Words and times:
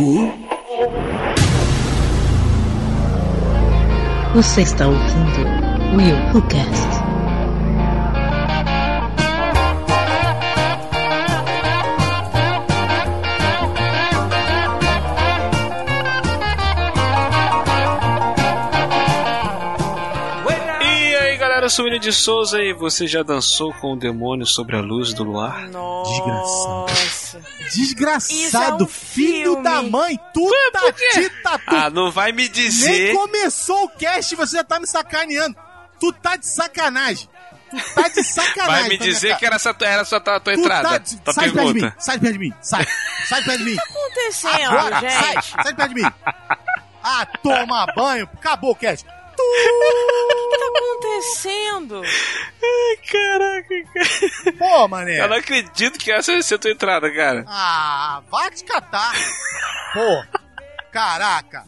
Who? 0.00 0.32
Você 4.34 4.62
está 4.62 4.86
ouvindo 4.86 5.44
Will 5.94 6.16
Who 6.32 6.40
Cast. 6.48 6.88
E 20.82 21.14
aí 21.14 21.36
galera, 21.36 21.66
eu 21.66 21.68
sou 21.68 21.84
o 21.84 21.88
William 21.88 22.00
de 22.00 22.10
Souza 22.10 22.58
e 22.62 22.72
você 22.72 23.06
já 23.06 23.22
dançou 23.22 23.74
com 23.74 23.92
o 23.92 23.96
demônio 23.96 24.46
sobre 24.46 24.76
a 24.76 24.80
luz 24.80 25.12
do 25.12 25.24
luar? 25.24 25.68
Nossa. 25.68 26.10
Desgraçado, 26.10 27.19
Isso 28.30 28.56
é 28.56 28.74
um 28.74 28.86
filho 28.86 29.44
filme. 29.52 29.62
da 29.62 29.82
mãe, 29.82 30.18
tu 30.34 30.50
tá 30.72 30.92
tita, 30.92 31.58
tu 31.58 31.74
Ah, 31.76 31.90
não 31.90 32.10
vai 32.10 32.32
me 32.32 32.42
nem 32.44 32.52
dizer. 32.52 33.14
começou 33.14 33.84
o 33.84 33.88
cast 33.90 34.32
e 34.34 34.36
você 34.36 34.56
já 34.58 34.64
tá 34.64 34.78
me 34.80 34.86
sacaneando. 34.86 35.56
Tu 35.98 36.12
tá 36.14 36.36
de 36.36 36.46
sacanagem. 36.46 37.28
Tu 37.70 37.94
tá 37.94 38.08
de 38.08 38.24
sacanagem. 38.24 38.80
Vai 38.80 38.88
me 38.88 38.98
tá 38.98 39.04
dizer 39.04 39.36
que 39.36 39.46
era 39.46 39.56
essa, 39.56 39.76
era 39.80 40.02
essa 40.02 40.20
tua, 40.20 40.40
tua 40.40 40.54
Tu 40.54 40.60
entrada, 40.60 40.88
tá 40.88 40.98
de... 40.98 41.16
tua 41.20 41.32
Sai 41.34 41.48
de 41.48 41.54
perto 41.54 41.72
de 41.74 41.82
mim, 41.82 41.92
sai 41.98 42.16
de 42.16 42.20
perto 42.22 42.32
de 42.32 42.38
mim, 42.38 42.54
sai. 42.60 42.86
Sai 43.28 43.40
de 43.40 43.46
perto 43.46 43.58
de 43.58 43.64
mim. 43.70 43.76
acontecendo, 43.78 44.64
Agora, 44.78 45.00
sai, 45.00 45.34
gente? 45.34 45.50
sai 45.50 45.64
de 45.64 45.74
perto 45.74 45.94
de 45.94 46.02
mim. 46.02 46.12
Ah, 47.02 47.26
toma 47.42 47.86
banho, 47.94 48.28
acabou 48.34 48.72
o 48.72 48.76
cast. 48.76 49.06
O 49.40 50.50
que 50.50 50.58
tá 50.58 50.66
acontecendo? 50.78 52.02
Caraca, 53.10 53.68
cara. 53.92 54.56
Pô, 54.58 54.88
mané. 54.88 55.20
Eu 55.20 55.28
não 55.28 55.36
acredito 55.36 55.98
que 55.98 56.12
essa 56.12 56.32
vai 56.32 56.42
ser 56.42 56.54
a 56.54 56.58
tua 56.58 56.70
entrada, 56.70 57.12
cara. 57.14 57.44
Ah, 57.48 58.22
vai 58.30 58.50
te 58.50 58.64
catar. 58.64 59.12
Pô, 59.94 60.24
caraca. 60.92 61.64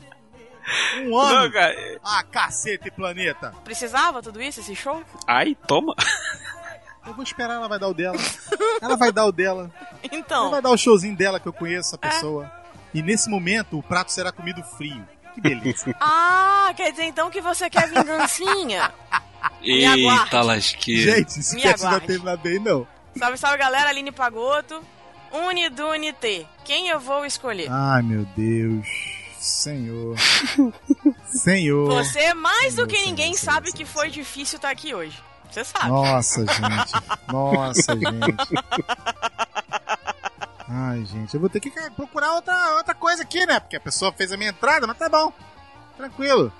Um 1.05 1.19
ano. 1.19 1.41
Não, 1.43 1.51
cara. 1.51 1.75
Ah, 2.05 2.23
cacete, 2.23 2.91
planeta. 2.91 3.53
Precisava 3.65 4.23
tudo 4.23 4.41
isso, 4.41 4.61
esse 4.61 4.75
show? 4.77 5.03
Ai, 5.27 5.57
toma. 5.67 5.95
Eu 7.07 7.15
vou 7.15 7.25
esperar, 7.25 7.55
ela 7.55 7.69
vai 7.69 7.79
dar 7.81 7.89
o 7.89 7.95
dela. 7.95 8.17
Ela 8.81 8.97
vai 8.97 9.11
dar 9.11 9.25
o 9.27 9.33
dela. 9.33 9.71
Ela 10.03 10.11
Então, 10.13 10.51
vai 10.51 10.63
dar 10.63 10.71
o 10.71 10.77
showzinho 10.79 11.17
dela 11.17 11.41
que 11.41 11.49
eu 11.49 11.53
conheço 11.53 11.95
a 11.97 11.99
pessoa. 11.99 12.51
E 12.95 13.03
nesse 13.03 13.29
momento 13.29 13.77
o 13.79 13.83
prato 13.83 14.13
será 14.13 14.31
comido 14.31 14.63
frio. 14.63 15.05
Que 15.35 15.41
delícia. 15.41 15.95
ah, 16.01 16.73
quer 16.77 16.91
dizer 16.91 17.05
então 17.05 17.31
que 17.31 17.41
você 17.41 17.69
quer 17.71 17.89
vingancinha? 17.89 18.93
Me 19.61 19.85
Eita, 19.85 20.41
lasqueira. 20.43 21.17
Gente, 21.17 21.41
esse 21.41 21.55
Me 21.55 21.63
cast 21.63 21.83
não 21.83 21.89
aguarde. 21.89 22.07
terminar 22.07 22.37
bem, 22.37 22.59
não. 22.59 22.87
salve, 23.17 23.37
salve 23.37 23.59
galera, 23.59 23.91
Aline 23.91 24.13
Pagoto. 24.13 24.83
Unidunite. 25.33 26.47
Quem 26.65 26.89
eu 26.89 27.01
vou 27.01 27.25
escolher? 27.25 27.69
Ai, 27.71 28.03
meu 28.03 28.25
Deus. 28.37 28.87
Senhor. 29.39 30.17
Senhor. 31.27 31.89
Você, 31.89 32.35
mais 32.35 32.77
do 32.77 32.87
que 32.87 32.97
Senhor, 32.97 33.09
ninguém, 33.09 33.35
Senhor, 33.35 33.53
sabe 33.53 33.71
Senhor, 33.71 33.79
que 33.79 33.85
foi 33.85 34.11
difícil 34.11 34.57
estar 34.57 34.71
aqui 34.71 34.95
hoje. 34.95 35.19
Você 35.51 35.65
sabe. 35.65 35.89
Nossa, 35.89 36.41
gente. 36.47 36.93
Nossa, 37.33 37.93
gente. 37.95 38.55
Ai, 40.75 41.05
gente, 41.05 41.35
eu 41.35 41.41
vou 41.41 41.51
ter 41.51 41.61
que 41.61 41.71
procurar 41.91 42.33
outra, 42.35 42.77
outra 42.77 42.95
coisa 42.95 43.23
aqui, 43.23 43.45
né? 43.45 43.61
Porque 43.61 43.77
a 43.77 43.81
pessoa 43.81 44.11
fez 44.13 44.33
a 44.33 44.37
minha 44.37 44.51
entrada, 44.51 44.87
mas 44.87 44.97
tá 44.97 45.09
bom. 45.09 45.31
Tranquilo. 45.97 46.51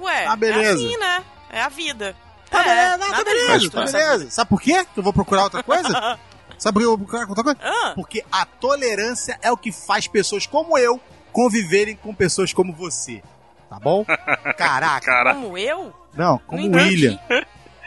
Ué, 0.00 0.26
Ah, 0.26 0.36
beleza. 0.36 0.62
é 0.70 0.72
assim, 0.72 0.96
né? 0.96 1.24
É 1.50 1.60
a 1.62 1.68
vida. 1.68 2.16
Tá 2.50 2.60
é, 2.62 2.64
beleza, 2.64 2.96
não, 2.96 3.06
tá 3.06 3.12
nada 3.12 3.24
beleza, 3.24 3.70
tá 3.70 3.84
beleza. 3.84 4.30
Sabe 4.30 4.48
por 4.48 4.60
quê 4.60 4.84
que 4.84 4.98
eu 4.98 5.02
vou 5.02 5.12
procurar 5.12 5.44
outra 5.44 5.62
coisa? 5.62 6.18
Sabe 6.56 6.74
por 6.74 6.80
que 6.80 6.86
eu 6.86 6.96
vou 6.96 6.98
procurar 7.06 7.28
outra 7.28 7.44
coisa? 7.44 7.58
Ah, 7.62 7.92
Porque 7.94 8.24
a 8.32 8.46
tolerância 8.46 9.38
é 9.42 9.52
o 9.52 9.56
que 9.56 9.70
faz 9.70 10.08
pessoas 10.08 10.46
como 10.46 10.78
eu 10.78 10.98
conviverem 11.30 11.94
com 11.94 12.14
pessoas 12.14 12.52
como 12.54 12.72
você. 12.72 13.22
Tá 13.68 13.78
bom? 13.78 14.02
Caraca. 14.56 15.04
Cara, 15.04 15.34
como 15.34 15.58
eu? 15.58 15.92
Não, 16.14 16.38
como 16.38 16.62
o. 16.66 16.74
William. 16.74 17.18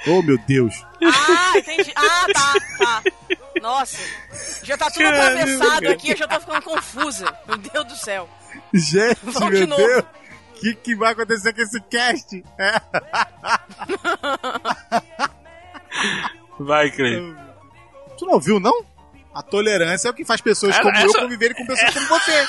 Oh, 0.08 0.22
meu 0.24 0.38
Deus. 0.48 0.74
Ah, 1.04 1.58
entendi. 1.58 1.92
Ah, 1.96 2.26
tá, 2.34 2.54
tá. 2.80 3.04
Nossa, 3.62 3.98
já 4.64 4.76
tá 4.78 4.90
tudo 4.90 5.04
Caramba. 5.04 5.26
atravessado 5.42 5.88
aqui, 5.90 6.12
eu 6.12 6.18
já 6.18 6.28
tô 6.28 6.40
ficando 6.40 6.62
confusa. 6.64 7.38
Meu 7.48 7.58
Deus 7.58 7.86
do 7.86 7.96
céu. 7.96 8.30
Gente, 8.74 9.20
Vamos 9.24 9.52
de 9.52 9.58
meu 9.60 9.68
novo. 9.68 9.86
Deus. 9.86 10.04
O 10.04 10.60
que, 10.62 10.76
que 10.76 10.96
vai 10.96 11.12
acontecer 11.14 11.54
com 11.54 11.62
esse 11.62 11.82
cast? 11.82 12.44
É. 12.60 12.82
vai, 16.60 16.92
Clay. 16.92 17.36
Tu 18.18 18.26
não 18.26 18.34
ouviu, 18.34 18.60
não? 18.60 18.86
A 19.34 19.42
tolerância 19.42 20.08
é 20.08 20.12
o 20.12 20.14
que 20.14 20.26
faz 20.26 20.42
pessoas 20.42 20.78
como 20.80 20.96
eu 20.98 21.06
essa- 21.10 21.20
conviverem 21.20 21.56
com 21.56 21.66
pessoas 21.66 21.94
como 21.94 22.08
você. 22.08 22.48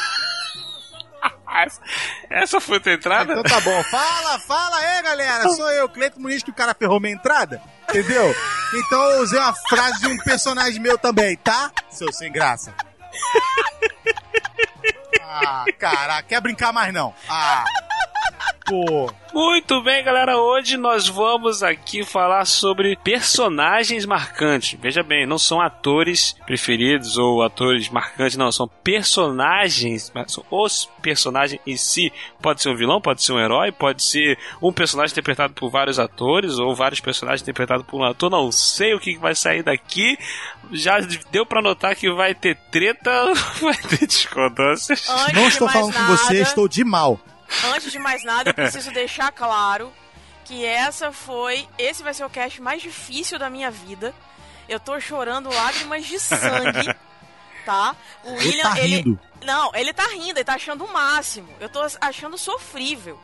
Essa, 2.30 2.60
foi 2.60 2.78
a 2.78 2.80
tua 2.80 2.92
entrada? 2.92 3.32
Então 3.32 3.42
tá 3.42 3.60
bom. 3.60 3.82
Fala, 3.84 4.38
fala 4.40 4.76
aí, 4.78 5.02
galera. 5.02 5.48
Sou 5.50 5.70
eu, 5.70 5.88
Cleiton 5.88 6.20
Muniz, 6.20 6.42
que 6.42 6.50
o 6.50 6.54
cara 6.54 6.74
ferrou 6.74 7.00
minha 7.00 7.14
entrada. 7.14 7.60
Entendeu? 7.88 8.34
Então 8.74 9.02
eu 9.10 9.22
usei 9.22 9.38
uma 9.38 9.54
frase 9.68 10.00
de 10.00 10.06
um 10.08 10.16
personagem 10.18 10.80
meu 10.80 10.96
também, 10.96 11.36
tá? 11.36 11.70
Seu 11.90 12.12
sem 12.12 12.32
graça. 12.32 12.74
Ah, 15.20 15.64
caraca. 15.78 16.28
Quer 16.28 16.40
brincar 16.40 16.72
mais 16.72 16.92
não? 16.92 17.14
Ah. 17.28 17.64
Muito 19.34 19.82
bem, 19.82 20.04
galera. 20.04 20.36
Hoje 20.36 20.76
nós 20.76 21.08
vamos 21.08 21.62
aqui 21.62 22.04
falar 22.04 22.44
sobre 22.44 22.96
personagens 23.02 24.04
marcantes. 24.04 24.78
Veja 24.80 25.02
bem, 25.02 25.26
não 25.26 25.38
são 25.38 25.60
atores 25.60 26.36
preferidos 26.46 27.16
ou 27.16 27.42
atores 27.42 27.88
marcantes, 27.88 28.36
não. 28.36 28.52
São 28.52 28.68
personagens, 28.84 30.12
são 30.26 30.44
os 30.50 30.88
personagens 31.00 31.60
em 31.66 31.76
si. 31.76 32.12
Pode 32.42 32.62
ser 32.62 32.70
um 32.70 32.76
vilão, 32.76 33.00
pode 33.00 33.22
ser 33.22 33.32
um 33.32 33.40
herói, 33.40 33.72
pode 33.72 34.02
ser 34.02 34.38
um 34.60 34.72
personagem 34.72 35.12
interpretado 35.12 35.54
por 35.54 35.70
vários 35.70 35.98
atores 35.98 36.58
ou 36.58 36.74
vários 36.74 37.00
personagens 37.00 37.42
interpretados 37.42 37.86
por 37.86 38.00
um 38.00 38.04
ator. 38.04 38.30
Não 38.30 38.52
sei 38.52 38.94
o 38.94 39.00
que 39.00 39.16
vai 39.16 39.34
sair 39.34 39.62
daqui. 39.62 40.18
Já 40.72 40.98
deu 41.30 41.46
pra 41.46 41.62
notar 41.62 41.96
que 41.96 42.10
vai 42.12 42.34
ter 42.34 42.56
treta, 42.70 43.32
vai 43.60 43.76
ter 43.76 44.06
discordâncias. 44.06 45.06
Não 45.32 45.48
estou 45.48 45.68
falando 45.68 45.92
com 45.92 45.98
nada, 45.98 46.16
você, 46.16 46.42
estou 46.42 46.68
de 46.68 46.84
mal. 46.84 47.18
Antes 47.74 47.92
de 47.92 47.98
mais 47.98 48.24
nada, 48.24 48.50
eu 48.50 48.54
preciso 48.54 48.90
deixar 48.94 49.30
claro 49.32 49.92
que 50.44 50.64
essa 50.64 51.12
foi. 51.12 51.66
Esse 51.78 52.02
vai 52.02 52.12
ser 52.14 52.24
o 52.24 52.30
cast 52.30 52.60
mais 52.60 52.82
difícil 52.82 53.38
da 53.38 53.48
minha 53.50 53.70
vida. 53.70 54.14
Eu 54.68 54.80
tô 54.80 54.98
chorando 55.00 55.48
lágrimas 55.52 56.06
de 56.06 56.18
sangue. 56.18 56.94
Tá? 57.64 57.94
O 58.24 58.30
Ele 58.30 58.38
William, 58.48 58.62
tá 58.64 58.80
ele. 58.80 58.96
rindo. 58.96 59.20
Não, 59.44 59.70
ele 59.72 59.92
tá 59.92 60.04
rindo, 60.08 60.36
ele 60.36 60.44
tá 60.44 60.54
achando 60.54 60.84
o 60.84 60.92
máximo. 60.92 61.48
Eu 61.60 61.68
tô 61.68 61.78
achando 62.00 62.36
sofrível. 62.36 63.16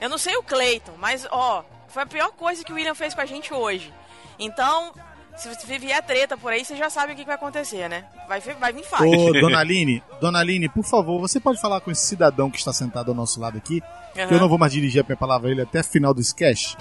Eu 0.00 0.08
não 0.08 0.18
sei 0.18 0.36
o 0.36 0.42
Clayton, 0.42 0.96
mas 0.98 1.24
ó, 1.30 1.64
foi 1.86 2.02
a 2.02 2.06
pior 2.06 2.32
coisa 2.32 2.64
que 2.64 2.72
o 2.72 2.74
William 2.74 2.96
fez 2.96 3.14
com 3.14 3.20
a 3.20 3.24
gente 3.24 3.54
hoje. 3.54 3.94
Então, 4.36 4.92
se 5.36 5.78
vier 5.78 6.02
treta 6.02 6.36
por 6.36 6.52
aí, 6.52 6.64
você 6.64 6.76
já 6.76 6.88
sabe 6.88 7.12
o 7.12 7.16
que 7.16 7.24
vai 7.24 7.34
acontecer, 7.34 7.88
né? 7.88 8.04
Vai, 8.28 8.40
vir- 8.40 8.54
vai 8.56 8.72
vir 8.72 8.84
fácil. 8.84 9.08
Ô, 9.08 9.32
dona 9.40 9.58
Aline, 9.58 10.02
dona 10.20 10.38
Aline, 10.40 10.68
por 10.68 10.84
favor, 10.84 11.20
você 11.20 11.40
pode 11.40 11.60
falar 11.60 11.80
com 11.80 11.90
esse 11.90 12.06
cidadão 12.06 12.50
que 12.50 12.58
está 12.58 12.72
sentado 12.72 13.10
ao 13.10 13.14
nosso 13.14 13.40
lado 13.40 13.58
aqui? 13.58 13.82
Que 14.14 14.20
eu 14.34 14.38
não 14.38 14.48
vou 14.48 14.58
mais 14.58 14.72
dirigir 14.72 15.02
a 15.02 15.04
minha 15.04 15.16
palavra 15.16 15.48
a 15.48 15.50
ele 15.52 15.62
até 15.62 15.80
o 15.80 15.84
final 15.84 16.14
do 16.14 16.20
sketch. 16.20 16.74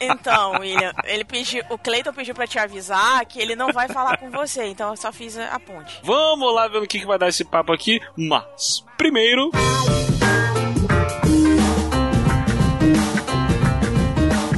Então, 0.00 0.52
William, 0.58 0.92
ele 1.04 1.24
pediu, 1.24 1.62
o 1.70 1.78
Clayton 1.78 2.12
pediu 2.12 2.34
pra 2.34 2.46
te 2.46 2.58
avisar 2.58 3.24
que 3.24 3.40
ele 3.40 3.54
não 3.54 3.72
vai 3.72 3.86
falar 3.88 4.16
com 4.16 4.30
você, 4.30 4.64
então 4.66 4.90
eu 4.90 4.96
só 4.96 5.12
fiz 5.12 5.38
a 5.38 5.60
ponte. 5.60 6.00
Vamos 6.02 6.52
lá 6.52 6.66
ver 6.66 6.80
no 6.80 6.86
que, 6.88 6.98
que 6.98 7.06
vai 7.06 7.18
dar 7.18 7.28
esse 7.28 7.44
papo 7.44 7.72
aqui. 7.72 8.00
Mas, 8.16 8.84
primeiro. 8.98 9.50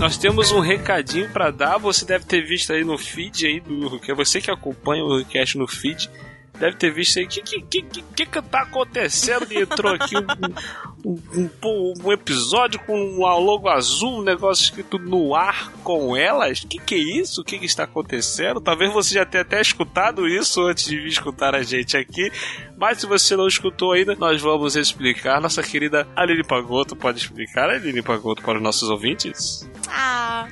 Nós 0.05 0.19
temos 0.19 0.53
um 0.53 0.61
recadinho 0.61 1.31
pra 1.31 1.51
dar. 1.51 1.79
Você 1.79 2.05
deve 2.05 2.27
ter 2.27 2.43
visto 2.43 2.75
aí 2.75 2.85
no 2.85 2.99
feed 2.99 3.47
aí 3.47 3.59
do 3.59 3.99
que 3.99 4.13
é 4.13 4.15
você 4.15 4.39
que 4.39 4.51
acompanha 4.51 5.03
o 5.03 5.25
cast 5.25 5.57
no 5.57 5.67
feed. 5.67 6.11
Deve 6.59 6.77
ter 6.77 6.93
visto 6.93 7.19
aí. 7.19 7.25
O 7.25 7.29
que, 7.29 7.43
que, 7.43 7.63
que, 7.63 8.03
que, 8.03 8.27
que 8.27 8.43
tá 8.43 8.61
acontecendo? 8.63 9.47
Entrou 9.53 9.93
aqui 9.93 10.15
um, 10.17 11.11
um, 11.11 11.51
um, 11.65 11.95
um- 12.05 12.13
episódio 12.13 12.79
com 12.81 12.97
um 12.97 13.19
logo 13.19 13.69
azul, 13.69 14.21
um 14.21 14.23
negócio 14.23 14.63
escrito 14.63 14.97
no 14.99 15.35
ar 15.35 15.73
com 15.83 16.17
elas. 16.17 16.61
O 16.63 16.69
que, 16.69 16.79
que 16.79 16.95
é 16.95 16.99
isso? 16.99 17.41
O 17.41 17.45
que, 17.45 17.59
que 17.59 17.67
está 17.67 17.83
acontecendo? 17.85 18.61
Talvez 18.61 18.93
você 18.93 19.15
já 19.15 19.27
tenha 19.27 19.43
até 19.43 19.61
escutado 19.61 20.29
isso 20.29 20.63
antes 20.63 20.85
de 20.85 20.97
vir 20.97 21.09
escutar 21.09 21.55
a 21.57 21.63
gente 21.63 21.97
aqui. 21.97 22.31
Mas 22.77 22.99
se 23.01 23.07
você 23.07 23.35
não 23.37 23.49
escutou 23.49 23.93
ainda, 23.93 24.15
nós 24.15 24.41
vamos 24.41 24.77
explicar. 24.77 25.41
Nossa 25.41 25.63
querida 25.63 26.07
Aline 26.15 26.45
Pagoto 26.45 26.95
pode 26.95 27.19
explicar, 27.19 27.69
Aline 27.69 28.01
Pagoto, 28.03 28.43
para 28.43 28.59
os 28.59 28.63
nossos 28.63 28.89
ouvintes? 28.89 29.69
Ah, 29.89 30.47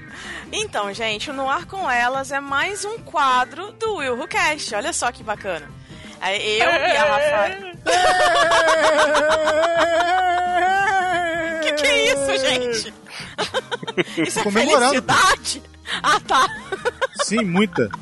então, 0.53 0.93
gente, 0.93 1.31
o 1.31 1.33
No 1.33 1.49
Ar 1.49 1.65
com 1.67 1.89
Elas 1.89 2.33
é 2.33 2.41
mais 2.41 2.85
um 2.85 2.99
quadro 2.99 3.73
do 3.73 3.95
Will 3.97 4.27
Cast. 4.27 4.75
Olha 4.75 4.93
só 4.93 5.11
que 5.13 5.23
bacana. 5.23 5.69
Aí 6.23 6.61
Eu 6.61 6.71
e 6.71 6.97
a 6.97 7.05
Rafael. 7.05 7.73
Que 11.63 11.73
que 11.73 11.87
é 11.87 12.13
isso, 12.13 12.39
gente? 12.39 12.95
Isso 14.29 14.41
é 14.41 14.43
Comemorando. 14.43 15.03
felicidade? 15.03 15.63
Ah, 16.03 16.19
tá. 16.21 16.47
Sim, 17.23 17.45
muita. 17.45 17.91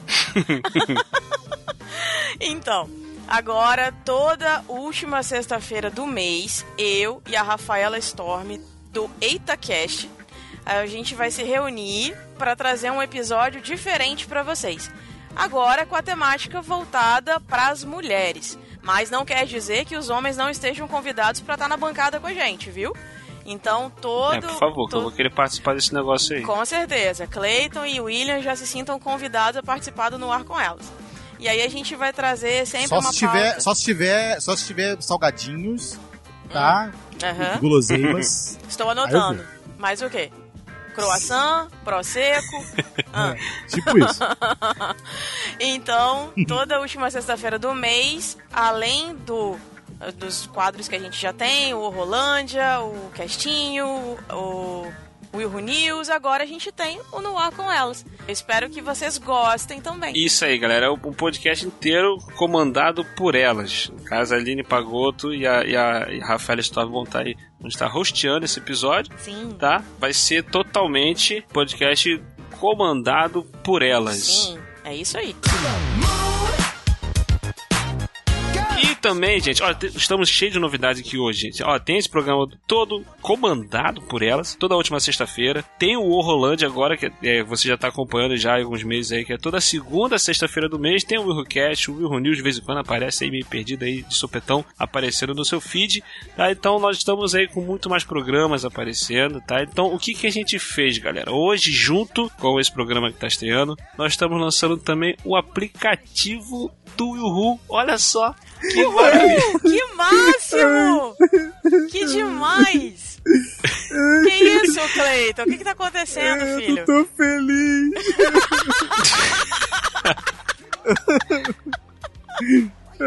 Então, 2.42 2.88
Agora, 3.30 3.92
toda 4.04 4.64
última 4.66 5.22
sexta-feira 5.22 5.88
do 5.88 6.04
mês, 6.04 6.66
eu 6.76 7.22
e 7.28 7.36
a 7.36 7.44
Rafaela 7.44 7.96
Storm 7.98 8.58
do 8.92 9.08
EitaCast, 9.20 10.10
a 10.66 10.84
gente 10.86 11.14
vai 11.14 11.30
se 11.30 11.44
reunir 11.44 12.16
para 12.36 12.56
trazer 12.56 12.90
um 12.90 13.00
episódio 13.00 13.60
diferente 13.60 14.26
para 14.26 14.42
vocês. 14.42 14.90
Agora 15.34 15.86
com 15.86 15.96
a 15.96 16.02
temática 16.02 16.60
voltada 16.60 17.40
para 17.40 17.68
as 17.68 17.84
mulheres. 17.84 18.58
Mas 18.82 19.10
não 19.10 19.24
quer 19.24 19.46
dizer 19.46 19.84
que 19.84 19.96
os 19.96 20.08
homens 20.10 20.36
não 20.36 20.48
estejam 20.50 20.88
convidados 20.88 21.40
para 21.40 21.54
estar 21.54 21.68
na 21.68 21.76
bancada 21.76 22.18
com 22.18 22.26
a 22.26 22.32
gente, 22.34 22.70
viu? 22.70 22.94
Então 23.44 23.90
todo. 24.00 24.34
É, 24.34 24.40
por 24.40 24.58
favor, 24.58 24.74
que 24.74 24.80
eu 24.80 24.88
todo- 24.88 25.02
vou 25.02 25.12
querer 25.12 25.30
participar 25.34 25.74
desse 25.74 25.92
negócio 25.94 26.36
aí. 26.36 26.42
Com 26.42 26.64
certeza. 26.64 27.26
Clayton 27.26 27.84
e 27.86 28.00
William 28.00 28.40
já 28.40 28.54
se 28.56 28.66
sintam 28.66 28.98
convidados 28.98 29.56
a 29.58 29.62
participar 29.62 30.10
do 30.10 30.18
No 30.18 30.30
Ar 30.32 30.44
com 30.44 30.58
Elas. 30.58 30.90
E 31.38 31.48
aí 31.48 31.62
a 31.62 31.68
gente 31.68 31.94
vai 31.96 32.12
trazer 32.12 32.66
sempre 32.66 32.88
Só 32.88 32.98
uma 32.98 33.12
se, 33.12 33.18
tiver, 33.18 33.44
pauta. 33.46 33.60
só 33.60 33.74
se 33.74 33.82
tiver, 33.82 34.40
só 34.40 34.54
se 34.56 34.66
tiver 34.66 35.00
salgadinhos, 35.02 35.98
tá? 36.52 36.90
Aham. 37.22 37.58
Guloseimas. 37.60 38.58
Estou 38.68 38.90
anotando. 38.90 39.42
Mais 39.78 40.02
o 40.02 40.10
quê? 40.10 40.30
Croissant, 40.90 41.68
Prosecco. 41.84 42.64
Ah. 43.12 43.34
tipo 43.66 43.98
isso. 43.98 44.20
Então, 45.58 46.32
toda 46.46 46.78
última 46.78 47.10
sexta-feira 47.10 47.58
do 47.58 47.74
mês, 47.74 48.36
além 48.52 49.16
do 49.16 49.58
dos 50.16 50.46
quadros 50.46 50.88
que 50.88 50.94
a 50.94 50.98
gente 50.98 51.20
já 51.20 51.32
tem, 51.32 51.74
o 51.74 51.88
Rolândia, 51.90 52.80
o 52.80 53.10
Castinho, 53.14 54.16
o 54.32 54.90
Will 55.34 55.48
Who 55.48 55.60
News, 55.60 56.10
agora 56.10 56.42
a 56.42 56.46
gente 56.46 56.72
tem 56.72 57.00
o 57.12 57.20
No 57.20 57.38
Ar 57.38 57.52
com 57.52 57.70
Elas. 57.70 58.04
Eu 58.26 58.32
espero 58.32 58.68
que 58.68 58.80
vocês 58.80 59.16
gostem 59.18 59.80
também. 59.80 60.12
Isso 60.16 60.44
aí, 60.44 60.58
galera. 60.58 60.86
É 60.86 60.90
um 60.90 61.12
podcast 61.12 61.66
inteiro 61.66 62.18
comandado 62.36 63.04
por 63.16 63.34
elas. 63.34 63.88
No 63.90 64.02
caso, 64.04 64.34
a 64.34 64.36
Aline 64.38 64.62
Pagotto 64.62 65.32
e 65.32 65.46
a, 65.46 65.64
e 65.64 65.76
a, 65.76 66.08
e 66.10 66.20
a 66.20 66.26
Rafaela 66.26 66.60
Storm 66.60 66.90
vão 66.90 67.02
estar 67.04 67.20
aí. 67.20 67.36
Vão 67.58 67.68
estar 67.68 67.94
hosteando 67.94 68.44
esse 68.44 68.58
episódio, 68.58 69.12
Sim. 69.18 69.56
tá? 69.58 69.82
Vai 69.98 70.12
ser 70.12 70.44
totalmente 70.44 71.44
podcast 71.52 72.20
comandado 72.58 73.42
por 73.64 73.82
elas. 73.82 74.16
Sim, 74.16 74.58
é 74.84 74.94
isso 74.94 75.16
aí. 75.16 75.34
Também, 79.00 79.40
gente, 79.40 79.62
ó, 79.62 79.74
estamos 79.82 80.28
cheios 80.28 80.52
de 80.52 80.60
novidades 80.60 81.00
aqui 81.00 81.18
hoje, 81.18 81.42
gente. 81.42 81.62
Ó, 81.62 81.78
tem 81.78 81.98
esse 81.98 82.08
programa 82.08 82.46
todo 82.66 83.04
comandado 83.20 84.02
por 84.02 84.22
elas, 84.22 84.54
toda 84.54 84.76
última 84.76 85.00
sexta-feira. 85.00 85.64
Tem 85.78 85.96
o 85.96 86.02
O 86.02 86.20
Rolândia 86.20 86.68
agora, 86.68 86.96
que 86.96 87.10
é, 87.22 87.42
você 87.42 87.68
já 87.68 87.76
tá 87.76 87.88
acompanhando 87.88 88.36
já 88.36 88.54
há 88.54 88.58
alguns 88.58 88.82
meses 88.82 89.12
aí, 89.12 89.24
que 89.24 89.32
é 89.32 89.38
toda 89.38 89.60
segunda 89.60 90.18
sexta-feira 90.18 90.68
do 90.68 90.78
mês. 90.78 91.04
Tem 91.04 91.18
o 91.18 91.24
Will 91.24 91.44
Cast, 91.44 91.90
o 91.90 91.94
Will 91.96 92.20
News 92.20 92.36
de 92.36 92.42
vez 92.42 92.58
em 92.58 92.62
quando 92.62 92.78
aparece 92.78 93.24
aí 93.24 93.30
meio 93.30 93.46
perdido 93.46 93.84
aí 93.84 94.02
de 94.02 94.14
sopetão 94.14 94.64
aparecendo 94.78 95.34
no 95.34 95.44
seu 95.44 95.60
feed, 95.60 96.02
tá? 96.36 96.50
Então 96.50 96.78
nós 96.78 96.98
estamos 96.98 97.34
aí 97.34 97.48
com 97.48 97.62
muito 97.62 97.88
mais 97.88 98.04
programas 98.04 98.64
aparecendo, 98.64 99.40
tá? 99.40 99.62
Então 99.62 99.94
o 99.94 99.98
que 99.98 100.14
que 100.14 100.26
a 100.26 100.30
gente 100.30 100.58
fez, 100.58 100.98
galera? 100.98 101.32
Hoje, 101.32 101.72
junto 101.72 102.30
com 102.38 102.60
esse 102.60 102.72
programa 102.72 103.10
que 103.10 103.18
tá 103.18 103.26
estreando, 103.26 103.76
nós 103.96 104.12
estamos 104.12 104.40
lançando 104.40 104.76
também 104.76 105.16
o 105.24 105.36
aplicativo 105.36 106.70
do 106.96 107.16
Yuhu. 107.16 107.60
Olha 107.68 107.96
só, 107.98 108.34
que 108.60 108.84
Que 109.62 109.94
máximo! 109.94 111.16
que 111.90 112.04
demais! 112.06 113.20
que 114.24 114.34
isso, 114.44 114.80
Cleiton? 114.94 115.42
O 115.42 115.46
que, 115.46 115.58
que 115.58 115.64
tá 115.64 115.72
acontecendo, 115.72 116.44
filho? 116.60 116.84
Tô 116.86 117.04
feliz. 117.16 117.90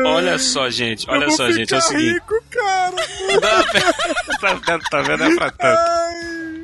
Olha 0.06 0.40
só, 0.40 0.70
gente, 0.70 1.06
olha 1.10 1.30
só, 1.32 1.52
gente, 1.52 1.74
é 1.74 1.78
o 1.78 1.82
seguinte. 1.82 2.14
rico, 2.14 2.44
cara. 2.50 2.96
Não, 3.30 4.40
tá, 4.40 4.60
tá, 4.60 4.80
tá 4.90 5.02
vendo? 5.04 5.24
É 5.24 5.36
pra 5.36 5.52
tanto. 5.52 5.78
Ai. 5.78 6.64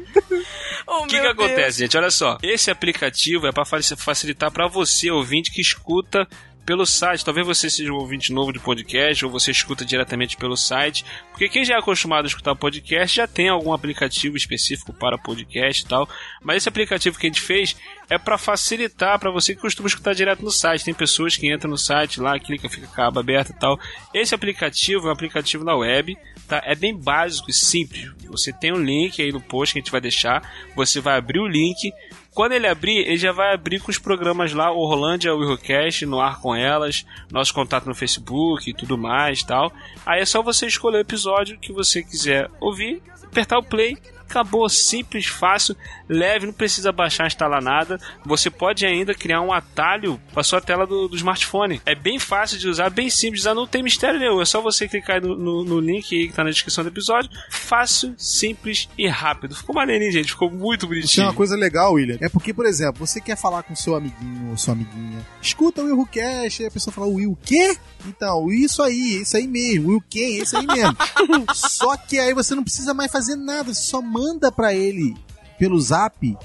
Oh, 0.87 1.03
O 1.03 1.07
que, 1.07 1.19
que 1.19 1.27
acontece, 1.27 1.79
gente? 1.79 1.95
Olha 1.95 2.09
só. 2.09 2.39
Esse 2.41 2.71
aplicativo 2.71 3.45
é 3.45 3.51
para 3.51 3.63
facilitar 3.65 4.49
para 4.51 4.67
você, 4.67 5.11
ouvinte, 5.11 5.51
que 5.51 5.61
escuta 5.61 6.27
pelo 6.69 6.85
site. 6.85 7.25
Talvez 7.25 7.47
você 7.47 7.67
seja 7.67 7.91
um 7.91 7.95
ouvinte 7.95 8.31
novo 8.31 8.53
de 8.53 8.59
podcast 8.59 9.25
ou 9.25 9.31
você 9.31 9.49
escuta 9.49 9.83
diretamente 9.83 10.37
pelo 10.37 10.55
site. 10.55 11.03
Porque 11.31 11.49
quem 11.49 11.65
já 11.65 11.73
é 11.73 11.79
acostumado 11.79 12.25
a 12.25 12.27
escutar 12.27 12.55
podcast 12.55 13.17
já 13.17 13.25
tem 13.25 13.49
algum 13.49 13.73
aplicativo 13.73 14.37
específico 14.37 14.93
para 14.93 15.17
podcast 15.17 15.83
e 15.83 15.87
tal. 15.87 16.07
Mas 16.43 16.57
esse 16.57 16.69
aplicativo 16.69 17.17
que 17.17 17.25
a 17.25 17.29
gente 17.29 17.41
fez 17.41 17.75
é 18.07 18.19
para 18.19 18.37
facilitar 18.37 19.17
para 19.17 19.31
você 19.31 19.55
que 19.55 19.61
costuma 19.61 19.87
escutar 19.87 20.13
direto 20.13 20.43
no 20.43 20.51
site. 20.51 20.85
Tem 20.85 20.93
pessoas 20.93 21.35
que 21.35 21.51
entram 21.51 21.71
no 21.71 21.77
site 21.77 22.21
lá, 22.21 22.39
clica, 22.39 22.69
fica 22.69 22.85
com 22.85 23.01
a 23.01 23.07
aba 23.07 23.21
aberta 23.21 23.51
e 23.51 23.59
tal. 23.59 23.79
Esse 24.13 24.35
aplicativo 24.35 25.07
é 25.07 25.09
um 25.09 25.13
aplicativo 25.13 25.63
na 25.63 25.75
web, 25.75 26.15
tá? 26.47 26.61
É 26.63 26.75
bem 26.75 26.95
básico 26.95 27.49
e 27.49 27.53
simples. 27.53 28.11
Você 28.27 28.53
tem 28.53 28.71
um 28.71 28.79
link 28.79 29.19
aí 29.19 29.31
no 29.31 29.41
post 29.41 29.73
que 29.73 29.79
a 29.79 29.81
gente 29.81 29.91
vai 29.91 30.01
deixar. 30.01 30.47
Você 30.75 31.01
vai 31.01 31.17
abrir 31.17 31.39
o 31.39 31.47
link. 31.47 31.91
Quando 32.39 32.53
ele 32.53 32.67
abrir, 32.67 32.99
ele 32.99 33.17
já 33.17 33.33
vai 33.33 33.53
abrir 33.53 33.81
com 33.81 33.91
os 33.91 33.97
programas 33.97 34.53
lá, 34.53 34.71
o 34.71 34.85
Rolândia, 34.85 35.35
o 35.35 35.39
Willcast, 35.39 36.05
no 36.05 36.21
ar 36.21 36.39
com 36.39 36.55
elas, 36.55 37.05
nosso 37.29 37.53
contato 37.53 37.85
no 37.85 37.93
Facebook 37.93 38.69
e 38.69 38.73
tudo 38.73 38.97
mais 38.97 39.43
tal. 39.43 39.73
Aí 40.05 40.21
é 40.21 40.25
só 40.25 40.41
você 40.41 40.65
escolher 40.65 40.99
o 40.99 41.01
episódio 41.01 41.59
que 41.59 41.73
você 41.73 42.01
quiser 42.01 42.49
ouvir, 42.61 43.03
apertar 43.25 43.57
o 43.57 43.63
play, 43.63 43.97
acabou, 44.29 44.69
simples, 44.69 45.25
fácil, 45.25 45.75
leve, 46.07 46.45
não 46.45 46.53
precisa 46.53 46.91
baixar, 46.91 47.25
instalar 47.25 47.61
nada. 47.61 47.99
Você 48.25 48.49
pode 48.49 48.85
ainda 48.85 49.13
criar 49.13 49.41
um 49.41 49.51
atalho 49.51 50.19
para 50.31 50.43
sua 50.43 50.61
tela 50.61 50.85
do, 50.85 51.07
do 51.07 51.15
smartphone. 51.15 51.81
É 51.85 51.95
bem 51.95 52.19
fácil 52.19 52.59
de 52.59 52.67
usar, 52.67 52.89
bem 52.89 53.09
simples 53.09 53.41
de 53.41 53.47
usar, 53.47 53.55
não 53.55 53.67
tem 53.67 53.83
mistério 53.83 54.19
nenhum. 54.19 54.41
É 54.41 54.45
só 54.45 54.61
você 54.61 54.87
clicar 54.87 55.21
no, 55.21 55.35
no, 55.35 55.63
no 55.65 55.79
link 55.79 56.15
aí 56.15 56.27
que 56.27 56.33
tá 56.33 56.43
na 56.43 56.51
descrição 56.51 56.83
do 56.83 56.89
episódio. 56.89 57.29
Fácil, 57.49 58.13
simples 58.17 58.87
e 58.97 59.07
rápido. 59.07 59.55
Ficou 59.55 59.75
maneirinho, 59.75 60.11
gente. 60.11 60.31
Ficou 60.31 60.49
muito 60.49 60.85
Isso 60.85 60.85
é 60.85 60.95
bonitinho. 60.95 61.27
uma 61.27 61.33
coisa 61.33 61.55
legal, 61.55 61.93
William. 61.93 62.17
É 62.21 62.29
porque, 62.29 62.53
por 62.53 62.65
exemplo, 62.65 63.05
você 63.05 63.19
quer 63.19 63.35
falar 63.35 63.63
com 63.63 63.75
seu 63.75 63.95
amiguinho 63.95 64.51
ou 64.51 64.57
sua 64.57 64.73
amiguinha, 64.73 65.25
escuta 65.41 65.81
o 65.81 65.85
Will 65.85 66.05
Cast, 66.05 66.61
aí 66.61 66.67
a 66.67 66.71
pessoa 66.71 66.93
fala, 66.93 67.07
Will, 67.07 67.31
o 67.31 67.35
quê? 67.35 67.75
Então, 68.07 68.51
isso 68.51 68.81
aí, 68.81 69.21
isso 69.21 69.35
aí 69.35 69.47
mesmo, 69.47 69.89
Will 69.89 70.03
quem? 70.09 70.37
Isso 70.37 70.55
aí 70.55 70.65
mesmo. 70.65 70.95
só 71.53 71.97
que 71.97 72.17
aí 72.19 72.33
você 72.33 72.55
não 72.55 72.63
precisa 72.63 72.93
mais 72.93 73.11
fazer 73.11 73.35
nada, 73.35 73.73
você 73.73 73.81
só 73.81 74.01
manda 74.01 74.18
pra 74.55 74.73
ele 74.73 75.15
pelo 75.57 75.79
zap 75.79 76.37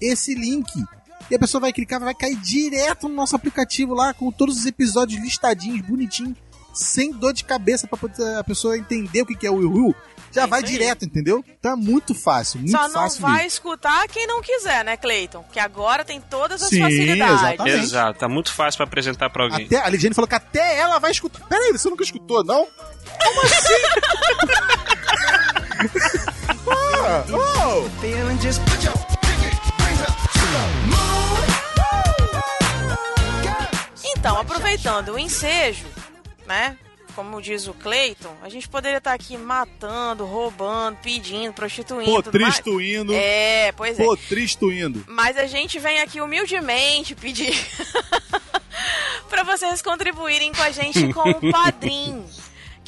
esse 0.00 0.34
link. 0.34 0.68
E 1.30 1.34
a 1.34 1.38
pessoa 1.38 1.60
vai 1.60 1.72
clicar, 1.72 2.00
vai 2.00 2.14
cair 2.14 2.36
direto 2.36 3.08
no 3.08 3.14
nosso 3.14 3.36
aplicativo 3.36 3.94
lá, 3.94 4.12
com 4.12 4.30
todos 4.32 4.56
os 4.58 4.66
episódios 4.66 5.22
listadinhos, 5.22 5.80
bonitinho, 5.82 6.34
sem 6.74 7.12
dor 7.12 7.32
de 7.32 7.44
cabeça 7.44 7.86
pra 7.86 7.96
poder 7.96 8.36
a 8.36 8.42
pessoa 8.44 8.76
entender 8.76 9.22
o 9.22 9.26
que 9.26 9.46
é 9.46 9.50
o 9.50 9.54
Will 9.56 9.72
Will. 9.72 9.94
Já 10.32 10.42
É 10.42 10.46
vai 10.46 10.62
direto, 10.62 11.04
entendeu? 11.04 11.44
Então 11.58 11.72
é 11.72 11.76
muito 11.76 12.14
fácil, 12.14 12.60
muito 12.60 12.70
Só 12.70 12.82
não 12.86 12.94
fácil 13.02 13.20
vai 13.20 13.32
mesmo. 13.32 13.48
escutar 13.48 14.06
quem 14.08 14.28
não 14.28 14.40
quiser, 14.40 14.84
né, 14.84 14.96
Cleiton? 14.96 15.44
Que 15.52 15.58
agora 15.58 16.04
tem 16.04 16.20
todas 16.20 16.62
as 16.62 16.68
Sim, 16.68 16.80
facilidades. 16.82 17.34
exatamente. 17.42 17.78
Exato, 17.84 18.18
tá 18.20 18.28
muito 18.28 18.52
fácil 18.52 18.78
para 18.78 18.86
apresentar 18.86 19.28
para 19.30 19.42
alguém. 19.44 19.66
Até, 19.66 19.76
a 19.78 19.88
Lidiane 19.88 20.14
falou 20.14 20.28
que 20.28 20.34
até 20.36 20.78
ela 20.78 20.98
vai 21.00 21.10
escutar. 21.10 21.40
Peraí, 21.48 21.72
você 21.72 21.88
nunca 21.90 22.04
escutou, 22.04 22.44
não? 22.44 22.64
Como 23.24 23.42
assim? 23.42 23.82
Então, 34.16 34.38
aproveitando 34.38 35.14
o 35.14 35.18
ensejo, 35.18 35.86
né? 36.46 36.76
Como 37.16 37.42
diz 37.42 37.66
o 37.66 37.74
Cleiton, 37.74 38.32
a 38.40 38.48
gente 38.48 38.68
poderia 38.68 38.98
estar 38.98 39.12
aqui 39.12 39.36
matando, 39.36 40.24
roubando, 40.24 40.98
pedindo, 41.02 41.52
prostituindo. 41.52 42.08
tudo 42.22 42.32
mais. 42.40 42.54
É, 43.12 43.72
pois 43.72 43.98
é. 43.98 44.04
Pô, 44.04 44.16
tristuindo. 44.16 45.04
Mas 45.08 45.36
a 45.36 45.46
gente 45.46 45.80
vem 45.80 46.00
aqui 46.00 46.20
humildemente 46.20 47.16
pedir 47.16 47.52
para 49.28 49.42
vocês 49.42 49.82
contribuírem 49.82 50.52
com 50.52 50.62
a 50.62 50.70
gente 50.70 51.12
com 51.12 51.28
o 51.28 51.40
Padrim, 51.50 52.24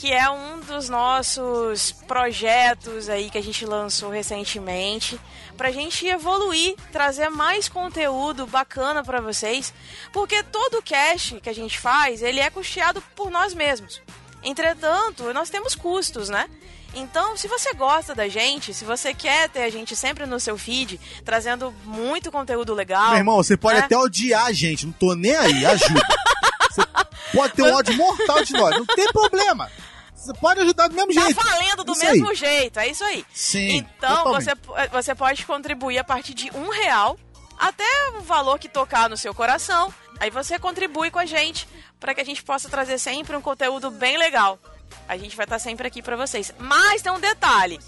que 0.02 0.12
é 0.12 0.28
um 0.28 0.59
dos 0.59 0.88
nossos 0.88 1.92
projetos 2.09 3.09
aí 3.09 3.30
que 3.30 3.38
a 3.38 3.42
gente 3.42 3.64
lançou 3.64 4.11
recentemente, 4.11 5.16
pra 5.56 5.71
gente 5.71 6.04
evoluir, 6.09 6.75
trazer 6.90 7.28
mais 7.28 7.68
conteúdo 7.68 8.44
bacana 8.44 9.04
pra 9.04 9.21
vocês, 9.21 9.73
porque 10.12 10.42
todo 10.42 10.78
o 10.78 10.82
cast 10.82 11.40
que 11.40 11.49
a 11.49 11.54
gente 11.54 11.78
faz, 11.78 12.21
ele 12.21 12.40
é 12.40 12.50
custeado 12.50 13.00
por 13.14 13.30
nós 13.30 13.54
mesmos. 13.54 14.02
Entretanto, 14.42 15.32
nós 15.32 15.50
temos 15.50 15.76
custos, 15.76 16.28
né? 16.28 16.50
Então, 16.97 17.37
se 17.37 17.47
você 17.47 17.73
gosta 17.73 18.12
da 18.12 18.26
gente, 18.26 18.75
se 18.75 18.85
você 18.85 19.14
quer 19.14 19.50
ter 19.50 19.62
a 19.62 19.71
gente 19.71 19.94
sempre 19.94 20.26
no 20.26 20.40
seu 20.40 20.59
feed, 20.59 20.99
trazendo 21.25 21.73
muito 21.85 22.32
conteúdo 22.32 22.75
legal. 22.75 23.11
Meu 23.11 23.18
irmão, 23.18 23.37
você 23.37 23.56
pode 23.56 23.78
né? 23.78 23.85
até 23.85 23.97
odiar 23.97 24.47
a 24.47 24.52
gente, 24.52 24.85
não 24.85 24.92
tô 24.92 25.14
nem 25.14 25.37
aí, 25.37 25.64
ajuda. 25.64 26.02
Você 26.73 27.38
pode 27.38 27.54
ter 27.54 27.62
um 27.62 27.75
ódio 27.75 27.94
mortal 27.94 28.42
de 28.42 28.52
nós, 28.54 28.76
não 28.76 28.87
tem 28.87 29.06
problema. 29.12 29.71
Você 30.23 30.33
pode 30.35 30.61
ajudar 30.61 30.88
do 30.88 30.95
mesmo 30.95 31.12
Tá 31.14 31.21
jeito. 31.23 31.43
valendo 31.45 31.85
do 31.85 31.93
Isso 31.93 32.05
mesmo 32.05 32.29
aí. 32.31 32.35
jeito, 32.37 32.79
é 32.79 32.87
isso 32.88 33.02
aí. 33.05 33.25
Sim. 33.35 33.76
Então 33.79 34.25
totalmente. 34.25 34.45
você, 34.45 34.88
você 34.88 35.14
pode 35.14 35.45
contribuir 35.45 35.99
a 35.99 36.05
partir 36.05 36.33
de 36.35 36.50
um 36.57 36.69
real 36.71 37.19
até 37.59 37.85
o 38.17 38.21
valor 38.21 38.59
que 38.59 38.69
tocar 38.69 39.11
no 39.11 39.17
seu 39.17 39.35
coração. 39.35 39.93
Aí 40.21 40.31
você 40.31 40.59
contribui 40.59 41.11
com 41.11 41.19
a 41.19 41.26
gente 41.26 41.69
para 41.99 42.14
que 42.14 42.21
a 42.21 42.25
gente 42.25 42.43
possa 42.43 42.69
trazer 42.69 42.99
sempre 42.99 43.37
um 43.37 43.41
conteúdo 43.43 43.91
bem 43.91 44.17
legal. 44.17 44.59
A 45.09 45.17
gente 45.17 45.35
vai 45.37 45.45
estar 45.45 45.59
sempre 45.59 45.88
aqui 45.88 46.00
para 46.00 46.17
vocês. 46.17 46.52
Mas 46.59 47.02
tem 47.02 47.11
um 47.11 47.19
detalhe. 47.19 47.81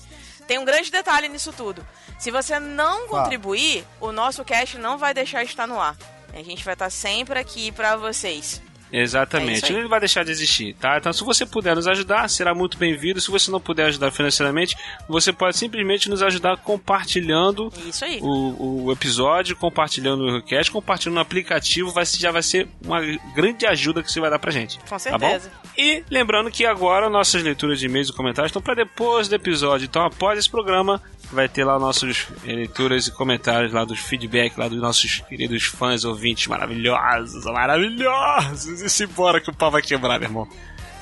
Tem 0.48 0.58
um 0.58 0.64
grande 0.64 0.90
detalhe 0.90 1.28
nisso 1.28 1.52
tudo. 1.52 1.86
Se 2.18 2.30
você 2.30 2.58
não 2.58 3.06
contribuir, 3.08 3.86
o 4.00 4.10
nosso 4.10 4.44
cast 4.44 4.76
não 4.78 4.98
vai 4.98 5.14
deixar 5.14 5.44
de 5.44 5.50
estar 5.50 5.66
no 5.66 5.80
ar. 5.80 5.96
A 6.32 6.42
gente 6.42 6.64
vai 6.64 6.74
estar 6.74 6.90
sempre 6.90 7.38
aqui 7.38 7.70
para 7.70 7.96
vocês. 7.96 8.60
É 8.96 9.00
Exatamente. 9.02 9.64
aí. 9.72 9.76
Ele 9.78 9.88
vai 9.88 9.98
deixar 9.98 10.24
de 10.24 10.30
existir, 10.30 10.74
tá? 10.74 10.96
Então, 10.98 11.12
se 11.12 11.24
você 11.24 11.44
puder 11.44 11.74
nos 11.74 11.88
ajudar, 11.88 12.28
será 12.28 12.54
muito 12.54 12.78
bem-vindo. 12.78 13.20
Se 13.20 13.28
você 13.30 13.50
não 13.50 13.60
puder 13.60 13.86
ajudar 13.86 14.12
financeiramente, 14.12 14.76
você 15.08 15.32
pode 15.32 15.56
simplesmente 15.56 16.08
nos 16.08 16.22
ajudar 16.22 16.56
compartilhando 16.58 17.72
Isso 17.88 18.04
aí. 18.04 18.20
o, 18.22 18.84
o 18.86 18.92
episódio, 18.92 19.56
compartilhando 19.56 20.22
o 20.24 20.34
request, 20.36 20.70
compartilhando 20.70 21.16
no 21.16 21.20
aplicativo. 21.20 21.90
Vai, 21.90 22.04
já 22.06 22.30
vai 22.30 22.42
ser 22.42 22.68
uma 22.84 23.00
grande 23.34 23.66
ajuda 23.66 24.00
que 24.02 24.12
você 24.12 24.20
vai 24.20 24.30
dar 24.30 24.38
pra 24.38 24.52
gente. 24.52 24.78
Com 24.78 24.84
Tá 24.86 24.98
certeza. 24.98 25.50
bom? 25.52 25.70
E 25.76 26.04
lembrando 26.08 26.50
que 26.50 26.64
agora 26.64 27.10
nossas 27.10 27.42
leituras 27.42 27.80
de 27.80 27.86
e-mails 27.86 28.08
e 28.10 28.12
comentários 28.12 28.50
estão 28.50 28.62
para 28.62 28.74
depois 28.74 29.26
do 29.28 29.34
episódio. 29.34 29.86
Então, 29.86 30.04
após 30.04 30.38
esse 30.38 30.48
programa, 30.48 31.02
vai 31.34 31.48
ter 31.48 31.64
lá 31.64 31.78
nossos 31.78 32.28
eh, 32.46 32.52
leituras 32.52 33.06
e 33.06 33.10
comentários 33.12 33.72
lá 33.72 33.84
dos 33.84 33.98
feedback 33.98 34.56
lá 34.56 34.68
dos 34.68 34.80
nossos 34.80 35.20
queridos 35.28 35.64
fãs 35.64 36.04
ouvintes 36.04 36.46
maravilhosos, 36.46 37.44
maravilhosos. 37.44 38.80
E 38.80 38.88
se 38.88 39.06
bora 39.06 39.40
que 39.40 39.50
o 39.50 39.54
pau 39.54 39.70
vai 39.70 39.82
quebrar, 39.82 40.18
meu 40.18 40.28
irmão. 40.28 40.48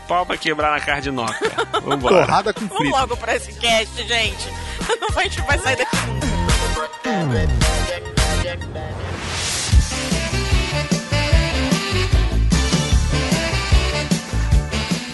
Pau 0.08 0.24
vai 0.24 0.36
quebrar 0.36 0.72
na 0.72 0.80
cardinoca. 0.80 1.38
Vambora. 1.82 2.26
Torrada 2.26 2.52
com 2.52 2.66
Vamos 2.66 2.76
frito. 2.78 2.96
logo 2.96 3.16
pra 3.16 3.36
esse 3.36 3.52
cast, 3.54 3.96
gente. 4.06 4.48
Não 5.00 5.08
a 5.18 5.22
gente 5.22 5.40
vai 5.42 5.58
sair 5.58 5.76
daqui 5.76 5.96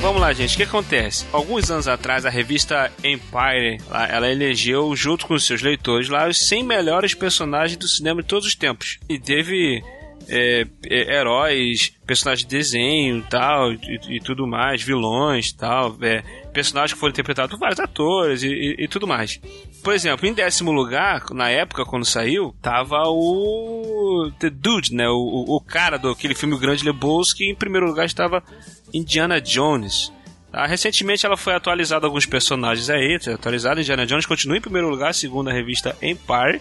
Vamos 0.09 0.23
lá, 0.23 0.33
gente. 0.33 0.55
O 0.55 0.57
que 0.57 0.63
acontece? 0.63 1.27
Alguns 1.31 1.71
anos 1.71 1.87
atrás, 1.87 2.25
a 2.25 2.31
revista 2.31 2.91
Empire, 3.05 3.77
ela 4.09 4.27
elegeu, 4.33 4.97
junto 4.97 5.27
com 5.27 5.39
seus 5.39 5.61
leitores 5.61 6.09
lá, 6.09 6.27
os 6.27 6.49
100 6.49 6.63
melhores 6.63 7.13
personagens 7.13 7.77
do 7.77 7.87
cinema 7.87 8.23
de 8.23 8.27
todos 8.29 8.47
os 8.49 8.55
tempos. 8.55 8.99
E 9.07 9.19
teve 9.19 9.85
é, 10.27 10.67
é, 10.87 11.15
heróis, 11.15 11.93
personagens 12.07 12.47
de 12.47 12.57
desenho 12.57 13.23
tal, 13.29 13.71
e, 13.71 14.17
e 14.17 14.21
tudo 14.21 14.47
mais, 14.47 14.83
vilões 14.83 15.53
tal, 15.53 15.95
é, 16.01 16.23
personagens 16.55 16.95
que 16.95 16.99
foram 16.99 17.11
interpretados 17.13 17.51
por 17.51 17.61
vários 17.61 17.79
atores 17.79 18.43
e, 18.43 18.49
e- 18.49 18.85
e 18.85 18.89
tudo 18.89 19.07
mais. 19.07 19.39
Por 19.83 19.95
exemplo, 19.95 20.27
em 20.27 20.33
décimo 20.33 20.73
lugar, 20.73 21.23
na 21.33 21.51
época, 21.51 21.85
quando 21.85 22.05
saiu, 22.05 22.55
tava 22.61 23.03
o 23.07 24.31
The 24.39 24.51
Dude, 24.51 24.95
né? 24.95 25.09
O, 25.09 25.45
o, 25.57 25.61
cara 25.61 25.99
do 25.99 26.11
aquele 26.11 26.35
filme 26.35 26.59
Grande 26.59 26.85
Lebowski, 26.85 27.45
e 27.45 27.53
em 27.53 27.55
primeiro 27.55 27.87
lugar 27.87 28.07
estava 28.07 28.43
Indiana 28.93 29.41
Jones. 29.41 30.13
Tá? 30.51 30.67
Recentemente 30.67 31.27
ela 31.27 31.37
foi 31.37 31.55
atualizada 31.55 32.07
alguns 32.07 32.27
personagens 32.27 32.89
aí, 32.89 33.19
tá 33.19 33.35
atualizada. 33.35 33.81
Indiana 33.81 34.07
Jones 34.07 34.27
continua 34.27 34.57
em 34.57 34.61
primeiro 34.61 34.89
lugar, 34.89 35.15
segundo 35.15 35.51
a 35.51 35.53
revista 35.53 35.97
Empire, 36.03 36.61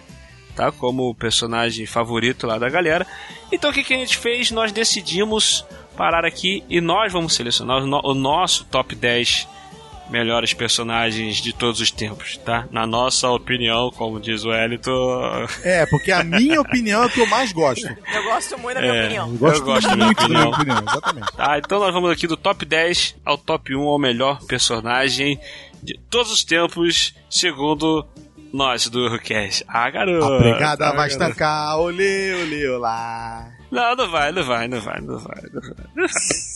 tá? 0.54 0.70
Como 0.70 1.14
personagem 1.14 1.86
favorito 1.86 2.46
lá 2.46 2.58
da 2.58 2.68
galera. 2.68 3.06
Então 3.50 3.70
o 3.70 3.72
que, 3.72 3.82
que 3.84 3.94
a 3.94 3.98
gente 3.98 4.16
fez? 4.18 4.50
Nós 4.50 4.72
decidimos 4.72 5.64
parar 5.96 6.24
aqui 6.24 6.62
e 6.68 6.80
nós 6.80 7.12
vamos 7.12 7.34
selecionar 7.34 7.82
o, 7.82 7.86
no- 7.86 8.00
o 8.04 8.14
nosso 8.14 8.64
top 8.66 8.94
10 8.94 9.48
melhores 10.10 10.54
personagens 10.54 11.36
de 11.36 11.52
todos 11.52 11.80
os 11.80 11.90
tempos, 11.90 12.36
tá? 12.38 12.66
Na 12.70 12.86
nossa 12.86 13.28
opinião, 13.30 13.90
como 13.90 14.18
diz 14.20 14.44
o 14.44 14.52
Elito. 14.52 14.90
É, 15.62 15.84
porque 15.86 16.10
a 16.10 16.24
minha 16.24 16.60
opinião 16.60 17.02
é 17.02 17.06
a 17.06 17.08
que 17.10 17.20
eu 17.20 17.26
mais 17.26 17.52
gosto. 17.52 17.86
Eu 17.86 18.22
gosto 18.24 18.58
muito 18.58 18.74
da 18.76 18.80
minha 18.82 18.94
É. 18.94 19.04
opinião. 19.04 19.28
Eu 19.32 19.38
gosto, 19.38 19.64
gosto 19.64 19.88
da 19.88 19.94
minha 19.96 20.06
muito 20.06 20.22
da 20.22 20.28
minha 20.28 20.48
opinião. 20.48 20.76
opinião, 20.78 20.92
exatamente. 20.92 21.32
Tá, 21.36 21.58
então 21.58 21.78
nós 21.80 21.92
vamos 21.92 22.10
aqui 22.10 22.26
do 22.26 22.36
top 22.36 22.64
10 22.64 23.16
ao 23.24 23.36
top 23.36 23.74
1 23.74 23.80
ao 23.80 23.98
melhor 23.98 24.38
personagem 24.46 25.38
de 25.82 25.98
todos 26.10 26.32
os 26.32 26.42
tempos, 26.42 27.14
segundo 27.30 28.06
nós 28.52 28.88
do 28.88 29.00
Eurocast. 29.04 29.62
Ah, 29.68 29.90
garoto! 29.90 30.24
A 30.32 30.38
pregada 30.38 30.88
Ah, 30.88 30.92
vai 30.92 31.08
estancar, 31.08 31.78
olê, 31.78 32.34
olê, 32.42 32.66
olá. 32.68 33.50
Não, 33.70 33.94
não 33.94 34.10
vai, 34.10 34.32
não 34.32 34.42
vai, 34.42 34.66
não 34.66 34.80
vai, 34.80 35.00
não 35.02 35.18
vai. 35.18 35.42
Não 35.52 35.60
vai. 35.62 36.06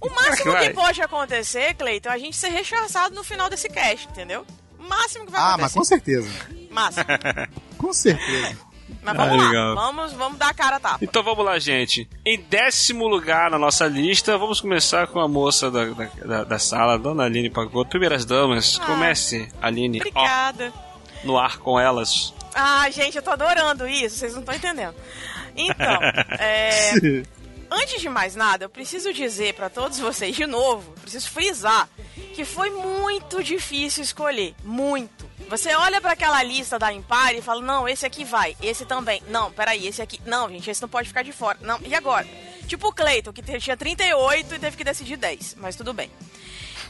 O 0.00 0.10
máximo 0.10 0.52
Vai. 0.52 0.68
que 0.68 0.74
pode 0.74 1.00
acontecer, 1.02 1.74
Cleiton, 1.74 2.10
é 2.10 2.12
a 2.12 2.18
gente 2.18 2.36
ser 2.36 2.48
rechaçado 2.48 3.14
no 3.14 3.24
final 3.24 3.48
desse 3.48 3.68
cast, 3.68 4.06
entendeu? 4.08 4.44
O 4.78 4.82
máximo 4.88 5.24
que 5.26 5.32
vai 5.32 5.40
Ah, 5.40 5.56
mas 5.58 5.72
acontecer. 5.72 5.78
com 5.78 5.84
certeza. 5.84 6.30
Máximo. 6.70 7.04
Com 7.78 7.92
certeza. 7.92 8.56
Mas 9.02 9.14
Ah, 9.14 9.24
vamos 9.24 9.42
lá. 9.42 9.48
legal. 9.48 9.74
Vamos, 9.76 10.12
vamos 10.12 10.38
dar 10.38 10.48
a 10.50 10.54
cara 10.54 10.76
a 10.76 10.80
tapa. 10.80 10.98
Então 11.00 11.22
vamos 11.22 11.44
lá, 11.44 11.58
gente. 11.58 12.08
Em 12.26 12.40
décimo 12.40 13.06
lugar 13.06 13.50
na 13.50 13.58
nossa 13.58 13.86
lista, 13.86 14.36
vamos 14.36 14.60
começar 14.60 15.06
com 15.06 15.20
a 15.20 15.28
moça 15.28 15.70
da, 15.70 15.84
da, 15.86 16.04
da- 16.24 16.44
da 16.44 16.58
sala, 16.58 16.98
Dona 16.98 17.24
Aline 17.24 17.48
Pagoto. 17.50 17.90
Primeiras 17.90 18.24
damas, 18.24 18.78
Ah. 18.82 18.86
comece, 18.86 19.48
Aline, 19.62 19.98
ó, 19.98 20.08
Obrigada. 20.08 20.72
no 21.24 21.38
ar 21.38 21.58
com 21.58 21.78
elas. 21.78 22.34
Ah, 22.54 22.90
gente, 22.90 23.16
eu 23.16 23.22
tô 23.22 23.30
adorando 23.30 23.86
isso, 23.88 24.16
vocês 24.16 24.32
não 24.32 24.40
estão 24.40 24.54
entendendo. 24.54 24.94
Então, 25.56 25.98
é, 26.38 27.22
antes 27.70 28.00
de 28.00 28.08
mais 28.08 28.34
nada, 28.34 28.64
eu 28.64 28.70
preciso 28.70 29.12
dizer 29.12 29.54
pra 29.54 29.68
todos 29.68 29.98
vocês 29.98 30.34
de 30.34 30.46
novo, 30.46 30.92
preciso 31.00 31.30
frisar 31.30 31.88
que 32.34 32.44
foi 32.44 32.70
muito 32.70 33.42
difícil 33.42 34.02
escolher, 34.02 34.54
muito. 34.62 35.28
Você 35.48 35.74
olha 35.74 36.00
pra 36.00 36.12
aquela 36.12 36.42
lista 36.42 36.78
da 36.78 36.92
Empire 36.92 37.38
e 37.38 37.42
fala: 37.42 37.62
"Não, 37.62 37.88
esse 37.88 38.04
aqui 38.04 38.24
vai, 38.24 38.56
esse 38.62 38.84
também. 38.84 39.22
Não, 39.28 39.50
peraí, 39.50 39.86
esse 39.86 40.02
aqui. 40.02 40.20
Não, 40.26 40.48
gente, 40.48 40.70
esse 40.70 40.82
não 40.82 40.88
pode 40.88 41.08
ficar 41.08 41.22
de 41.22 41.32
fora. 41.32 41.58
Não, 41.62 41.80
e 41.84 41.94
agora?" 41.94 42.26
Tipo 42.68 42.88
o 42.88 42.92
Cleiton, 42.92 43.32
que 43.32 43.42
tinha 43.58 43.76
38 43.76 44.54
e 44.54 44.58
teve 44.58 44.76
que 44.76 44.84
decidir 44.84 45.16
10, 45.16 45.56
mas 45.58 45.74
tudo 45.74 45.94
bem. 45.94 46.10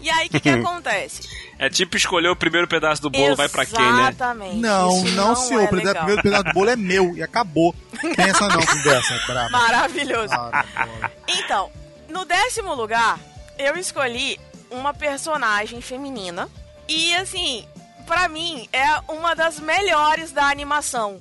E 0.00 0.10
aí, 0.10 0.26
o 0.26 0.30
que, 0.30 0.40
que 0.40 0.50
acontece? 0.50 1.28
É 1.60 1.68
tipo 1.68 1.96
escolher 1.96 2.28
o 2.28 2.36
primeiro 2.36 2.68
pedaço 2.68 3.02
do 3.02 3.10
bolo, 3.10 3.34
vai 3.34 3.48
pra 3.48 3.66
quem, 3.66 3.80
né? 3.80 4.02
Exatamente. 4.02 4.58
Não, 4.58 5.04
Isso 5.04 5.16
não, 5.16 5.34
senhor. 5.34 5.62
é 5.62 5.64
o 5.64 5.68
primeiro 5.68 6.22
pedaço 6.22 6.44
do 6.44 6.52
bolo 6.52 6.70
é 6.70 6.76
meu 6.76 7.16
e 7.16 7.22
acabou. 7.22 7.74
Tem 8.14 8.30
essa 8.30 8.46
não, 8.46 8.64
conversa, 8.64 9.14
é 9.14 9.26
brava. 9.26 9.50
Maravilhoso. 9.50 10.32
Ah, 10.34 10.64
não. 10.86 11.10
Então, 11.26 11.72
no 12.08 12.24
décimo 12.24 12.76
lugar, 12.76 13.18
eu 13.58 13.76
escolhi 13.76 14.38
uma 14.70 14.94
personagem 14.94 15.80
feminina. 15.80 16.48
E 16.86 17.12
assim, 17.16 17.66
pra 18.06 18.28
mim, 18.28 18.68
é 18.72 18.86
uma 19.08 19.34
das 19.34 19.58
melhores 19.58 20.30
da 20.30 20.44
animação. 20.44 21.20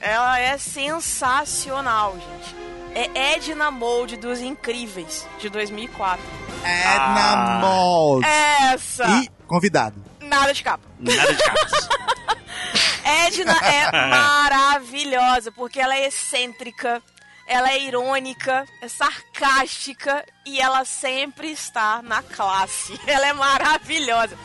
Ela 0.00 0.38
é 0.38 0.58
sensacional, 0.58 2.14
gente. 2.14 2.56
É 2.98 3.34
Edna 3.34 3.70
Mode 3.70 4.16
dos 4.16 4.40
Incríveis, 4.40 5.26
de 5.38 5.50
2004. 5.50 6.18
Edna 6.64 7.60
Mold. 7.60 8.26
Essa! 8.26 9.06
E 9.06 9.28
convidado. 9.46 10.02
Nada 10.18 10.54
de 10.54 10.62
capa. 10.62 10.82
Nada 10.98 11.34
de 11.34 11.42
capas. 11.42 11.88
Edna 13.04 13.52
é 13.52 13.92
maravilhosa, 14.08 15.52
porque 15.52 15.78
ela 15.78 15.94
é 15.94 16.06
excêntrica, 16.06 17.02
ela 17.46 17.70
é 17.70 17.82
irônica, 17.82 18.64
é 18.80 18.88
sarcástica 18.88 20.24
e 20.46 20.58
ela 20.58 20.82
sempre 20.86 21.50
está 21.50 22.00
na 22.00 22.22
classe. 22.22 22.98
Ela 23.06 23.26
é 23.26 23.32
maravilhosa. 23.34 24.38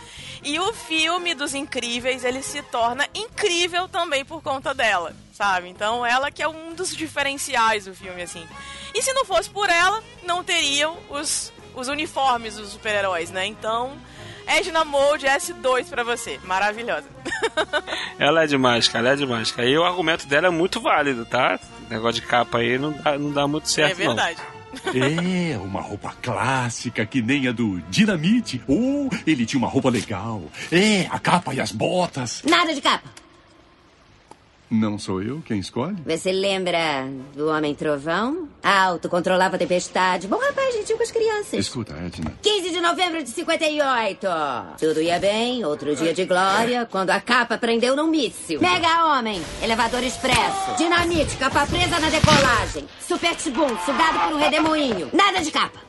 E 0.43 0.60
o 0.60 0.74
filme 0.74 1.36
dos 1.36 1.53
incríveis, 1.53 2.24
ele 2.24 2.41
se 2.41 2.62
torna 2.63 3.07
incrível 3.13 3.88
também 3.88 4.25
por 4.25 4.41
conta 4.41 4.74
dela, 4.74 5.15
sabe? 5.31 5.69
Então 5.69 6.05
ela 6.05 6.31
que 6.31 6.41
é 6.41 6.48
um 6.48 6.74
dos 6.74 6.95
diferenciais 6.95 7.86
do 7.86 7.93
filme, 7.93 8.24
assim. 8.24 8.48
E 8.93 9.01
se 9.01 9.13
não 9.13 9.24
fosse 9.24 9.50
por 9.50 9.69
ela, 9.69 10.01
não 10.24 10.43
teriam 10.43 10.98
os, 11.10 11.53
os 11.75 11.88
uniformes 11.88 12.55
dos 12.55 12.69
super-heróis, 12.69 13.29
né? 13.29 13.45
Então, 13.45 13.95
Edna 14.48 14.83
Mode 14.83 15.27
S2 15.27 15.89
pra 15.89 16.03
você. 16.03 16.39
Maravilhosa. 16.43 17.07
Ela 18.17 18.43
é 18.43 18.48
demais, 18.48 18.88
cara, 18.88 19.05
ela 19.05 19.13
é 19.13 19.17
demais, 19.17 19.51
cara. 19.51 19.67
E 19.67 19.77
o 19.77 19.83
argumento 19.83 20.27
dela 20.27 20.48
é 20.48 20.50
muito 20.50 20.79
válido, 20.79 21.25
tá? 21.25 21.60
Negócio 21.89 22.21
de 22.21 22.27
capa 22.27 22.60
aí 22.60 22.77
não 22.77 22.91
dá, 22.91 23.17
não 23.17 23.31
dá 23.31 23.48
muito 23.48 23.69
certo, 23.69 23.91
é 23.91 23.95
verdade. 23.95 24.39
É, 24.88 25.57
uma 25.57 25.81
roupa 25.81 26.13
clássica 26.21 27.05
que 27.05 27.21
nem 27.21 27.47
a 27.47 27.51
do 27.51 27.81
Dinamite. 27.89 28.61
Oh, 28.67 29.09
ele 29.25 29.45
tinha 29.45 29.59
uma 29.59 29.67
roupa 29.67 29.89
legal. 29.89 30.43
É, 30.71 31.07
a 31.09 31.19
capa 31.19 31.53
e 31.53 31.59
as 31.59 31.71
botas. 31.71 32.41
Nada 32.45 32.73
de 32.73 32.81
capa. 32.81 33.21
Não 34.72 34.98
sou 34.98 35.22
eu 35.22 35.44
quem 35.46 35.60
escolhe? 35.60 35.98
Você 36.06 36.32
lembra 36.32 37.06
do 37.36 37.50
Homem 37.50 37.75
Trovão? 37.75 38.48
Alto, 38.63 39.10
controlava 39.10 39.58
a 39.58 39.60
tempestade. 39.60 40.30
Bom 40.30 40.38
rapaz, 40.38 40.74
gentil 40.74 40.96
com 40.96 41.04
as 41.04 41.12
crianças. 41.12 41.54
Escuta, 41.54 41.94
Edna. 41.94 42.32
15 42.42 42.70
de 42.72 42.80
novembro 42.80 43.22
de 43.22 43.30
58. 43.32 44.28
Tudo 44.80 45.01
ia 45.01 45.20
bem, 45.20 45.66
outro 45.66 45.94
dia 45.94 46.13
de 46.13 46.24
glória, 46.24 46.88
quando 46.90 47.10
a 47.10 47.20
capa 47.20 47.58
prendeu 47.58 47.98
num 47.98 48.08
míssil. 48.08 48.62
Mega 48.62 49.13
Homem, 49.13 49.42
elevador 49.62 50.04
expresso, 50.04 50.78
dinamite, 50.78 51.36
capa 51.36 51.68
presa 51.68 52.00
na 52.00 52.10
decolagem, 52.10 52.88
super 53.01 53.36
tibum, 53.36 53.78
sugado 53.80 54.20
por 54.20 54.36
um 54.36 54.40
redemoinho. 54.40 55.10
Nada 55.12 55.42
de 55.42 55.51
capa. 55.51 55.82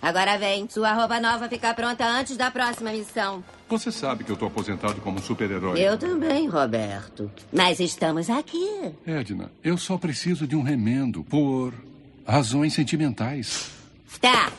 Agora 0.00 0.38
vem, 0.38 0.66
sua 0.70 0.92
roupa 0.94 1.20
nova 1.20 1.50
ficar 1.50 1.74
pronta 1.74 2.06
antes 2.06 2.36
da 2.36 2.50
próxima 2.50 2.92
missão. 2.92 3.44
Você 3.68 3.90
sabe 3.90 4.22
que 4.22 4.30
eu 4.30 4.36
tô 4.36 4.46
aposentado 4.46 5.00
como 5.00 5.20
super-herói. 5.20 5.80
Eu 5.80 5.98
também, 5.98 6.46
Roberto. 6.48 7.28
Mas 7.52 7.80
estamos 7.80 8.30
aqui. 8.30 8.92
Edna, 9.04 9.50
eu 9.62 9.76
só 9.76 9.98
preciso 9.98 10.46
de 10.46 10.54
um 10.54 10.62
remendo 10.62 11.24
por 11.24 11.74
razões 12.24 12.74
sentimentais. 12.74 13.70
Tá. 14.20 14.52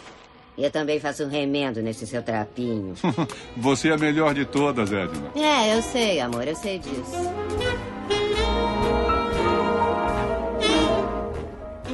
Eu 0.57 0.69
também 0.71 0.99
faço 0.99 1.23
um 1.23 1.29
remendo 1.29 1.81
nesse 1.81 2.05
seu 2.05 2.21
trapinho. 2.21 2.95
Você 3.55 3.89
é 3.89 3.93
a 3.93 3.97
melhor 3.97 4.33
de 4.33 4.43
todas, 4.43 4.91
Edna. 4.91 5.31
É, 5.35 5.77
eu 5.77 5.81
sei, 5.81 6.19
amor, 6.19 6.45
eu 6.47 6.55
sei 6.55 6.79
disso. 6.79 7.11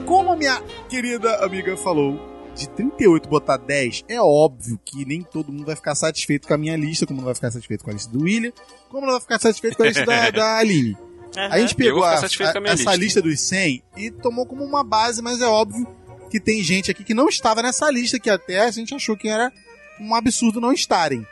Como 0.05 0.32
a 0.32 0.36
minha 0.36 0.62
querida 0.89 1.43
amiga 1.46 1.75
falou, 1.77 2.32
de 2.55 2.69
38 2.69 3.27
botar 3.27 3.57
10, 3.57 4.05
é 4.07 4.22
óbvio 4.22 4.79
que 4.86 5.03
nem 5.05 5.22
todo 5.24 5.51
mundo 5.51 5.65
vai 5.65 5.75
ficar 5.75 5.95
satisfeito 5.95 6.48
com 6.48 6.53
a 6.53 6.57
minha 6.57 6.75
lista, 6.77 7.05
como 7.05 7.17
não 7.19 7.25
vai 7.25 7.36
ficar 7.36 7.51
satisfeito 7.51 7.83
com 7.83 7.89
a 7.89 7.93
lista 7.93 8.12
do 8.12 8.24
William, 8.24 8.51
como 8.89 9.05
não 9.05 9.13
vai 9.13 9.22
ficar 9.22 9.39
satisfeito 9.39 9.75
com 9.77 9.83
a 9.83 9.88
lista 9.88 10.05
da, 10.05 10.29
da 10.31 10.57
Aline. 10.57 10.98
A 11.36 11.60
gente 11.60 11.74
pegou 11.75 12.03
a- 12.03 12.12
a 12.12 12.19
a- 12.19 12.24
essa 12.25 12.60
lista. 12.72 12.95
lista 12.95 13.22
dos 13.22 13.39
100 13.41 13.83
e 13.98 14.12
tomou 14.12 14.45
como 14.45 14.63
uma 14.63 14.83
base, 14.83 15.22
mas 15.22 15.41
é 15.41 15.48
óbvio 15.48 15.88
que 16.29 16.39
tem 16.39 16.62
gente 16.63 16.91
aqui 16.91 17.03
que 17.03 17.13
não 17.13 17.27
estava 17.27 17.62
nessa 17.63 17.89
lista, 17.89 18.19
que 18.19 18.29
até 18.29 18.60
a 18.62 18.72
gente 18.72 18.93
achou 18.93 19.17
que 19.17 19.27
era 19.27 19.51
um 20.00 20.13
absurdo 20.13 20.62
não 20.62 20.72
estarem. 20.72 21.25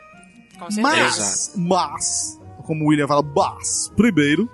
Com 0.58 0.70
certeza. 0.72 0.82
Mas, 0.92 1.54
mas, 1.56 2.40
como 2.66 2.86
o 2.86 2.88
William 2.90 3.08
fala, 3.08 3.22
mas, 3.24 3.92
primeiro. 3.96 4.50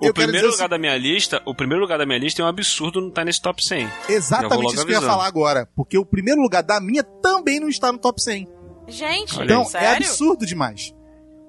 O 0.00 0.12
primeiro 0.12 0.50
lugar 0.50 0.68
da 0.68 0.78
minha 0.78 0.96
lista, 0.96 1.42
o 1.46 1.54
primeiro 1.54 1.82
lugar 1.82 1.98
da 1.98 2.06
minha 2.06 2.18
lista 2.18 2.42
é 2.42 2.44
um 2.44 2.48
absurdo 2.48 3.00
não 3.00 3.08
estar 3.08 3.24
nesse 3.24 3.40
top 3.40 3.62
100. 3.64 3.86
o- 3.86 3.88
Já 3.88 3.96
vou 4.06 4.16
exatamente 4.16 4.74
isso 4.74 4.86
que 4.86 4.92
eu 4.92 5.00
ia 5.00 5.06
falar 5.06 5.26
agora. 5.26 5.68
Porque 5.74 5.96
o 5.98 6.04
primeiro 6.04 6.40
lugar 6.40 6.62
da 6.62 6.80
minha 6.80 7.02
também 7.02 7.58
não 7.60 7.68
está 7.68 7.90
no 7.92 7.98
top 7.98 8.20
100. 8.22 8.48
Gente, 8.88 9.36
Olha 9.38 9.44
Então, 9.44 9.62
é 9.62 9.64
sério? 9.66 10.06
absurdo 10.06 10.44
demais. 10.46 10.92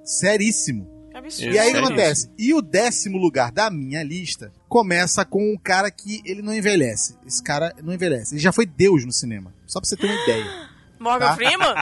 Seríssimo. 0.04 0.92
Absurdo. 1.14 1.54
E 1.54 1.60
aí 1.60 1.70
o 1.70 1.74
que 1.74 1.80
acontece? 1.80 2.30
E 2.38 2.54
o 2.54 2.62
décimo 2.62 3.18
lugar 3.18 3.52
da 3.52 3.70
minha 3.70 4.04
lista 4.04 4.52
começa 4.68 5.24
com 5.24 5.54
um 5.54 5.58
cara 5.58 5.90
que 5.92 6.22
ele 6.26 6.42
não 6.42 6.54
envelhece. 6.54 7.16
Esse 7.26 7.42
cara 7.42 7.74
não 7.84 7.94
envelhece. 7.94 8.34
Ele 8.36 8.42
já 8.42 8.52
foi 8.52 8.66
Deus 8.66 9.06
no 9.06 9.12
cinema. 9.12 9.54
Só 9.68 9.80
pra 9.80 9.88
você 9.88 9.96
ter 9.96 10.08
uma 10.08 10.24
ideia. 10.24 10.46
Morgan 11.00 11.28
Tá. 11.28 11.36
Freeman? 11.36 11.76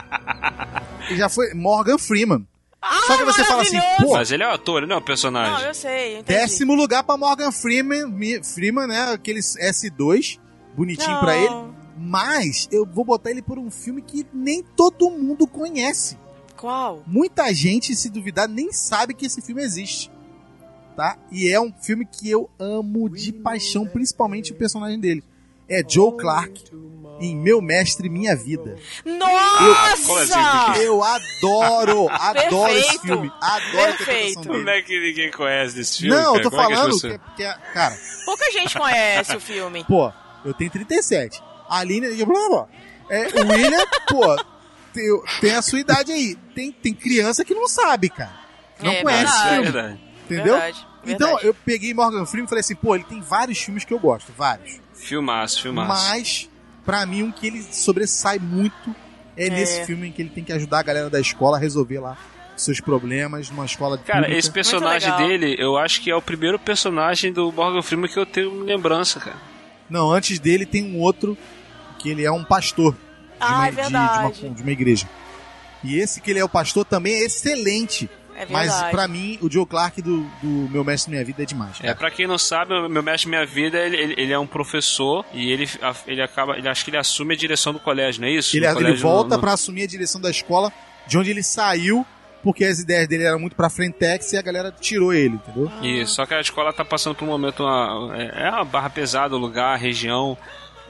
Ele 1.08 1.16
já 1.18 1.28
foi 1.28 1.52
Morgan 1.54 1.98
Freeman. 1.98 2.46
Ah, 2.82 3.00
Só 3.06 3.16
que 3.16 3.24
você 3.24 3.44
fala 3.44 3.62
assim, 3.62 3.78
pô, 4.00 4.12
Mas 4.14 4.32
ele 4.32 4.42
é 4.42 4.48
um 4.48 4.50
ator, 4.50 4.78
ele 4.78 4.86
não 4.86 4.96
é 4.96 4.98
um 4.98 5.02
personagem. 5.02 5.52
Não, 5.52 5.60
eu 5.60 5.74
sei, 5.74 6.18
eu 6.18 6.22
décimo 6.24 6.74
lugar 6.74 7.04
pra 7.04 7.16
Morgan 7.16 7.52
Freeman, 7.52 8.42
Freeman, 8.42 8.88
né? 8.88 9.12
Aquele 9.12 9.38
S2, 9.38 10.40
bonitinho 10.74 11.12
Não. 11.12 11.20
pra 11.20 11.36
ele. 11.36 11.54
Mas 11.96 12.68
eu 12.72 12.84
vou 12.84 13.04
botar 13.04 13.30
ele 13.30 13.40
por 13.40 13.58
um 13.58 13.70
filme 13.70 14.02
que 14.02 14.26
nem 14.32 14.62
todo 14.62 15.10
mundo 15.10 15.46
conhece. 15.46 16.18
Qual? 16.56 17.02
Muita 17.06 17.52
gente, 17.54 17.94
se 17.94 18.10
duvidar, 18.10 18.48
nem 18.48 18.72
sabe 18.72 19.14
que 19.14 19.26
esse 19.26 19.40
filme 19.40 19.62
existe. 19.62 20.10
Tá? 20.96 21.16
E 21.30 21.48
é 21.48 21.60
um 21.60 21.72
filme 21.72 22.04
que 22.04 22.28
eu 22.28 22.50
amo 22.58 23.08
de 23.08 23.32
paixão, 23.32 23.86
principalmente 23.86 24.52
o 24.52 24.56
personagem 24.56 24.98
dele. 24.98 25.24
É 25.68 25.82
Joe 25.88 26.16
Clark 26.16 26.52
em 27.20 27.36
Meu 27.36 27.60
Mestre 27.62 28.08
Minha 28.08 28.34
Vida. 28.34 28.76
Como 29.04 29.24
assim? 30.18 30.34
Nossa! 30.34 30.78
Eu 30.82 31.02
adoro, 31.04 32.08
adoro 32.10 32.72
esse 32.72 32.98
filme. 32.98 33.30
Adoro 33.40 33.96
Perfeito. 33.96 34.48
Como 34.48 34.68
é 34.68 34.82
que 34.82 34.98
ninguém 35.00 35.30
conhece 35.30 35.76
desse 35.76 35.98
filme? 36.02 36.16
Não, 36.16 36.34
eu 36.36 36.42
cara? 36.42 36.42
tô 36.42 36.50
Como 36.50 36.62
é 36.62 36.66
que 36.66 36.74
falando 36.74 36.92
pessoas- 36.94 37.12
que, 37.12 37.36
que 37.36 37.42
é- 37.44 37.54
cara, 37.72 37.98
Pouca 38.24 38.50
gente 38.52 38.78
conhece 38.78 39.36
o 39.36 39.40
filme. 39.40 39.84
pô, 39.84 40.12
eu 40.44 40.52
tenho 40.54 40.70
37. 40.70 41.40
A 41.68 41.78
Aline, 41.78 42.08
blá, 42.24 42.26
blá, 42.26 42.48
blá. 42.48 42.68
É, 43.08 43.26
o 43.42 43.52
William, 43.52 43.84
pô, 44.08 44.36
tem, 44.92 45.04
tem 45.40 45.54
a 45.54 45.62
sua 45.62 45.78
idade 45.80 46.12
aí. 46.12 46.34
Tem, 46.54 46.72
tem 46.72 46.92
criança 46.94 47.44
que 47.44 47.54
não 47.54 47.68
sabe, 47.68 48.08
cara. 48.10 48.32
Não 48.80 48.90
É 48.92 49.02
conhece 49.02 49.32
É 49.38 49.48
filme. 49.50 49.62
verdade. 49.70 50.00
Entendeu? 50.24 50.54
Verdade, 50.54 50.86
Então, 51.06 51.26
verdade. 51.28 51.46
eu 51.46 51.54
peguei 51.54 51.94
Morgan 51.94 52.24
Freeman 52.26 52.46
e 52.46 52.48
falei 52.48 52.60
assim, 52.60 52.74
pô, 52.74 52.94
ele 52.94 53.04
tem 53.04 53.20
vários 53.20 53.58
filmes 53.58 53.84
que 53.84 53.92
eu 53.94 53.98
gosto, 53.98 54.32
vários. 54.36 54.80
Filmaço, 55.02 55.62
filmaço. 55.62 55.88
Mas, 56.08 56.48
pra 56.84 57.04
mim, 57.06 57.22
um 57.24 57.32
que 57.32 57.46
ele 57.46 57.62
sobressai 57.62 58.38
muito 58.38 58.94
é, 59.36 59.46
É. 59.46 59.50
nesse 59.50 59.84
filme 59.86 60.08
em 60.08 60.12
que 60.12 60.22
ele 60.22 60.30
tem 60.30 60.44
que 60.44 60.52
ajudar 60.52 60.80
a 60.80 60.82
galera 60.82 61.10
da 61.10 61.20
escola 61.20 61.56
a 61.56 61.60
resolver 61.60 61.98
lá 62.00 62.16
seus 62.56 62.80
problemas 62.80 63.50
numa 63.50 63.64
escola 63.64 63.96
de 63.98 64.04
Cara, 64.04 64.20
pública. 64.20 64.38
esse 64.38 64.50
personagem 64.50 65.10
dele, 65.16 65.56
eu 65.58 65.76
acho 65.76 66.00
que 66.02 66.10
é 66.10 66.14
o 66.14 66.22
primeiro 66.22 66.58
personagem 66.58 67.32
do 67.32 67.50
Morgan 67.50 67.82
Freeman 67.82 68.08
que 68.10 68.18
eu 68.18 68.26
tenho 68.26 68.62
lembrança, 68.62 69.18
cara. 69.18 69.36
Não, 69.90 70.10
antes 70.12 70.38
dele 70.38 70.64
tem 70.64 70.84
um 70.94 71.00
outro 71.00 71.36
que 71.98 72.08
ele 72.10 72.24
é 72.24 72.30
um 72.30 72.44
pastor 72.44 72.92
de, 72.92 72.98
Ah, 73.40 73.54
uma, 73.54 73.66
é 73.66 73.70
de- 73.70 73.76
de 73.76 73.82
verdade. 73.82 74.44
uma, 74.46 74.54
de 74.54 74.62
uma 74.62 74.70
igreja. 74.70 75.08
E 75.82 75.96
esse 75.98 76.20
que 76.20 76.30
ele 76.30 76.38
é 76.38 76.44
o 76.44 76.48
pastor 76.48 76.84
também 76.84 77.14
é 77.14 77.24
excelente. 77.24 78.08
É 78.42 78.46
Mas 78.52 78.82
pra 78.90 79.06
mim, 79.08 79.38
o 79.40 79.50
Joe 79.50 79.66
Clark 79.66 80.00
do, 80.02 80.22
do 80.42 80.68
Meu 80.70 80.84
Mestre 80.84 81.10
Minha 81.10 81.24
Vida 81.24 81.42
é 81.42 81.46
demais. 81.46 81.76
É, 81.80 81.84
cara. 81.84 81.94
pra 81.96 82.10
quem 82.10 82.26
não 82.26 82.38
sabe, 82.38 82.74
o 82.74 82.88
meu 82.88 83.02
mestre 83.02 83.28
minha 83.28 83.44
vida, 83.46 83.78
ele, 83.78 83.96
ele, 83.96 84.14
ele 84.16 84.32
é 84.32 84.38
um 84.38 84.46
professor 84.46 85.24
e 85.32 85.50
ele, 85.52 85.68
ele 86.06 86.22
acaba, 86.22 86.56
ele 86.56 86.68
acho 86.68 86.84
que 86.84 86.90
ele 86.90 86.98
assume 86.98 87.34
a 87.34 87.36
direção 87.36 87.72
do 87.72 87.78
colégio, 87.80 88.20
não 88.20 88.28
é 88.28 88.32
isso? 88.32 88.56
Ele, 88.56 88.66
ele 88.66 88.94
volta 88.94 89.36
no- 89.36 89.40
pra 89.40 89.52
assumir 89.52 89.82
a 89.84 89.86
direção 89.86 90.20
da 90.20 90.30
escola 90.30 90.72
de 91.06 91.16
onde 91.18 91.30
ele 91.30 91.42
saiu, 91.42 92.06
porque 92.42 92.64
as 92.64 92.78
ideias 92.80 93.06
dele 93.08 93.24
eram 93.24 93.38
muito 93.38 93.54
pra 93.54 93.70
frentex 93.70 94.32
e 94.32 94.36
a 94.36 94.42
galera 94.42 94.72
tirou 94.80 95.12
ele, 95.14 95.34
entendeu? 95.36 95.70
Isso, 95.82 96.14
só 96.16 96.26
que 96.26 96.34
a 96.34 96.40
escola 96.40 96.72
tá 96.72 96.84
passando 96.84 97.14
por 97.14 97.24
um 97.24 97.28
momento, 97.28 97.62
uma, 97.62 98.10
é, 98.16 98.46
é 98.48 98.50
uma 98.50 98.64
barra 98.64 98.90
pesada 98.90 99.34
o 99.36 99.38
lugar, 99.38 99.74
a 99.74 99.76
região 99.76 100.36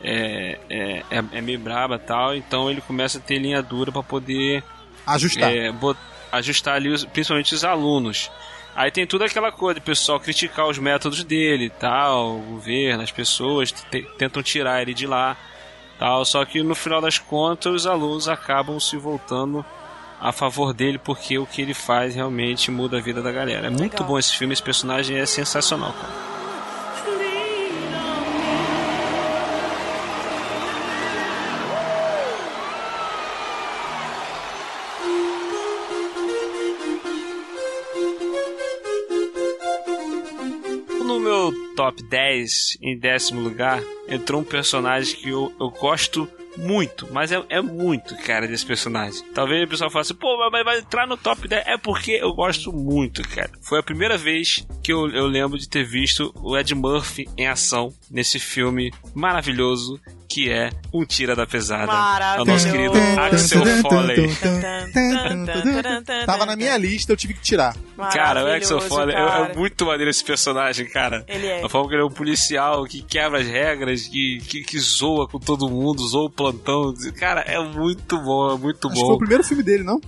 é, 0.02 0.58
é, 0.70 1.02
é, 1.10 1.24
é 1.32 1.40
meio 1.40 1.58
braba 1.58 1.96
e 1.96 1.98
tal, 1.98 2.34
então 2.34 2.70
ele 2.70 2.80
começa 2.80 3.18
a 3.18 3.20
ter 3.20 3.38
linha 3.38 3.62
dura 3.62 3.92
pra 3.92 4.02
poder 4.02 4.64
Ajustar. 5.06 5.52
é, 5.52 5.70
bot- 5.70 5.98
ajustar 6.32 6.74
ali, 6.76 6.88
os- 6.88 7.04
principalmente 7.04 7.54
os 7.54 7.62
alunos. 7.64 8.30
Aí 8.74 8.90
tem 8.90 9.06
toda 9.06 9.26
aquela 9.26 9.52
coisa 9.52 9.78
de 9.78 9.84
pessoal 9.84 10.18
criticar 10.18 10.66
os 10.66 10.78
métodos 10.78 11.22
dele 11.22 11.68
tal, 11.68 12.36
o 12.36 12.40
governo, 12.52 13.02
as 13.02 13.10
pessoas 13.12 13.70
te- 13.70 14.02
tentam 14.16 14.42
tirar 14.42 14.80
ele 14.80 14.94
de 14.94 15.06
lá 15.06 15.36
tal, 15.98 16.24
só 16.24 16.42
que 16.44 16.62
no 16.62 16.74
final 16.74 17.00
das 17.00 17.18
contas 17.18 17.72
os 17.74 17.86
alunos 17.86 18.28
acabam 18.28 18.80
se 18.80 18.96
voltando 18.96 19.62
a 20.18 20.32
favor 20.32 20.72
dele 20.72 20.98
porque 20.98 21.36
o 21.38 21.44
que 21.46 21.60
ele 21.60 21.74
faz 21.74 22.14
realmente 22.14 22.70
muda 22.70 22.96
a 22.96 23.00
vida 23.00 23.20
da 23.20 23.30
galera. 23.30 23.66
É 23.66 23.70
muito 23.70 23.92
Legal. 23.92 24.06
bom 24.08 24.18
esse 24.18 24.34
filme, 24.36 24.54
esse 24.54 24.62
personagem 24.62 25.18
é 25.18 25.26
sensacional, 25.26 25.92
cara. 25.92 26.31
Top 41.82 42.00
10, 42.00 42.78
em 42.80 42.96
décimo 42.96 43.40
lugar, 43.40 43.82
entrou 44.06 44.40
um 44.40 44.44
personagem 44.44 45.16
que 45.16 45.30
eu, 45.30 45.52
eu 45.58 45.68
gosto 45.68 46.28
muito, 46.56 47.08
mas 47.10 47.32
é, 47.32 47.42
é 47.48 47.60
muito, 47.60 48.14
cara, 48.18 48.46
desse 48.46 48.64
personagem. 48.64 49.20
Talvez 49.34 49.64
o 49.64 49.68
pessoal 49.68 49.90
fale 49.90 50.02
assim, 50.02 50.14
pô, 50.14 50.48
mas 50.50 50.64
vai 50.64 50.78
entrar 50.78 51.08
no 51.08 51.16
top 51.16 51.48
10. 51.48 51.66
É 51.66 51.76
porque 51.76 52.12
eu 52.12 52.32
gosto 52.34 52.72
muito, 52.72 53.26
cara. 53.28 53.50
Foi 53.62 53.80
a 53.80 53.82
primeira 53.82 54.16
vez 54.16 54.64
que 54.80 54.92
eu, 54.92 55.10
eu 55.10 55.26
lembro 55.26 55.58
de 55.58 55.68
ter 55.68 55.84
visto 55.84 56.32
o 56.36 56.56
Ed 56.56 56.72
Murphy 56.72 57.28
em 57.36 57.48
ação 57.48 57.92
nesse 58.08 58.38
filme 58.38 58.92
maravilhoso 59.12 60.00
que 60.32 60.50
é 60.50 60.70
Um 60.92 61.04
Tira 61.04 61.36
da 61.36 61.46
Pesada. 61.46 61.92
É 62.36 62.40
o 62.40 62.44
nosso 62.44 62.70
querido 62.70 62.94
Axel 63.20 63.66
Foley. 63.82 64.30
Tava 66.26 66.46
na 66.46 66.56
minha 66.56 66.76
lista, 66.78 67.12
eu 67.12 67.16
tive 67.16 67.34
que 67.34 67.40
tirar. 67.42 67.76
Cara, 68.12 68.44
o 68.44 68.48
Axel 68.50 68.80
Foley 68.80 69.14
é, 69.14 69.18
cara. 69.18 69.52
é 69.52 69.56
muito 69.56 69.84
maneiro 69.86 70.10
esse 70.10 70.24
personagem, 70.24 70.88
cara. 70.88 71.24
Ele 71.28 71.46
é. 71.46 71.62
A 71.64 71.68
forma 71.68 71.88
que 71.88 71.94
ele 71.94 72.02
é 72.02 72.06
um 72.06 72.10
policial 72.10 72.84
que 72.84 73.02
quebra 73.02 73.40
as 73.40 73.46
regras, 73.46 74.08
que, 74.08 74.38
que, 74.48 74.62
que 74.62 74.78
zoa 74.78 75.28
com 75.28 75.38
todo 75.38 75.68
mundo, 75.68 76.06
zoa 76.06 76.26
o 76.26 76.30
plantão. 76.30 76.94
Cara, 77.18 77.40
é 77.42 77.58
muito 77.60 78.18
bom, 78.18 78.54
é 78.54 78.58
muito 78.58 78.88
Acho 78.88 78.94
que 78.94 79.00
foi 79.00 79.08
o 79.08 79.12
bom. 79.12 79.18
primeiro 79.18 79.44
filme 79.44 79.62
dele, 79.62 79.82
não? 79.84 80.00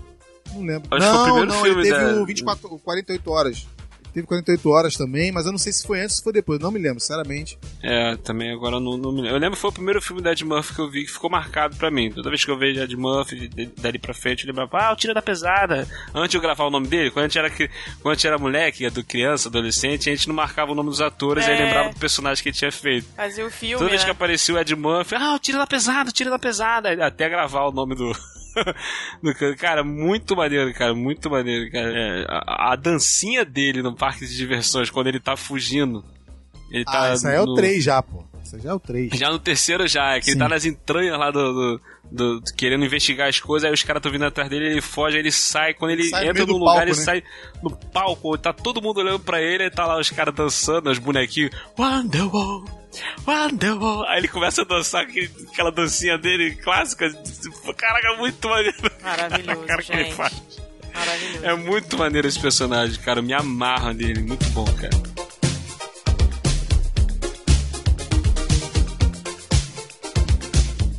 Não 0.54 0.62
lembro. 0.64 0.88
Acho 0.90 1.06
que 1.06 1.12
foi 1.12 1.18
o 1.18 1.26
não, 1.26 1.34
primeiro 1.34 1.52
não, 1.52 1.62
filme 1.62 1.80
ele 1.82 1.90
teve 1.90 2.14
da- 2.14 2.22
o 2.22 2.26
24, 2.26 2.74
o 2.74 2.78
48 2.78 3.30
horas. 3.30 3.66
Teve 4.14 4.27
48 4.29 4.70
horas 4.70 4.96
também, 4.96 5.33
mas 5.33 5.44
eu 5.44 5.50
não 5.53 5.59
sei 5.59 5.72
se 5.72 5.85
foi 5.85 5.98
antes 6.00 6.12
ou 6.12 6.16
se 6.18 6.22
foi 6.22 6.33
depois. 6.33 6.61
Não 6.61 6.70
me 6.70 6.79
lembro, 6.79 7.00
sinceramente. 7.00 7.59
É, 7.83 8.16
também 8.18 8.53
agora 8.53 8.79
não, 8.79 8.96
não 8.96 9.11
me 9.11 9.22
lembro. 9.22 9.37
Eu 9.37 9.40
lembro 9.40 9.57
que 9.57 9.61
foi 9.61 9.70
o 9.70 9.72
primeiro 9.72 10.00
filme 10.00 10.22
da 10.22 10.31
Ed 10.31 10.44
Murphy 10.44 10.72
que 10.74 10.81
eu 10.81 10.88
vi 10.90 11.05
que 11.05 11.11
ficou 11.12 11.29
marcado 11.29 11.74
pra 11.77 11.90
mim. 11.90 12.12
Toda 12.12 12.31
vez 12.31 12.44
que 12.44 12.50
eu 12.50 12.57
vejo 12.57 12.81
Ed 12.81 12.96
Murphy 12.96 13.48
de- 13.48 13.66
dali 13.66 13.98
pra 13.98 14.14
frente, 14.14 14.44
eu 14.44 14.48
lembrava, 14.55 14.79
ah, 14.79 14.92
o 14.92 14.96
Tira 14.96 15.12
da 15.12 15.20
Pesada. 15.20 15.88
Antes 16.14 16.31
de 16.31 16.37
eu 16.37 16.40
gravar 16.40 16.64
o 16.64 16.70
nome 16.70 16.87
dele, 16.87 17.11
quando 17.11 17.24
a 17.24 17.29
gente 17.29 17.38
era, 17.38 17.50
quando 17.50 18.12
a 18.12 18.14
gente 18.14 18.27
era 18.27 18.38
moleque, 18.38 18.88
do 18.88 19.03
criança, 19.03 19.48
adolescente, 19.48 20.09
a 20.09 20.14
gente 20.14 20.29
não 20.29 20.35
marcava 20.35 20.70
o 20.70 20.74
nome 20.77 20.90
dos 20.90 21.00
atores, 21.00 21.44
aí 21.46 21.55
É. 21.61 21.64
lembrava 21.64 21.88
do 21.90 21.98
personagem 21.98 22.40
que 22.42 22.50
ele 22.50 22.57
tinha 22.57 22.70
feito. 22.70 23.09
Fazia 23.16 23.44
o 23.44 23.50
filme, 23.50 23.79
Toda 23.79 23.90
vez 23.90 24.03
que 24.03 24.07
né? 24.07 24.12
aparecia 24.12 24.55
o 24.55 24.59
Ed 24.59 24.77
Murphy, 24.77 25.16
ah, 25.16 25.35
o 25.35 25.38
Tira 25.40 25.59
da 25.59 25.66
Pesada, 25.66 26.11
o 26.11 26.12
Tira 26.12 26.31
da 26.31 26.38
Pesada, 26.38 26.90
até 27.05 27.29
gravar 27.29 27.64
o 27.64 27.72
nome 27.72 27.96
do. 27.96 28.12
cara. 29.58 29.82
muito 29.84 30.36
maneiro, 30.36 30.72
cara, 30.74 30.94
muito 30.94 31.30
maneiro, 31.30 31.70
cara. 31.70 31.92
É, 31.92 32.26
a, 32.28 32.72
a 32.72 32.76
dancinha 32.76 33.44
dele 33.44 33.82
no 33.82 33.94
parque 33.94 34.26
de 34.26 34.36
diversões, 34.36 34.90
quando 34.90 35.08
ele 35.08 35.20
tá 35.20 35.36
fugindo. 35.36 36.04
Ele 36.70 36.84
tá 36.84 37.10
ah, 37.10 37.14
isso 37.14 37.28
aí 37.28 37.36
é 37.36 37.40
o 37.40 37.46
no- 37.46 37.54
3 37.54 37.84
já, 37.84 38.02
pô. 38.02 38.24
Isso 38.42 38.58
já 38.60 38.70
é 38.70 38.74
o 38.74 38.80
3. 38.80 39.12
Já 39.14 39.30
no 39.30 39.38
terceiro 39.38 39.86
já, 39.86 40.16
é 40.16 40.20
que 40.20 40.26
ele 40.30 40.32
Sim. 40.34 40.38
tá 40.38 40.48
nas 40.48 40.64
entranhas 40.64 41.18
lá 41.18 41.30
do. 41.30 41.52
do- 41.52 41.80
do- 42.14 42.40
do- 42.40 42.55
querendo 42.55 42.85
investigar 42.85 43.29
as 43.29 43.38
coisas, 43.40 43.66
aí 43.66 43.74
os 43.74 43.83
caras 43.83 44.00
estão 44.00 44.12
vindo 44.12 44.24
atrás 44.24 44.48
dele, 44.48 44.66
ele 44.66 44.81
foge, 44.81 45.16
aí 45.16 45.22
ele 45.22 45.33
sai, 45.33 45.74
quando 45.74 45.90
ele 45.92 46.05
Sai 46.05 46.29
entra 46.29 46.46
no 46.46 46.53
lugar, 46.59 46.74
palco, 46.77 46.83
ele 46.90 46.96
né? 46.98 47.03
sai 47.05 47.22
no 47.62 47.70
palco, 47.77 48.38
tá 48.38 48.53
todo 48.53 48.81
mundo 48.81 48.98
olhando 49.00 49.20
pra 49.20 49.40
ele, 49.40 49.64
aí 49.64 49.70
tá 49.70 49.87
lá 49.87 49.98
os 49.98 50.11
caras 50.11 50.35
dançando, 50.35 50.90
os 50.90 50.98
bonequinhos, 50.98 51.50
Wonderwall, 51.79 52.64
Wonderwall, 53.27 54.05
aí 54.09 54.18
ele 54.18 54.29
começa 54.29 54.62
a 54.62 54.64
dançar 54.64 55.03
aquele- 55.03 55.31
aquela 55.53 55.70
dancinha 55.72 56.16
dele 56.16 56.55
clássica, 56.57 57.11
caraca, 57.77 58.16
muito 58.18 58.48
maneiro. 58.48 58.77
Maravilhoso, 59.03 59.61
cara 59.66 59.83
que 59.83 59.92
ele 59.92 60.05
gente. 60.05 60.14
faz. 60.14 60.42
Maravilhoso. 60.94 61.44
É 61.44 61.55
muito 61.57 61.98
maneiro 61.98 62.29
esse 62.29 62.38
personagem, 62.40 63.00
cara, 63.00 63.18
eu 63.18 63.24
me 63.24 63.33
amarra 63.33 63.92
nele, 63.92 64.20
muito 64.20 64.48
bom, 64.50 64.64
cara. 64.64 64.90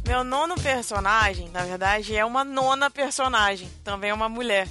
Meu 0.08 0.24
nono 0.24 0.56
personagem, 0.56 1.50
na 1.50 1.64
verdade, 1.64 2.16
é 2.16 2.24
uma 2.24 2.44
nona 2.44 2.90
personagem. 2.92 3.70
Também 3.84 4.12
é 4.12 4.14
uma 4.14 4.30
mulher. 4.30 4.68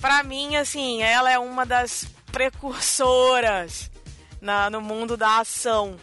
Pra 0.00 0.22
mim, 0.22 0.56
assim, 0.56 1.02
ela 1.02 1.30
é 1.30 1.38
uma 1.38 1.64
das 1.64 2.06
precursoras 2.30 3.90
na- 4.40 4.68
no 4.68 4.80
mundo 4.80 5.16
da 5.16 5.38
ação. 5.40 5.96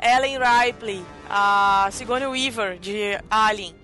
Ellen 0.00 0.38
Ripley, 0.38 1.04
a 1.28 1.88
Sigourney 1.92 2.26
Weaver 2.28 2.78
de 2.78 3.20
Alien. 3.30 3.76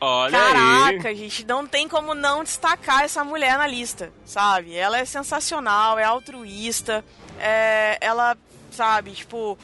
Olha 0.00 0.38
Caraca, 0.38 1.08
aí. 1.08 1.16
gente, 1.16 1.44
não 1.46 1.66
tem 1.66 1.88
como 1.88 2.14
não 2.14 2.44
destacar 2.44 3.02
essa 3.02 3.24
mulher 3.24 3.56
na 3.56 3.66
lista, 3.66 4.12
sabe? 4.26 4.76
Ela 4.76 4.98
é 4.98 5.04
sensacional, 5.06 5.98
é 5.98 6.04
altruísta, 6.04 7.02
é, 7.40 7.96
ela, 8.00 8.36
sabe, 8.70 9.12
tipo, 9.12 9.58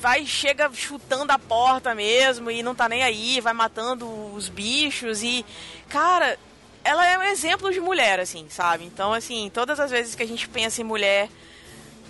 vai, 0.00 0.24
chega 0.26 0.70
chutando 0.72 1.32
a 1.32 1.38
porta 1.38 1.94
mesmo 1.94 2.50
e 2.50 2.62
não 2.62 2.74
tá 2.74 2.88
nem 2.88 3.02
aí, 3.02 3.40
vai 3.40 3.52
matando 3.52 4.06
os 4.34 4.48
bichos 4.48 5.22
e, 5.22 5.44
cara, 5.88 6.38
ela 6.84 7.06
é 7.06 7.18
um 7.18 7.22
exemplo 7.22 7.72
de 7.72 7.80
mulher, 7.80 8.20
assim, 8.20 8.46
sabe? 8.48 8.84
Então, 8.84 9.12
assim, 9.12 9.50
todas 9.52 9.80
as 9.80 9.90
vezes 9.90 10.14
que 10.14 10.22
a 10.22 10.26
gente 10.26 10.48
pensa 10.48 10.80
em 10.80 10.84
mulher, 10.84 11.28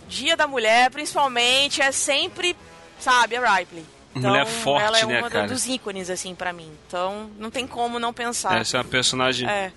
Dia 0.09 0.37
da 0.37 0.47
Mulher, 0.47 0.91
principalmente, 0.91 1.83
é 1.83 1.93
sempre, 1.93 2.57
sabe, 2.99 3.37
a 3.37 3.55
Ripley. 3.57 3.85
Então, 4.15 4.31
Mulher 4.31 4.47
forte, 4.47 4.85
ela 4.87 4.99
é 4.99 5.05
né, 5.07 5.19
uma 5.21 5.29
cara? 5.31 5.47
dos 5.47 5.67
ícones, 5.67 6.09
assim, 6.09 6.35
pra 6.35 6.51
mim. 6.53 6.71
Então, 6.87 7.31
não 7.39 7.51
tem 7.51 7.67
como 7.67 7.99
não 7.99 8.13
pensar. 8.13 8.59
Essa 8.59 8.79
é 8.79 8.81
uma 8.81 8.85
personagem 8.89 9.47
É, 9.49 9.71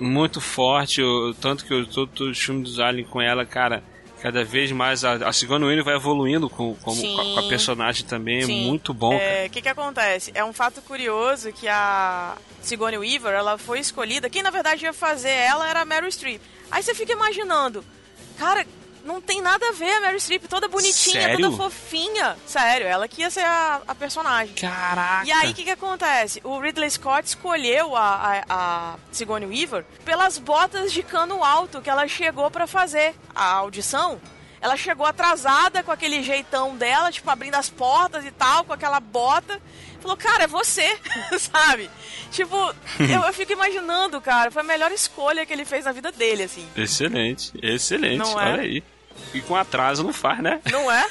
muito 0.00 0.40
forte, 0.40 1.00
o- 1.00 1.32
tanto 1.34 1.64
que 1.64 1.72
eu- 1.72 1.86
todos 1.86 2.20
os 2.28 2.38
filmes 2.38 2.64
dos 2.70 2.80
Alien 2.80 3.06
com 3.06 3.22
ela, 3.22 3.46
cara, 3.46 3.84
cada 4.22 4.44
vez 4.44 4.70
mais 4.70 5.04
a, 5.04 5.14
a 5.14 5.32
Sigourney 5.32 5.66
Weaver 5.66 5.84
vai 5.84 5.96
evoluindo 5.96 6.48
com, 6.48 6.76
com, 6.76 6.92
Sim. 6.92 7.16
com 7.16 7.40
a, 7.40 7.48
personagem 7.48 8.06
também, 8.06 8.42
Sim. 8.42 8.62
é 8.62 8.66
muito 8.68 8.94
bom, 8.94 9.18
cara. 9.18 9.24
É, 9.24 9.46
O 9.48 9.50
que 9.50 9.60
que 9.60 9.68
acontece? 9.68 10.30
É 10.32 10.44
um 10.44 10.52
fato 10.52 10.80
curioso 10.80 11.52
que 11.52 11.66
a 11.66 12.36
Sigourney 12.60 12.98
Weaver, 12.98 13.32
ela 13.32 13.58
foi 13.58 13.80
escolhida, 13.80 14.30
quem 14.30 14.40
na 14.40 14.50
verdade 14.50 14.84
ia 14.84 14.92
fazer 14.92 15.28
ela 15.28 15.68
era 15.68 15.80
a 15.80 15.84
Meryl 15.84 16.08
Streep. 16.08 16.40
Aí 16.70 16.80
você 16.84 16.94
fica 16.94 17.12
imaginando, 17.12 17.84
cara, 18.38 18.64
não 19.04 19.20
tem 19.20 19.40
nada 19.40 19.68
a 19.68 19.72
ver 19.72 19.90
a 19.92 20.00
Meryl 20.00 20.20
Streep, 20.20 20.44
toda 20.48 20.68
bonitinha, 20.68 21.22
Sério? 21.22 21.44
toda 21.50 21.56
fofinha. 21.56 22.36
Sério, 22.46 22.86
ela 22.86 23.06
que 23.08 23.22
ia 23.22 23.30
ser 23.30 23.44
a, 23.44 23.82
a 23.86 23.94
personagem. 23.94 24.54
Caraca! 24.54 25.26
E 25.26 25.32
aí, 25.32 25.50
o 25.50 25.54
que, 25.54 25.64
que 25.64 25.70
acontece? 25.70 26.40
O 26.44 26.58
Ridley 26.58 26.90
Scott 26.90 27.26
escolheu 27.28 27.96
a, 27.96 28.02
a, 28.02 28.44
a 28.48 28.94
Sigourney 29.10 29.48
Weaver 29.48 29.84
pelas 30.04 30.38
botas 30.38 30.92
de 30.92 31.02
cano 31.02 31.42
alto 31.42 31.80
que 31.80 31.90
ela 31.90 32.06
chegou 32.08 32.50
pra 32.50 32.66
fazer 32.66 33.14
a 33.34 33.44
audição. 33.54 34.20
Ela 34.60 34.76
chegou 34.76 35.04
atrasada 35.04 35.82
com 35.82 35.90
aquele 35.90 36.22
jeitão 36.22 36.76
dela, 36.76 37.10
tipo, 37.10 37.28
abrindo 37.28 37.56
as 37.56 37.68
portas 37.68 38.24
e 38.24 38.30
tal, 38.30 38.62
com 38.64 38.72
aquela 38.72 39.00
bota. 39.00 39.60
Falou, 40.00 40.16
cara, 40.16 40.44
é 40.44 40.46
você, 40.46 40.98
sabe? 41.38 41.90
Tipo, 42.30 42.56
eu, 43.00 43.22
eu 43.26 43.32
fico 43.32 43.52
imaginando, 43.52 44.20
cara, 44.20 44.52
foi 44.52 44.62
a 44.62 44.64
melhor 44.64 44.92
escolha 44.92 45.44
que 45.44 45.52
ele 45.52 45.64
fez 45.64 45.84
na 45.84 45.90
vida 45.92 46.12
dele, 46.12 46.44
assim. 46.44 46.64
Excelente, 46.76 47.52
excelente, 47.60 48.18
Não 48.18 48.40
é? 48.40 48.52
olha 48.52 48.62
aí. 48.62 48.84
E 49.34 49.40
com 49.40 49.56
atraso 49.56 50.02
não 50.02 50.12
faz, 50.12 50.40
né? 50.40 50.60
Não 50.70 50.90
é? 50.90 51.04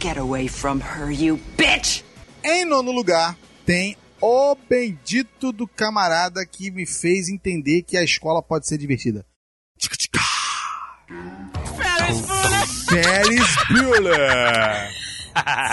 Get 0.00 0.18
away 0.18 0.48
from 0.48 0.80
her, 0.80 1.10
you 1.10 1.40
bitch! 1.56 2.02
Em 2.42 2.64
nono 2.66 2.92
lugar, 2.92 3.36
tem 3.64 3.96
o 4.20 4.54
bendito 4.54 5.50
do 5.50 5.66
camarada 5.66 6.44
que 6.44 6.70
me 6.70 6.86
fez 6.86 7.28
entender 7.28 7.82
que 7.82 7.96
a 7.96 8.02
escola 8.04 8.42
pode 8.42 8.66
ser 8.66 8.76
divertida. 8.78 9.24
Ferris 11.76 12.20
Bueller! 12.20 12.66
Ferris 12.88 13.56
Bueller! 13.70 14.90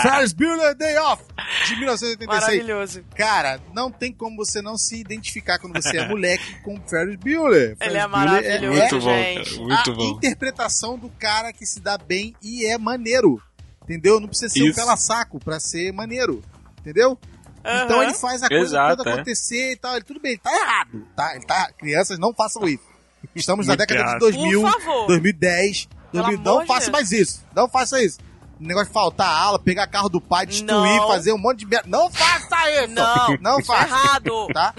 Ferris 0.02 0.32
Bueller 0.32 0.74
Day 0.74 0.96
Off, 0.98 1.22
de 1.68 1.76
1986. 1.76 2.26
Maravilhoso. 2.26 3.04
Cara, 3.16 3.60
não 3.72 3.90
tem 3.90 4.12
como 4.12 4.36
você 4.36 4.60
não 4.60 4.76
se 4.76 4.96
identificar 5.00 5.58
quando 5.58 5.80
você 5.80 5.98
é 5.98 6.08
moleque 6.08 6.54
com 6.62 6.80
Ferris 6.88 7.16
Bueller. 7.16 7.76
Ferris 7.76 7.94
Ele 7.94 7.98
é 7.98 8.08
Bueller 8.08 8.08
maravilhoso, 8.08 8.76
Muito 8.80 9.00
bom, 9.00 9.00
gente. 9.00 9.50
cara, 9.50 9.62
muito 9.62 9.90
a 9.90 9.94
bom. 9.94 10.10
interpretação 10.16 10.98
do 10.98 11.08
cara 11.10 11.52
que 11.52 11.64
se 11.66 11.80
dá 11.80 11.96
bem 11.96 12.34
e 12.42 12.64
é 12.66 12.76
maneiro. 12.78 13.40
Entendeu? 13.84 14.20
Não 14.20 14.28
precisa 14.28 14.48
ser 14.52 14.62
um 14.62 14.66
Isso. 14.66 14.74
pela-saco 14.78 15.40
pra 15.40 15.58
ser 15.60 15.92
maneiro. 15.92 16.42
Entendeu? 16.80 17.18
Então 17.60 17.96
Aham. 18.00 18.02
ele 18.04 18.14
faz 18.14 18.42
a 18.42 18.48
coisa 18.48 18.64
Exato, 18.64 18.96
toda 18.96 19.10
é. 19.10 19.12
acontecer 19.14 19.72
e 19.72 19.76
tal. 19.76 19.94
Ele, 19.94 20.04
tudo 20.04 20.20
bem, 20.20 20.32
ele 20.32 20.40
tá 20.40 20.52
errado. 20.52 21.06
Tá? 21.16 21.34
Ele 21.36 21.44
tá, 21.44 21.70
crianças, 21.78 22.18
não 22.18 22.32
façam 22.34 22.66
isso. 22.66 22.82
Estamos 23.36 23.66
na 23.68 23.72
Muito 23.76 23.80
década 23.86 24.00
de 24.02 24.08
errado. 24.08 24.20
2000, 24.20 24.62
Por 24.62 24.72
favor. 24.82 25.06
2010. 25.06 25.88
Pelo 26.10 26.24
2000, 26.24 26.40
amor 26.50 26.60
não 26.60 26.66
faça 26.66 26.80
Deus. 26.80 26.90
mais 26.92 27.12
isso. 27.12 27.44
Não 27.54 27.68
faça 27.68 28.02
isso. 28.02 28.18
O 28.62 28.66
negócio 28.66 28.86
de 28.88 28.92
faltar 28.94 29.28
aula, 29.28 29.58
pegar 29.58 29.88
carro 29.88 30.08
do 30.08 30.20
pai, 30.20 30.46
destruir, 30.46 30.98
Não. 30.98 31.08
fazer 31.08 31.32
um 31.32 31.38
monte 31.38 31.58
de 31.60 31.66
merda. 31.66 31.88
Não 31.88 32.08
faça 32.10 32.70
isso! 32.84 32.94
Não, 32.94 33.36
não 33.42 33.58
é 33.58 33.64
faça. 33.64 33.88
errado. 33.88 34.46
Tá? 34.54 34.74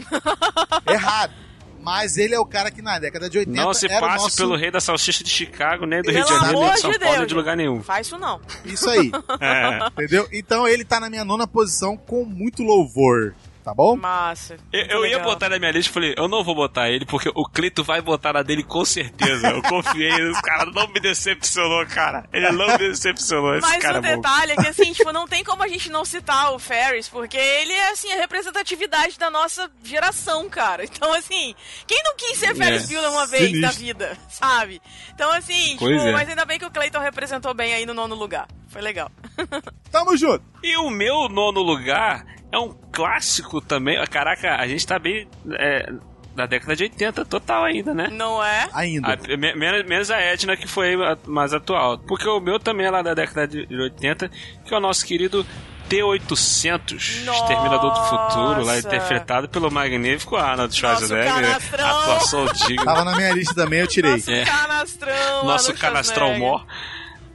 Errado. 0.87 1.33
Mas 1.81 2.15
ele 2.17 2.33
é 2.33 2.39
o 2.39 2.45
cara 2.45 2.71
que 2.71 2.81
na 2.81 2.97
década 2.97 3.29
de 3.29 3.37
80 3.39 3.61
Não 3.61 3.73
se 3.73 3.87
era 3.87 3.97
o 3.97 3.99
passe 3.99 4.23
nosso... 4.23 4.37
pelo 4.37 4.55
rei 4.55 4.71
da 4.71 4.79
salsicha 4.79 5.21
de 5.21 5.29
Chicago, 5.29 5.85
nem 5.85 6.01
do 6.01 6.09
Rio 6.09 6.23
de 6.23 6.29
Janeiro, 6.29 6.59
nem 6.61 6.71
de 6.71 6.79
São 6.79 6.93
Paulo, 6.97 7.17
nem 7.17 7.27
de 7.27 7.33
lugar 7.33 7.57
nenhum. 7.57 7.83
Faz 7.83 8.07
isso 8.07 8.17
não. 8.17 8.39
Isso 8.63 8.89
aí. 8.89 9.11
É. 9.41 9.87
Entendeu? 9.87 10.29
Então 10.31 10.65
ele 10.65 10.85
tá 10.85 10.97
na 11.01 11.09
minha 11.09 11.25
nona 11.25 11.45
posição 11.45 11.97
com 11.97 12.23
muito 12.23 12.63
louvor. 12.63 13.35
Tá 13.63 13.73
bom? 13.73 13.95
Massa. 13.95 14.57
Eu, 14.73 14.85
eu 14.85 15.05
ia 15.05 15.19
botar 15.19 15.47
na 15.47 15.57
minha 15.57 15.71
lista 15.71 15.89
e 15.89 15.93
falei, 15.93 16.13
eu 16.17 16.27
não 16.27 16.43
vou 16.43 16.53
botar 16.53 16.89
ele, 16.89 17.05
porque 17.05 17.29
o 17.33 17.45
Cleito 17.45 17.83
vai 17.83 18.01
botar 18.01 18.33
na 18.33 18.43
dele 18.43 18.61
com 18.63 18.83
certeza. 18.83 19.49
Eu 19.49 19.61
confiei, 19.61 20.11
os 20.29 20.41
caras 20.41 20.73
não 20.73 20.87
me 20.89 20.99
decepcionou, 20.99 21.85
cara. 21.85 22.25
Ele 22.33 22.51
não 22.51 22.67
me 22.67 22.77
decepcionou, 22.77 23.55
esse 23.55 23.67
Mas 23.67 23.81
cara 23.81 24.01
o 24.01 24.05
é 24.05 24.15
detalhe 24.15 24.51
é 24.51 24.55
que, 24.57 24.67
assim, 24.67 24.91
tipo, 24.91 25.13
não 25.13 25.25
tem 25.27 25.43
como 25.43 25.63
a 25.63 25.67
gente 25.67 25.89
não 25.89 26.03
citar 26.03 26.53
o 26.53 26.59
Ferris, 26.59 27.07
porque 27.07 27.37
ele 27.37 27.71
é, 27.71 27.91
assim, 27.91 28.11
a 28.11 28.17
representatividade 28.17 29.17
da 29.17 29.29
nossa 29.29 29.71
geração, 29.83 30.49
cara. 30.49 30.83
Então, 30.83 31.13
assim, 31.13 31.55
quem 31.87 32.03
não 32.03 32.15
quis 32.17 32.37
ser 32.37 32.53
Ferris 32.55 32.83
É. 32.83 32.87
Bueller 32.87 33.11
uma 33.11 33.25
vez 33.27 33.43
Sinistro. 33.43 33.61
na 33.61 33.71
vida, 33.71 34.17
sabe? 34.29 34.81
Então, 35.13 35.31
assim, 35.31 35.77
Pois 35.79 35.95
tipo, 35.97 36.07
é. 36.09 36.11
mas 36.11 36.27
ainda 36.29 36.43
bem 36.45 36.59
que 36.59 36.65
o 36.65 36.71
Clayton 36.71 36.99
representou 36.99 37.53
bem 37.53 37.73
aí 37.73 37.85
no 37.85 37.93
nono 37.93 38.15
lugar. 38.15 38.47
Foi 38.67 38.81
legal. 38.81 39.09
Tamo 39.91 40.17
junto. 40.17 40.43
E 40.63 40.75
o 40.77 40.89
meu 40.89 41.29
nono 41.29 41.61
lugar 41.61 42.25
é 42.53 42.57
um 42.59 42.73
clássico 42.91 43.59
também. 43.59 43.97
Caraca, 44.07 44.55
a 44.55 44.67
gente 44.67 44.85
tá 44.87 44.97
bem 44.99 45.27
é, 45.59 45.91
da 46.35 46.45
década 46.45 46.75
de 46.75 46.83
80 46.83 47.25
total 47.25 47.63
ainda, 47.63 47.93
né? 47.93 48.07
Não 48.11 48.43
é? 48.43 48.67
Ainda. 48.73 49.13
A- 49.13 49.37
me- 49.37 49.55
menos, 49.55 49.83
menos 49.87 50.11
a 50.11 50.19
Etna, 50.21 50.55
que 50.55 50.67
foi 50.67 50.93
a- 50.95 51.17
mais 51.27 51.53
atual. 51.53 51.97
Porque 51.99 52.27
o 52.27 52.39
meu 52.39 52.59
também 52.59 52.85
é 52.85 52.91
lá 52.91 53.01
da 53.01 53.13
década 53.13 53.47
de 53.47 53.67
80, 53.75 54.29
que 54.65 54.73
é 54.73 54.77
o 54.77 54.79
nosso 54.79 55.05
querido 55.05 55.45
T-800, 55.89 56.95
Exterminador 56.97 57.91
do 57.93 58.03
Futuro, 58.05 58.65
lá 58.65 58.77
interpretado 58.77 59.47
pelo 59.49 59.69
magnífico 59.71 60.35
Arnold 60.35 60.75
Schwarzenegger. 60.75 61.33
canastrão. 61.33 61.87
Atuação 62.01 62.45
digna. 62.67 62.85
Tava 62.85 63.03
na 63.05 63.15
minha 63.15 63.31
lista 63.33 63.53
também, 63.53 63.79
eu 63.81 63.87
tirei. 63.87 64.11
Nosso 64.11 64.31
É. 64.31 64.45
canastrão. 64.45 65.43
Nosso 65.45 65.73
canastrão 65.73 66.37
mor. 66.39 66.65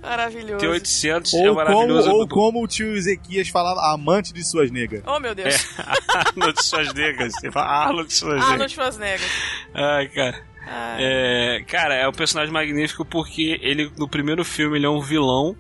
Maravilhoso. 0.03 0.59
T-800 0.59 1.33
é 1.35 1.37
Ou 1.37 1.43
como, 1.43 1.55
maravilhoso. 1.57 2.11
ou 2.11 2.29
como 2.29 2.63
o 2.63 2.69
tio 2.69 2.95
Ezequias 2.95 3.49
falava, 3.49 3.93
amante 3.93 4.33
de 4.33 4.45
suas 4.45 4.71
negas. 4.71 5.03
Oh, 5.07 5.19
meu 5.19 5.35
Deus. 5.35 5.55
É, 5.79 6.19
Arnold 6.19 6.63
Schwarzenegger. 6.65 7.31
Você 7.31 7.51
fala 7.51 7.67
Arnold 7.67 8.13
Schwarzenegger. 8.13 8.53
Arnold 8.53 8.73
Schwarzenegger. 8.73 9.29
Ai, 9.75 10.09
cara. 10.09 10.43
Ai. 10.67 10.97
É, 11.01 11.65
cara, 11.67 11.95
é 11.95 12.09
um 12.09 12.13
personagem 12.13 12.53
magnífico 12.53 13.05
porque 13.05 13.59
ele, 13.63 13.91
no 13.97 14.09
primeiro 14.09 14.45
filme, 14.45 14.79
ele 14.79 14.87
é 14.87 14.91
um 14.91 15.01
vilão, 15.01 15.57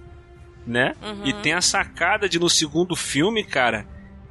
né? 0.67 0.95
Uhum. 1.03 1.27
E 1.27 1.33
tem 1.35 1.53
a 1.53 1.61
sacada 1.61 2.29
de, 2.29 2.39
no 2.39 2.49
segundo 2.49 2.95
filme, 2.97 3.45
cara, 3.45 3.87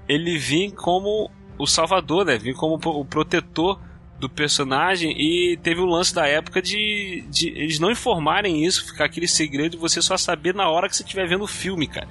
ele 0.08 0.38
vir 0.38 0.72
como 0.72 1.32
o 1.58 1.66
salvador, 1.66 2.26
né? 2.26 2.38
Vir 2.38 2.54
como 2.54 2.76
o 2.76 3.06
protetor 3.06 3.80
do 4.20 4.28
personagem 4.30 5.12
e 5.12 5.58
teve 5.58 5.80
o 5.80 5.86
lance 5.86 6.14
da 6.14 6.28
época 6.28 6.62
de, 6.62 7.24
de 7.30 7.50
eles 7.50 7.80
não 7.80 7.92
informarem 7.92 8.66
isso, 8.66 8.86
ficar 8.86 9.06
aquele 9.06 9.28
segredo 9.28 9.72
de 9.74 9.78
você 9.78 10.02
só 10.02 10.18
saber 10.18 10.56
na 10.56 10.68
hora 10.70 10.90
que 10.90 10.96
você 10.96 11.04
estiver 11.04 11.28
vendo 11.28 11.44
o 11.44 11.48
filme, 11.48 11.88
cara. 11.88 12.08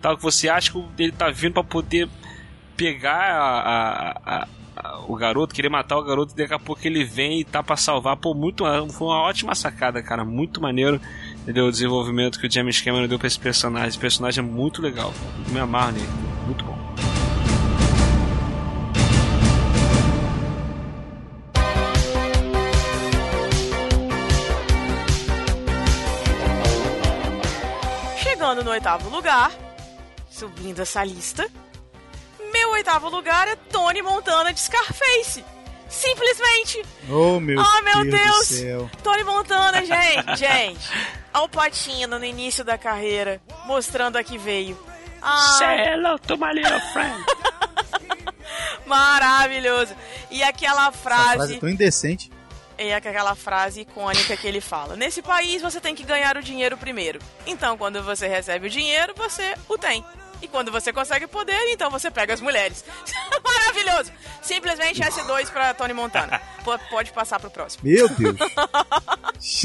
Tal 0.00 0.16
que 0.16 0.22
você 0.22 0.48
acha 0.48 0.70
que 0.72 0.82
ele 0.98 1.12
tá 1.12 1.28
vindo 1.30 1.54
pra 1.54 1.64
poder 1.64 2.08
pegar 2.76 3.32
a- 3.34 4.16
a- 4.24 4.48
a- 4.76 5.00
o 5.08 5.14
garoto, 5.16 5.54
querer 5.54 5.68
matar 5.68 5.98
o 5.98 6.04
garoto, 6.04 6.32
e 6.32 6.36
daqui 6.36 6.54
a 6.54 6.58
pouco 6.58 6.80
ele 6.86 7.04
vem 7.04 7.40
e 7.40 7.44
tá 7.44 7.62
pra 7.62 7.76
salvar. 7.76 8.16
Pô, 8.16 8.32
muito, 8.32 8.64
foi 8.92 9.06
uma 9.08 9.20
ótima 9.20 9.54
sacada, 9.54 10.02
cara. 10.02 10.24
Muito 10.24 10.60
maneiro. 10.60 10.98
Entendeu? 11.42 11.66
O 11.66 11.70
desenvolvimento 11.70 12.40
que 12.40 12.46
o 12.46 12.50
James 12.50 12.80
Cameron 12.80 13.06
deu 13.06 13.18
pra 13.18 13.26
esse 13.26 13.38
personagem. 13.38 13.88
Esse 13.90 13.98
personagem 13.98 14.42
é 14.42 14.46
muito 14.46 14.80
legal. 14.80 15.12
Me 15.48 15.58
amarro 15.60 15.92
nele. 15.92 16.08
Muito 16.46 16.64
bom. 16.64 16.79
Oitavo 28.80 29.10
lugar, 29.10 29.52
subindo 30.30 30.80
essa 30.80 31.04
lista, 31.04 31.46
meu 32.50 32.70
oitavo 32.70 33.10
lugar 33.10 33.46
é 33.46 33.54
Tony 33.54 34.00
Montana 34.00 34.54
de 34.54 34.58
Scarface. 34.60 35.44
Simplesmente, 35.86 36.82
Oh, 37.10 37.38
meu, 37.40 37.60
Oh, 37.60 37.82
meu 37.82 38.04
Deus, 38.04 38.12
Deus. 38.14 38.48
do 38.48 38.54
céu. 38.54 38.90
Tony 39.02 39.22
Montana, 39.24 39.84
gente, 39.84 40.36
gente. 40.38 40.88
Ao 41.30 41.46
Patino 41.46 42.18
no 42.18 42.24
início 42.24 42.64
da 42.64 42.78
carreira, 42.78 43.38
mostrando 43.66 44.16
a 44.16 44.24
que 44.24 44.38
veio. 44.38 44.78
Ah, 45.20 45.56
Say 45.58 45.80
hello 45.92 46.18
to 46.20 46.38
my 46.38 46.50
little 46.54 46.80
friend. 46.94 47.22
maravilhoso. 48.86 49.94
E 50.30 50.42
aquela 50.42 50.88
Essa 50.88 50.92
frase 50.92 51.34
frase, 51.36 51.54
é 51.56 51.58
tão 51.58 51.68
indecente. 51.68 52.30
É 52.88 52.94
aquela 52.94 53.34
frase 53.34 53.82
icônica 53.82 54.36
que 54.36 54.46
ele 54.46 54.60
fala. 54.60 54.96
Nesse 54.96 55.20
país 55.22 55.60
você 55.60 55.80
tem 55.80 55.94
que 55.94 56.02
ganhar 56.04 56.36
o 56.36 56.42
dinheiro 56.42 56.76
primeiro. 56.76 57.18
Então, 57.46 57.76
quando 57.76 58.02
você 58.02 58.26
recebe 58.26 58.66
o 58.66 58.70
dinheiro, 58.70 59.12
você 59.16 59.54
o 59.68 59.76
tem. 59.76 60.04
E 60.42 60.48
quando 60.48 60.72
você 60.72 60.90
consegue 60.90 61.26
poder, 61.26 61.58
então 61.68 61.90
você 61.90 62.10
pega 62.10 62.32
as 62.32 62.40
mulheres. 62.40 62.82
Maravilhoso! 63.44 64.10
Simplesmente 64.40 65.02
S2 65.02 65.50
pra 65.50 65.74
Tony 65.74 65.92
Montana. 65.92 66.38
P- 66.64 66.78
pode 66.88 67.12
passar 67.12 67.38
pro 67.38 67.50
próximo. 67.50 67.82
Meu 67.84 68.08
Deus. 68.08 68.36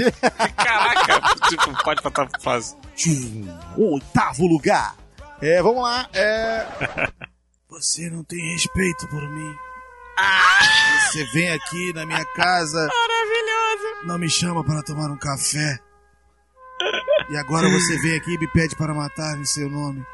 Caraca, 0.57 1.21
tipo, 1.49 1.83
pode 1.83 2.01
botar 2.01 2.27
fase. 2.41 2.75
Tchum, 2.95 3.47
Oitavo 3.77 4.45
lugar. 4.47 4.95
É, 5.41 5.61
vamos 5.61 5.81
lá. 5.83 6.09
É... 6.13 6.65
Você 7.69 8.09
não 8.09 8.23
tem 8.23 8.39
respeito 8.53 9.07
por 9.07 9.21
mim. 9.29 9.55
Você 10.17 11.23
vem 11.33 11.51
aqui 11.51 11.93
na 11.93 12.05
minha 12.05 12.25
casa, 12.33 12.87
Maravilhoso! 12.87 14.05
não 14.07 14.17
me 14.17 14.29
chama 14.29 14.63
para 14.63 14.81
tomar 14.83 15.09
um 15.11 15.17
café. 15.17 15.79
E 17.29 17.37
agora 17.37 17.67
você 17.69 17.97
vem 17.99 18.17
aqui 18.17 18.33
e 18.33 18.37
me 18.37 18.47
pede 18.51 18.75
para 18.75 18.93
matar 18.93 19.37
em 19.37 19.45
seu 19.45 19.69
nome. 19.69 20.05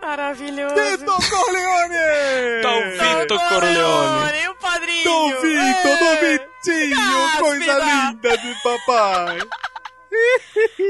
Maravilhoso! 0.00 0.74
Tito 0.74 1.30
Corleone! 1.30 2.62
Dom 2.62 2.82
Vito 2.90 3.38
Corleone. 3.48 4.48
o 4.48 4.54
padrinho! 4.56 5.04
Dom 5.04 5.28
Vito, 5.40 5.88
É. 5.88 5.98
Dom 5.98 6.20
Vitinho, 6.20 7.38
coisa 7.38 7.78
linda 7.78 8.38
de 8.38 8.54
papai. 8.62 9.38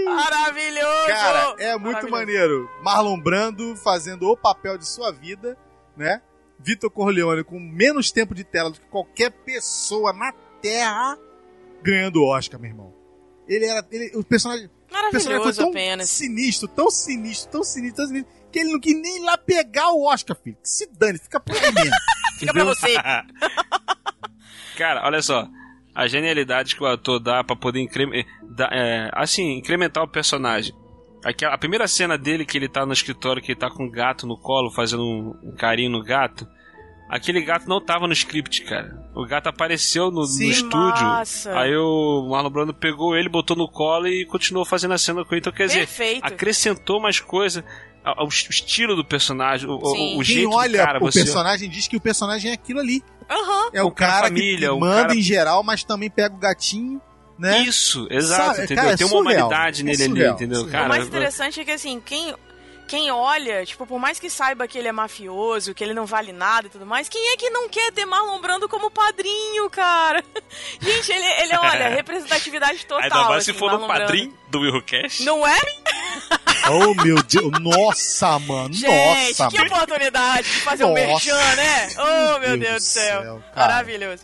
Maravilhoso! 0.05 1.07
Cara, 1.09 1.55
é 1.59 1.77
muito 1.77 2.09
maneiro. 2.09 2.71
Marlon 2.83 3.19
Brando 3.21 3.75
fazendo 3.77 4.31
o 4.31 4.37
papel 4.37 4.79
de 4.79 4.87
sua 4.89 5.11
vida, 5.13 5.57
né? 5.97 6.23
Vitor 6.59 6.91
Corleone 6.91 7.45
com 7.45 7.59
menos 7.59 8.11
tempo 8.11 8.35
de 8.35 8.45
tela 8.45 8.71
do 8.71 8.81
que 8.81 8.87
qualquer 8.87 9.31
pessoa 9.31 10.13
na 10.13 10.33
Terra 10.61 11.17
ganhando 11.83 12.17
o 12.23 12.27
Oscar, 12.27 12.61
meu 12.61 12.71
irmão. 12.71 12.95
Ele 13.47 13.65
era. 13.65 13.87
Ele, 13.91 14.17
o 14.17 14.25
personagem, 14.25 14.67
o 14.67 15.11
personagem 15.11 15.43
foi 15.45 15.55
tão 15.55 15.71
apenas. 15.71 16.11
sinistro, 16.11 16.69
tão 16.69 16.91
sinistro, 16.91 17.51
tão 17.51 17.63
sinistro, 17.65 17.97
tão 17.99 18.07
sinistro, 18.09 18.33
que 18.53 18.59
ele 18.59 18.73
não 18.73 18.81
quis 18.81 18.95
nem 19.01 19.19
ir 19.23 19.25
lá 19.25 19.39
pegar 19.39 19.91
o 19.93 20.05
Oscar, 20.05 20.37
filho. 20.43 20.57
Que 20.63 20.69
se 20.69 20.87
dane, 20.99 21.19
fica 21.19 21.39
por 21.41 21.55
aí 21.57 21.73
mesmo. 21.73 21.93
Fica 22.39 22.53
pra 22.53 22.63
você. 22.65 22.95
Cara, 24.77 25.05
olha 25.07 25.21
só. 25.23 25.49
A 25.95 26.07
genialidade 26.07 26.77
que 26.77 26.83
o 26.83 26.87
ator 26.87 27.19
dá 27.19 27.43
pra 27.43 27.57
poder 27.57 27.81
incre- 27.81 28.25
da- 28.43 28.69
é, 28.71 29.11
assim, 29.13 29.57
incrementar 29.59 30.05
o 30.05 30.09
personagem. 30.09 30.73
Aquela, 31.25 31.55
a 31.55 31.59
primeira 31.59 31.89
cena 31.89 32.17
dele 32.17 32.47
que 32.47 32.57
ele 32.57 32.69
tá 32.69 32.87
no 32.87 32.93
escritório, 32.93 33.43
que 33.43 33.53
ele 33.53 33.59
tá 33.59 33.69
com 33.71 33.85
um 33.85 33.91
gato 33.91 34.27
no 34.27 34.37
colo, 34.39 34.71
fazendo 34.71 35.03
um, 35.03 35.35
um 35.43 35.53
carinho 35.57 35.91
no 35.91 36.03
gato. 36.03 36.47
Aquele 37.11 37.41
gato 37.41 37.67
não 37.67 37.81
tava 37.81 38.07
no 38.07 38.13
script, 38.13 38.63
cara. 38.65 39.03
O 39.17 39.27
gato 39.27 39.49
apareceu 39.49 40.11
no, 40.11 40.21
no 40.21 40.27
Sim. 40.27 40.49
estúdio. 40.51 41.03
Massa. 41.07 41.59
Aí 41.59 41.75
o 41.75 42.29
Marlon 42.31 42.51
Brando 42.51 42.75
pegou 42.75 43.17
ele, 43.17 43.29
botou 43.31 43.57
no 43.57 43.67
colo 43.67 44.07
e 44.07 44.27
continuou 44.27 44.65
fazendo 44.65 44.93
a 44.93 44.99
cena 44.99 45.25
com 45.25 45.35
ele. 45.35 45.41
Então, 45.41 45.53
quer 45.53 45.67
dizer, 45.69 45.79
Perfeito. 45.81 46.25
acrescentou 46.27 47.01
mais 47.01 47.19
coisa. 47.19 47.65
ao- 48.05 48.21
ao 48.21 48.29
estilo 48.29 48.95
do 48.95 49.05
personagem, 49.05 49.69
o, 49.69 49.73
o- 49.73 49.77
o 49.77 50.15
Quem 50.17 50.25
jeito 50.25 50.51
olha 50.51 50.81
do 50.81 50.87
cara, 50.87 50.99
o 50.99 51.01
você... 51.11 51.19
personagem 51.21 51.69
diz 51.69 51.89
que 51.89 51.97
o 51.97 52.01
personagem 52.01 52.51
é 52.53 52.55
aquilo 52.55 52.79
ali. 52.81 53.03
Aham. 53.29 53.71
É 53.73 53.83
o 53.83 53.89
O 53.89 53.91
cara 53.93 54.13
cara 54.13 54.27
família, 54.29 54.69
que 54.69 54.75
o 54.75 54.81
manda 54.81 55.03
cara- 55.09 55.15
em 55.17 55.21
geral, 55.23 55.63
mas 55.65 55.83
também 55.85 56.09
pega 56.09 56.35
o 56.35 56.39
gatinho, 56.39 57.03
né? 57.39 57.61
Isso, 57.61 58.07
exato, 58.11 58.43
Sabe, 58.57 58.65
entendeu? 58.65 58.77
cara, 58.85 58.95
é 58.95 58.97
Tem 58.97 59.07
uma 59.07 59.11
surreal. 59.23 59.47
humanidade 59.47 59.81
É 59.81 59.85
nele 59.85 60.05
surreal, 60.05 60.27
ali, 60.27 60.35
entendeu? 60.35 60.61
surreal. 60.61 60.69
o 60.69 60.73
Cara, 60.85 60.89
mais 60.89 61.07
interessante 61.07 61.61
é 61.61 61.65
que, 61.65 61.71
assim, 61.71 62.01
quem, 62.05 62.35
quem 62.87 63.11
olha, 63.11 63.65
tipo, 63.67 63.87
por 63.87 63.99
mais 63.99 64.19
que 64.19 64.29
saiba 64.31 64.67
que 64.67 64.77
ele 64.79 64.89
é 64.89 64.93
mafioso, 64.93 65.75
que 65.75 65.85
ele 65.85 65.95
não 65.95 66.07
vale 66.07 66.33
nada 66.33 66.67
e 66.67 66.71
tudo 66.71 66.85
mais, 66.87 67.09
quem 67.09 67.33
é 67.33 67.37
que 67.37 67.51
não 67.51 67.69
quer 67.69 67.93
ter 67.93 68.05
Marlon 68.07 68.41
Brando 68.41 68.69
como 68.69 68.91
padrinho, 68.91 69.69
cara? 69.71 70.25
Gente, 70.81 71.13
ele, 71.13 71.27
ele 71.43 71.57
olha, 71.57 71.89
representatividade 71.95 72.85
total. 72.87 73.03
Ainda 73.05 73.29
mais 73.29 73.45
se 73.45 73.51
assim, 73.51 73.59
for 73.59 73.71
no 73.73 73.81
Marlon 73.81 73.87
Brando. 73.89 74.01
padrinho 74.07 74.35
do 74.49 74.61
Will 74.61 74.83
Cash. 74.83 75.21
Não 75.21 75.47
é? 75.47 75.57
Oh, 76.71 76.93
meu 77.03 77.23
Deus. 77.23 77.51
Nossa, 77.63 78.39
mano. 78.41 78.75
Gente, 78.75 79.39
Nossa, 79.39 79.49
que 79.49 79.57
mano. 79.59 79.73
oportunidade 79.75 80.43
de 80.51 80.61
fazer 80.61 80.85
um 80.85 80.89
Nossa. 80.91 81.01
merchan, 81.07 81.55
né? 81.57 81.89
Oh, 81.97 82.39
meu 82.41 82.59
Deus, 82.59 82.75
do 82.75 82.81
céu. 82.87 83.43
cara. 83.55 83.69
Maravilhoso. 83.69 84.23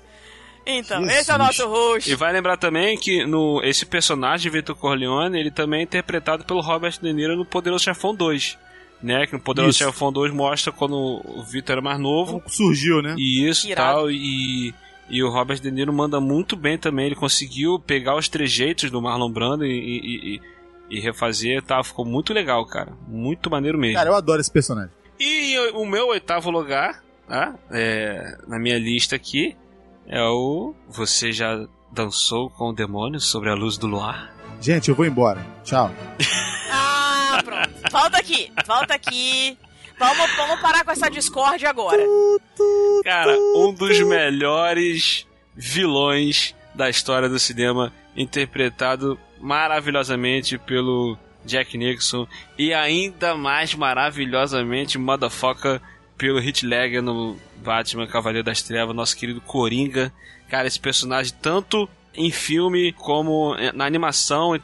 Então, 0.67 1.01
Jesus. 1.03 1.19
esse 1.21 1.31
é 1.31 1.35
o 1.35 1.39
nosso 1.39 1.69
host. 1.69 2.11
E 2.11 2.15
vai 2.15 2.33
lembrar 2.33 2.57
também 2.57 2.97
que 2.99 3.27
no, 3.27 3.61
esse 3.63 3.85
personagem, 3.85 4.51
Vitor 4.51 4.75
Corleone, 4.75 5.39
ele 5.39 5.51
também 5.51 5.81
é 5.81 5.83
interpretado 5.83 6.45
pelo 6.45 6.61
Robert 6.61 6.99
De 7.01 7.13
Niro 7.13 7.37
no 7.37 7.45
Poderoso 7.45 7.85
Chefão 7.85 8.15
2. 8.15 8.59
Né? 9.03 9.27
Que 9.27 9.35
no 9.35 9.41
Poderoso 9.41 9.71
Isso. 9.77 9.85
Chefão 9.85 10.11
2 10.11 10.33
mostra 10.33 10.73
quando 10.73 10.95
o 10.97 11.43
Vitor 11.43 11.75
era 11.75 11.83
mais 11.83 11.99
novo. 12.01 12.41
Como 12.41 12.49
surgiu, 12.49 13.03
né? 13.03 13.15
E 13.19 13.47
isso 13.47 13.69
Irado. 13.69 13.99
tal. 13.99 14.11
E, 14.11 14.73
e 15.11 15.23
o 15.23 15.29
Robert 15.29 15.61
De 15.61 15.71
Niro 15.71 15.93
manda 15.93 16.19
muito 16.21 16.57
bem 16.57 16.79
também. 16.79 17.07
Ele 17.07 17.15
conseguiu 17.15 17.79
pegar 17.79 18.17
os 18.17 18.29
trejeitos 18.31 18.91
do 18.91 19.03
Marlon 19.03 19.31
Brando 19.31 19.67
e, 19.67 19.71
e, 19.71 20.35
e- 20.37 20.41
e 20.97 21.01
refazer. 21.01 21.61
Tá? 21.63 21.83
Ficou 21.85 22.07
muito 22.07 22.33
legal, 22.33 22.65
cara. 22.67 22.95
Muito 23.07 23.51
maneiro 23.51 23.77
mesmo. 23.77 23.97
Cara, 23.97 24.09
eu 24.09 24.15
adoro 24.17 24.41
esse 24.41 24.51
personagem. 24.51 24.91
E 25.21 25.59
o 25.75 25.85
meu 25.85 26.09
oitavo 26.09 26.51
lugar, 26.51 27.03
tá? 27.29 27.55
É, 27.71 28.39
na 28.49 28.59
minha 28.59 28.79
lista 28.79 29.15
aqui, 29.17 29.55
é 30.07 30.23
o 30.23 30.75
Você 30.89 31.33
já 31.33 31.67
dançou 31.91 32.51
com 32.51 32.71
o 32.71 32.73
demônio 32.73 33.21
sobre 33.21 33.51
a 33.51 33.55
luz 33.55 33.77
do 33.77 33.87
luar? 33.87 34.35
Gente, 34.61 34.89
eu 34.89 34.95
vou 34.95 35.07
embora. 35.07 35.45
Tchau. 35.65 35.91
Ah, 36.77 37.41
pronto. 37.45 37.71
Volta 37.91 38.19
aqui, 38.19 38.53
volta 38.67 38.95
aqui. 38.95 39.59
Vamos, 39.99 40.37
vamos 40.37 40.61
parar 40.61 40.85
com 40.85 40.91
essa 40.91 41.11
discórdia 41.11 41.69
agora. 41.71 42.03
Cara, 43.05 43.37
um 43.57 43.73
dos 43.73 44.01
melhores 44.01 45.27
vilões 45.55 46.55
da 46.75 46.89
história 46.91 47.29
do 47.29 47.39
cinema, 47.39 47.93
interpretado 48.17 49.19
maravilhosamente 49.41 50.59
pelo 50.59 51.17
Jack 51.45 51.77
Nixon 51.77 52.27
e 52.59 52.73
ainda 52.73 53.37
mais 53.37 53.75
maravilhosamente 53.75 54.99
motherfucker 54.99 55.81
pelo 56.17 56.39
Heath 56.39 56.63
Ledger 56.63 57.03
no 57.03 57.37
Batman 57.63 58.07
Cavaleiro 58.07 58.45
das 58.45 58.63
Trevas, 58.63 58.95
nosso 58.95 59.17
querido 59.17 59.41
Coringa. 59.41 60.13
Cara, 60.49 60.67
esse 60.67 60.79
personagem 60.79 61.33
tanto 61.41 61.89
em 62.17 62.31
filme 62.31 62.93
como 62.93 63.57
na 63.75 63.85
animação, 63.85 64.55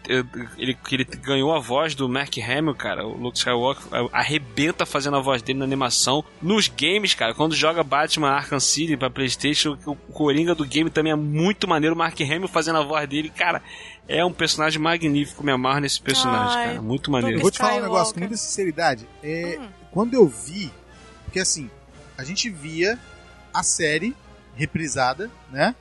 ele, 0.56 0.72
que 0.74 0.94
ele 0.94 1.04
ganhou 1.04 1.52
a 1.52 1.58
voz 1.58 1.96
do 1.96 2.08
Mark 2.08 2.32
Hamill, 2.38 2.76
cara, 2.76 3.04
o 3.04 3.16
Luke 3.16 3.38
Skywalker 3.38 3.82
arrebenta 4.12 4.86
fazendo 4.86 5.16
a 5.16 5.20
voz 5.20 5.42
dele 5.42 5.58
na 5.58 5.64
animação. 5.64 6.24
Nos 6.40 6.68
games, 6.68 7.12
cara, 7.12 7.34
quando 7.34 7.56
joga 7.56 7.82
Batman 7.82 8.30
Arkham 8.30 8.60
City 8.60 8.96
pra 8.96 9.10
Playstation, 9.10 9.76
o 9.84 9.96
Coringa 9.96 10.54
do 10.54 10.64
game 10.64 10.90
também 10.90 11.12
é 11.12 11.16
muito 11.16 11.66
maneiro, 11.66 11.96
o 11.96 11.98
Mark 11.98 12.20
Hamill 12.20 12.46
fazendo 12.46 12.78
a 12.78 12.84
voz 12.84 13.08
dele, 13.08 13.28
cara, 13.30 13.60
é 14.06 14.24
um 14.24 14.32
personagem 14.32 14.80
magnífico, 14.80 15.44
me 15.44 15.50
amarro 15.50 15.80
nesse 15.80 16.00
personagem, 16.00 16.56
Ai, 16.56 16.66
cara, 16.68 16.82
muito 16.82 17.08
Eu 17.08 17.12
maneiro. 17.12 17.40
vou 17.40 17.50
te 17.50 17.58
falar 17.58 17.78
um 17.78 17.82
negócio 17.82 18.14
com 18.14 18.20
muita 18.20 18.36
sinceridade. 18.36 19.08
É, 19.24 19.58
Hum. 19.60 19.66
Quando 19.90 20.14
eu 20.14 20.28
vi, 20.28 20.70
porque 21.30 21.38
assim, 21.38 21.70
a 22.18 22.24
gente 22.24 22.50
via 22.50 22.98
a 23.54 23.62
série 23.62 24.14
reprisada, 24.56 25.30
né? 25.50 25.74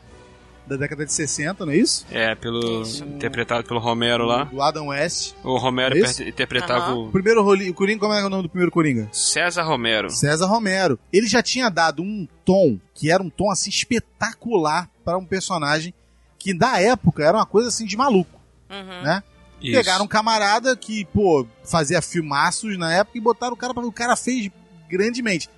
Da 0.67 0.75
década 0.77 1.03
de 1.03 1.11
60, 1.11 1.65
não 1.65 1.73
é 1.73 1.77
isso? 1.77 2.05
É, 2.11 2.35
pelo 2.35 2.83
Isso. 2.83 3.03
interpretado 3.03 3.63
pelo 3.63 3.79
Romero 3.79 4.23
lá. 4.23 4.43
Do 4.43 4.61
Adam 4.61 4.89
West. 4.89 5.33
O 5.43 5.57
Romero 5.57 5.97
É 5.97 6.29
interpretava 6.29 6.93
O 6.93 7.07
o 7.07 7.11
primeiro 7.11 7.41
Roli- 7.41 7.71
o 7.71 7.73
Coringa, 7.73 7.99
como 8.01 8.13
é 8.13 8.23
o 8.23 8.29
nome 8.29 8.43
do 8.43 8.49
primeiro 8.49 8.71
Coringa? 8.71 9.09
César 9.11 9.63
Romero. 9.63 10.11
César 10.11 10.45
Romero. 10.45 10.99
Ele 11.11 11.25
já 11.25 11.41
tinha 11.41 11.69
dado 11.71 12.03
um 12.03 12.27
tom 12.45 12.77
que 12.93 13.09
era 13.09 13.23
um 13.23 13.31
tom 13.31 13.49
assim 13.49 13.71
espetacular 13.71 14.87
para 15.03 15.17
um 15.17 15.25
personagem 15.25 15.91
que 16.37 16.53
da 16.53 16.79
época 16.79 17.23
era 17.25 17.35
uma 17.37 17.47
coisa 17.47 17.69
assim 17.69 17.85
de 17.87 17.97
maluco, 17.97 18.39
Uhum. 18.69 19.01
né? 19.01 19.23
Isso. 19.59 19.75
Pegaram 19.75 20.05
um 20.05 20.07
camarada 20.07 20.77
que, 20.77 21.03
pô, 21.05 21.47
fazia 21.65 21.99
filmaços 22.01 22.77
na 22.77 22.93
época 22.93 23.17
e 23.17 23.21
botaram 23.21 23.53
o 23.53 23.57
cara 23.57 23.73
para 23.73 23.85
o 23.85 23.91
cara 23.91 24.15
fez 24.15 24.49
grandemente. 24.89 25.49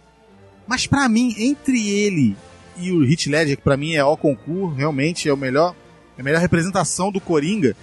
Mas 0.67 0.86
pra 0.86 1.08
mim, 1.10 1.34
entre 1.38 1.89
ele 1.89 2.36
e 2.78 2.91
o 2.91 3.04
Heath 3.04 3.28
Ledger, 3.28 3.58
que 3.58 3.63
pra 3.63 3.78
mim 3.78 3.94
é 3.94 4.04
o 4.04 4.17
concurso, 4.17 4.76
realmente 4.76 5.28
é 5.28 5.34
o 5.34 5.38
melhor, 5.38 5.76
é 6.17 6.22
a 6.22 6.24
melhor 6.24 6.41
representação 6.41 7.12
do 7.12 7.20
Coringa. 7.22 7.76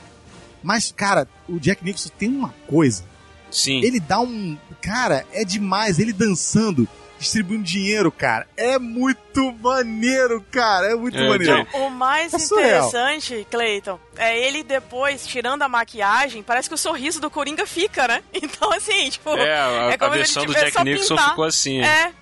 Mas, 0.62 0.92
cara, 0.92 1.28
o 1.48 1.58
Jack 1.58 1.84
Nicholson 1.84 2.10
tem 2.18 2.28
uma 2.28 2.54
coisa. 2.66 3.04
Sim. 3.50 3.82
Ele 3.82 4.00
dá 4.00 4.20
um. 4.20 4.56
Cara, 4.80 5.24
é 5.32 5.44
demais. 5.44 5.98
Ele 5.98 6.12
dançando, 6.12 6.86
distribuindo 7.18 7.62
dinheiro, 7.64 8.10
cara. 8.12 8.46
É 8.56 8.78
muito 8.78 9.52
maneiro, 9.60 10.44
cara. 10.50 10.92
É 10.92 10.94
muito 10.94 11.16
É, 11.18 11.28
maneiro. 11.28 11.56
Jack- 11.64 11.76
O 11.76 11.90
mais 11.90 12.32
É 12.34 12.38
surreal. 12.38 12.88
interessante, 12.88 13.46
Clayton, 13.50 13.98
é 14.16 14.38
ele 14.38 14.62
depois, 14.62 15.26
tirando 15.26 15.62
a 15.62 15.68
maquiagem, 15.68 16.42
parece 16.42 16.68
que 16.68 16.74
o 16.74 16.78
sorriso 16.78 17.20
do 17.20 17.30
Coringa 17.30 17.66
fica, 17.66 18.06
né? 18.08 18.22
Então, 18.32 18.72
assim, 18.72 19.10
tipo. 19.10 19.30
É, 19.36 19.52
a, 19.60 19.66
é 19.90 19.94
a 19.94 19.98
como 19.98 20.12
se 20.12 20.16
ele 20.18 20.24
versão 20.24 20.46
do 20.46 20.54
Jack 20.54 20.72
só 20.72 20.84
Nicholson 20.84 21.14
pintar. 21.16 21.30
ficou 21.30 21.44
assim. 21.44 21.80
É. 21.82 22.12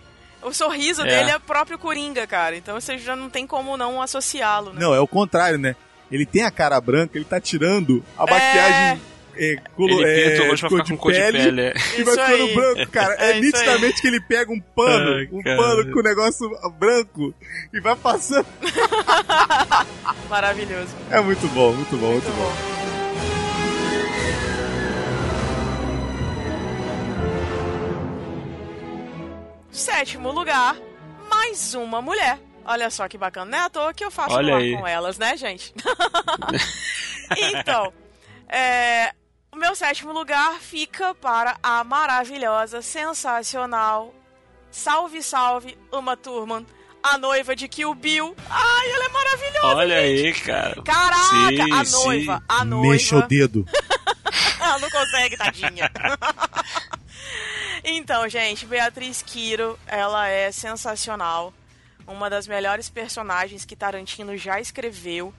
O 0.43 0.53
sorriso 0.53 1.03
É. 1.03 1.07
dele 1.07 1.31
é 1.33 1.37
o 1.37 1.41
próprio 1.41 1.79
Coringa, 1.79 2.27
cara. 2.27 2.57
Então 2.57 2.81
você 2.81 2.97
já 2.99 3.17
não 3.17 3.29
tem 3.29 3.47
como 3.47 3.77
não 3.77 4.01
associá-lo, 4.01 4.73
né? 4.73 4.81
Não, 4.81 4.95
é 4.95 5.01
o 5.01 5.07
contrário, 5.09 5.59
né? 5.59 5.75
Ele 6.11 6.25
tem 6.25 6.43
a 6.45 6.51
cara 6.53 6.81
branca, 6.81 7.17
ele 7.19 7.25
tá 7.25 7.41
tirando 7.41 8.05
a 8.17 8.23
maquiagem. 8.23 9.03
É, 9.39 9.57
colo- 9.77 10.01
Ele 10.03 10.31
pinta 10.31 10.43
é, 10.45 10.49
rosto 10.49 10.61
pra 10.69 10.71
ficar 10.79 10.89
com 10.91 10.97
cor 10.97 11.13
de 11.13 11.19
pele. 11.21 11.61
é. 11.61 11.75
E 11.99 12.03
vai 12.05 12.15
ficando 12.15 12.43
aí. 12.43 12.55
branco, 12.55 12.91
cara. 12.93 13.15
É, 13.19 13.31
É 13.37 13.41
nitidamente 13.41 14.01
que 14.01 14.07
ele 14.09 14.21
pega 14.21 14.53
um 14.53 14.61
pano, 14.61 15.15
Ai, 15.17 15.29
um 15.31 15.43
cara. 15.43 15.57
pano 15.57 15.93
com 15.93 16.01
um 16.01 16.03
negócio 16.03 16.51
branco 16.79 17.35
e 17.73 17.81
vai 17.81 17.95
passando. 17.97 18.47
Maravilhoso. 20.31 20.95
É 21.11 21.21
muito 21.21 21.47
bom, 21.49 21.73
muito 21.73 21.97
bom, 21.97 22.13
muito, 22.13 22.25
Muito 22.25 22.37
bom. 22.37 22.53
bom. 22.53 22.77
Sétimo 29.71 30.31
lugar, 30.33 30.77
mais 31.29 31.75
uma 31.75 32.01
mulher. 32.01 32.39
Olha 32.65 32.91
só 32.91 33.07
que 33.09 33.17
bacana, 33.19 33.51
não 33.51 33.59
é 33.59 33.63
à 33.63 33.71
toa 33.71 33.95
que 33.95 34.05
eu 34.05 34.11
faço 34.11 34.35
Olha 34.35 34.55
lá 34.55 34.59
aí. 34.61 34.77
com 34.77 34.87
elas, 34.87 35.19
né, 35.19 35.37
gente? 35.37 35.73
então, 37.37 37.93
é, 38.49 39.13
o 39.57 39.59
meu 39.59 39.75
sétimo 39.75 40.13
lugar 40.13 40.61
fica 40.61 41.15
para 41.15 41.57
a 41.63 41.83
maravilhosa, 41.83 42.83
sensacional, 42.83 44.15
salve, 44.71 45.23
salve, 45.23 45.79
Uma 45.91 46.15
Thurman, 46.15 46.67
a 47.03 47.17
noiva 47.17 47.57
de 47.57 47.67
Kill 47.67 47.95
Bill. 47.95 48.37
Ai, 48.51 48.91
ela 48.91 49.05
é 49.07 49.09
maravilhosa, 49.09 49.67
Olha 49.67 50.03
gente. 50.03 50.27
aí, 50.27 50.35
cara. 50.35 50.83
Caraca, 50.83 51.49
Sim, 51.49 51.73
a 51.73 51.85
sim. 51.87 52.05
noiva, 52.05 52.43
a 52.47 52.65
noiva. 52.67 52.93
Mexa 52.93 53.17
o 53.17 53.23
dedo. 53.23 53.67
Ela 54.61 54.79
não 54.81 54.91
consegue, 54.91 55.37
tadinha. 55.37 55.91
então, 57.85 58.29
gente, 58.29 58.67
Beatriz 58.67 59.23
Quiro, 59.23 59.79
ela 59.87 60.27
é 60.27 60.51
sensacional. 60.51 61.55
Uma 62.07 62.29
das 62.29 62.49
melhores 62.49 62.91
personagens 62.91 63.65
que 63.65 63.77
Tarantino 63.77 64.37
já 64.37 64.61
escreveu. 64.61 65.33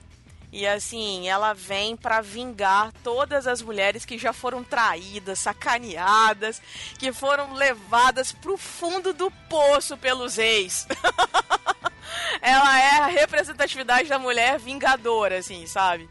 E 0.50 0.66
assim, 0.66 1.28
ela 1.28 1.52
vem 1.52 1.96
pra 1.96 2.22
vingar 2.22 2.90
todas 3.04 3.46
as 3.46 3.60
mulheres 3.60 4.04
que 4.04 4.16
já 4.16 4.32
foram 4.32 4.64
traídas, 4.64 5.38
sacaneadas, 5.38 6.62
que 6.98 7.12
foram 7.12 7.52
levadas 7.52 8.32
pro 8.32 8.56
fundo 8.56 9.12
do 9.12 9.30
poço 9.48 9.96
pelos 9.96 10.38
ex. 10.38 10.86
ela 12.40 12.78
é 12.80 12.98
a 13.00 13.06
representatividade 13.06 14.08
da 14.08 14.18
mulher 14.18 14.58
vingadora, 14.58 15.38
assim, 15.38 15.66
sabe? 15.66 16.08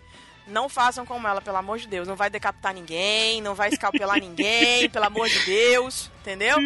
Não 0.47 0.69
façam 0.69 1.05
como 1.05 1.27
ela, 1.27 1.41
pelo 1.41 1.57
amor 1.57 1.77
de 1.77 1.87
Deus. 1.87 2.07
Não 2.07 2.15
vai 2.15 2.29
decapitar 2.29 2.73
ninguém, 2.73 3.41
não 3.41 3.53
vai 3.53 3.69
escalpelar 3.69 4.19
ninguém, 4.19 4.89
pelo 4.91 5.05
amor 5.05 5.27
de 5.27 5.39
Deus, 5.45 6.09
entendeu? 6.21 6.57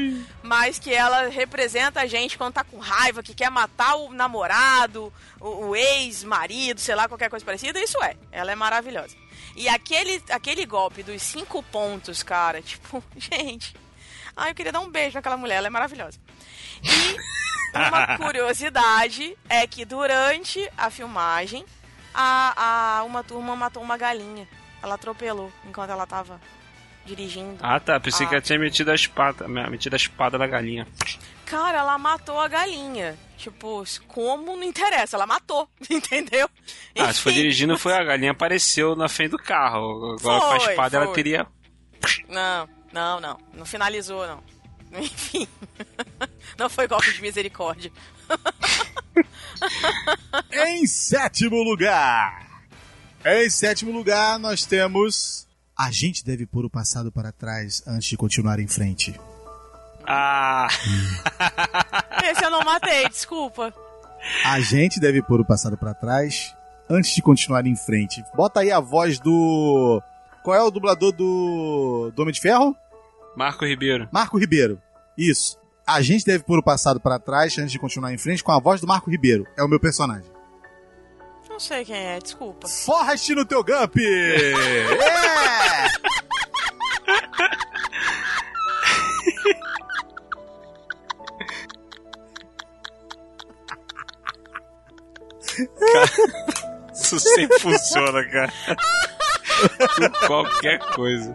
Mas 0.44 0.78
que 0.78 0.94
ela 0.94 1.28
representa 1.30 2.02
a 2.02 2.06
gente 2.06 2.38
quando 2.38 2.54
tá 2.54 2.63
com 2.63 2.78
raiva, 2.78 3.24
que 3.24 3.34
quer 3.34 3.50
matar 3.50 3.96
o 3.96 4.13
namorado, 4.13 5.12
o, 5.39 5.67
o 5.67 5.76
ex-marido, 5.76 6.80
sei 6.80 6.96
lá, 6.96 7.08
qualquer 7.08 7.30
coisa 7.30 7.46
parecida. 7.46 7.80
Isso 7.82 8.02
é, 8.04 8.15
ela 8.32 8.52
é 8.52 8.56
maravilhosa. 8.56 9.15
E 9.56 9.67
aquele, 9.67 10.24
aquele 10.30 10.65
golpe 10.65 11.04
dos 11.04 11.22
cinco 11.22 11.62
pontos, 11.63 12.24
cara, 12.24 12.62
tipo, 12.63 13.04
gente. 13.17 13.76
Ai, 14.36 14.52
eu 14.52 14.56
queria 14.56 14.72
dar 14.72 14.80
um 14.80 14.89
beijo 14.89 15.15
naquela 15.15 15.38
mulher, 15.38 15.56
ela 15.56 15.67
é 15.67 15.70
maravilhosa. 15.70 16.20
E 16.84 17.78
uma 17.78 18.15
curiosidade 18.17 19.38
é 19.50 19.65
que 19.67 19.86
durante 19.86 20.70
a 20.78 20.89
filmagem, 20.89 21.65
a, 22.13 23.00
a 23.00 23.04
uma 23.04 23.24
turma 23.24 23.56
matou 23.56 23.82
uma 23.84 23.97
galinha. 23.97 24.47
Ela 24.82 24.95
atropelou 24.95 25.52
enquanto 25.67 25.89
ela 25.91 26.06
tava 26.08 26.39
dirigindo. 27.06 27.58
Ah, 27.62 27.80
tá. 27.80 28.00
Pensei 28.00 28.26
Ah. 28.26 28.30
que 28.30 28.36
ela 28.36 28.41
tinha 28.41 28.60
metido 28.60 28.91
a 28.91 28.95
espada, 28.95 29.47
metido 29.47 29.93
a 29.93 29.97
espada 29.97 30.38
na 30.38 30.47
galinha. 30.47 30.88
Cara, 31.45 31.80
ela 31.80 31.97
matou 31.97 32.39
a 32.39 32.47
galinha. 32.47 33.17
Tipo, 33.38 33.84
como 34.08 34.56
não 34.56 34.63
interessa, 34.63 35.17
ela 35.17 35.26
matou, 35.26 35.67
entendeu? 35.89 36.50
Ah, 36.97 37.12
se 37.12 37.21
Enfim. 37.28 37.34
dirigindo, 37.34 37.78
foi 37.78 37.93
a 37.93 38.04
galinha 38.04 38.32
apareceu 38.32 38.95
na 38.95 39.10
frente 39.10 39.32
do 39.32 39.38
carro. 39.39 40.15
Agora 40.19 40.39
com 40.39 40.45
a 40.56 40.60
Foi, 40.60 40.69
espada 40.71 40.97
ela 40.97 41.06
foi. 41.08 41.15
teria. 41.15 41.47
Não, 42.30 42.69
não, 42.93 43.19
não. 43.19 43.38
Não 43.54 43.65
finalizou, 43.65 44.26
não. 44.28 44.43
Enfim. 45.00 45.47
Não 46.58 46.69
foi 46.69 46.86
golpe 46.88 47.12
de 47.13 47.21
misericórdia. 47.21 47.91
Em 50.52 50.88
sétimo 50.88 51.62
lugar. 51.62 52.48
Em 53.26 53.50
sétimo 53.50 53.91
lugar, 53.91 54.39
nós 54.39 54.65
temos. 54.65 55.48
A 55.78 55.91
gente 55.91 56.24
deve 56.24 56.46
pôr 56.46 56.65
o 56.65 56.70
passado 56.70 57.12
para 57.12 57.32
trás 57.32 57.84
antes 57.88 58.10
de 58.10 58.17
continuar 58.17 58.60
em 58.60 58.67
frente. 58.67 59.20
Ah! 60.06 60.67
Esse 62.24 62.44
eu 62.44 62.50
não 62.50 62.63
matei, 62.63 63.08
desculpa. 63.10 63.74
A 64.46 64.60
gente 64.60 65.00
deve 65.00 65.22
pôr 65.22 65.39
o 65.39 65.46
passado 65.46 65.78
para 65.78 65.94
trás 65.94 66.56
antes 66.89 67.13
de 67.13 67.22
continuar 67.22 67.65
em 67.65 67.76
frente. 67.76 68.24
Bota 68.36 68.60
aí 68.60 68.72
a 68.72 68.80
voz 68.80 69.20
do. 69.20 70.02
Qual 70.44 70.56
é 70.56 70.63
o 70.63 70.72
dublador 70.72 71.12
do. 71.12 72.12
do 72.15 72.22
Homem 72.22 72.34
de 72.34 72.41
Ferro? 72.41 72.76
Marco 73.36 73.65
Ribeiro. 73.65 74.10
Marco 74.12 74.38
Ribeiro. 74.38 74.82
Isso. 75.17 75.58
A 75.86 76.02
gente 76.02 76.26
deve 76.26 76.44
pôr 76.44 76.60
o 76.60 76.63
passado 76.63 77.00
para 77.00 77.20
trás 77.20 77.58
antes 77.58 77.72
de 77.72 77.80
continuar 77.80 78.13
em 78.13 78.17
frente 78.17 78.44
com 78.44 78.52
a 78.52 78.60
voz 78.60 78.80
do 78.80 78.88
Marco 78.88 79.10
Ribeiro. 79.10 79.46
É 79.58 79.63
o 79.63 79.67
meu 79.67 79.80
personagem. 79.80 80.30
Não 81.50 81.60
sei 81.60 81.84
quem 81.84 81.96
é, 81.96 82.20
desculpa. 82.20 82.67
Forrest 82.67 83.30
no 83.30 83.46
teu 83.46 83.63
Gump! 83.63 83.96
É! 85.04 86.02
Isso 96.94 97.20
sempre 97.20 97.60
funciona, 97.60 98.24
cara. 98.30 98.54
Com 99.96 100.28
qualquer 100.28 100.80
coisa. 100.96 101.34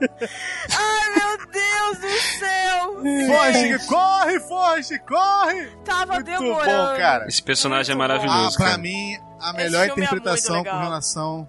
Ai, 0.00 1.10
meu 1.16 1.46
Deus 1.46 1.98
do 1.98 2.20
céu! 2.38 2.71
Forrest, 3.02 3.86
corre, 3.86 4.40
Forrest, 4.40 4.98
corre! 5.00 5.66
Tava 5.84 6.14
Muito 6.14 6.26
demorando. 6.26 6.92
bom, 6.92 6.96
cara. 6.98 7.26
Esse 7.26 7.42
personagem 7.42 7.92
é 7.92 7.96
Muito. 7.96 8.10
Ah, 8.10 8.16
maravilhoso, 8.16 8.56
pra 8.56 8.66
cara. 8.66 8.78
mim, 8.78 9.16
a 9.40 9.52
melhor 9.52 9.84
é 9.84 9.88
interpretação 9.88 10.56
muito 10.56 10.70
com 10.70 10.78
relação 10.78 11.48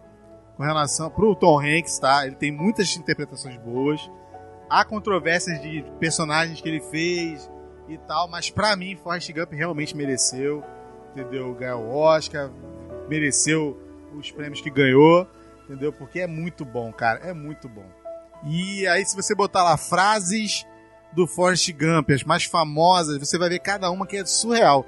com 0.55 0.63
relação 0.63 1.09
pro 1.09 1.35
Tom 1.35 1.59
Hanks, 1.59 1.97
tá? 1.99 2.25
Ele 2.25 2.35
tem 2.35 2.51
muitas 2.51 2.95
interpretações 2.95 3.57
boas. 3.57 4.09
Há 4.69 4.85
controvérsias 4.85 5.61
de 5.61 5.83
personagens 5.99 6.61
que 6.61 6.67
ele 6.69 6.79
fez 6.79 7.49
e 7.87 7.97
tal, 7.97 8.27
mas 8.27 8.49
pra 8.49 8.75
mim, 8.75 8.95
Forrest 8.95 9.31
Gump 9.31 9.51
realmente 9.51 9.95
mereceu, 9.95 10.63
entendeu? 11.11 11.53
Ganhar 11.53 11.77
o 11.77 11.93
Oscar, 11.95 12.49
mereceu 13.09 13.79
os 14.17 14.31
prêmios 14.31 14.61
que 14.61 14.69
ganhou, 14.69 15.27
entendeu? 15.65 15.91
Porque 15.91 16.19
é 16.19 16.27
muito 16.27 16.63
bom, 16.63 16.91
cara, 16.93 17.19
é 17.19 17.33
muito 17.33 17.67
bom. 17.67 17.85
E 18.45 18.85
aí, 18.87 19.05
se 19.05 19.15
você 19.15 19.33
botar 19.33 19.63
lá 19.63 19.77
frases 19.77 20.65
do 21.15 21.27
Forrest 21.27 21.71
Gump, 21.73 22.09
as 22.11 22.23
mais 22.23 22.43
famosas, 22.45 23.17
você 23.19 23.37
vai 23.37 23.49
ver 23.49 23.59
cada 23.59 23.89
uma 23.91 24.05
que 24.07 24.17
é 24.17 24.25
surreal. 24.25 24.85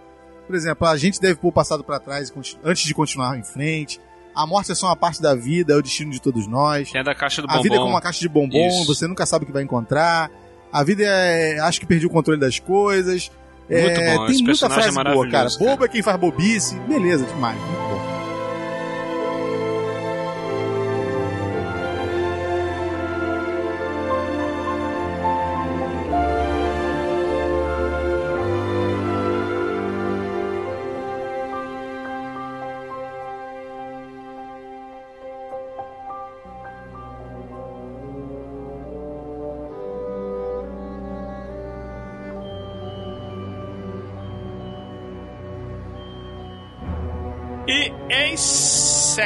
Por 0.48 0.56
exemplo, 0.56 0.88
a 0.88 0.96
gente 0.98 1.20
deve 1.20 1.36
pôr 1.36 1.48
o 1.50 1.52
passado 1.52 1.84
pra 1.84 2.00
trás 2.00 2.32
antes 2.64 2.84
de 2.86 2.94
continuar 2.94 3.38
em 3.38 3.44
frente. 3.44 4.00
A 4.36 4.46
morte 4.46 4.72
é 4.72 4.76
só 4.76 4.88
uma 4.88 4.96
parte 4.96 5.22
da 5.22 5.34
vida, 5.34 5.74
é 5.74 5.76
o 5.78 5.82
destino 5.82 6.12
de 6.12 6.22
todos 6.22 6.46
nós. 6.46 6.92
Tem 6.92 7.02
a 7.02 7.04
da 7.04 7.16
caixa 7.16 7.42
do 7.42 7.46
A 7.46 7.52
bombom. 7.54 7.64
vida 7.64 7.76
é 7.76 7.78
como 7.80 7.90
uma 7.92 8.02
caixa 8.02 8.20
de 8.20 8.28
bombom, 8.30 8.68
Isso. 8.68 8.86
você 8.86 9.08
nunca 9.08 9.26
sabe 9.26 9.44
o 9.44 9.48
que 9.48 9.54
vai 9.54 9.64
encontrar. 9.64 10.30
A 10.72 10.84
vida 10.84 11.04
é. 11.04 11.58
Acho 11.60 11.80
que 11.80 11.86
perdi 11.86 12.06
o 12.06 12.10
controle 12.10 12.40
das 12.40 12.60
coisas. 12.60 13.32
Muito 13.70 13.82
É, 13.82 14.16
bom, 14.18 14.26
tem 14.28 14.36
muita 14.36 14.46
personagem 14.46 14.92
frase 14.92 15.10
é 15.10 15.14
boa, 15.14 15.30
cara. 15.30 15.50
cara. 15.50 15.58
Bobo 15.60 15.86
é 15.86 15.88
quem 15.88 16.04
faz 16.04 16.20
bobice. 16.20 16.76
Beleza, 16.82 17.26
demais. 17.26 17.58
Muito 17.58 17.78
bom. 17.78 18.15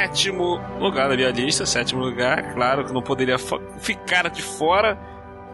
Sétimo 0.00 0.58
lugar 0.78 1.10
da 1.10 1.16
minha 1.16 1.30
lista, 1.30 1.66
sétimo 1.66 2.02
lugar, 2.02 2.54
claro 2.54 2.86
que 2.86 2.92
não 2.92 3.02
poderia 3.02 3.36
ficar 3.80 4.30
de 4.30 4.40
fora. 4.40 4.98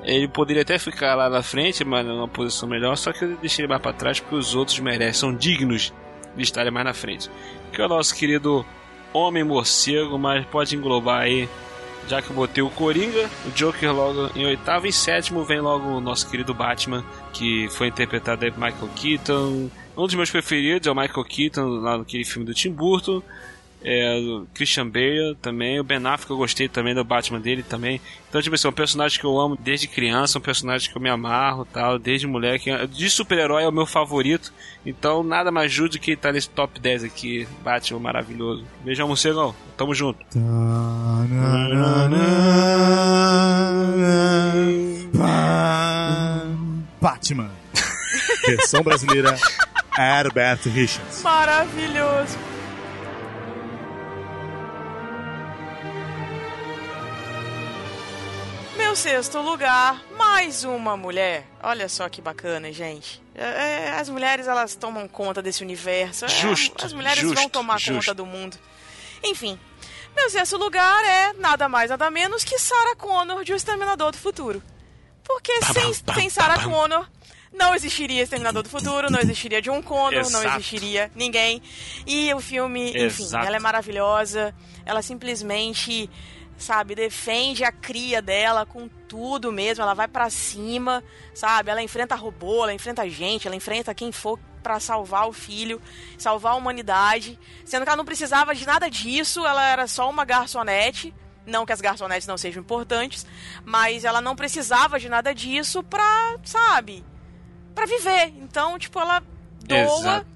Ele 0.05 0.29
poderia 0.29 0.63
até 0.63 0.79
ficar 0.79 1.17
lá 1.17 1.29
na 1.29 1.43
frente, 1.43 1.85
mas 1.85 2.07
numa 2.07 2.29
posição 2.29 2.69
melhor, 2.69 2.97
só 2.97 3.13
que 3.13 3.25
eu 3.25 3.37
deixei 3.39 3.65
ele 3.65 3.69
mais 3.69 3.83
pra 3.83 3.93
trás 3.93 4.21
porque 4.21 4.37
os 4.37 4.55
outros 4.55 4.79
merecem, 4.79 5.15
são 5.15 5.35
dignos 5.35 5.93
de 6.37 6.43
estarem 6.45 6.71
mais 6.71 6.87
na 6.87 6.95
frente. 6.95 7.29
Que 7.73 7.83
é 7.83 7.87
o 7.87 7.89
nosso 7.89 8.15
querido 8.15 8.65
Homem 9.13 9.43
Morcego, 9.43 10.17
mas 10.17 10.47
pode 10.47 10.77
englobar 10.77 11.23
aí, 11.23 11.49
já 12.07 12.23
que 12.23 12.31
eu 12.31 12.37
botei 12.37 12.63
o 12.63 12.71
Coringa, 12.71 13.29
o 13.47 13.51
Joker 13.51 13.93
logo 13.93 14.31
em 14.37 14.47
oitavo, 14.47 14.87
em 14.87 14.93
sétimo 14.93 15.45
vem 15.45 15.61
logo 15.61 15.89
o 15.89 16.01
nosso 16.01 16.31
querido 16.31 16.55
Batman, 16.55 17.05
que 17.33 17.69
foi 17.71 17.89
interpretado 17.89 18.45
aí 18.45 18.53
por 18.53 18.61
Michael 18.61 18.91
Keaton. 18.95 19.69
Um 19.97 20.07
dos 20.07 20.15
meus 20.15 20.31
preferidos 20.31 20.87
é 20.87 20.91
o 20.93 20.95
Michael 20.95 21.25
Keaton, 21.25 21.67
lá 21.81 21.99
naquele 21.99 22.25
filme 22.25 22.47
do 22.47 22.55
Tim 22.55 22.71
Burton. 22.71 23.21
É, 23.89 24.19
o 24.19 24.49
Christian 24.53 24.89
Bale 24.89 25.37
também, 25.41 25.79
o 25.79 25.85
Ben 25.85 26.05
Affleck 26.05 26.29
eu 26.33 26.37
gostei 26.37 26.69
também 26.69 26.93
do 26.93 27.05
Batman 27.05 27.39
dele 27.39 27.63
também. 27.63 28.01
Então, 28.29 28.43
tipo 28.43 28.57
assim, 28.57 28.67
é 28.67 28.71
um 28.71 28.75
personagem 28.75 29.21
que 29.21 29.25
eu 29.25 29.39
amo 29.39 29.57
desde 29.57 29.87
criança, 29.87 30.39
um 30.39 30.43
personagem 30.43 30.91
que 30.91 30.99
eu 30.99 31.01
me 31.01 31.09
amarro 31.09 31.65
tal, 31.65 31.97
desde 31.97 32.27
moleque. 32.27 32.69
De 32.89 33.09
super-herói 33.09 33.63
é 33.63 33.69
o 33.69 33.73
meu 33.73 33.87
favorito. 33.87 34.53
Então, 34.85 35.23
nada 35.23 35.53
mais 35.53 35.71
justo 35.71 35.93
do 35.93 36.01
que 36.01 36.11
estar 36.11 36.33
nesse 36.33 36.51
top 36.51 36.81
10 36.81 37.05
aqui. 37.05 37.47
Batman 37.63 38.01
maravilhoso. 38.01 38.65
Beijão, 38.85 39.07
morcegão. 39.07 39.55
Tamo 39.77 39.95
junto. 39.95 40.19
Batman. 47.01 47.53
Versão 48.49 48.83
brasileira, 48.83 49.37
Herbert 49.97 50.59
Richards. 50.65 51.23
Maravilhoso. 51.23 52.56
Sexto 58.97 59.39
lugar, 59.43 60.03
mais 60.17 60.65
uma 60.65 60.97
mulher. 60.97 61.47
Olha 61.63 61.87
só 61.87 62.09
que 62.09 62.23
bacana, 62.23 62.73
gente. 62.73 63.23
É, 63.35 63.45
é, 63.45 63.91
as 64.01 64.09
mulheres, 64.09 64.49
elas 64.49 64.75
tomam 64.75 65.07
conta 65.07 65.43
desse 65.43 65.63
universo. 65.63 66.25
É, 66.25 66.29
Justo, 66.29 66.85
as 66.85 66.95
mulheres 66.95 67.21
justo, 67.21 67.35
vão 67.35 67.49
tomar 67.49 67.79
justo. 67.79 68.01
conta 68.01 68.15
do 68.15 68.25
mundo. 68.25 68.57
Enfim, 69.23 69.61
meu 70.17 70.31
sexto 70.31 70.57
lugar 70.57 71.05
é 71.05 71.35
nada 71.35 71.69
mais, 71.69 71.91
nada 71.91 72.11
menos 72.11 72.43
que 72.43 72.59
Sarah 72.59 72.97
Connor 72.97 73.45
de 73.45 73.53
O 73.53 73.57
Exterminador 73.57 74.13
do 74.13 74.19
Futuro. 74.19 74.63
Porque 75.23 75.53
sem, 75.63 75.93
sem 76.15 76.31
Sarah. 76.31 76.63
Connor, 76.65 77.07
não 77.57 77.75
existiria 77.75 78.23
Exterminador 78.23 78.63
do 78.63 78.69
Futuro, 78.69 79.11
não 79.11 79.19
existiria 79.19 79.63
John 79.63 79.83
Connor, 79.83 80.31
não 80.31 80.41
Exato. 80.41 80.57
existiria 80.57 81.11
ninguém. 81.15 81.63
E 82.07 82.33
o 82.35 82.41
filme, 82.41 82.91
enfim, 82.91 83.25
Exato. 83.25 83.47
ela 83.47 83.57
é 83.57 83.59
maravilhosa. 83.61 84.55
Ela 84.85 85.01
simplesmente, 85.03 86.09
sabe, 86.57 86.95
defende 86.95 87.65
a 87.65 87.73
cria 87.73 88.21
dela 88.21 88.67
com 88.67 88.89
tudo 89.09 89.51
mesmo. 89.51 89.83
Ela 89.83 89.95
vai 89.95 90.07
pra 90.07 90.29
cima, 90.29 91.03
sabe? 91.35 91.71
Ela 91.71 91.83
enfrenta 91.83 92.15
robô, 92.15 92.63
ela 92.65 92.75
enfrenta 92.75 93.09
gente, 93.09 93.47
ela 93.47 93.57
enfrenta 93.57 93.95
quem 93.95 94.13
for 94.13 94.39
pra 94.63 94.79
salvar 94.79 95.29
o 95.29 95.33
filho, 95.33 95.81
salvar 96.19 96.53
a 96.53 96.57
humanidade. 96.57 97.39
Sendo 97.65 97.85
que 97.85 97.89
ela 97.89 97.97
não 97.97 98.05
precisava 98.05 98.55
de 98.55 98.67
nada 98.67 98.91
disso, 98.91 99.47
ela 99.47 99.65
era 99.65 99.87
só 99.87 100.11
uma 100.11 100.25
garçonete. 100.25 101.15
Não 101.47 101.65
que 101.65 101.73
as 101.73 101.81
garçonetes 101.81 102.27
não 102.27 102.37
sejam 102.37 102.61
importantes, 102.61 103.25
mas 103.65 104.05
ela 104.05 104.21
não 104.21 104.35
precisava 104.35 104.99
de 104.99 105.09
nada 105.09 105.33
disso 105.33 105.81
pra, 105.85 106.37
sabe, 106.43 107.05
pra 107.77 107.87
viver. 107.87 108.33
Então, 108.39 108.79
tipo, 108.79 108.99
ela 108.99 109.23
doa 109.63 109.79
Exato. 109.79 110.27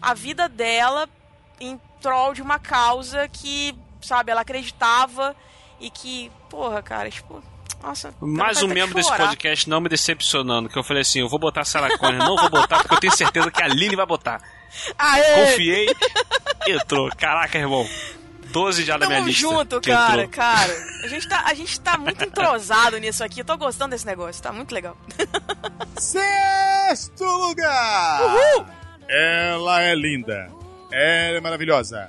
a 0.00 0.14
vida 0.14 0.48
dela 0.48 1.08
em 1.58 1.80
prol 2.02 2.34
de 2.34 2.42
uma 2.42 2.58
causa 2.58 3.26
que, 3.28 3.74
sabe, 4.02 4.30
ela 4.30 4.42
acreditava 4.42 5.34
e 5.80 5.90
que, 5.90 6.30
porra, 6.50 6.82
cara, 6.82 7.10
tipo, 7.10 7.42
nossa. 7.82 8.14
Mais 8.20 8.62
um 8.62 8.68
membro 8.68 8.94
desse 8.94 9.14
podcast 9.16 9.68
não 9.68 9.80
me 9.80 9.88
decepcionando, 9.88 10.68
que 10.68 10.78
eu 10.78 10.84
falei 10.84 11.00
assim, 11.00 11.20
eu 11.20 11.28
vou 11.28 11.38
botar 11.38 11.62
a 11.62 11.64
Sarah 11.64 11.96
Connor, 11.96 12.18
não 12.18 12.36
vou 12.36 12.50
botar 12.50 12.80
porque 12.80 12.94
eu 12.94 13.00
tenho 13.00 13.16
certeza 13.16 13.50
que 13.50 13.62
a 13.62 13.66
Aline 13.66 13.96
vai 13.96 14.06
botar. 14.06 14.42
Aê! 14.98 15.46
Confiei, 15.46 15.86
entrou. 16.68 17.08
Caraca, 17.16 17.56
irmão. 17.56 17.88
12 18.56 18.84
já 18.84 18.96
da 18.96 19.06
minha 19.06 19.18
Tamo 19.18 19.28
lista. 19.28 19.40
junto, 19.42 19.80
que 19.82 19.90
cara, 19.90 20.22
entrou. 20.22 20.28
cara. 20.30 20.72
A 21.04 21.08
gente, 21.08 21.28
tá, 21.28 21.42
a 21.44 21.52
gente 21.52 21.78
tá 21.78 21.98
muito 21.98 22.24
entrosado 22.24 22.96
nisso 22.96 23.22
aqui. 23.22 23.40
Eu 23.40 23.44
tô 23.44 23.54
gostando 23.58 23.90
desse 23.90 24.06
negócio, 24.06 24.42
tá 24.42 24.50
muito 24.50 24.74
legal. 24.74 24.96
Sexto 26.00 27.22
lugar! 27.22 28.66
Ela 29.06 29.82
é 29.82 29.94
linda. 29.94 30.50
Ela 30.90 31.36
é 31.36 31.40
maravilhosa. 31.40 32.08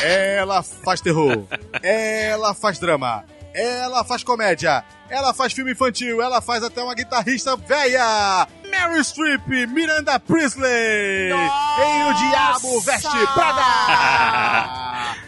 Ela 0.00 0.62
faz 0.62 1.00
terror. 1.00 1.44
Ela 1.82 2.54
faz 2.54 2.78
drama. 2.78 3.24
Ela 3.52 4.04
faz 4.04 4.22
comédia. 4.22 4.84
Ela 5.10 5.34
faz 5.34 5.52
filme 5.52 5.72
infantil. 5.72 6.22
Ela 6.22 6.40
faz 6.40 6.62
até 6.62 6.80
uma 6.80 6.94
guitarrista 6.94 7.56
velha. 7.56 8.46
Mary 8.70 9.02
Streep, 9.04 9.48
Miranda 9.66 10.20
Priestley. 10.20 11.30
Nossa! 11.30 11.82
Em 11.82 12.04
O 12.04 12.14
Diabo 12.14 12.80
Veste 12.82 13.26
Prada. 13.34 15.18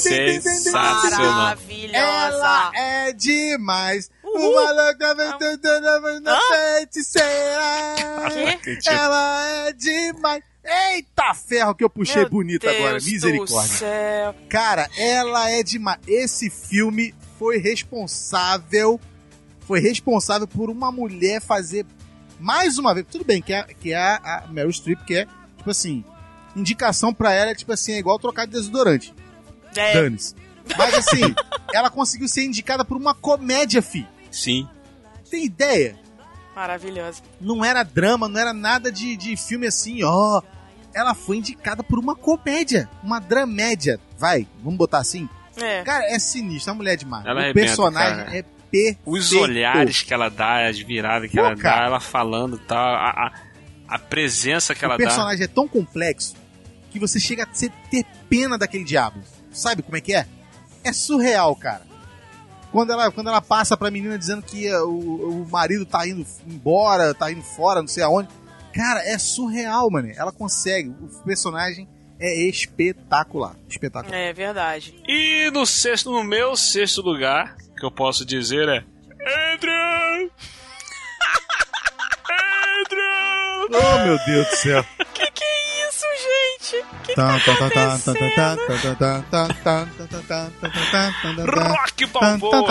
Sensacional. 0.00 1.32
Maravilhosa. 1.32 1.96
Ela 1.98 2.72
é 2.74 3.12
demais. 3.12 4.10
Uhul. 4.22 4.50
O 4.50 4.54
maluco 4.54 5.04
aventando 5.04 6.20
na 6.20 6.40
feiticeira. 6.40 7.28
Ela 8.86 9.48
é 9.68 9.72
demais. 9.72 10.42
Eita 10.64 11.34
ferro 11.34 11.74
que 11.74 11.84
eu 11.84 11.90
puxei 11.90 12.22
Meu 12.22 12.30
bonito 12.30 12.62
Deus 12.62 12.76
agora, 12.76 12.94
misericórdia. 12.94 13.76
Céu. 13.76 14.34
Cara, 14.48 14.88
ela 14.96 15.50
é 15.50 15.62
demais. 15.62 16.00
Esse 16.06 16.48
filme 16.48 17.14
foi 17.38 17.58
responsável. 17.58 18.98
Foi 19.66 19.80
responsável 19.80 20.46
por 20.46 20.70
uma 20.70 20.90
mulher 20.90 21.40
fazer 21.40 21.84
mais 22.40 22.78
uma 22.78 22.94
vez. 22.94 23.06
Tudo 23.10 23.24
bem, 23.24 23.42
que 23.42 23.52
é, 23.52 23.62
que 23.62 23.92
é 23.92 23.98
a 23.98 24.44
Meryl 24.50 24.72
Streep, 24.72 25.04
que 25.04 25.14
é, 25.16 25.26
tipo 25.56 25.70
assim, 25.70 26.04
indicação 26.56 27.12
pra 27.12 27.32
ela 27.32 27.50
é 27.50 27.54
tipo 27.54 27.72
assim, 27.72 27.92
é 27.92 27.98
igual 27.98 28.18
trocar 28.18 28.46
de 28.46 28.52
desodorante. 28.52 29.14
É, 29.76 29.92
Dane-se. 29.94 30.34
Mas 30.78 30.94
assim, 30.94 31.34
ela 31.74 31.90
conseguiu 31.90 32.28
ser 32.28 32.44
indicada 32.44 32.84
por 32.84 32.96
uma 32.96 33.14
comédia, 33.14 33.82
fi. 33.82 34.06
Sim. 34.30 34.68
Tem 35.30 35.44
ideia? 35.44 35.96
maravilhosa. 36.54 37.20
Não 37.40 37.64
era 37.64 37.82
drama, 37.82 38.28
não 38.28 38.40
era 38.40 38.52
nada 38.52 38.92
de, 38.92 39.16
de 39.16 39.36
filme 39.36 39.66
assim, 39.66 40.04
ó. 40.04 40.40
Ela 40.94 41.12
foi 41.12 41.38
indicada 41.38 41.82
por 41.82 41.98
uma 41.98 42.14
comédia, 42.14 42.88
uma 43.02 43.18
dramédia. 43.18 43.98
Vai, 44.16 44.46
vamos 44.62 44.78
botar 44.78 44.98
assim? 44.98 45.28
É. 45.56 45.82
Cara, 45.82 46.04
é 46.14 46.18
sinistro, 46.18 46.70
a 46.70 46.74
mulher 46.76 46.92
é 46.92 46.96
demais. 46.96 47.26
Ela 47.26 47.34
o 47.34 47.38
arrebenta, 47.42 47.66
personagem 47.66 48.24
cara. 48.24 48.36
é 48.38 48.44
perfeito. 48.70 49.00
Os 49.04 49.32
olhares 49.32 50.02
que 50.02 50.14
ela 50.14 50.28
dá, 50.28 50.68
as 50.68 50.78
viradas 50.78 51.28
que 51.28 51.36
Pô, 51.36 51.44
ela 51.44 51.56
cara. 51.56 51.80
dá, 51.80 51.86
ela 51.86 52.00
falando 52.00 52.56
e 52.56 52.60
tal, 52.60 52.78
a, 52.78 53.10
a, 53.10 53.32
a 53.88 53.98
presença 53.98 54.74
que 54.76 54.84
ela 54.84 54.94
O 54.94 54.98
dá. 54.98 55.04
personagem 55.04 55.44
é 55.44 55.48
tão 55.48 55.66
complexo 55.66 56.34
que 56.94 57.00
você 57.00 57.18
chega 57.20 57.42
a 57.44 57.48
ser- 57.54 57.72
ter 57.90 58.06
pena 58.30 58.56
daquele 58.56 58.84
diabo. 58.84 59.20
Sabe 59.52 59.82
como 59.82 59.96
é 59.96 60.00
que 60.00 60.14
é? 60.14 60.26
É 60.82 60.92
surreal, 60.92 61.54
cara. 61.56 61.82
Quando 62.72 62.92
ela, 62.92 63.10
quando 63.10 63.28
ela 63.28 63.40
passa 63.40 63.76
pra 63.76 63.90
menina 63.90 64.18
dizendo 64.18 64.42
que 64.42 64.66
eh, 64.66 64.80
o, 64.80 65.42
o 65.44 65.48
marido 65.50 65.84
tá 65.84 66.06
indo 66.08 66.26
embora, 66.46 67.12
tá 67.14 67.30
indo 67.30 67.42
fora, 67.42 67.80
não 67.80 67.88
sei 67.88 68.02
aonde. 68.02 68.28
Cara, 68.72 69.00
é 69.04 69.16
surreal, 69.18 69.88
mano. 69.90 70.10
Ela 70.16 70.32
consegue. 70.32 70.88
O 70.88 71.22
personagem 71.24 71.88
é 72.18 72.34
espetacular. 72.48 73.54
Espetacular. 73.68 74.16
É 74.16 74.32
verdade. 74.32 74.94
E 75.06 75.50
no 75.52 75.64
sexto, 75.66 76.10
no 76.10 76.24
meu 76.24 76.56
sexto 76.56 77.00
lugar, 77.00 77.56
que 77.78 77.84
eu 77.84 77.90
posso 77.90 78.24
dizer 78.24 78.68
é. 78.68 78.84
Adrian! 79.54 80.28
Adrian! 82.84 83.66
Oh, 83.70 83.98
meu 84.04 84.18
Deus 84.26 84.48
do 84.48 84.56
céu. 84.56 84.84
Que 85.14 85.30
que 85.30 85.44
é 85.44 85.88
isso, 85.88 86.04
gente? 86.18 86.43
Rock 91.44 92.06
Balboa! 92.06 92.62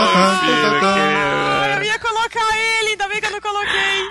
Eu 1.77 1.83
ia 1.83 1.99
colocar 1.99 2.57
ele, 2.57 2.89
ainda 2.89 3.07
bem 3.07 3.21
que 3.21 3.27
eu 3.27 3.31
não 3.31 3.41
coloquei. 3.41 4.09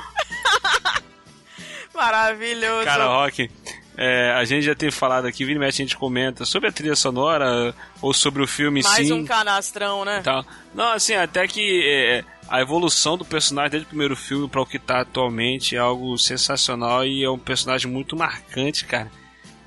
Maravilhoso. 1.93 2.85
Cara, 2.85 3.07
Rock, 3.07 3.51
é, 3.97 4.33
a 4.33 4.45
gente 4.45 4.63
já 4.63 4.75
tem 4.75 4.91
falado 4.91 5.27
aqui, 5.27 5.45
vira 5.45 5.57
e 5.57 5.61
mexe 5.61 5.83
a 5.83 5.85
gente 5.85 5.97
comenta 5.97 6.45
sobre 6.45 6.69
a 6.69 6.73
trilha 6.73 6.95
sonora 6.95 7.75
ou 8.01 8.15
sobre 8.15 8.41
o 8.43 8.47
filme 8.47 8.83
Mais 8.83 8.97
sim. 8.97 9.11
Mais 9.11 9.23
um 9.23 9.27
canastrão, 9.27 10.05
né? 10.05 10.19
Então, 10.21 10.45
não, 10.73 10.93
assim, 10.93 11.15
até 11.15 11.49
que 11.49 11.83
é, 11.85 12.25
a 12.49 12.61
evolução 12.61 13.19
do 13.19 13.25
personagem 13.25 13.73
desde 13.73 13.87
o 13.87 13.89
primeiro 13.89 14.15
filme 14.15 14.49
para 14.49 14.63
o 14.63 14.67
que 14.67 14.79
tá 14.79 15.01
atualmente 15.01 15.75
é 15.75 15.79
algo 15.81 16.17
sensacional 16.17 17.05
e 17.05 17.25
é 17.25 17.29
um 17.29 17.39
personagem 17.39 17.91
muito 17.91 18.17
marcante, 18.17 18.85
cara 18.85 19.11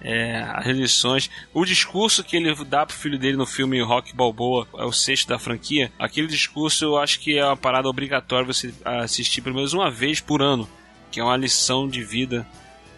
é, 0.08 0.46
as 0.54 0.68
lições, 0.68 1.32
o 1.52 1.66
discurso 1.66 2.24
que 2.24 2.38
ele 2.38 2.54
dá 2.66 2.86
pro 2.86 2.96
filho 2.96 3.18
dele 3.18 3.36
no 3.36 3.46
filme 3.48 3.82
Rock 3.82 4.16
Balboa, 4.16 4.68
é 4.78 4.84
o 4.84 4.92
sexto 4.92 5.30
da 5.30 5.40
franquia, 5.40 5.92
aquele 5.98 6.28
discurso 6.28 6.86
eu 6.86 6.98
acho 7.00 7.20
que 7.20 7.40
é 7.40 7.44
uma 7.44 7.58
parada 7.58 7.90
obrigatória 7.90 8.46
você 8.46 8.72
assistir 8.84 9.42
pelo 9.42 9.56
menos 9.56 9.74
uma 9.74 9.90
vez 9.90 10.22
por 10.22 10.44
ano, 10.44 10.70
que 11.10 11.20
é 11.20 11.24
uma 11.24 11.36
lição 11.36 11.88
de 11.88 12.04
vida 12.04 12.46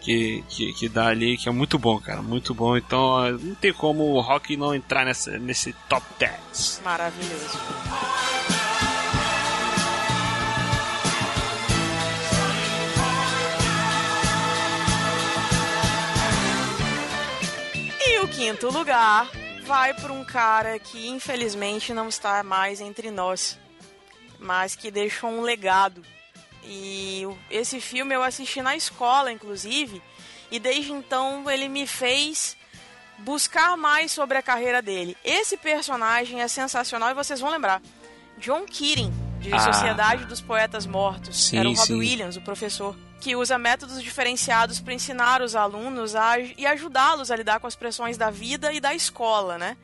que 0.02 0.44
que, 0.50 0.72
que, 0.74 0.88
dá 0.88 1.06
ali, 1.06 1.38
que 1.38 1.48
é 1.48 1.52
muito 1.52 1.78
bom, 1.78 1.98
cara, 1.98 2.20
muito 2.20 2.52
bom. 2.52 2.76
Então 2.76 3.30
não 3.38 3.54
tem 3.54 3.72
como 3.72 4.04
o 4.04 4.20
rock 4.20 4.54
não 4.56 4.74
entrar 4.74 5.06
nessa, 5.06 5.38
nesse 5.38 5.72
top 5.88 6.04
10. 6.18 6.82
Maravilhoso. 6.84 7.58
Quinto 18.38 18.70
lugar 18.70 19.28
vai 19.64 19.92
para 19.94 20.12
um 20.12 20.24
cara 20.24 20.78
que 20.78 21.08
infelizmente 21.08 21.92
não 21.92 22.08
está 22.08 22.40
mais 22.44 22.80
entre 22.80 23.10
nós, 23.10 23.58
mas 24.38 24.76
que 24.76 24.92
deixou 24.92 25.28
um 25.28 25.40
legado. 25.42 26.00
E 26.64 27.24
esse 27.50 27.80
filme 27.80 28.14
eu 28.14 28.22
assisti 28.22 28.62
na 28.62 28.76
escola, 28.76 29.32
inclusive, 29.32 30.00
e 30.52 30.60
desde 30.60 30.92
então 30.92 31.50
ele 31.50 31.68
me 31.68 31.84
fez 31.84 32.56
buscar 33.18 33.76
mais 33.76 34.12
sobre 34.12 34.38
a 34.38 34.42
carreira 34.42 34.80
dele. 34.80 35.16
Esse 35.24 35.56
personagem 35.56 36.40
é 36.40 36.46
sensacional 36.46 37.10
e 37.10 37.14
vocês 37.14 37.40
vão 37.40 37.50
lembrar. 37.50 37.82
John 38.38 38.64
Keating, 38.66 39.12
de 39.40 39.52
Ah. 39.52 39.58
Sociedade 39.58 40.24
dos 40.26 40.40
Poetas 40.40 40.86
Mortos. 40.86 41.48
Sim, 41.48 41.58
Era 41.58 41.68
o 41.68 41.74
sim. 41.74 41.98
Williams, 41.98 42.36
o 42.36 42.40
professor, 42.40 42.94
que 43.20 43.34
usa 43.36 43.58
métodos 43.58 44.02
diferenciados 44.02 44.78
para 44.80 44.94
ensinar 44.94 45.42
os 45.42 45.56
alunos 45.56 46.14
a, 46.14 46.38
e 46.38 46.64
ajudá-los 46.66 47.30
a 47.30 47.36
lidar 47.36 47.58
com 47.60 47.66
as 47.66 47.74
pressões 47.76 48.16
da 48.16 48.30
vida 48.30 48.72
e 48.72 48.80
da 48.80 48.94
escola, 48.94 49.58
né? 49.58 49.76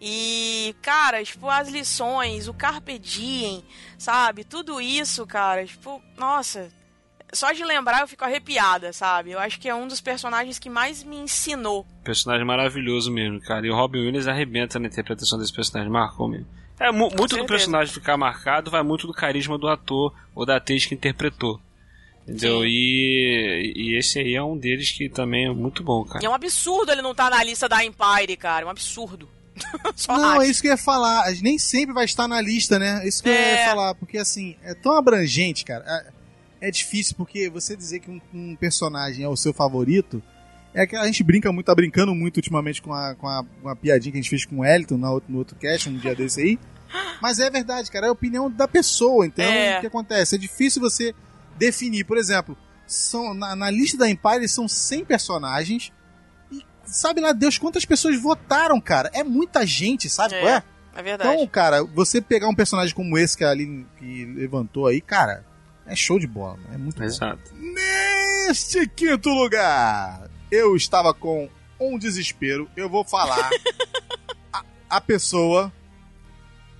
E, 0.00 0.74
cara, 0.82 1.22
tipo, 1.24 1.48
as 1.48 1.68
lições, 1.68 2.48
o 2.48 2.54
carpe 2.54 2.98
diem, 2.98 3.64
sabe? 3.96 4.42
Tudo 4.42 4.80
isso, 4.80 5.24
cara, 5.26 5.64
tipo, 5.64 6.02
nossa, 6.16 6.72
só 7.32 7.52
de 7.52 7.64
lembrar 7.64 8.00
eu 8.00 8.08
fico 8.08 8.24
arrepiada, 8.24 8.92
sabe? 8.92 9.30
Eu 9.30 9.38
acho 9.38 9.60
que 9.60 9.68
é 9.68 9.74
um 9.74 9.86
dos 9.86 10.00
personagens 10.00 10.58
que 10.58 10.68
mais 10.68 11.04
me 11.04 11.16
ensinou. 11.16 11.86
Personagem 12.02 12.44
maravilhoso 12.44 13.12
mesmo, 13.12 13.40
cara. 13.40 13.64
E 13.64 13.70
o 13.70 13.76
Robin 13.76 14.00
Williams 14.00 14.26
arrebenta 14.26 14.78
na 14.80 14.88
interpretação 14.88 15.38
desse 15.38 15.52
personagem, 15.54 15.90
marcou 15.90 16.26
mesmo. 16.28 16.48
É, 16.80 16.90
mu- 16.90 16.98
muito 17.10 17.16
do 17.16 17.28
certeza. 17.28 17.46
personagem 17.46 17.94
ficar 17.94 18.16
marcado 18.16 18.72
vai 18.72 18.82
muito 18.82 19.06
do 19.06 19.12
carisma 19.12 19.56
do 19.56 19.68
ator 19.68 20.12
ou 20.34 20.44
da 20.44 20.56
atriz 20.56 20.84
que 20.84 20.96
interpretou. 20.96 21.60
Entendeu? 22.26 22.64
E, 22.64 23.72
e 23.74 23.98
esse 23.98 24.18
aí 24.20 24.34
é 24.34 24.42
um 24.42 24.56
deles 24.56 24.90
que 24.90 25.08
também 25.08 25.46
é 25.46 25.52
muito 25.52 25.82
bom, 25.82 26.04
cara. 26.04 26.22
E 26.22 26.26
é 26.26 26.30
um 26.30 26.34
absurdo 26.34 26.92
ele 26.92 27.02
não 27.02 27.10
estar 27.12 27.30
na 27.30 27.42
lista 27.42 27.68
da 27.68 27.84
Empire, 27.84 28.36
cara. 28.36 28.62
É 28.64 28.66
um 28.66 28.70
absurdo. 28.70 29.28
Só 29.96 30.16
Não, 30.16 30.30
acho. 30.30 30.42
é 30.42 30.48
isso 30.48 30.62
que 30.62 30.68
eu 30.68 30.72
ia 30.72 30.76
falar. 30.78 31.30
Nem 31.42 31.58
sempre 31.58 31.92
vai 31.94 32.04
estar 32.04 32.26
na 32.28 32.40
lista, 32.40 32.78
né? 32.78 33.00
É 33.04 33.08
isso 33.08 33.22
que 33.22 33.28
eu 33.28 33.32
É. 33.32 33.60
ia 33.64 33.68
falar. 33.70 33.94
Porque, 33.96 34.18
assim, 34.18 34.56
é 34.62 34.72
tão 34.74 34.92
abrangente, 34.92 35.64
cara. 35.64 35.84
É, 36.60 36.68
é 36.68 36.70
difícil, 36.70 37.14
porque 37.16 37.50
você 37.50 37.76
dizer 37.76 37.98
que 38.00 38.10
um, 38.10 38.20
um 38.32 38.56
personagem 38.56 39.24
é 39.24 39.28
o 39.28 39.36
seu 39.36 39.52
favorito. 39.52 40.22
É 40.74 40.86
que 40.86 40.96
a 40.96 41.04
gente 41.04 41.22
brinca 41.22 41.52
muito, 41.52 41.66
tá 41.66 41.74
brincando 41.74 42.14
muito 42.14 42.36
ultimamente 42.38 42.80
com 42.80 42.94
a, 42.94 43.14
com 43.14 43.28
a, 43.28 43.44
com 43.60 43.68
a 43.68 43.76
piadinha 43.76 44.10
que 44.12 44.18
a 44.18 44.22
gente 44.22 44.30
fez 44.30 44.46
com 44.46 44.60
o 44.60 44.64
Elton 44.64 44.96
na 44.96 45.10
outro, 45.10 45.30
no 45.30 45.38
outro 45.38 45.54
cast, 45.56 45.86
um 45.90 45.98
dia 45.98 46.14
desse 46.14 46.40
aí. 46.40 46.58
Mas 47.20 47.38
é 47.40 47.50
verdade, 47.50 47.90
cara. 47.90 48.06
É 48.06 48.08
a 48.08 48.12
opinião 48.12 48.50
da 48.50 48.66
pessoa. 48.66 49.26
Então, 49.26 49.44
É. 49.44 49.76
o 49.78 49.80
que 49.82 49.86
acontece? 49.88 50.36
É 50.36 50.38
difícil 50.38 50.80
você 50.80 51.14
definir. 51.56 52.04
Por 52.04 52.16
exemplo, 52.18 52.56
são, 52.86 53.34
na, 53.34 53.54
na 53.56 53.70
lista 53.70 53.96
da 53.98 54.08
Empire 54.08 54.48
são 54.48 54.66
100 54.68 55.04
personagens. 55.04 55.92
E 56.50 56.64
sabe 56.84 57.20
lá 57.20 57.32
Deus 57.32 57.58
quantas 57.58 57.84
pessoas 57.84 58.20
votaram, 58.20 58.80
cara? 58.80 59.10
É 59.14 59.22
muita 59.24 59.64
gente, 59.66 60.08
sabe? 60.10 60.34
É. 60.34 60.40
qual 60.40 60.52
é? 60.54 60.62
É 60.94 61.02
verdade. 61.02 61.30
Então, 61.34 61.46
cara, 61.46 61.82
você 61.84 62.20
pegar 62.20 62.48
um 62.48 62.54
personagem 62.54 62.94
como 62.94 63.16
esse 63.16 63.36
que 63.36 63.44
a 63.44 63.50
Aline 63.50 63.86
que 63.98 64.26
levantou 64.26 64.86
aí, 64.86 65.00
cara, 65.00 65.44
é 65.86 65.96
show 65.96 66.18
de 66.18 66.26
bola. 66.26 66.58
É 66.72 66.76
muito 66.76 66.98
bom. 66.98 67.04
Exato. 67.04 67.50
Neste 68.46 68.86
quinto 68.88 69.30
lugar, 69.30 70.28
eu 70.50 70.76
estava 70.76 71.14
com 71.14 71.48
um 71.80 71.98
desespero. 71.98 72.68
Eu 72.76 72.90
vou 72.90 73.04
falar 73.04 73.48
a, 74.52 74.62
a 74.90 75.00
pessoa 75.00 75.72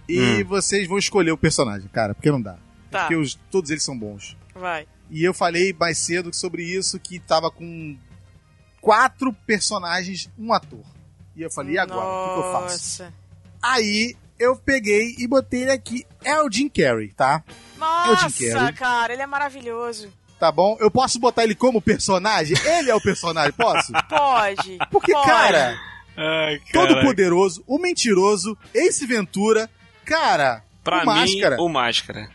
e 0.09 0.43
Hum. 0.43 0.45
vocês 0.45 0.87
vão 0.87 0.99
escolher 0.99 1.31
o 1.33 1.39
personagem, 1.39 1.89
cara, 1.89 2.15
porque 2.15 2.31
não 2.31 2.41
dá. 2.43 2.59
Tá, 2.91 3.01
Porque 3.03 3.17
os- 3.17 3.39
todos 3.51 3.71
eles 3.71 3.83
são 3.83 3.99
bons. 3.99 4.37
Vai. 4.55 4.87
E 5.11 5.23
eu 5.25 5.35
falei 5.35 5.75
mais 5.79 5.99
cedo 5.99 6.35
sobre 6.35 6.63
isso, 6.65 6.99
que 6.99 7.19
tava 7.19 7.51
com 7.51 7.97
quatro 8.81 9.33
personagens, 9.47 10.31
um 10.39 10.53
ator. 10.53 10.85
E 11.37 11.43
eu 11.43 11.51
falei, 11.51 11.75
e 11.75 11.79
agora? 11.79 12.07
O 12.07 12.29
que 12.29 12.41
que, 12.43 12.47
eu 12.47 12.53
faço? 12.53 13.13
Aí 13.63 14.17
eu 14.39 14.57
peguei 14.57 15.15
e 15.19 15.27
botei 15.27 15.63
ele 15.63 15.71
aqui. 15.73 16.07
É 16.25 16.41
o 16.43 16.51
Jim 16.51 16.69
Carrey, 16.69 17.13
tá? 17.13 17.43
Nossa, 17.79 18.29
Carrey. 18.53 18.73
cara, 18.75 19.13
ele 19.13 19.23
é 19.23 19.27
maravilhoso. 19.27 20.13
Tá 20.39 20.51
bom? 20.51 20.77
Eu 20.81 20.91
posso 20.91 21.21
botar 21.21 21.45
ele 21.45 21.55
como 21.55 21.81
personagem? 21.81 22.57
Ele 22.67 22.91
é 22.91 22.95
o 22.95 23.01
personagem, 23.01 23.53
posso? 23.53 23.93
Pode. 24.09 24.79
Porque, 24.91 25.13
pode. 25.13 25.27
cara, 25.27 25.79
Ai, 26.17 26.61
todo 26.73 27.01
poderoso, 27.01 27.63
o 27.67 27.79
mentiroso, 27.79 28.59
Ace 28.75 29.07
Ventura, 29.07 29.71
cara, 30.05 30.65
Pra 30.83 30.97
o 30.97 31.01
mim, 31.01 31.07
Máscara. 31.07 31.63
o 31.63 31.69
Máscara. 31.69 32.29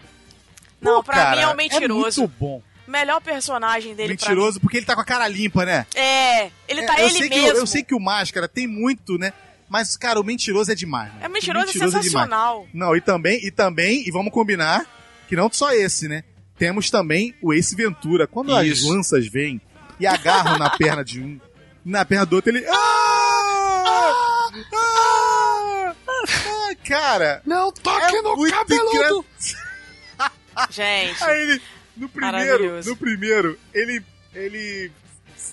Não, 0.82 0.96
Pô, 0.98 1.04
pra 1.04 1.16
cara, 1.16 1.36
mim 1.36 1.42
é 1.44 1.48
o 1.48 1.56
mentiroso. 1.56 2.22
É 2.22 2.24
muito 2.24 2.38
bom. 2.40 2.62
Melhor 2.88 3.20
personagem 3.22 3.94
dele 3.96 4.10
Mentiroso, 4.10 4.62
porque 4.62 4.78
ele 4.78 4.86
tá 4.86 4.96
com 4.96 5.02
a 5.02 5.06
cara 5.06 5.28
limpa, 5.28 5.66
né? 5.66 5.86
É, 5.94 6.50
ele 6.70 6.84
tá 6.86 6.96
É, 6.98 7.02
eu 7.04 7.08
ele 7.10 7.18
sei 7.20 7.30
mesmo. 7.30 7.46
Que, 7.46 7.52
o- 7.52 7.58
eu 7.58 7.68
sei 7.68 7.84
que 7.84 7.94
o 7.96 8.00
Máscara 8.00 8.48
tem 8.48 8.66
muito, 8.66 9.18
né? 9.18 9.34
Mas, 9.70 9.98
cara, 9.98 10.20
o 10.22 10.24
mentiroso 10.24 10.72
é 10.72 10.76
demais. 10.76 11.12
né? 11.16 11.20
É 11.24 11.28
mentiroso, 11.28 11.66
O 11.68 11.70
é 11.70 11.74
demais. 11.74 11.92
sensacional. 11.94 12.66
Não, 12.74 12.96
e 12.96 13.02
também, 13.02 13.46
e 13.46 13.52
também, 13.52 14.08
e 14.08 14.12
vamos 14.12 14.32
combinar, 14.32 14.86
que 15.28 15.36
não 15.36 15.50
só 15.52 15.74
esse, 15.74 16.08
né? 16.08 16.24
Temos 16.58 16.90
também 16.90 17.36
o 17.42 17.54
Ace 17.54 17.76
Ventura. 17.76 18.26
Quando 18.26 18.50
Isso. 18.64 18.86
as 18.88 18.90
lanças 18.96 19.28
vêm 19.28 19.60
e 20.00 20.08
agarram 20.08 20.58
na 20.58 20.70
perna 20.70 21.04
de 21.04 21.20
um, 21.22 21.38
na 21.84 22.06
perna 22.06 22.26
do 22.26 22.38
outro, 22.38 22.56
ele. 22.56 22.66
Ah! 22.70 24.50
Ah! 24.74 25.94
Ah! 26.08 26.76
Cara, 26.86 27.42
Não 27.46 27.70
toque 27.72 28.16
é 28.16 28.22
no 28.22 28.50
cabeludo! 28.50 29.26
Gente, 30.70 31.24
Aí 31.24 31.42
ele, 31.42 31.62
no 31.96 32.10
primeiro, 32.10 32.84
no 32.86 32.96
primeiro, 32.96 33.60
ele, 33.74 34.04
ele 34.34 34.92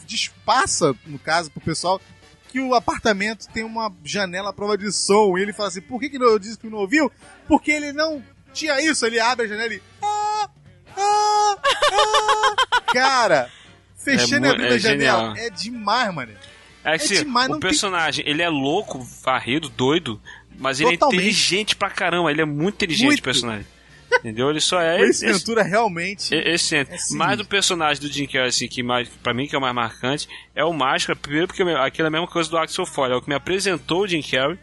despassa, 0.07 0.95
no 1.07 1.19
caso, 1.19 1.51
pro 1.51 1.61
pessoal, 1.61 2.01
que 2.49 2.61
o 2.61 2.75
apartamento 2.75 3.47
tem 3.53 3.65
uma 3.65 3.93
janela 4.05 4.51
à 4.51 4.53
prova 4.53 4.79
de 4.79 4.91
som. 4.93 5.37
E 5.37 5.43
ele 5.43 5.53
fala 5.53 5.69
assim, 5.69 5.81
por 5.81 6.01
que, 6.01 6.09
que 6.11 6.19
não- 6.19 6.29
eu 6.29 6.39
disse 6.39 6.59
que 6.59 6.69
não 6.69 6.79
ouviu? 6.79 7.11
Porque 7.49 7.71
ele 7.73 7.93
não 7.93 8.23
tinha 8.53 8.81
isso. 8.81 9.05
Ele 9.05 9.19
abre 9.19 9.47
a 9.47 9.49
janela 9.49 9.75
e... 9.75 9.83
Ah, 10.03 10.49
ah, 10.97 11.57
ah. 11.59 12.81
Cara, 12.93 13.51
fechando 13.97 14.47
É 14.47 14.51
e 14.51 14.53
abrindo 14.53 14.73
é 14.73 14.75
a 14.75 14.79
janela 14.79 15.35
genial. 15.35 15.37
é 15.37 15.51
demais, 15.51 16.15
mano. 16.15 16.33
É 16.85 16.93
É 16.93 16.95
assim, 16.95 17.15
demais, 17.15 17.49
o 17.49 17.53
não 17.53 17.61
tem- 17.61 17.69
personagem, 17.71 18.25
ele 18.29 18.43
é 18.43 18.49
louco, 18.49 19.01
varrido, 19.25 19.69
doido, 19.71 20.21
mas 20.59 20.81
ele 20.81 20.93
Totalmente. 20.93 21.17
é 21.19 21.23
inteligente 21.23 21.75
pra 21.77 21.91
caramba. 21.91 22.31
Ele 22.31 22.43
é 22.43 22.45
muito 22.45 22.75
inteligente, 22.77 23.07
Muito. 23.07 23.21
o 23.21 23.25
personagem. 23.25 23.67
Entendeu? 24.21 24.51
Ele 24.51 24.61
só 24.61 24.81
é. 24.81 25.01
O 25.01 25.05
Ace 25.05 25.25
esse- 25.27 25.39
Ventura 25.39 25.63
realmente... 25.63 26.35
E- 26.35 26.55
Excellente. 26.55 26.93
É 26.93 27.17
mais 27.17 27.37
do 27.39 27.45
personagem 27.45 28.01
do 28.03 28.13
Jim 28.13 28.27
Carrey, 28.27 28.49
assim, 28.49 28.69
que 28.69 28.83
mais, 28.83 29.09
pra 29.09 29.35
mim 29.35 29.47
que 29.47 29.55
é 29.55 29.59
o 29.59 29.61
mais 29.61 29.75
marcante, 29.75 30.29
é 30.55 30.65
o 30.65 30.73
Máscara. 30.73 31.19
Primeiro 31.19 31.47
porque 31.47 31.63
aquilo 31.63 32.07
é 32.07 32.09
a 32.09 32.11
mesma 32.13 32.27
coisa 32.27 32.49
do 32.51 32.57
Axel 32.59 32.87
Foley, 32.87 33.13
é 33.13 33.17
o 33.17 33.21
que 33.23 33.29
me 33.29 33.35
apresentou 33.35 34.03
o 34.03 34.07
Jim 34.09 34.23
Carrey. 34.23 34.59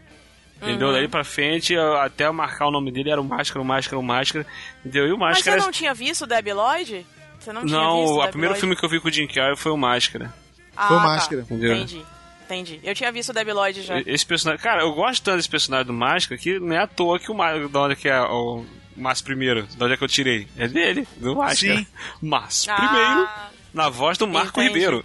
Entendeu? 0.60 0.88
Uhum. 0.88 0.94
Daí 0.94 1.08
pra 1.08 1.24
frente, 1.24 1.76
até 1.76 2.26
eu 2.26 2.32
marcar 2.32 2.68
o 2.68 2.70
nome 2.70 2.92
dele, 2.92 3.10
era 3.10 3.20
o 3.20 3.24
Máscara, 3.24 3.60
o 3.60 3.64
Máscara, 3.64 3.98
o 3.98 4.02
Máscara. 4.02 4.46
Entendeu? 4.80 5.08
E 5.08 5.12
o 5.12 5.18
mas 5.18 5.38
Máscara. 5.38 5.58
você 5.60 5.64
não 5.66 5.72
tinha 5.72 5.92
visto 5.92 6.22
o 6.22 6.26
Debbie 6.26 6.52
Lloyd? 6.52 7.06
Você 7.40 7.52
não 7.52 7.64
tinha 7.66 7.76
Não, 7.78 8.00
visto 8.02 8.12
o 8.12 8.16
Debbie 8.18 8.30
primeiro 8.30 8.52
Lloyd? 8.52 8.60
filme 8.60 8.76
que 8.76 8.84
eu 8.84 8.88
vi 8.88 9.00
com 9.00 9.08
o 9.08 9.12
Jim 9.12 9.26
Carrey 9.26 9.56
foi 9.56 9.72
o 9.72 9.76
Máscara. 9.76 10.32
Ah, 10.76 10.86
Foi 10.88 10.96
o 10.96 11.00
tá. 11.00 11.06
Máscara. 11.06 11.40
Entendeu? 11.42 11.74
Entendi, 11.74 12.02
entendi. 12.44 12.80
Eu 12.84 12.94
tinha 12.94 13.10
visto 13.10 13.30
o 13.30 13.32
Debbie 13.32 13.52
Lloyd 13.52 13.82
já. 13.82 14.00
Esse 14.06 14.24
personagem. 14.24 14.62
Cara, 14.62 14.82
eu 14.82 14.92
gosto 14.92 15.22
tanto 15.24 15.38
desse 15.38 15.48
personagem 15.48 15.86
do 15.86 15.92
Máscara 15.92 16.40
que 16.40 16.60
não 16.60 16.72
é 16.76 16.78
à 16.78 16.86
toa 16.86 17.18
que 17.18 17.30
o 17.30 17.34
Máscara. 17.34 17.68
Da 17.68 17.80
onde 17.82 17.96
que 17.96 18.08
é 18.08 18.20
o 18.22 18.64
Márcio 18.96 19.24
primeiro? 19.24 19.66
Da 19.76 19.84
onde 19.86 19.94
é 19.94 19.96
que 19.96 20.04
eu 20.04 20.08
tirei? 20.08 20.46
É 20.56 20.68
dele, 20.68 21.06
do 21.16 21.36
Máscara. 21.36 21.78
Sim. 21.78 21.86
Márcio 22.20 22.72
Ah, 22.72 22.76
primeiro, 22.76 23.28
na 23.74 23.88
voz 23.88 24.18
do 24.18 24.26
Marco 24.26 24.60
Entendi. 24.60 24.74
Ribeiro. 24.80 25.04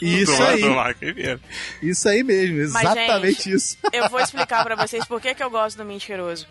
Isso 0.00 0.30
do, 0.36 0.42
aí, 0.44 0.60
Do 0.60 0.70
Marco 0.70 1.04
Ribeiro. 1.04 1.40
isso 1.82 2.08
aí 2.08 2.22
mesmo, 2.22 2.56
Mas, 2.72 2.82
exatamente 2.84 3.50
isso. 3.52 3.76
Eu 3.92 4.08
vou 4.08 4.20
explicar 4.20 4.64
pra 4.64 4.76
vocês 4.76 5.04
por 5.04 5.20
que, 5.20 5.34
que 5.34 5.42
eu 5.42 5.50
gosto 5.50 5.76
do 5.76 5.84
mentiroso. 5.84 6.46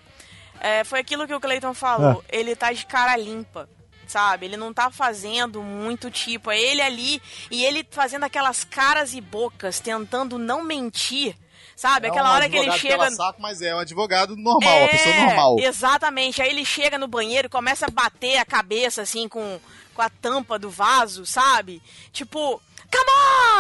É, 0.60 0.84
foi 0.84 1.00
aquilo 1.00 1.26
que 1.28 1.34
o 1.34 1.40
Clayton 1.40 1.74
falou. 1.74 2.22
Ah. 2.24 2.26
Ele 2.30 2.56
tá 2.56 2.72
de 2.74 2.86
cara 2.86 3.16
limpa. 3.16 3.70
Sabe? 4.08 4.46
Ele 4.46 4.56
não 4.56 4.74
tá 4.74 4.90
fazendo 4.90 5.62
muito 5.62 6.10
tipo. 6.10 6.50
É 6.50 6.58
ele 6.58 6.82
ali 6.82 7.22
e 7.52 7.66
ele 7.66 7.86
fazendo 7.92 8.24
aquelas 8.24 8.64
caras 8.64 9.14
e 9.14 9.20
bocas, 9.20 9.82
tentando 9.82 10.38
não 10.38 10.64
mentir. 10.64 11.36
Sabe? 11.78 12.08
Aquela 12.08 12.30
É 12.30 12.32
um 12.32 12.36
hora 12.36 12.50
que 12.50 12.58
ele 12.58 12.70
advogado 12.72 13.02
chega. 13.04 13.12
saco, 13.12 13.40
mas 13.40 13.62
é 13.62 13.76
um 13.76 13.78
advogado 13.78 14.36
normal, 14.36 14.80
uma 14.80 14.88
pessoa 14.90 15.14
É, 15.16 15.26
normal. 15.28 15.56
Exatamente. 15.60 16.42
Aí 16.42 16.50
ele 16.50 16.66
chega 16.66 16.98
no 16.98 17.08
banheiro 17.08 17.46
e 17.46 17.50
começa 17.50 17.86
a 17.86 17.90
bater 17.92 18.38
a 18.38 18.44
cabeça 18.46 19.04
assim 19.04 19.30
com, 19.30 19.60
com 19.94 20.02
a 20.02 20.10
tampa 20.10 20.58
do 20.58 20.72
vaso, 20.72 21.24
sabe? 21.24 21.80
Tipo, 22.12 22.60
come 22.92 23.12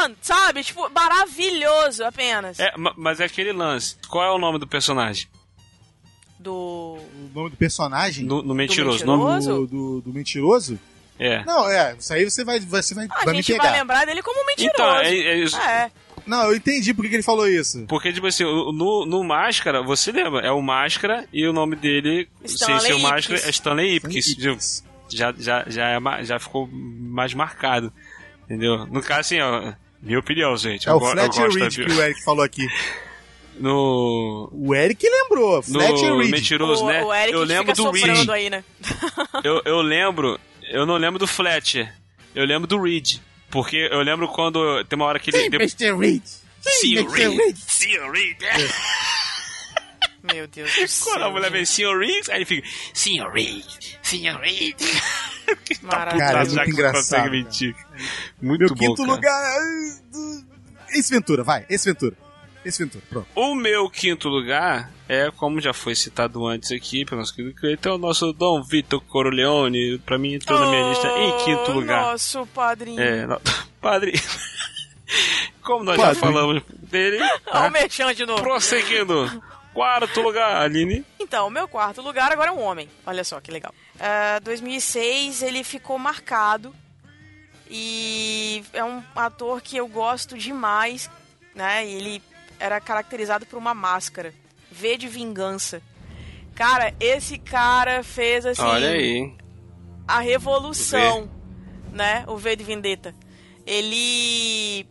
on! 0.10 0.16
Sabe? 0.20 0.64
Tipo, 0.64 0.90
maravilhoso 0.90 2.04
apenas. 2.04 2.60
É, 2.60 2.76
ma- 2.76 2.96
mas 2.98 3.20
é 3.20 3.26
aquele 3.26 3.54
lance. 3.54 3.96
Qual 4.10 4.26
é 4.26 4.32
o 4.32 4.40
nome 4.40 4.58
do 4.58 4.66
personagem? 4.68 5.28
Do. 6.40 6.52
O 7.00 7.32
nome 7.36 7.50
do 7.52 7.58
personagem? 7.58 8.26
No, 8.26 8.42
no 8.42 8.54
Mentiroso. 8.56 9.00
Mentiroso? 9.06 9.50
Nome- 9.52 9.68
do, 9.68 9.68
do, 9.68 10.02
do 10.02 10.14
mentiroso? 10.14 10.80
É. 11.20 11.44
Não, 11.46 11.68
é, 11.70 11.96
isso 11.98 12.14
aí 12.14 12.24
você 12.30 12.44
vai, 12.44 12.60
você 12.60 12.94
vai, 12.94 13.06
A 13.10 13.26
vai 13.26 13.28
me 13.34 13.42
gente 13.42 13.52
pegar. 13.54 13.64
vai 13.70 13.80
lembrar 13.80 14.06
dele 14.06 14.22
como 14.22 14.42
um 14.42 14.46
mentiroso. 14.46 14.74
Então, 14.76 14.98
é, 14.98 15.10
é 15.10 15.36
isso. 15.38 15.58
É. 15.58 15.92
Não, 16.28 16.44
eu 16.44 16.56
entendi 16.56 16.94
por 16.94 17.08
que 17.08 17.16
ele 17.16 17.24
falou 17.24 17.48
isso. 17.48 17.86
Porque, 17.88 18.12
tipo 18.12 18.28
assim, 18.28 18.44
no, 18.44 19.06
no 19.06 19.24
Máscara, 19.24 19.82
você 19.82 20.12
lembra, 20.12 20.46
é 20.46 20.52
o 20.52 20.62
Máscara 20.62 21.26
e 21.32 21.48
o 21.48 21.54
nome 21.54 21.76
dele, 21.76 22.28
sem 22.46 22.56
Stanley 22.56 22.82
ser 22.82 22.94
o 22.94 23.00
Máscara, 23.00 23.40
é 23.40 23.50
Stanley 23.50 23.96
Ipkiss. 23.96 24.32
Ipkiss. 24.32 24.84
Já, 25.10 25.34
já, 25.38 25.64
já, 25.68 25.90
é 25.90 26.24
já 26.24 26.38
ficou 26.38 26.68
mais 26.72 27.34
marcado. 27.34 27.94
Entendeu? 28.44 28.86
No 28.88 29.02
caso, 29.02 29.22
assim, 29.22 29.40
ó, 29.40 29.74
minha 30.02 30.20
opinião, 30.20 30.56
gente. 30.58 30.88
É 30.88 30.92
eu 30.92 30.98
o 30.98 31.16
da 31.16 31.24
Reed 31.24 31.76
que 31.76 31.92
o 31.92 32.02
Eric 32.02 32.24
falou 32.24 32.44
aqui. 32.44 32.68
No. 33.60 34.50
O 34.54 34.76
Eric 34.76 35.06
lembrou, 35.10 35.62
Fletcher 35.64 36.10
No 36.10 36.20
Reed. 36.20 36.32
Mentiroso, 36.32 36.86
o, 36.86 36.88
né? 36.88 37.04
o 37.04 37.14
Eric 37.14 37.34
eu 37.34 37.44
lembro 37.44 37.76
fica 37.76 37.90
do 37.90 37.92
Reed. 37.92 38.30
aí, 38.30 38.50
né? 38.50 38.64
Eu, 39.44 39.62
eu 39.66 39.82
lembro. 39.82 40.40
Eu 40.70 40.86
não 40.86 40.98
lembro 40.98 41.18
do 41.18 41.28
Fletcher. 41.28 41.92
Eu 42.36 42.46
lembro 42.46 42.68
do 42.68 42.82
Reed. 42.82 43.18
Porque 43.50 43.88
eu 43.92 44.02
lembro 44.02 44.28
quando. 44.28 44.84
Tem 44.86 44.96
uma 44.98 45.06
hora 45.06 45.20
que 45.20 45.30
ele. 45.30 45.44
Sim, 45.44 45.50
depois- 45.50 45.74
Mr. 45.80 45.98
Reed. 46.00 46.24
Sim, 46.26 46.70
Senhor 46.82 47.02
Mr. 47.04 47.28
Reed. 47.30 47.38
Reed. 47.40 47.58
Senhor 47.58 48.12
Reed. 48.12 48.38
Meu 50.34 50.48
Deus 50.48 50.74
do 50.76 50.88
céu. 50.88 51.14
Quando 51.14 51.24
a 51.24 51.30
mulher 51.30 51.52
vem. 51.52 51.66
Senhor 51.66 51.98
Reed, 52.00 52.30
aí 52.30 52.36
ele 52.38 52.46
fica. 52.46 52.68
Senhor 52.94 53.32
Reed. 53.32 53.64
Senhor 54.04 54.40
Reed. 54.42 54.76
Maravilhoso. 55.82 56.28
Cara, 56.28 56.42
é 56.42 56.46
Já 56.46 56.52
muito 56.52 56.64
que 56.66 56.72
engraçado, 56.72 57.22
cara. 57.22 57.32
Muito 58.42 58.60
Meu 58.60 58.70
bom. 58.70 58.76
quinto 58.76 58.96
cara. 59.04 59.12
lugar. 59.14 59.60
do- 60.12 60.48
Ace 60.90 61.10
Ventura, 61.14 61.44
vai, 61.44 61.66
Ace 61.70 61.86
Ventura. 61.90 62.16
Ace 62.68 62.84
Ventura, 62.84 63.04
pronto. 63.10 63.28
O 63.36 63.56
meu 63.56 63.90
quinto 63.90 64.28
lugar 64.30 64.92
é, 65.08 65.32
como 65.32 65.60
já 65.62 65.74
foi 65.74 65.96
citado 65.96 66.46
antes 66.46 66.72
aqui 66.72 67.06
pelo 67.06 67.22
nosso 67.22 67.34
querido 67.34 67.56
Cleiton, 67.56 67.90
é 67.90 67.94
o 67.94 67.98
nosso 67.98 68.34
Dom 68.34 68.62
Vitor 68.64 69.02
Corleone. 69.02 69.98
Pra 70.00 70.18
mim, 70.18 70.34
entrou 70.34 70.60
na 70.60 70.68
minha 70.68 70.90
lista 70.90 71.08
em 71.08 71.38
quinto 71.46 71.72
Oh, 71.72 71.74
lugar. 71.74 72.02
Nosso 72.12 72.46
padrinho. 72.48 73.00
É, 73.00 73.26
no- 73.26 73.40
padre. 73.82 74.14
Como 75.64 75.84
nós 75.84 75.98
já 75.98 76.04
Padre. 76.08 76.20
falamos 76.20 76.64
dele, 76.70 77.18
Olha 77.48 77.62
né? 77.62 77.68
o 77.68 77.72
merchan 77.72 78.14
de 78.14 78.26
novo. 78.26 78.42
prosseguindo. 78.42 79.44
Quarto 79.74 80.22
lugar, 80.22 80.62
Aline. 80.64 81.06
Então, 81.20 81.48
o 81.48 81.52
meu 81.52 81.68
quarto 81.68 82.02
lugar 82.02 82.32
agora 82.32 82.50
é 82.50 82.54
um 82.54 82.62
homem. 82.62 82.90
Olha 83.06 83.24
só 83.24 83.40
que 83.40 83.52
legal. 83.52 83.74
Ah, 84.00 84.40
2006 84.44 85.44
ele 85.44 85.64
ficou 85.64 85.98
marcado 86.00 86.74
e 87.70 88.64
é 88.74 88.84
um 88.84 89.04
ator 89.16 89.62
que 89.62 89.78
eu 89.78 89.88
gosto 89.88 90.38
demais, 90.38 91.10
né? 91.54 91.86
Ele 91.88 92.22
era 92.60 92.80
caracterizado 92.80 93.46
por 93.46 93.58
uma 93.58 93.74
máscara, 93.74 94.34
V 94.72 94.98
de 94.98 95.08
vingança. 95.08 95.82
Cara, 96.56 96.94
esse 97.00 97.38
cara 97.38 98.04
fez 98.04 98.46
assim 98.46 98.62
Olha 98.62 98.90
aí, 98.90 99.32
a 100.08 100.20
revolução, 100.20 101.30
né? 101.92 102.24
O 102.28 102.38
V 102.38 102.56
de 102.56 102.64
Vendetta. 102.64 103.14
Ele, 103.66 104.88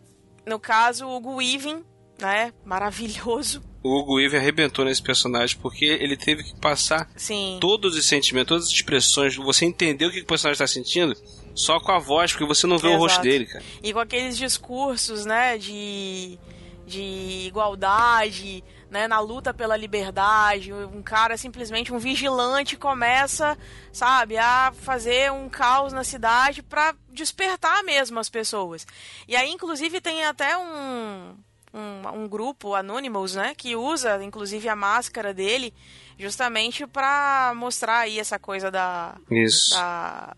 no 0.47 0.61
caso, 0.61 1.07
o 1.07 1.17
Hugo 1.17 1.37
Weaving, 1.37 1.83
né? 2.21 2.53
Maravilhoso. 2.65 3.63
O 3.83 4.01
Hugo 4.01 4.17
Weaving 4.17 4.37
arrebentou 4.37 4.85
nesse 4.85 5.03
personagem 5.03 5.57
porque 5.59 5.85
ele 5.85 6.17
teve 6.17 6.43
que 6.43 6.55
passar 6.57 7.09
Sim. 7.17 7.59
todos 7.61 7.97
os 7.97 8.05
sentimentos, 8.05 8.49
todas 8.49 8.65
as 8.65 8.73
expressões. 8.73 9.37
Você 9.37 9.65
entendeu 9.65 10.09
o 10.09 10.13
que 10.13 10.21
o 10.21 10.27
personagem 10.27 10.55
está 10.55 10.67
sentindo 10.67 11.17
só 11.55 11.81
com 11.81 11.93
a 11.93 11.99
voz, 11.99 12.33
porque 12.33 12.45
você 12.45 12.67
não 12.67 12.79
vê 12.79 12.89
o 12.89 12.99
rosto 12.99 13.15
Exato. 13.15 13.29
dele, 13.29 13.47
cara. 13.47 13.65
E 13.83 13.93
com 13.93 13.99
aqueles 13.99 14.37
discursos, 14.37 15.25
né, 15.25 15.57
de, 15.57 16.39
de 16.87 17.47
igualdade, 17.47 18.63
né, 18.89 19.09
na 19.09 19.19
luta 19.19 19.53
pela 19.53 19.77
liberdade, 19.77 20.73
um 20.73 21.03
cara 21.03 21.37
simplesmente 21.37 21.93
um 21.93 21.99
vigilante 21.99 22.77
começa, 22.77 23.59
sabe, 23.93 24.39
a 24.39 24.73
fazer 24.73 25.33
um 25.33 25.49
caos 25.49 25.93
na 25.93 26.05
cidade 26.05 26.63
pra 26.63 26.95
despertar 27.11 27.83
mesmo 27.83 28.21
as 28.21 28.31
pessoas. 28.31 28.87
E 29.27 29.35
aí, 29.35 29.51
inclusive, 29.51 30.01
tem 30.01 30.25
até 30.25 30.57
um 30.57 31.35
um, 31.75 32.23
um 32.23 32.29
grupo, 32.29 32.75
Anonymous, 32.75 33.35
né, 33.35 33.55
que 33.55 33.77
usa, 33.77 34.23
inclusive, 34.25 34.67
a 34.67 34.75
máscara 34.75 35.35
dele, 35.35 35.75
justamente 36.19 36.87
pra 36.87 37.53
mostrar 37.55 37.99
aí 37.99 38.19
essa 38.19 38.39
coisa 38.39 38.71
da, 38.71 39.17
Isso. 39.31 39.75
da 39.75 40.35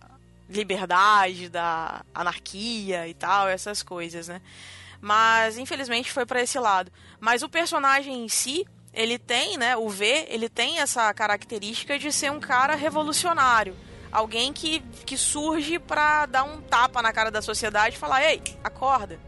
liberdade, 0.49 1.49
da 1.49 2.05
anarquia 2.13 3.07
e 3.07 3.15
tal, 3.15 3.49
essas 3.49 3.85
coisas, 3.85 4.27
né? 4.27 4.41
Mas 5.01 5.57
infelizmente 5.59 6.13
foi 6.13 6.27
pra 6.27 6.43
esse 6.43 6.59
lado. 6.59 6.91
Mas 7.21 7.43
o 7.43 7.49
personagem 7.49 8.25
em 8.25 8.29
si, 8.29 8.67
ele 8.93 9.19
tem, 9.19 9.57
né, 9.57 9.77
o 9.77 9.89
V, 9.89 10.27
ele 10.29 10.49
tem 10.49 10.81
essa 10.81 11.13
característica 11.15 11.99
de 11.99 12.13
ser 12.13 12.31
um 12.33 12.41
cara 12.41 12.75
revolucionário, 12.75 13.77
alguém 14.11 14.53
que, 14.53 14.81
que 15.07 15.17
surge 15.17 15.79
pra 15.79 16.27
dar 16.27 16.45
um 16.45 16.61
tapa 16.61 17.01
na 17.03 17.13
cara 17.13 17.31
da 17.31 17.41
sociedade 17.43 17.97
e 17.97 17.99
falar: 17.99 18.25
"Ei, 18.25 18.43
acorda". 18.65 19.19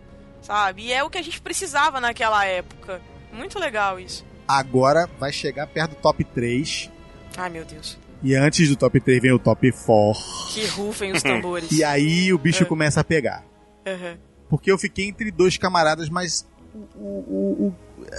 Sabe? 0.42 0.84
E 0.86 0.92
é 0.92 1.04
o 1.04 1.10
que 1.10 1.18
a 1.18 1.22
gente 1.22 1.40
precisava 1.40 2.00
naquela 2.00 2.44
época. 2.46 3.00
Muito 3.30 3.58
legal 3.58 4.00
isso. 4.00 4.24
Agora 4.48 5.08
vai 5.18 5.30
chegar 5.30 5.66
perto 5.66 5.90
do 5.90 5.96
top 5.96 6.24
3. 6.24 6.90
Ai, 7.36 7.50
meu 7.50 7.64
Deus. 7.64 7.98
E 8.22 8.34
antes 8.34 8.68
do 8.68 8.74
top 8.74 8.98
3 9.00 9.20
vem 9.20 9.32
o 9.32 9.38
top 9.38 9.70
4. 9.70 10.20
Que 10.52 10.66
rufem 10.66 11.12
os 11.12 11.22
tambores. 11.22 11.70
E 11.76 11.84
aí 11.84 12.32
o 12.32 12.38
bicho 12.38 12.64
É. 12.64 12.66
começa 12.66 13.00
a 13.02 13.04
pegar. 13.04 13.44
Uhum. 13.86 14.18
Porque 14.50 14.70
eu 14.70 14.76
fiquei 14.76 15.08
entre 15.08 15.30
dois 15.30 15.56
camaradas, 15.56 16.10
mas. 16.10 16.46
O. 16.74 16.78
o, 16.98 17.68
o... 17.68 17.74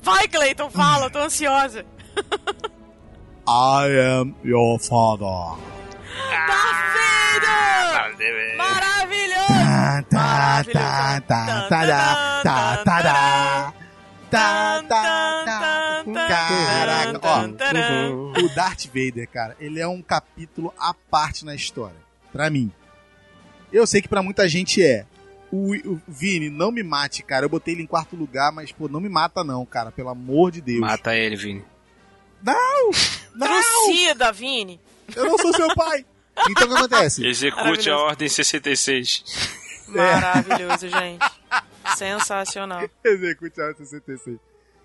Vai, 0.00 0.26
Clayton, 0.28 0.70
fala, 0.70 1.10
tô 1.10 1.18
ansiosa. 1.18 1.84
I 3.46 3.86
am 4.20 4.34
your 4.44 4.78
father. 4.78 5.58
Darth 6.46 6.94
Vader! 6.94 8.56
Maravilhoso! 8.56 9.52
Tá, 10.10 10.10
tá, 10.10 10.64
tá, 10.64 11.20
tá, 11.20 11.68
tá, 12.42 12.76
tá, 12.84 13.02
Caraca, 16.28 17.20
ó, 17.22 17.46
o 18.40 18.48
Darth 18.54 18.86
Vader, 18.86 19.28
cara, 19.28 19.54
ele 19.60 19.78
é 19.80 19.86
um 19.86 20.00
capítulo 20.02 20.72
à 20.78 20.94
parte 20.94 21.44
na 21.44 21.54
história, 21.54 21.96
pra 22.32 22.48
mim. 22.50 22.72
Eu 23.72 23.86
sei 23.86 24.02
que 24.02 24.08
pra 24.08 24.22
muita 24.22 24.48
gente 24.48 24.82
é. 24.82 25.06
O, 25.50 25.74
o 25.74 26.00
Vini, 26.08 26.48
não 26.48 26.70
me 26.72 26.82
mate, 26.82 27.22
cara. 27.22 27.44
Eu 27.44 27.48
botei 27.50 27.74
ele 27.74 27.82
em 27.82 27.86
quarto 27.86 28.16
lugar, 28.16 28.50
mas, 28.52 28.72
pô, 28.72 28.88
não 28.88 29.00
me 29.00 29.08
mata, 29.08 29.44
não, 29.44 29.64
cara. 29.66 29.90
Pelo 29.92 30.08
amor 30.08 30.50
de 30.50 30.60
Deus. 30.60 30.80
Mata 30.80 31.14
ele, 31.16 31.36
Vini. 31.36 31.64
Não! 32.42 32.90
Trucida, 33.38 34.32
Vini. 34.32 34.80
Eu 35.14 35.26
não 35.26 35.38
sou 35.38 35.52
seu 35.54 35.74
pai! 35.74 36.04
Então 36.50 36.64
o 36.64 36.68
que 36.70 36.74
acontece? 36.74 37.26
Execute 37.26 37.90
a 37.90 37.98
ordem 37.98 38.28
66. 38.28 39.24
Maravilhoso, 39.88 40.88
gente. 40.88 41.24
Sensacional. 41.96 42.88
Execute 43.04 43.60
a 43.60 43.74
66. 43.74 44.36
O 44.36 44.40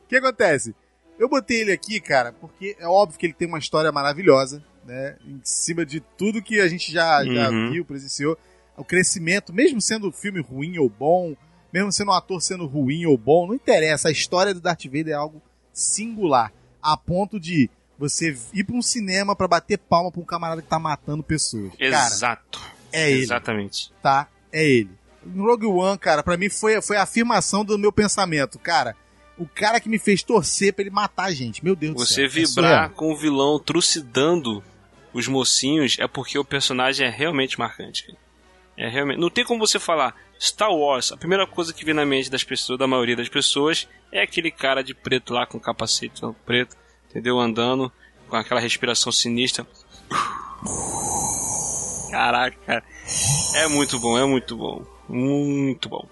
que 0.10 0.18
acontece? 0.18 0.76
Eu 1.18 1.28
botei 1.30 1.62
ele 1.62 1.72
aqui, 1.72 2.00
cara, 2.00 2.32
porque 2.34 2.76
é 2.80 2.88
óbvio 2.88 3.18
que 3.18 3.26
ele 3.26 3.34
tem 3.34 3.48
uma 3.48 3.58
história 3.60 3.92
maravilhosa, 3.92 4.64
né? 4.86 5.16
Em 5.26 5.40
cima 5.44 5.86
de 5.86 6.00
tudo 6.00 6.42
que 6.42 6.60
a 6.60 6.68
gente 6.68 6.92
já, 6.92 7.24
já 7.24 7.50
Uhum. 7.50 7.72
viu, 7.72 7.86
presenciou. 7.86 8.38
O 8.78 8.84
crescimento, 8.86 9.52
mesmo 9.52 9.82
sendo 9.82 10.08
um 10.08 10.12
filme 10.12 10.40
ruim 10.40 10.78
ou 10.78 10.88
bom, 10.88 11.36
mesmo 11.74 11.92
sendo 11.92 12.12
um 12.12 12.14
ator 12.14 12.40
sendo 12.42 12.66
ruim 12.68 13.06
ou 13.06 13.18
bom, 13.18 13.48
não 13.48 13.56
interessa. 13.56 14.08
A 14.08 14.12
história 14.12 14.54
do 14.54 14.62
Darth 14.62 14.86
Vader 14.86 15.10
é 15.10 15.14
algo 15.14 15.42
singular. 15.74 16.54
A 16.82 16.96
ponto 16.96 17.40
de 17.40 17.70
você 17.98 18.38
ir 18.54 18.64
pra 18.64 18.76
um 18.76 18.82
cinema 18.82 19.36
pra 19.36 19.48
bater 19.48 19.78
palma 19.78 20.12
pra 20.12 20.22
um 20.22 20.26
camarada 20.26 20.62
que 20.62 20.68
tá 20.68 20.78
matando 20.80 21.24
pessoas. 21.24 21.72
Cara, 21.76 21.88
Exato. 22.08 22.62
é 22.92 23.12
ele 23.12 23.22
Exatamente. 23.24 23.92
tá? 24.02 24.28
É 24.52 24.64
ele. 24.64 24.92
No 25.26 25.44
Rogue 25.46 25.66
One, 25.66 25.98
cara, 25.98 26.24
pra 26.24 26.38
mim 26.38 26.50
foi, 26.50 26.80
foi 26.82 26.96
a 26.98 27.04
afirmação 27.04 27.66
do 27.66 27.78
meu 27.78 27.92
pensamento. 27.92 28.58
Cara, 28.60 28.96
o 29.38 29.46
cara 29.48 29.80
que 29.80 29.90
me 29.90 30.00
fez 30.00 30.22
torcer 30.24 30.72
pra 30.74 30.84
ele 30.84 30.92
matar 30.92 31.26
a 31.26 31.34
gente. 31.34 31.64
Meu 31.66 31.76
Deus 31.76 31.94
do 31.96 32.00
Você 32.06 32.14
céu. 32.14 32.26
é 32.26 32.28
vibrar 32.28 32.48
surreal. 32.50 32.90
com 32.92 33.12
o 33.12 33.18
vilão 33.18 33.60
trucidando 33.60 34.64
os 35.14 35.28
mocinhos 35.28 35.98
é 36.00 36.08
porque 36.08 36.38
o 36.38 36.46
personagem 36.46 37.08
é 37.08 37.10
realmente 37.10 37.58
marcante. 37.60 38.16
É 38.78 38.88
realmente. 38.88 39.20
Não 39.20 39.30
tem 39.30 39.44
como 39.44 39.60
você 39.66 39.80
falar 39.80 40.16
Star 40.40 40.72
Wars. 40.72 41.12
A 41.12 41.18
primeira 41.18 41.48
coisa 41.48 41.74
que 41.74 41.84
vem 41.84 41.96
na 41.96 42.06
mente 42.06 42.30
das 42.30 42.44
pessoas, 42.44 42.78
da 42.78 42.88
maioria 42.88 43.16
das 43.16 43.28
pessoas, 43.28 43.88
é 44.12 44.22
aquele 44.22 44.52
cara 44.52 44.84
de 44.84 44.94
preto 44.94 45.34
lá 45.34 45.46
com 45.48 45.60
capacete 45.60 46.22
preto, 46.46 46.76
entendeu? 47.10 47.40
Andando 47.40 47.92
com 48.30 48.36
aquela 48.36 48.60
respiração 48.60 49.12
sinistra. 49.12 49.66
Caraca, 52.12 52.58
cara. 52.66 52.84
É 53.56 53.68
muito 53.68 54.00
bom, 54.00 54.18
é 54.18 54.26
muito 54.26 54.56
bom. 54.56 54.86
Muito 55.10 55.90
bom. 55.90 56.08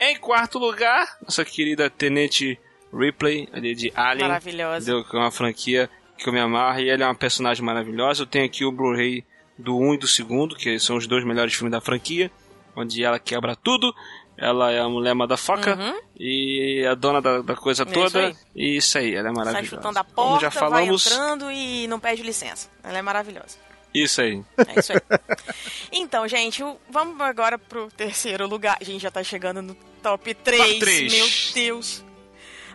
Em 0.00 0.16
quarto 0.16 0.58
lugar, 0.58 1.18
nossa 1.22 1.44
querida 1.44 1.90
Tenente 1.90 2.58
Ripley, 2.92 3.48
ali 3.52 3.74
de 3.74 3.92
Alien. 3.94 4.28
Maravilhosa. 4.28 4.90
Entendeu? 4.90 5.04
Que 5.08 5.16
é 5.16 5.20
uma 5.20 5.30
franquia 5.30 5.90
que 6.16 6.28
eu 6.28 6.32
me 6.32 6.40
amarro 6.40 6.80
e 6.80 6.88
ela 6.88 7.04
é 7.04 7.06
uma 7.06 7.14
personagem 7.14 7.64
maravilhosa. 7.64 8.22
Eu 8.22 8.26
tenho 8.26 8.44
aqui 8.44 8.64
o 8.64 8.72
Blu-ray 8.72 9.24
do 9.58 9.76
1 9.76 9.94
e 9.94 9.98
do 9.98 10.06
segundo, 10.06 10.54
que 10.56 10.78
são 10.78 10.96
os 10.96 11.06
dois 11.06 11.24
melhores 11.24 11.52
filmes 11.54 11.72
da 11.72 11.80
franquia, 11.80 12.30
onde 12.76 13.02
ela 13.04 13.18
quebra 13.18 13.56
tudo. 13.56 13.92
Ela 14.40 14.70
é 14.70 14.78
a 14.80 14.88
mulher 14.88 15.14
motherfucker 15.16 15.76
Uhum. 15.76 15.98
e 16.16 16.86
a 16.88 16.94
dona 16.94 17.20
da, 17.20 17.42
da 17.42 17.56
coisa 17.56 17.82
É 17.82 17.86
isso 17.86 17.92
toda. 17.94 18.26
aí. 18.28 18.36
E 18.54 18.76
isso 18.76 18.96
aí, 18.96 19.12
ela 19.14 19.30
é 19.30 19.34
Sai 19.34 19.44
maravilhosa. 19.44 19.76
chutando 19.76 19.98
a 19.98 20.04
Como 20.04 20.28
porta, 20.28 20.40
já 20.42 20.50
falamos, 20.52 21.04
vai 21.04 21.12
entrando 21.12 21.50
e 21.50 21.88
não 21.88 21.98
pede 21.98 22.22
licença. 22.22 22.68
Ela 22.84 22.98
é 22.98 23.02
maravilhosa. 23.02 23.58
Isso 23.92 24.20
aí. 24.20 24.40
É 24.68 24.78
isso 24.78 24.92
aí. 24.92 25.00
Então, 25.90 26.28
gente, 26.28 26.62
vamos 26.88 27.20
agora 27.20 27.58
pro 27.58 27.88
terceiro 27.90 28.46
lugar. 28.46 28.76
A 28.80 28.84
gente 28.84 29.02
já 29.02 29.10
tá 29.10 29.24
chegando 29.24 29.60
no 29.60 29.74
top 30.02 30.32
3. 30.34 30.62
Top 30.62 30.78
três. 30.78 31.12
Meu 31.12 31.54
Deus. 31.54 32.04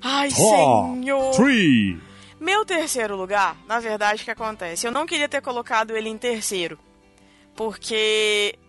Ai, 0.02 0.30
Top 0.32 0.42
senhor. 1.00 1.32
Three. 1.36 1.98
Meu 2.44 2.66
terceiro 2.66 3.16
lugar, 3.16 3.56
na 3.66 3.80
verdade, 3.80 4.22
o 4.22 4.26
que 4.26 4.32
acontece? 4.32 4.86
Eu 4.86 4.92
não 4.92 5.06
queria 5.06 5.30
ter 5.30 5.42
colocado 5.42 5.96
ele 5.96 6.10
em 6.10 6.18
terceiro. 6.18 6.78
Porque 7.56 8.60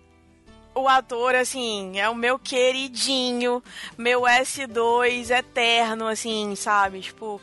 o 0.74 0.86
ator, 0.88 1.34
assim, 1.34 1.98
é 1.98 2.08
o 2.08 2.14
meu 2.14 2.38
queridinho, 2.38 3.60
meu 3.98 4.22
S2 4.22 5.36
eterno, 5.36 6.06
assim, 6.06 6.54
sabe? 6.54 7.00
Tipo, 7.00 7.40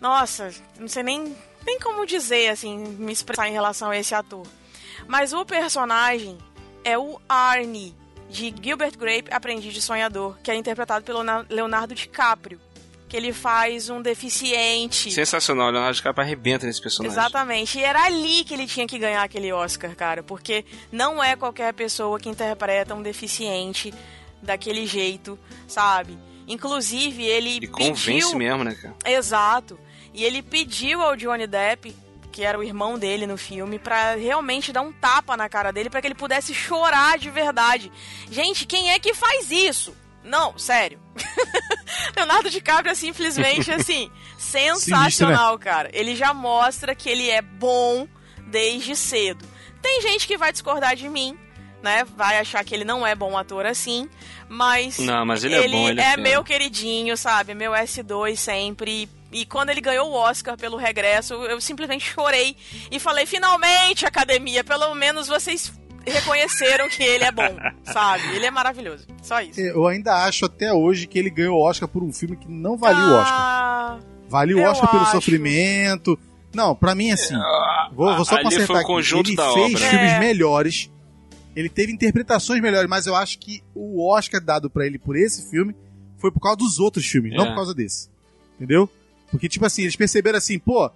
nossa, 0.00 0.54
não 0.78 0.86
sei 0.86 1.02
nem, 1.02 1.36
nem 1.66 1.80
como 1.80 2.06
dizer, 2.06 2.50
assim, 2.50 2.78
me 2.78 3.12
expressar 3.12 3.48
em 3.48 3.52
relação 3.52 3.90
a 3.90 3.96
esse 3.98 4.14
ator. 4.14 4.46
Mas 5.08 5.32
o 5.32 5.44
personagem 5.44 6.38
é 6.84 6.96
o 6.96 7.20
Arnie, 7.28 7.92
de 8.28 8.54
Gilbert 8.62 8.96
Grape, 8.96 9.32
Aprendiz 9.32 9.74
de 9.74 9.82
Sonhador, 9.82 10.38
que 10.44 10.50
é 10.52 10.54
interpretado 10.54 11.04
pelo 11.04 11.24
Na- 11.24 11.44
Leonardo 11.48 11.92
DiCaprio. 11.92 12.60
Que 13.10 13.16
ele 13.16 13.32
faz 13.32 13.90
um 13.90 14.00
deficiente. 14.00 15.10
Sensacional, 15.10 15.66
o 15.66 15.70
Leonardo 15.72 15.96
DiCaprio 15.96 16.24
arrebenta 16.24 16.64
nesse 16.64 16.80
personagem. 16.80 17.18
Exatamente. 17.18 17.76
E 17.76 17.82
era 17.82 18.04
ali 18.04 18.44
que 18.44 18.54
ele 18.54 18.68
tinha 18.68 18.86
que 18.86 18.96
ganhar 19.00 19.24
aquele 19.24 19.52
Oscar, 19.52 19.96
cara. 19.96 20.22
Porque 20.22 20.64
não 20.92 21.22
é 21.22 21.34
qualquer 21.34 21.74
pessoa 21.74 22.20
que 22.20 22.28
interpreta 22.28 22.94
um 22.94 23.02
deficiente 23.02 23.92
daquele 24.40 24.86
jeito, 24.86 25.36
sabe? 25.66 26.16
Inclusive, 26.46 27.24
ele 27.24 27.58
E 27.60 27.66
convence 27.66 28.06
pediu... 28.06 28.36
mesmo, 28.36 28.62
né, 28.62 28.76
cara? 28.80 28.94
Exato. 29.04 29.76
E 30.14 30.24
ele 30.24 30.40
pediu 30.40 31.02
ao 31.02 31.16
Johnny 31.16 31.48
Depp, 31.48 31.92
que 32.30 32.44
era 32.44 32.56
o 32.56 32.62
irmão 32.62 32.96
dele 32.96 33.26
no 33.26 33.36
filme, 33.36 33.80
pra 33.80 34.14
realmente 34.14 34.72
dar 34.72 34.82
um 34.82 34.92
tapa 34.92 35.36
na 35.36 35.48
cara 35.48 35.72
dele 35.72 35.90
pra 35.90 36.00
que 36.00 36.06
ele 36.06 36.14
pudesse 36.14 36.54
chorar 36.54 37.18
de 37.18 37.28
verdade. 37.28 37.90
Gente, 38.30 38.66
quem 38.66 38.90
é 38.92 39.00
que 39.00 39.14
faz 39.14 39.50
isso? 39.50 39.96
Não, 40.22 40.58
sério. 40.58 41.00
Leonardo 42.16 42.50
DiCaprio 42.50 42.92
é 42.92 42.94
simplesmente 42.94 43.70
assim, 43.72 44.10
sensacional, 44.38 45.58
cara. 45.58 45.90
Ele 45.92 46.14
já 46.14 46.34
mostra 46.34 46.94
que 46.94 47.08
ele 47.08 47.30
é 47.30 47.42
bom 47.42 48.06
desde 48.46 48.94
cedo. 48.94 49.46
Tem 49.80 50.02
gente 50.02 50.26
que 50.26 50.36
vai 50.36 50.52
discordar 50.52 50.94
de 50.94 51.08
mim, 51.08 51.38
né? 51.82 52.04
Vai 52.16 52.38
achar 52.38 52.62
que 52.64 52.74
ele 52.74 52.84
não 52.84 53.06
é 53.06 53.14
bom 53.14 53.36
ator 53.36 53.64
assim, 53.64 54.08
mas 54.48 54.98
Não, 54.98 55.24
mas 55.24 55.42
ele 55.44 55.54
é 55.54 55.68
bom, 55.68 55.88
ele 55.88 56.00
é 56.00 56.12
é 56.12 56.16
meu 56.16 56.44
queridinho, 56.44 57.16
sabe? 57.16 57.54
Meu 57.54 57.72
S2 57.72 58.36
sempre. 58.36 59.08
E 59.32 59.46
quando 59.46 59.70
ele 59.70 59.80
ganhou 59.80 60.10
o 60.10 60.14
Oscar 60.14 60.56
pelo 60.56 60.76
regresso, 60.76 61.34
eu 61.34 61.60
simplesmente 61.60 62.04
chorei 62.12 62.56
e 62.90 62.98
falei: 62.98 63.24
finalmente, 63.26 64.04
academia, 64.04 64.62
pelo 64.64 64.94
menos 64.94 65.28
vocês 65.28 65.72
reconheceram 66.06 66.88
que 66.88 67.02
ele 67.02 67.24
é 67.24 67.32
bom, 67.32 67.56
sabe? 67.84 68.34
Ele 68.34 68.46
é 68.46 68.50
maravilhoso. 68.50 69.06
Só 69.22 69.40
isso. 69.40 69.60
Eu 69.60 69.86
ainda 69.86 70.24
acho 70.24 70.44
até 70.46 70.72
hoje 70.72 71.06
que 71.06 71.18
ele 71.18 71.30
ganhou 71.30 71.58
o 71.58 71.62
Oscar 71.62 71.88
por 71.88 72.02
um 72.02 72.12
filme 72.12 72.36
que 72.36 72.50
não 72.50 72.76
valia 72.76 73.02
o 73.04 73.14
Oscar. 73.14 73.38
Ah, 73.40 73.98
Valia 74.28 74.56
o 74.56 74.62
Oscar 74.62 74.90
pelo 74.90 75.02
acho. 75.02 75.12
sofrimento. 75.12 76.18
Não, 76.54 76.74
pra 76.74 76.94
mim, 76.94 77.10
assim. 77.10 77.34
Vou, 77.92 78.14
vou 78.16 78.24
só 78.24 78.34
Ali 78.36 78.44
consertar 78.44 78.66
foi 78.66 78.76
o 78.76 78.78
aqui. 78.78 78.86
conjunto 78.86 79.28
Ele 79.30 79.36
da 79.36 79.52
fez 79.52 79.74
obra. 79.74 79.88
filmes 79.90 80.10
É. 80.12 80.18
melhores. 80.20 80.90
Ele 81.54 81.68
teve 81.68 81.92
interpretações 81.92 82.60
melhores, 82.62 82.88
mas 82.88 83.06
eu 83.06 83.14
acho 83.16 83.38
que 83.38 83.62
o 83.74 84.08
Oscar 84.08 84.40
dado 84.40 84.70
pra 84.70 84.86
ele 84.86 84.98
por 84.98 85.16
esse 85.16 85.50
filme 85.50 85.74
foi 86.18 86.30
por 86.30 86.40
causa 86.40 86.56
dos 86.58 86.78
outros 86.78 87.04
filmes, 87.06 87.34
não 87.34 87.44
É. 87.44 87.48
por 87.48 87.54
causa 87.56 87.74
desse. 87.74 88.08
Entendeu? 88.56 88.88
Porque, 89.30 89.48
tipo 89.48 89.64
assim, 89.66 89.82
eles 89.82 89.96
perceberam 89.96 90.38
assim, 90.38 90.58
pô, 90.58 90.90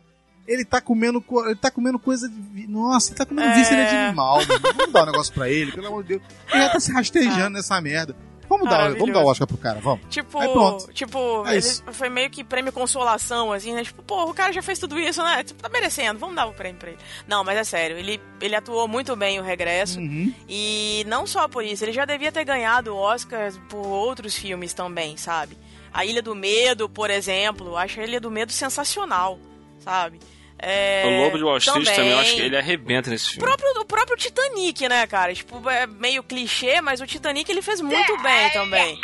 ele 0.46 0.64
tá 0.64 0.80
comendo, 0.80 1.20
co- 1.20 1.44
ele 1.46 1.56
tá 1.56 1.70
comendo 1.70 1.98
coisa 1.98 2.28
de. 2.28 2.66
Nossa, 2.66 3.10
ele 3.10 3.16
tá 3.18 3.26
comendo 3.26 3.48
É. 3.48 3.54
víscera 3.54 3.84
de 3.86 3.94
animal. 3.96 4.38
mano. 4.46 4.60
Vamos 4.76 4.92
dar 4.92 5.02
um 5.02 5.06
negócio 5.06 5.32
pra 5.34 5.48
ele, 5.48 5.72
pelo 5.72 5.86
amor 5.86 6.02
de 6.02 6.10
Deus. 6.10 6.22
Ele 6.52 6.62
já 6.62 6.68
tá 6.70 6.80
se 6.80 6.92
rastejando 6.92 7.50
nessa 7.50 7.80
merda. 7.80 8.14
Vamos 8.46 8.68
dar, 8.68 8.92
vamos 8.92 9.12
dar 9.14 9.20
o. 9.20 9.26
Oscar 9.26 9.46
pro 9.48 9.56
cara, 9.56 9.80
vamos. 9.80 10.04
Tipo, 10.10 10.38
Aí 10.38 10.48
pronto. 10.52 10.92
tipo, 10.92 11.44
É 11.48 11.92
foi 11.92 12.10
meio 12.10 12.28
que 12.28 12.44
prêmio 12.44 12.70
consolação, 12.74 13.50
assim, 13.50 13.72
né? 13.72 13.82
Tipo, 13.82 14.02
pô, 14.02 14.24
o 14.24 14.34
cara 14.34 14.52
já 14.52 14.60
fez 14.60 14.78
tudo 14.78 14.98
isso, 14.98 15.22
né? 15.24 15.42
Tipo, 15.42 15.62
tá 15.62 15.68
merecendo, 15.70 16.18
vamos 16.20 16.36
dar 16.36 16.44
o 16.46 16.52
prêmio 16.52 16.78
pra 16.78 16.90
ele. 16.90 16.98
Não, 17.26 17.42
mas 17.42 17.56
é 17.56 17.64
sério, 17.64 17.96
ele, 17.96 18.20
ele 18.42 18.54
atuou 18.54 18.86
muito 18.86 19.16
bem 19.16 19.40
o 19.40 19.42
regresso. 19.42 19.98
Uhum. 19.98 20.32
E 20.46 21.04
não 21.08 21.26
só 21.26 21.48
por 21.48 21.64
isso, 21.64 21.86
ele 21.86 21.92
já 21.92 22.04
devia 22.04 22.30
ter 22.30 22.44
ganhado 22.44 22.94
o 22.94 22.98
Oscar 22.98 23.50
por 23.70 23.84
outros 23.86 24.34
filmes 24.36 24.74
também, 24.74 25.16
sabe? 25.16 25.56
A 25.90 26.04
Ilha 26.04 26.20
do 26.20 26.34
Medo, 26.34 26.86
por 26.86 27.08
exemplo, 27.08 27.78
acho 27.78 27.98
a 27.98 28.04
Ilha 28.04 28.20
do 28.20 28.30
Medo 28.30 28.52
sensacional, 28.52 29.38
sabe? 29.80 30.20
É, 30.66 31.02
O 31.06 31.24
Lobo 31.24 31.36
de 31.38 31.44
Wall 31.44 31.58
Street 31.58 31.86
também, 31.86 32.10
eu 32.10 32.18
acho 32.18 32.34
que 32.34 32.40
ele 32.40 32.56
arrebenta 32.56 33.10
nesse 33.10 33.26
o 33.26 33.30
filme. 33.32 33.46
próprio, 33.46 33.80
o 33.80 33.84
próprio 33.84 34.16
Titanic, 34.16 34.88
né, 34.88 35.06
cara? 35.06 35.34
Tipo, 35.34 35.68
é 35.68 35.86
meio 35.86 36.22
clichê, 36.22 36.80
mas 36.80 37.00
o 37.00 37.06
Titanic 37.06 37.50
ele 37.50 37.60
fez 37.62 37.80
muito 37.80 38.16
bem 38.22 38.50
também. 38.50 38.98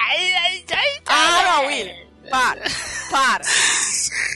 Ah, 1.07 1.43
não, 1.45 1.67
William. 1.67 1.95
Para. 2.31 2.61
Para. 3.11 3.45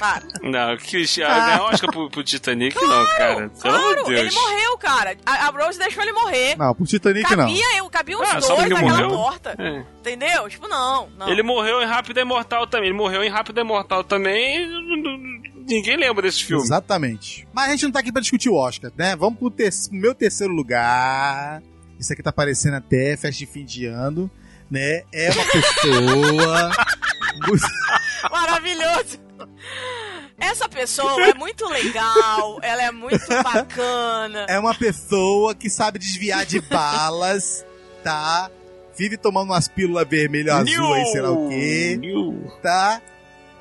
Para. 0.00 0.22
Não, 0.42 0.76
que 0.76 1.04
ganhar 1.16 1.62
Oscar 1.62 1.92
pro, 1.92 2.10
pro 2.10 2.24
Titanic, 2.24 2.74
não, 2.74 3.06
cara. 3.16 3.48
Pelo 3.62 3.74
amor 3.76 3.94
Claro, 3.94 4.04
de 4.06 4.12
ele 4.14 4.22
Deus. 4.22 4.34
morreu, 4.34 4.78
cara. 4.78 5.16
A, 5.24 5.32
a 5.46 5.50
Rose 5.50 5.78
deixou 5.78 6.02
ele 6.02 6.12
morrer. 6.12 6.56
Não, 6.56 6.74
pro 6.74 6.84
Titanic 6.84 7.30
não. 7.30 7.46
Cabia, 7.46 7.76
eu, 7.76 7.88
cabia 7.90 8.18
os 8.18 8.28
Ah, 8.28 8.40
dois 8.40 8.68
naquela 8.68 8.80
morreu? 8.80 9.08
porta. 9.10 9.54
É. 9.58 9.84
Entendeu? 10.00 10.48
Tipo, 10.48 10.66
não, 10.66 11.08
não. 11.16 11.28
Ele 11.28 11.42
morreu 11.44 11.80
em 11.82 11.86
Rápido 11.86 12.18
e 12.18 12.22
Imortal 12.22 12.66
também. 12.66 12.88
Ele 12.88 12.96
morreu 12.98 13.22
em 13.22 13.28
Rápido 13.30 13.58
e 13.58 13.60
Imortal 13.60 14.02
também. 14.02 14.66
Ninguém 15.66 15.96
lembra 15.96 16.22
desse 16.22 16.44
filme. 16.44 16.62
Exatamente. 16.62 17.46
Mas 17.52 17.68
a 17.68 17.70
gente 17.72 17.84
não 17.84 17.92
tá 17.92 18.00
aqui 18.00 18.12
pra 18.12 18.20
discutir 18.20 18.48
o 18.50 18.54
Oscar, 18.56 18.90
né? 18.96 19.16
Vamos 19.16 19.38
pro, 19.38 19.50
ter- 19.50 19.70
pro 19.88 19.96
meu 19.98 20.14
terceiro 20.14 20.52
lugar. 20.52 21.62
Isso 21.98 22.12
aqui 22.12 22.22
tá 22.22 22.32
parecendo 22.32 22.76
até 22.76 23.16
festa 23.16 23.30
de 23.38 23.46
fim 23.46 23.64
de 23.64 23.86
ano, 23.86 24.30
né? 24.70 25.02
É 25.12 25.30
uma 25.30 25.44
pessoa. 25.46 26.70
Maravilhoso. 28.30 29.18
Essa 30.38 30.68
pessoa 30.68 31.22
é 31.28 31.34
muito 31.34 31.66
legal, 31.68 32.58
ela 32.62 32.82
é 32.82 32.90
muito 32.90 33.26
bacana. 33.28 34.46
é 34.48 34.58
uma 34.58 34.74
pessoa 34.74 35.54
que 35.54 35.70
sabe 35.70 35.98
desviar 35.98 36.44
de 36.44 36.60
balas, 36.60 37.64
tá? 38.02 38.50
Vive 38.96 39.16
tomando 39.16 39.50
umas 39.50 39.68
pílulas 39.68 40.06
vermelho 40.08 40.52
azul 40.52 40.92
aí, 40.94 41.04
sei 41.06 41.20
lá 41.20 41.30
o 41.30 41.48
quê, 41.48 41.96
New, 42.00 42.52
tá? 42.62 43.00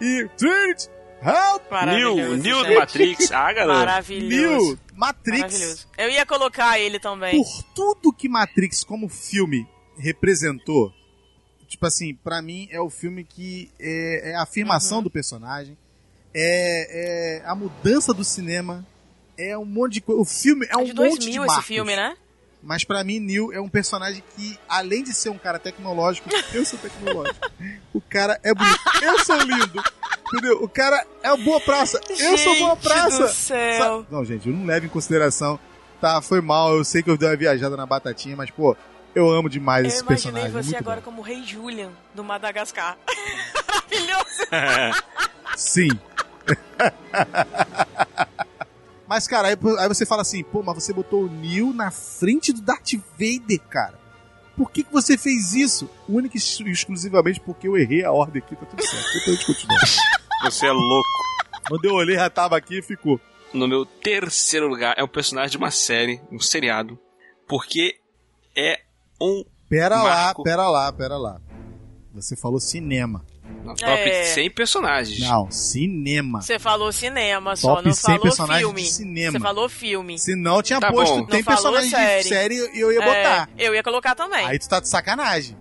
E. 0.01 0.27
Trinity, 0.37 0.89
help! 1.23 1.63
New, 1.97 2.63
do. 2.63 2.75
Matrix. 2.75 3.31
Ah, 3.31 3.51
garoto. 3.53 3.79
Maravilhoso. 3.79 4.67
New! 4.73 4.79
Matrix! 4.95 5.39
Maravilhoso. 5.41 5.87
Eu 5.97 6.09
ia 6.09 6.25
colocar 6.25 6.79
ele 6.79 6.99
também. 6.99 7.31
por 7.41 7.63
tudo 7.75 8.13
que 8.13 8.27
Matrix 8.29 8.83
como 8.83 9.07
filme 9.09 9.67
representou, 9.97 10.91
tipo 11.67 11.85
assim, 11.85 12.13
pra 12.15 12.41
mim 12.41 12.67
é 12.71 12.79
o 12.79 12.89
filme 12.89 13.23
que 13.23 13.71
é, 13.79 14.31
é 14.31 14.35
a 14.35 14.43
afirmação 14.43 14.97
Uhum. 14.97 15.03
do 15.03 15.09
personagem, 15.09 15.77
é, 16.33 17.39
é 17.41 17.45
a 17.45 17.55
mudança 17.55 18.13
do 18.13 18.23
cinema, 18.23 18.85
é 19.37 19.57
um 19.57 19.65
monte 19.65 19.93
de 19.93 20.01
coisa. 20.01 20.21
O 20.21 20.25
filme 20.25 20.65
é 20.67 20.73
É 20.73 20.77
um 20.77 20.83
de 20.85 20.93
monte 20.93 21.19
2000 21.19 21.19
de 21.19 21.29
esse 21.31 21.39
marcos. 21.47 21.65
filme, 21.65 21.95
né? 21.95 22.15
Mas 22.65 22.83
pra 22.85 23.03
mim, 23.03 23.19
Neil 23.19 23.51
é 23.51 23.59
um 23.59 23.67
personagem 23.67 24.23
que, 24.35 24.57
além 24.69 25.03
de 25.03 25.11
ser 25.13 25.29
um 25.29 25.37
cara 25.37 25.59
tecnológico, 25.59 26.29
eu 26.53 26.63
sou 26.65 26.79
tecnológico. 26.79 27.35
O 27.93 27.99
cara 27.99 28.39
é 28.41 28.53
bonito. 28.53 28.79
Eu 29.01 29.19
sou 29.25 29.37
lindo. 29.37 29.83
Entendeu? 30.31 30.63
O 30.63 30.69
cara 30.69 31.05
é 31.21 31.35
boa 31.37 31.59
praça. 31.59 31.99
Eu 32.09 32.37
sou 32.37 32.55
boa 32.57 32.75
Gente 32.75 32.83
praça. 32.83 33.19
do 33.23 33.27
céu. 33.33 34.01
Sa- 34.01 34.05
Não, 34.09 34.23
gente, 34.25 34.47
eu 34.49 34.55
não 34.55 34.65
levo 34.65 34.85
em 34.85 34.89
consideração. 34.89 35.59
Tá, 35.99 36.21
foi 36.21 36.39
mal. 36.41 36.75
Eu 36.75 36.83
sei 36.85 37.03
que 37.03 37.09
eu 37.09 37.17
dei 37.17 37.27
uma 37.29 37.35
viajada 37.35 37.75
na 37.77 37.85
batatinha, 37.85 38.35
mas, 38.35 38.49
pô, 38.49 38.75
eu 39.13 39.29
amo 39.29 39.49
demais 39.49 39.83
Eu 39.83 39.89
esse 39.89 39.99
imaginei 40.01 40.43
personagem. 40.43 40.47
é 40.47 40.63
você 40.63 40.69
muito 40.71 40.77
agora 40.81 41.01
bom. 41.01 41.05
como 41.05 41.21
o 41.21 41.23
Rei 41.23 41.43
Julian 41.43 41.91
do 42.15 42.23
Madagascar. 42.23 42.97
Maravilhoso. 43.91 45.03
Sim. 45.57 45.89
Mas, 49.13 49.27
cara, 49.27 49.49
aí, 49.49 49.57
aí 49.79 49.87
você 49.87 50.05
fala 50.07 50.23
assim, 50.23 50.43
pô, 50.43 50.63
mas 50.63 50.73
você 50.75 50.91
botou 50.91 51.25
o 51.25 51.29
Neil 51.29 51.71
na 51.71 51.91
frente 51.91 52.51
do 52.51 52.61
Darth 52.61 52.93
Vader, 53.11 53.59
cara. 53.69 53.99
Por 54.57 54.71
que, 54.71 54.83
que 54.83 54.91
você 54.91 55.17
fez 55.17 55.53
isso? 55.53 55.87
Única 56.09 56.35
e 56.35 56.39
ex- 56.39 56.59
exclusivamente 56.61 57.39
porque 57.39 57.67
eu 57.67 57.77
errei 57.77 58.03
a 58.03 58.11
ordem 58.11 58.41
aqui, 58.41 58.55
tá 58.55 58.65
tudo 58.65 58.81
certo. 58.83 59.05
Depois 59.13 59.27
a 59.27 59.31
gente 59.33 59.45
continua. 59.45 59.79
Você 60.49 60.65
é 60.65 60.71
louco. 60.71 61.07
Quando 61.69 61.85
eu 61.85 61.93
olhei, 61.93 62.15
já 62.15 62.29
tava 62.29 62.57
aqui 62.57 62.79
e 62.79 62.81
ficou. 62.81 63.19
No 63.53 63.67
meu 63.67 63.85
terceiro 63.85 64.67
lugar 64.67 64.95
é 64.97 65.03
um 65.03 65.07
personagem 65.07 65.51
de 65.51 65.57
uma 65.57 65.69
série, 65.71 66.19
um 66.31 66.39
seriado. 66.39 66.99
Porque 67.47 67.99
é 68.57 68.79
um 69.21 69.43
Pera 69.69 69.97
Marco. 70.03 70.41
lá, 70.41 70.43
pera 70.43 70.69
lá, 70.69 70.91
pera 70.91 71.17
lá. 71.17 71.41
Você 72.13 72.35
falou 72.35 72.59
cinema. 72.59 73.23
Top 73.53 73.83
É. 74.09 74.23
100 74.25 74.49
personagens. 74.51 75.19
Não, 75.19 75.49
cinema. 75.51 76.41
Você 76.41 76.57
falou 76.59 76.91
cinema 76.91 77.55
só, 77.55 77.75
Top 77.75 77.87
não 77.87 77.93
100 77.93 78.01
falou 78.03 78.21
personagens 78.21 78.63
filme. 78.65 78.81
de 78.81 78.87
cinema. 78.91 79.31
Você 79.31 79.39
falou 79.39 79.69
filme. 79.69 80.19
Se 80.19 80.35
não, 80.35 80.61
tinha 80.61 80.79
Tá 80.79 80.91
posto, 80.91 81.15
bom. 81.19 81.25
tem 81.25 81.39
Não 81.39 81.45
personagem 81.45 81.89
série. 81.89 82.23
de 82.23 82.29
série 82.29 82.55
e 82.55 82.79
eu 82.79 82.91
ia 82.91 83.01
É, 83.01 83.05
botar. 83.05 83.49
eu 83.57 83.73
ia 83.75 83.83
colocar 83.83 84.15
também. 84.15 84.45
Aí 84.45 84.59
tu 84.59 84.67
tá 84.67 84.79
de 84.79 84.89
sacanagem. 84.89 85.57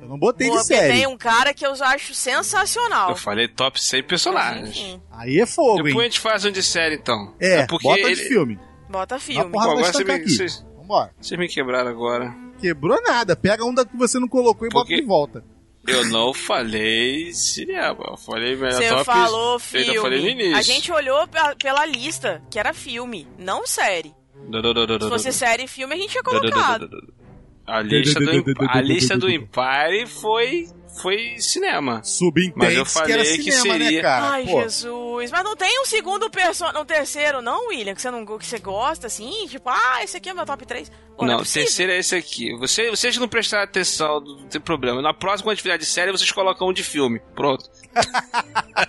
Eu 0.00 0.08
não 0.08 0.18
botei 0.18 0.46
de 0.48 0.52
Porque 0.54 0.66
série. 0.74 0.92
tem 0.94 1.06
um 1.08 1.16
cara 1.16 1.52
que 1.52 1.66
eu 1.66 1.72
acho 1.72 2.14
sensacional. 2.14 3.10
Eu 3.10 3.16
falei 3.16 3.48
top 3.48 3.82
100 3.82 4.02
personagens. 4.04 4.98
Aí 5.10 5.40
é 5.40 5.46
fogo, 5.46 5.82
Depois 5.82 5.94
a 5.94 5.98
hein? 5.98 6.04
gente 6.04 6.20
faz 6.20 6.44
um 6.44 6.50
de 6.52 6.62
série 6.62 6.94
então. 6.94 7.34
É, 7.40 7.66
porque 7.66 7.82
bota 7.88 8.00
ele, 8.00 8.14
de 8.14 8.22
filme. 8.28 8.58
Bota 8.88 9.16
A 9.16 9.18
filme. 9.18 9.50
vai 9.50 9.68
agora 9.68 9.92
você 9.92 10.04
me- 10.04 10.12
aqui. 10.12 10.30
vocês- 10.30 10.64
Vambora. 10.76 11.10
Vocês 11.20 11.38
me 11.38 11.48
quebraram 11.48 11.90
agora. 11.90 12.34
Quebrou 12.60 12.98
nada. 13.02 13.36
Pega 13.36 13.64
um 13.64 13.74
da 13.74 13.84
que 13.84 13.96
você 13.96 14.18
não 14.18 14.26
colocou 14.28 14.66
e 14.66 14.70
bota 14.70 14.86
Porque- 14.86 15.00
de 15.00 15.06
volta. 15.06 15.44
Eu 15.88 16.04
não 16.10 16.32
falei 16.34 17.32
cinema. 17.32 18.04
Eu 18.10 18.16
falei 18.16 18.54
melhor 18.56 18.72
Você 18.72 18.88
top. 18.88 19.04
falou 19.04 19.52
Eu 19.54 19.58
filme. 19.58 19.88
ainda 19.88 20.00
falei 20.02 20.20
no 20.20 20.28
início. 20.28 20.56
A 20.56 20.62
gente 20.62 20.92
olhou 20.92 21.26
pe- 21.28 21.56
pela 21.62 21.84
lista, 21.86 22.42
que 22.50 22.58
era 22.58 22.72
filme, 22.74 23.26
não 23.38 23.66
série. 23.66 24.12
Se 25.00 25.08
fosse 25.08 25.32
série 25.32 25.64
e 25.64 25.68
filme, 25.68 25.94
a 25.94 25.98
gente 25.98 26.10
tinha 26.10 26.22
colocado. 26.22 26.88
A 27.66 27.82
lista 27.82 28.18
do, 28.20 28.44
a 28.68 28.80
lista 28.80 29.16
do 29.18 29.28
Empire 29.28 30.06
foi, 30.06 30.68
foi 30.98 31.36
cinema. 31.38 31.94
Mas 31.96 32.04
eu 32.04 32.04
Subintende 32.10 32.54
que 32.54 32.72
era 32.72 32.84
falei 33.24 33.36
que 33.38 33.52
cinema, 33.52 33.78
né, 33.78 33.84
seria- 33.84 34.02
cara? 34.02 34.26
Ai, 34.30 34.44
Pô, 34.44 34.60
Jesus. 34.62 35.30
Mas 35.30 35.44
não 35.44 35.56
tem 35.56 35.80
um 35.80 35.84
segundo 35.84 36.30
personagem, 36.30 36.80
um 36.80 36.84
terceiro, 36.84 37.40
não, 37.42 37.68
William? 37.68 37.94
Que 37.94 38.02
você, 38.02 38.10
não, 38.10 38.24
que 38.24 38.46
você 38.46 38.58
gosta, 38.58 39.06
assim? 39.06 39.46
Tipo, 39.48 39.68
ah, 39.70 40.00
esse 40.02 40.16
aqui 40.16 40.28
é 40.28 40.34
meu 40.34 40.44
top 40.46 40.66
3. 40.66 40.90
Pô, 41.16 41.24
não, 41.24 41.32
é 41.32 41.36
o 41.36 41.38
possível. 41.40 41.64
terceiro 41.66 41.92
é 41.92 41.98
esse 41.98 42.14
aqui. 42.14 42.56
Você, 42.58 42.90
vocês 42.90 43.16
não 43.16 43.28
prestaram 43.28 43.64
atenção, 43.64 44.20
não 44.20 44.46
tem 44.48 44.60
problema. 44.60 45.00
Na 45.02 45.12
próxima 45.14 45.52
atividade 45.52 45.82
de 45.82 45.88
série, 45.88 46.12
vocês 46.12 46.30
colocam 46.30 46.68
um 46.68 46.72
de 46.72 46.82
filme. 46.82 47.20
Pronto. 47.34 47.64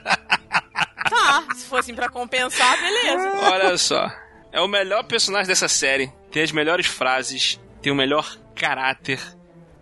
Tá, 1.10 1.44
se 1.56 1.66
fosse 1.66 1.92
pra 1.94 2.08
compensar, 2.10 2.78
beleza. 2.80 3.32
Olha 3.52 3.78
só. 3.78 4.10
É 4.52 4.62
o 4.62 4.68
melhor 4.68 5.04
personagem 5.04 5.48
dessa 5.48 5.68
série. 5.68 6.12
Tem 6.32 6.44
as 6.44 6.52
melhores 6.52 6.86
frases. 6.86 7.60
Tem 7.82 7.92
o 7.92 7.96
melhor 7.96 8.38
caráter. 8.56 9.20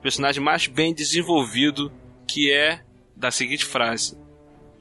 Personagem 0.02 0.42
mais 0.42 0.68
bem 0.68 0.94
desenvolvido. 0.94 1.92
Que 2.28 2.52
é 2.52 2.82
da 3.16 3.32
seguinte 3.32 3.66
frase. 3.66 4.18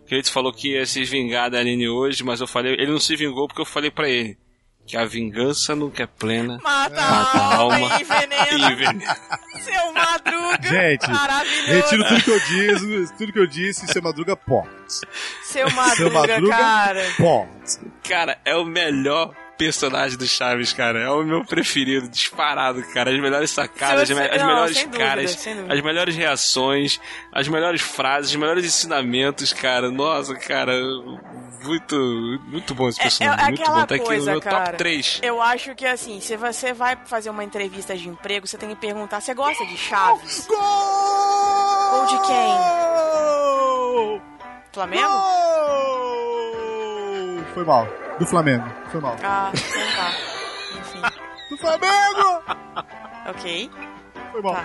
Kratos 0.07 0.31
falou 0.31 0.53
que 0.53 0.73
ia 0.75 0.87
se 0.87 1.05
vingar 1.05 1.51
da 1.51 1.59
Aline 1.59 1.89
hoje, 1.89 2.23
mas 2.23 2.41
eu 2.41 2.47
falei. 2.47 2.75
Ele 2.75 2.93
não 2.93 3.01
se 3.01 3.17
vingou 3.17 3.49
porque 3.49 3.61
eu 3.61 3.67
falei 3.67 3.91
pra 3.91 4.09
ele. 4.09 4.39
Que 4.87 4.97
a 4.97 5.05
vingança 5.05 5.75
nunca 5.75 6.05
é 6.05 6.07
plena. 6.07 6.61
Mata 6.63 6.95
Mata 6.95 7.39
a 7.39 7.57
alma 7.57 7.99
e 7.99 8.03
envenena. 8.03 8.71
Envenena. 8.73 9.17
Seu 9.61 9.93
Madruga. 9.93 10.69
Gente, 10.69 11.11
Maravilhoso. 11.11 11.73
Retiro 11.73 12.05
tudo 12.07 12.23
que 12.23 12.31
eu 12.31 12.41
disse, 12.41 13.15
tudo 13.19 13.33
que 13.33 13.39
eu 13.41 13.47
disse, 13.49 13.87
seu 13.89 14.01
Madruga 14.01 14.37
pode. 14.37 14.69
Seu 14.87 15.09
Seu 15.43 15.71
Madruga, 15.73 16.21
Madruga 16.21 16.57
cara. 16.57 17.03
pode. 17.17 17.79
Cara, 18.09 18.39
é 18.45 18.55
o 18.55 18.65
melhor 18.65 19.35
personagem 19.57 20.19
do 20.19 20.27
Chaves, 20.27 20.73
cara. 20.73 21.01
É 21.01 21.09
o 21.11 21.23
meu 21.23 21.45
preferido, 21.45 22.09
disparado, 22.09 22.83
cara. 22.93 23.11
As 23.11 23.21
melhores 23.21 23.51
sacadas, 23.51 24.11
as, 24.11 24.17
me- 24.17 24.23
as 24.29 24.41
não, 24.41 24.47
melhores 24.49 24.83
caras, 24.85 25.37
dúvida. 25.37 25.73
as 25.75 25.81
melhores 25.83 26.17
reações, 26.17 27.01
as 27.33 27.49
melhores 27.49 27.81
frases, 27.81 28.31
os 28.31 28.37
melhores 28.37 28.65
ensinamentos, 28.65 29.53
cara. 29.53 29.91
Nossa, 29.91 30.35
cara, 30.37 30.73
muito, 31.65 31.97
muito 32.47 32.75
bom 32.75 32.89
esse 32.89 33.01
É, 33.01 33.03
é 33.03 33.05
personagem. 33.05 33.45
muito 33.47 33.65
bom. 33.65 33.87
Tá 33.87 33.95
aqui 33.95 34.05
coisa, 34.05 34.25
no 34.27 34.31
meu 34.33 34.41
cara. 34.41 34.65
top 34.67 34.79
3. 34.79 35.21
Eu 35.23 35.41
acho 35.43 35.75
que 35.75 35.87
assim, 35.87 36.21
se 36.21 36.37
você 36.37 36.73
vai 36.73 36.97
fazer 37.07 37.31
uma 37.31 37.43
entrevista 37.45 37.97
de 37.97 38.09
emprego, 38.09 38.47
você 38.47 38.57
tem 38.59 38.69
que 38.69 38.77
perguntar: 38.77 39.21
você 39.21 39.35
gosta 39.35 39.65
de 39.67 39.77
Chaves? 39.77 40.47
Gol! 40.47 40.57
Gol 41.91 42.07
de 42.07 42.17
Flamengo? 44.73 45.09
Gol! 45.09 45.97
Foi 47.55 47.65
mal. 47.65 47.89
Do 48.19 48.27
Flamengo. 48.27 48.65
Foi 48.91 49.01
mal. 49.01 49.17
Ah, 49.23 49.53
então 49.53 49.97
tá. 49.97 50.15
Enfim. 50.81 51.03
Do 51.51 51.59
Flamengo! 51.59 52.43
Ok. 53.29 53.71
Foi 54.33 54.43
mal. 54.43 54.55
Tá. 54.55 54.65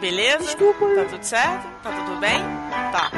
Beleza? 0.00 0.44
Desculpa 0.44 0.84
aí. 0.84 0.96
Tá 0.96 1.04
tudo 1.04 1.24
certo? 1.24 1.66
Tá 1.82 1.90
tudo 1.90 2.20
bem? 2.20 2.42
Tá. 2.92 3.10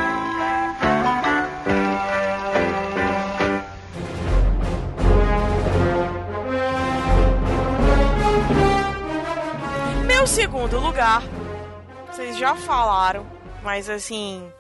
Meu 10.07 10.27
segundo 10.27 10.79
lugar, 10.79 11.23
vocês 12.11 12.39
já 12.39 12.55
falaram, 12.55 13.27
mas 13.63 13.91
assim, 13.91 14.51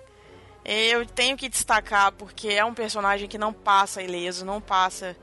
eu 0.64 1.04
tenho 1.06 1.36
que 1.36 1.48
destacar 1.48 2.12
porque 2.12 2.48
é 2.48 2.64
um 2.64 2.74
personagem 2.74 3.28
que 3.28 3.38
não 3.38 3.52
passa 3.52 4.02
ileso, 4.02 4.44
não 4.44 4.60
passa, 4.60 5.16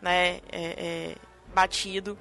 né, 0.00 0.40
é- 0.52 0.74
é, 1.12 1.14
batido. 1.54 2.18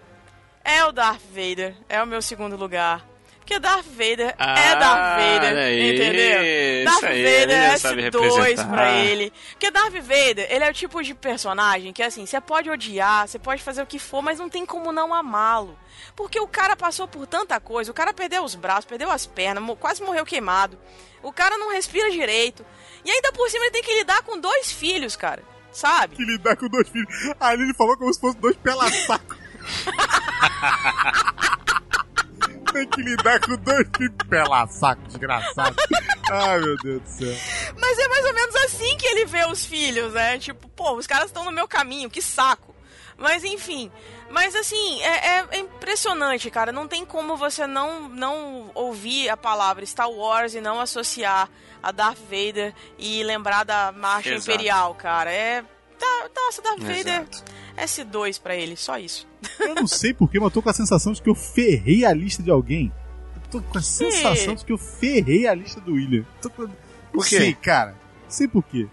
É 0.63 0.83
o 0.85 0.91
Darth 0.91 1.21
Vader, 1.29 1.75
é 1.87 2.01
o 2.01 2.07
meu 2.07 2.21
segundo 2.21 2.55
lugar. 2.57 3.05
Porque 3.47 3.59
Darth 3.61 3.85
Vader 3.85 4.27
é 4.27 4.35
Ah, 4.37 4.75
Darth 4.75 5.19
Vader, 5.21 5.51
olha 5.51 5.61
aí, 5.61 5.95
entendeu? 5.95 6.85
Darth 6.85 7.03
aí, 7.05 7.23
Vader 7.23 7.41
ele 7.43 7.53
é 7.53 7.69
já 7.71 7.77
sabe 7.77 8.01
S2 8.01 8.35
representar. 8.35 8.69
pra 8.69 8.91
ele. 8.97 9.33
Porque 9.51 9.71
Darth 9.71 9.93
Vader, 9.93 10.47
ele 10.49 10.63
é 10.65 10.69
o 10.69 10.73
tipo 10.73 11.01
de 11.01 11.13
personagem 11.15 11.93
que, 11.93 12.03
assim, 12.03 12.25
você 12.25 12.41
pode 12.41 12.69
odiar, 12.69 13.25
você 13.25 13.39
pode 13.39 13.63
fazer 13.63 13.81
o 13.81 13.85
que 13.85 13.97
for, 13.99 14.21
mas 14.21 14.37
não 14.37 14.49
tem 14.49 14.65
como 14.65 14.91
não 14.91 15.13
amá-lo. 15.13 15.79
Porque 16.13 16.37
o 16.41 16.47
cara 16.47 16.75
passou 16.75 17.07
por 17.07 17.25
tanta 17.25 17.57
coisa, 17.61 17.89
o 17.89 17.93
cara 17.93 18.11
perdeu 18.13 18.43
os 18.43 18.53
braços, 18.53 18.83
perdeu 18.83 19.09
as 19.09 19.25
pernas, 19.25 19.63
mo- 19.63 19.77
quase 19.77 20.03
morreu 20.03 20.25
queimado. 20.25 20.77
O 21.23 21.31
cara 21.31 21.57
não 21.57 21.71
respira 21.71 22.11
direito. 22.11 22.65
E 23.05 23.09
ainda 23.09 23.31
por 23.31 23.49
cima 23.49 23.63
ele 23.63 23.71
tem 23.71 23.81
que 23.81 23.95
lidar 23.95 24.23
com 24.23 24.37
dois 24.37 24.73
filhos, 24.73 25.15
cara. 25.15 25.41
Sabe? 25.71 26.17
Que 26.17 26.25
lidar 26.25 26.57
com 26.57 26.67
dois 26.67 26.89
filhos. 26.89 27.07
Ali 27.39 27.63
ele 27.63 27.73
falou 27.75 27.95
como 27.97 28.13
se 28.13 28.19
fosse 28.19 28.37
dois 28.39 28.57
pela-saco. 28.57 29.37
Tem 32.77 32.87
que 32.89 33.01
lidar 33.01 33.39
com 33.39 33.55
dois 33.57 33.87
filhos 33.95 34.15
pela-saco, 34.29 35.01
desgraçado. 35.07 35.75
Ai, 36.31 36.59
meu 36.59 36.75
Deus 36.77 37.01
do 37.01 37.07
céu. 37.09 37.35
Mas 37.79 37.97
é 37.97 38.07
mais 38.07 38.25
ou 38.25 38.33
menos 38.33 38.55
assim 38.57 38.97
que 38.97 39.05
ele 39.07 39.25
vê 39.25 39.45
os 39.45 39.65
filhos, 39.65 40.13
né? 40.13 40.37
Tipo, 40.37 40.67
pô, 40.69 40.93
os 40.95 41.07
caras 41.07 41.27
estão 41.27 41.43
no 41.43 41.51
meu 41.51 41.67
caminho, 41.67 42.09
que 42.09 42.21
saco. 42.21 42.75
Mas 43.17 43.43
enfim, 43.43 43.91
mas 44.29 44.53
assim, 44.55 45.01
é, 45.01 45.39
é- 45.39 45.47
é 45.53 45.57
impressionante, 45.59 46.51
cara. 46.51 46.71
Não 46.71 46.87
tem 46.87 47.03
como 47.03 47.35
você 47.35 47.65
não, 47.65 48.07
não 48.09 48.69
ouvir 48.75 49.27
a 49.29 49.35
palavra 49.35 49.83
Star 49.85 50.09
Wars 50.11 50.53
e 50.53 50.61
não 50.61 50.79
associar 50.79 51.49
a 51.81 51.91
Darth 51.91 52.19
Vader 52.29 52.75
e 52.97 53.23
lembrar 53.23 53.63
da 53.63 53.91
Marcha 53.91 54.29
Exato. 54.35 54.51
Imperial, 54.51 54.93
cara. 54.93 55.31
É. 55.31 55.63
Tá, 55.97 56.29
nossa, 56.35 56.61
Darth 56.61 56.79
Vader 56.81 57.21
Exato. 57.21 57.43
S2 57.77 58.41
pra 58.41 58.55
ele, 58.55 58.75
só 58.75 58.97
isso. 58.97 59.27
Eu 59.59 59.75
não 59.75 59.87
sei 59.87 60.13
porquê, 60.13 60.39
mas 60.39 60.47
eu 60.47 60.51
tô 60.51 60.61
com 60.61 60.69
a 60.69 60.73
sensação 60.73 61.13
de 61.13 61.21
que 61.21 61.29
eu 61.29 61.35
ferrei 61.35 62.03
a 62.03 62.13
lista 62.13 62.41
de 62.41 62.49
alguém. 62.49 62.91
Eu 63.35 63.41
tô 63.51 63.61
com 63.61 63.77
a 63.77 63.81
sensação 63.81 64.55
de 64.55 64.65
que 64.65 64.71
eu 64.71 64.77
ferrei 64.77 65.47
a 65.47 65.53
lista 65.53 65.79
do 65.79 65.93
William. 65.93 66.25
Tô 66.41 66.49
com... 66.49 66.67
Por 67.11 67.25
quê? 67.25 67.37
Sei, 67.37 67.53
cara. 67.53 67.95
Sei 68.27 68.47
por 68.47 68.63
quê. 68.63 68.87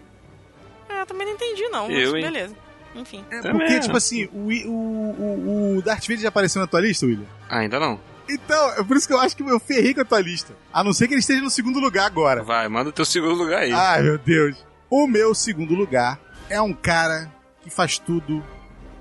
É, 0.87 1.01
eu 1.01 1.05
também 1.05 1.27
não 1.27 1.33
entendi, 1.33 1.67
não. 1.69 1.89
Eu, 1.89 2.11
mas 2.11 2.23
beleza. 2.23 2.55
Enfim. 2.95 3.25
É 3.29 3.41
Também 3.41 3.59
porque, 3.59 3.73
não. 3.73 3.79
tipo 3.81 3.97
assim, 3.97 4.25
o, 4.31 4.47
o, 4.47 4.71
o, 4.71 5.77
o 5.77 5.81
Darth 5.81 6.03
Vader 6.03 6.19
já 6.19 6.29
apareceu 6.29 6.61
na 6.61 6.67
tua 6.67 6.79
lista, 6.79 7.05
William? 7.05 7.27
Ainda 7.49 7.79
não. 7.79 7.99
Então, 8.27 8.71
é 8.71 8.83
por 8.83 8.97
isso 8.97 9.07
que 9.07 9.13
eu 9.13 9.19
acho 9.19 9.35
que 9.35 9.43
eu 9.43 9.59
ferrei 9.59 9.93
com 9.93 10.01
a 10.01 10.05
tua 10.05 10.21
lista. 10.21 10.55
A 10.73 10.83
não 10.83 10.93
ser 10.93 11.07
que 11.07 11.13
ele 11.13 11.19
esteja 11.19 11.41
no 11.41 11.49
segundo 11.49 11.79
lugar 11.79 12.05
agora. 12.05 12.41
Vai, 12.41 12.67
manda 12.69 12.89
o 12.89 12.93
teu 12.93 13.05
segundo 13.05 13.35
lugar 13.35 13.63
aí. 13.63 13.71
Ai, 13.71 14.01
meu 14.01 14.17
Deus. 14.17 14.65
O 14.89 15.07
meu 15.07 15.35
segundo 15.35 15.75
lugar 15.75 16.19
é 16.49 16.59
um 16.61 16.73
cara 16.73 17.31
que 17.61 17.69
faz 17.69 17.99
tudo 17.99 18.43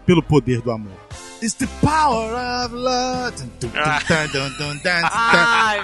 pelo 0.07 0.22
poder 0.22 0.61
do 0.61 0.70
amor. 0.70 0.92
It's 1.42 1.55
the 1.55 1.66
power 1.82 2.32
of 2.64 2.72
love. 2.74 3.34
Ai, 3.74 3.98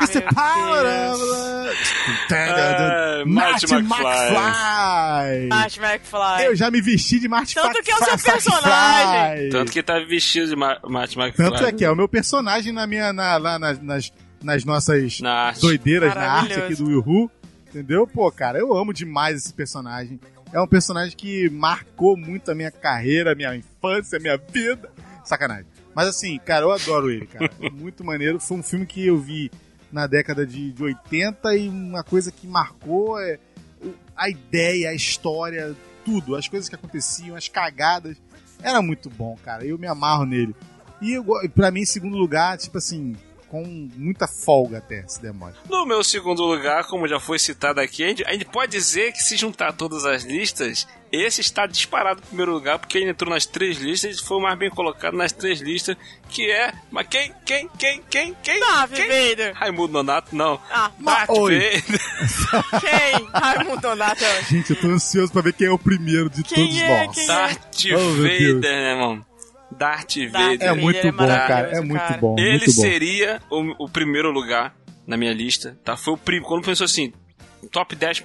It's 0.00 0.12
the 0.12 0.20
power 0.22 0.82
Deus. 0.82 1.20
of 1.20 1.28
love. 1.28 1.76
Ah. 2.32 3.22
Marty 3.26 3.66
McFly. 3.66 3.82
McFly. 3.82 5.48
Marty 5.48 5.80
McFly. 5.80 6.44
Eu 6.46 6.56
já 6.56 6.70
me 6.70 6.80
vesti 6.80 7.18
de 7.20 7.28
Marty 7.28 7.54
Tanto 7.54 7.82
que 7.82 7.90
é 7.90 7.94
o 7.94 7.98
seu 7.98 8.08
McFly. 8.08 8.32
personagem. 8.32 9.50
Tanto 9.50 9.72
que 9.72 9.82
tá 9.82 9.98
vestido 10.00 10.48
de 10.48 10.56
Ma 10.56 10.78
Marty 10.88 11.18
McFly. 11.18 11.50
Tanto 11.50 11.64
é 11.66 11.72
que 11.72 11.84
é 11.84 11.90
o 11.90 11.96
meu 11.96 12.08
personagem 12.08 12.72
na 12.72 12.86
minha, 12.86 13.12
na, 13.12 13.36
lá 13.36 13.58
nas, 13.58 13.78
nas, 13.82 14.10
nas 14.42 14.64
nossas 14.64 15.20
Na 15.20 15.50
doideiras 15.52 16.14
na 16.14 16.32
arte 16.32 16.54
aqui 16.54 16.74
do 16.74 16.86
Will 16.86 17.04
Who, 17.06 17.30
entendeu? 17.68 18.06
Pô, 18.06 18.30
cara, 18.32 18.58
eu 18.58 18.74
amo 18.74 18.94
demais 18.94 19.36
esse 19.36 19.52
personagem. 19.52 20.18
É 20.52 20.60
um 20.60 20.66
personagem 20.66 21.14
que 21.16 21.48
marcou 21.50 22.16
muito 22.16 22.50
a 22.50 22.54
minha 22.54 22.70
carreira, 22.72 23.32
a 23.32 23.34
minha 23.36 23.54
infância, 23.54 23.69
a 23.88 24.18
minha 24.20 24.36
vida. 24.36 24.90
Sacanagem. 25.24 25.66
Mas 25.94 26.08
assim, 26.08 26.38
cara, 26.38 26.64
eu 26.64 26.72
adoro 26.72 27.10
ele, 27.10 27.26
cara. 27.26 27.50
É 27.60 27.70
muito 27.70 28.04
maneiro. 28.04 28.40
Foi 28.40 28.56
um 28.56 28.62
filme 28.62 28.86
que 28.86 29.06
eu 29.06 29.18
vi 29.18 29.50
na 29.92 30.06
década 30.06 30.46
de, 30.46 30.72
de 30.72 30.82
80 30.82 31.56
e 31.56 31.68
uma 31.68 32.04
coisa 32.04 32.30
que 32.30 32.46
marcou 32.46 33.18
é 33.18 33.38
a 34.16 34.28
ideia, 34.28 34.90
a 34.90 34.94
história, 34.94 35.74
tudo. 36.04 36.36
As 36.36 36.48
coisas 36.48 36.68
que 36.68 36.74
aconteciam, 36.74 37.36
as 37.36 37.48
cagadas. 37.48 38.16
Era 38.62 38.82
muito 38.82 39.08
bom, 39.08 39.36
cara. 39.42 39.64
Eu 39.64 39.78
me 39.78 39.86
amarro 39.86 40.24
nele. 40.24 40.54
E 41.00 41.16
pra 41.48 41.70
mim, 41.70 41.80
em 41.80 41.86
segundo 41.86 42.16
lugar, 42.16 42.58
tipo 42.58 42.76
assim, 42.76 43.16
com 43.50 43.62
muita 43.96 44.28
folga 44.28 44.78
até, 44.78 45.04
se 45.08 45.20
demora. 45.20 45.54
No 45.68 45.84
meu 45.84 46.04
segundo 46.04 46.42
lugar, 46.44 46.84
como 46.86 47.08
já 47.08 47.18
foi 47.18 47.38
citado 47.38 47.80
aqui, 47.80 48.04
a 48.04 48.08
gente, 48.08 48.24
a 48.24 48.32
gente 48.32 48.44
pode 48.44 48.70
dizer 48.70 49.12
que 49.12 49.22
se 49.22 49.36
juntar 49.36 49.72
todas 49.72 50.04
as 50.04 50.22
listas, 50.22 50.86
esse 51.10 51.40
está 51.40 51.66
disparado 51.66 52.20
em 52.22 52.26
primeiro 52.28 52.52
lugar, 52.52 52.78
porque 52.78 52.96
ele 52.98 53.10
entrou 53.10 53.28
nas 53.34 53.44
três 53.44 53.78
listas 53.78 54.16
e 54.18 54.24
foi 54.24 54.36
o 54.36 54.40
mais 54.40 54.56
bem 54.56 54.70
colocado 54.70 55.16
nas 55.16 55.32
três 55.32 55.60
listas, 55.60 55.96
que 56.28 56.48
é. 56.48 56.72
Mas 56.92 57.08
quem, 57.08 57.34
quem, 57.44 57.68
quem, 57.76 58.00
quem, 58.08 58.36
quem? 58.40 58.60
Darth 58.60 58.92
quem? 58.92 59.08
Vader. 59.08 59.54
Raimundo 59.54 59.92
Nonato, 59.94 60.36
não. 60.36 60.60
Ah, 60.70 60.92
Darth 61.00 61.30
oi. 61.30 61.58
Vader. 61.58 61.82
quem? 62.80 63.28
Raimundo 63.34 63.80
Donato. 63.80 64.24
Gente, 64.48 64.70
eu 64.70 64.80
tô 64.80 64.86
ansioso 64.86 65.32
pra 65.32 65.42
ver 65.42 65.52
quem 65.54 65.66
é 65.66 65.70
o 65.72 65.78
primeiro 65.78 66.30
de 66.30 66.44
Quem 66.44 66.66
todos 66.68 66.80
é? 66.80 67.06
nós. 67.06 67.14
Quem 67.16 67.24
é? 67.24 67.26
Darth 67.26 67.60
Oh, 67.86 67.92
Deus. 67.96 68.16
Vader, 68.16 68.60
né, 68.60 68.90
irmão? 68.92 69.29
Darth 69.80 70.14
Vader. 70.30 70.60
É 70.60 70.74
muito 70.74 70.98
é 70.98 71.10
bom, 71.10 71.26
cara. 71.26 71.70
É 71.72 71.80
muito 71.80 71.98
cara. 72.02 72.18
bom. 72.20 72.36
Ele 72.38 72.50
muito 72.50 72.66
bom. 72.66 72.82
seria 72.82 73.40
o, 73.48 73.84
o 73.84 73.88
primeiro 73.88 74.30
lugar 74.30 74.76
na 75.06 75.16
minha 75.16 75.32
lista, 75.32 75.74
tá? 75.82 75.96
Foi 75.96 76.12
o 76.12 76.18
primeiro. 76.18 76.46
Quando 76.46 76.62
pensou 76.66 76.84
assim, 76.84 77.14
top 77.72 77.96
10 77.96 78.24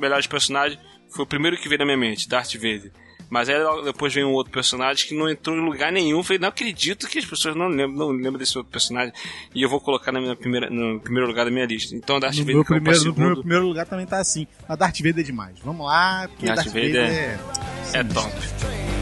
melhores- 0.00 0.26
personagens, 0.26 0.80
foi 1.08 1.22
o 1.22 1.26
primeiro 1.26 1.56
que 1.56 1.68
veio 1.68 1.78
na 1.78 1.84
minha 1.84 1.96
mente, 1.96 2.28
Darth 2.28 2.54
Vader. 2.54 2.90
Mas 3.30 3.48
aí 3.48 3.56
depois 3.84 4.12
veio 4.14 4.26
um 4.28 4.32
outro 4.32 4.52
personagem 4.52 5.06
que 5.06 5.14
não 5.14 5.28
entrou 5.28 5.56
em 5.56 5.60
lugar 5.60 5.92
nenhum. 5.92 6.22
Falei, 6.24 6.40
não 6.40 6.48
acredito 6.48 7.08
que 7.08 7.18
as 7.18 7.24
pessoas 7.24 7.54
não 7.56 7.68
lembram, 7.68 7.96
não 7.98 8.10
lembram 8.10 8.38
desse 8.38 8.56
outro 8.58 8.72
personagem. 8.72 9.12
E 9.54 9.62
eu 9.62 9.68
vou 9.68 9.80
colocar 9.80 10.10
na 10.10 10.20
minha 10.20 10.34
primeira, 10.36 10.68
no 10.70 11.00
primeiro 11.00 11.28
lugar 11.28 11.44
da 11.44 11.50
minha 11.52 11.66
lista. 11.66 11.94
Então, 11.94 12.18
Darth 12.20 12.34
No 12.36 12.40
Vader 12.42 12.54
meu, 12.56 12.64
primeiro, 12.64 12.98
no 12.98 13.04
meu 13.04 13.14
segundo. 13.14 13.40
primeiro 13.40 13.66
lugar 13.66 13.86
também 13.86 14.06
tá 14.06 14.18
assim. 14.18 14.46
Mas 14.68 14.78
Darth 14.78 14.98
Vader 14.98 15.20
é 15.20 15.22
demais. 15.22 15.58
Vamos 15.64 15.86
lá, 15.86 16.28
porque 16.28 16.46
Darth 16.46 16.56
Darth, 16.58 16.68
Vader, 16.68 16.90
Vader 16.92 17.40
é... 17.94 17.98
É 17.98 18.04
top. 18.04 18.95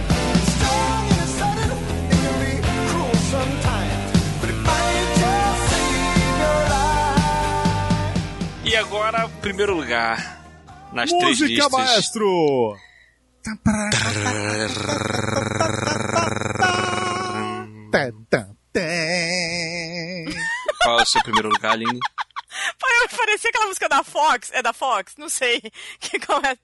E 8.65 8.77
agora, 8.77 9.29
primeiro 9.41 9.75
lugar. 9.75 10.43
Nas 10.93 11.11
três 11.11 11.41
Música, 11.41 11.69
maestro! 11.71 12.77
Tá, 17.93 18.11
tá, 18.31 18.49
tá. 18.73 18.81
Qual 20.83 20.99
é 20.99 21.03
o 21.03 21.07
seu 21.07 21.23
primeiro 21.23 21.49
lugar, 21.49 21.73
Aline? 21.73 21.99
Parecia 23.17 23.51
aquela 23.51 23.67
música 23.67 23.89
da 23.89 24.03
Fox. 24.03 24.51
É 24.53 24.63
da 24.63 24.73
Fox? 24.73 25.15
Não 25.19 25.29
sei. 25.29 25.61
Que 26.01 26.19
começa. 26.21 26.59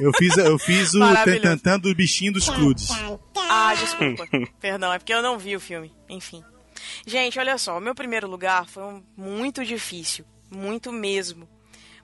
Eu 0.00 0.12
fiz, 0.16 0.36
eu 0.36 0.58
fiz 0.58 0.94
o 0.94 1.00
tantantã 1.24 1.78
do 1.78 1.94
bichinho 1.94 2.32
dos 2.32 2.48
Cludes. 2.48 2.88
Ah, 3.48 3.74
desculpa. 3.74 4.26
Perdão, 4.60 4.92
é 4.92 4.98
porque 4.98 5.12
eu 5.14 5.22
não 5.22 5.38
vi 5.38 5.56
o 5.56 5.60
filme. 5.60 5.92
Enfim. 6.08 6.42
Gente, 7.06 7.38
olha 7.38 7.56
só, 7.58 7.78
o 7.78 7.80
meu 7.80 7.94
primeiro 7.94 8.28
lugar 8.28 8.66
foi 8.66 8.82
um- 8.82 9.02
muito 9.16 9.64
difícil. 9.64 10.24
Muito 10.54 10.92
mesmo. 10.92 11.48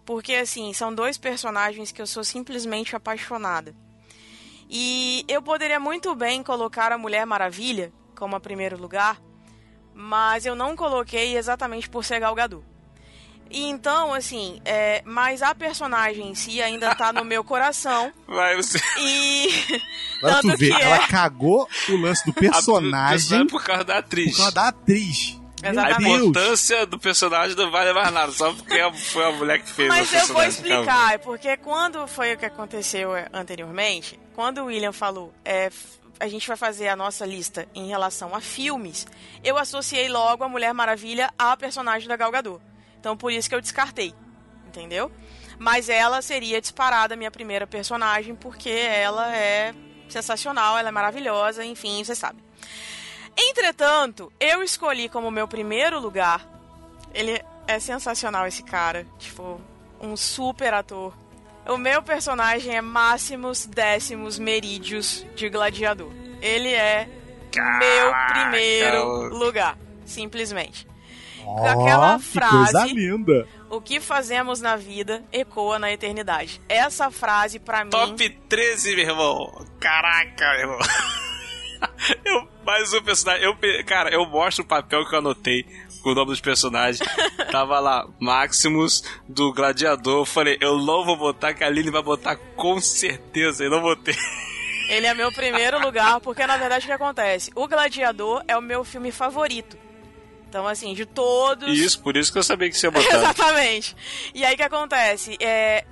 Porque, 0.05 0.35
assim, 0.35 0.73
são 0.73 0.95
dois 0.95 1.17
personagens 1.17 1.93
que 1.93 2.03
eu 2.03 2.07
sou 2.07 2.25
simplesmente 2.25 2.97
apaixonada. 2.97 3.75
E 4.69 5.25
eu 5.29 5.43
poderia 5.43 5.81
muito 5.81 6.15
bem 6.15 6.43
colocar 6.43 6.93
a 6.93 6.99
Mulher 6.99 7.27
Maravilha 7.27 7.93
como 8.15 8.37
a 8.37 8.41
primeiro 8.41 8.81
lugar, 8.81 9.21
mas 9.95 10.47
eu 10.47 10.55
não 10.55 10.77
coloquei 10.77 11.37
exatamente 11.37 11.89
por 11.89 12.05
ser 12.05 12.21
Gal 12.21 12.35
Gadot. 12.35 12.65
E 13.51 13.65
então, 13.65 14.15
assim, 14.15 14.61
é, 14.65 15.03
mas 15.05 15.43
a 15.43 15.53
personagem 15.55 16.29
em 16.29 16.35
si 16.37 16.63
ainda 16.63 16.95
tá 16.95 17.13
no 17.13 17.25
meu 17.25 17.43
coração. 17.43 18.13
Vai, 18.29 18.55
você. 18.55 18.79
E. 19.01 19.49
Tu 20.21 20.27
Tanto 20.27 20.57
vê, 20.57 20.69
que 20.69 20.73
é. 20.73 20.85
ela 20.85 21.09
cagou 21.09 21.69
o 21.89 21.97
lance 21.97 22.25
do 22.25 22.33
personagem 22.33 23.47
por 23.49 23.65
causa 23.65 23.83
da 23.83 23.99
atriz. 23.99 24.31
por 24.31 24.37
causa 24.37 24.53
da 24.53 24.69
atriz. 24.69 25.39
A 25.63 25.71
Exatamente. 25.71 26.03
Deus. 26.03 26.21
importância 26.21 26.87
do 26.87 26.99
personagem 26.99 27.57
não 27.57 27.71
vale 27.71 27.93
mais 27.93 28.13
nada, 28.13 28.33
só 28.33 28.53
porque 28.53 28.79
foi 28.93 29.25
a 29.25 29.33
mulher 29.33 29.61
que 29.61 29.71
fez 29.71 29.89
Mas 29.89 30.13
eu 30.13 30.27
vou 30.29 30.43
explicar, 30.43 31.15
é 31.15 31.19
porque 31.19 31.57
quando 31.59 32.07
foi 32.07 32.35
o 32.35 32.39
que 32.39 32.47
aconteceu 32.47 33.15
é, 33.15 33.29
anteriormente, 33.33 34.19
quando 34.35 34.63
o 34.63 34.65
William 34.67 34.93
falou, 34.93 35.33
é, 35.45 35.71
a 36.19 36.29
gente 36.29 36.47
vai 36.47 36.57
fazer 36.57 36.89
a 36.89 36.97
nossa 36.97 37.27
lista 37.27 37.69
em 37.75 37.89
relação 37.89 38.35
a 38.35 38.41
filmes, 38.41 39.07
eu 39.45 39.59
associei 39.59 40.09
logo 40.09 40.45
a 40.45 40.49
Mulher 40.49 40.73
Maravilha 40.73 41.31
à 41.39 41.57
personagem 41.57 42.09
da 42.09 42.17
Gal 42.17 42.31
Gadot. 42.31 42.61
Então 42.99 43.17
por 43.17 43.33
isso 43.33 43.49
que 43.49 43.55
eu 43.55 43.61
descartei, 43.61 44.15
entendeu? 44.67 45.11
Mas 45.59 45.91
ela 45.91 46.23
seria 46.23 46.61
disparada 46.61 47.15
a 47.15 47.17
minha 47.17 47.31
primeira 47.31 47.67
personagem, 47.67 48.35
porque 48.35 48.71
ela 48.71 49.35
é 49.37 49.75
sensacional, 50.09 50.79
ela 50.79 50.89
é 50.89 50.93
maravilhosa, 50.93 51.65
enfim, 51.65 52.03
você 52.03 52.15
sabe. 52.15 52.43
Entretanto, 53.49 54.32
eu 54.38 54.62
escolhi 54.62 55.09
como 55.09 55.30
meu 55.30 55.49
primeiro 55.49 55.99
lugar. 55.99 56.47
Ele 57.14 57.43
é 57.66 57.78
sensacional 57.80 58.47
esse 58.47 58.62
cara, 58.62 59.07
tipo, 59.18 59.61
um 60.01 60.16
super 60.16 60.74
ator. 60.74 61.14
O 61.66 61.76
meu 61.76 62.03
personagem 62.03 62.74
é 62.76 62.80
Máximos 62.80 63.66
Décimos 63.66 64.38
Merídios 64.38 65.24
de 65.34 65.49
Gladiador. 65.49 66.11
Ele 66.43 66.72
é 66.72 67.09
meu 67.78 68.12
primeiro 68.28 69.28
lugar, 69.36 69.76
simplesmente. 70.05 70.86
Ó, 71.45 71.66
Aquela 71.66 72.18
que 72.18 72.24
frase- 72.24 72.72
coisa 72.72 72.86
linda. 72.86 73.49
O 73.70 73.80
que 73.80 74.01
fazemos 74.01 74.61
na 74.61 74.76
vida 74.76 75.22
ecoa 75.32 75.78
na 75.78 75.91
eternidade. 75.93 76.61
Essa 76.68 77.11
frase 77.11 77.59
pra 77.59 77.84
mim 77.84 77.91
Top 77.91 78.28
13, 78.49 78.97
meu 78.97 79.09
irmão. 79.09 79.66
Caraca, 79.80 80.51
meu 80.53 80.61
irmão. 80.61 80.78
Eu, 82.24 82.49
mais 82.64 82.93
um 82.93 83.03
personagem. 83.03 83.45
Eu, 83.45 83.57
cara, 83.85 84.11
eu 84.11 84.24
mostro 84.26 84.64
o 84.64 84.66
papel 84.66 85.05
que 85.07 85.14
eu 85.14 85.18
anotei 85.18 85.64
com 86.03 86.11
o 86.11 86.14
nome 86.14 86.31
dos 86.31 86.41
personagens. 86.41 86.99
Tava 87.51 87.78
lá, 87.81 88.07
Maximus 88.18 89.03
do 89.28 89.53
Gladiador. 89.53 90.20
Eu 90.22 90.24
falei, 90.26 90.57
eu 90.61 90.78
não 90.78 91.05
vou 91.05 91.16
botar, 91.16 91.55
que 91.55 91.62
a 91.64 91.66
Aline 91.66 91.91
vai 91.91 92.03
botar 92.03 92.37
com 92.57 92.81
certeza. 92.81 93.64
Eu 93.64 93.70
não 93.70 93.81
botei. 93.81 94.14
Ele 94.89 95.07
é 95.07 95.14
meu 95.14 95.31
primeiro 95.33 95.78
lugar, 95.81 96.20
porque 96.20 96.45
na 96.47 96.57
verdade 96.57 96.85
o 96.85 96.89
que 96.89 96.93
acontece? 96.93 97.53
O 97.55 97.68
Gladiador 97.68 98.43
é 98.49 98.57
o 98.57 98.62
meu 98.62 98.83
filme 98.83 99.12
favorito. 99.12 99.78
Então, 100.49 100.66
assim, 100.66 100.95
de 100.95 101.07
todos. 101.07 101.78
Isso, 101.78 102.03
por 102.03 102.16
isso 102.16 102.33
que 102.33 102.39
eu 102.39 102.43
sabia 102.43 102.68
que 102.68 102.76
você 102.76 102.89
ia 102.89 102.91
botar. 102.91 103.14
Exatamente. 103.16 103.95
E 104.35 104.45
aí 104.45 104.55
o 104.55 104.57
que 104.57 104.62
acontece? 104.64 105.37
É, 105.39 105.85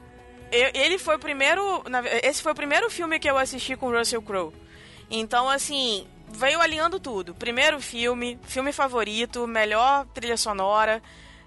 eu- 0.51 0.71
ele 0.75 0.99
foi 0.99 1.15
o 1.15 1.19
primeiro. 1.21 1.85
Esse 2.25 2.43
foi 2.43 2.51
o 2.51 2.55
primeiro 2.57 2.91
filme 2.91 3.21
que 3.21 3.31
eu 3.31 3.39
assisti 3.39 3.77
com 3.77 3.89
Russell 3.97 4.21
Crowe. 4.21 4.53
Então, 5.11 5.49
assim, 5.49 6.07
veio 6.29 6.61
alinhando 6.61 7.01
tudo. 7.01 7.35
Primeiro 7.35 7.81
filme, 7.81 8.39
filme 8.45 8.73
favorito, 8.73 9.47
melhor 9.47 10.07
trilha 10.15 10.37
sonora, 10.37 11.03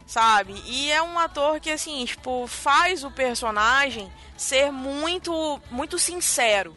sabe? 0.06 0.54
E 0.66 0.92
é 0.92 1.02
um 1.02 1.18
ator 1.20 1.60
que, 1.60 1.70
assim, 1.72 2.04
tipo, 2.06 2.48
faz 2.48 3.04
o 3.04 3.12
personagem 3.12 4.12
ser 4.36 4.72
muito, 4.72 5.62
muito 5.70 6.00
sincero 6.00 6.76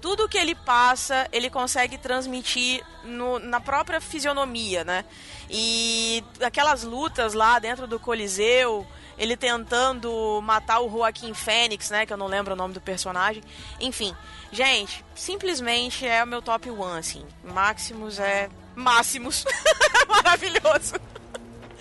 tudo 0.00 0.28
que 0.28 0.36
ele 0.36 0.56
passa, 0.56 1.28
ele 1.30 1.48
consegue 1.48 1.96
transmitir 1.96 2.84
no- 3.04 3.38
na 3.38 3.60
própria 3.60 4.00
fisionomia, 4.00 4.82
né? 4.82 5.04
E 5.48 6.24
aquelas 6.44 6.82
lutas 6.82 7.34
lá 7.34 7.60
dentro 7.60 7.86
do 7.86 8.00
Coliseu, 8.00 8.84
ele 9.16 9.36
tentando 9.36 10.40
matar 10.42 10.80
o 10.80 10.90
Joaquim 10.90 11.32
Fênix, 11.34 11.88
né? 11.88 12.04
Que 12.04 12.12
eu 12.12 12.16
não 12.16 12.26
lembro 12.26 12.54
o 12.54 12.56
nome 12.56 12.74
do 12.74 12.80
personagem. 12.80 13.44
Enfim, 13.78 14.12
gente, 14.52 15.02
simplesmente 15.14 16.06
é 16.06 16.22
o 16.22 16.26
meu 16.26 16.42
top 16.42 16.70
one, 16.70 16.98
assim. 16.98 17.24
Maximus 17.42 18.18
é. 18.18 18.50
Máximos. 18.76 19.46
Maravilhoso. 20.08 20.94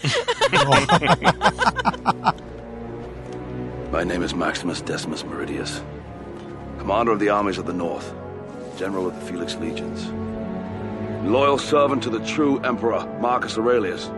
My 3.91 4.03
name 4.03 4.23
is 4.23 4.33
Maximus 4.33 4.81
Decimus 4.81 5.23
Meridius, 5.23 5.83
commander 6.79 7.11
of 7.11 7.19
the 7.19 7.29
armies 7.29 7.57
of 7.57 7.65
the 7.65 7.73
North, 7.73 8.13
general 8.77 9.07
of 9.07 9.15
the 9.15 9.21
Felix 9.25 9.55
Legions, 9.55 10.09
loyal 11.23 11.57
servant 11.57 12.01
to 12.03 12.09
the 12.09 12.23
true 12.25 12.59
emperor 12.61 13.05
Marcus 13.19 13.57
Aurelius, 13.57 14.09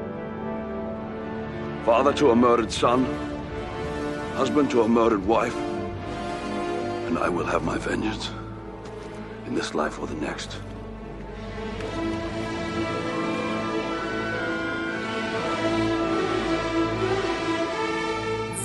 father 1.85 2.13
to 2.13 2.29
a 2.29 2.35
murdered 2.35 2.71
son, 2.71 3.05
husband 4.35 4.69
to 4.71 4.83
a 4.83 4.87
murdered 4.87 5.25
wife, 5.25 5.55
and 7.07 7.17
I 7.17 7.29
will 7.29 7.45
have 7.45 7.63
my 7.63 7.79
vengeance 7.79 8.29
in 9.47 9.55
this 9.55 9.73
life 9.73 9.99
or 9.99 10.07
the 10.07 10.15
next. 10.15 10.57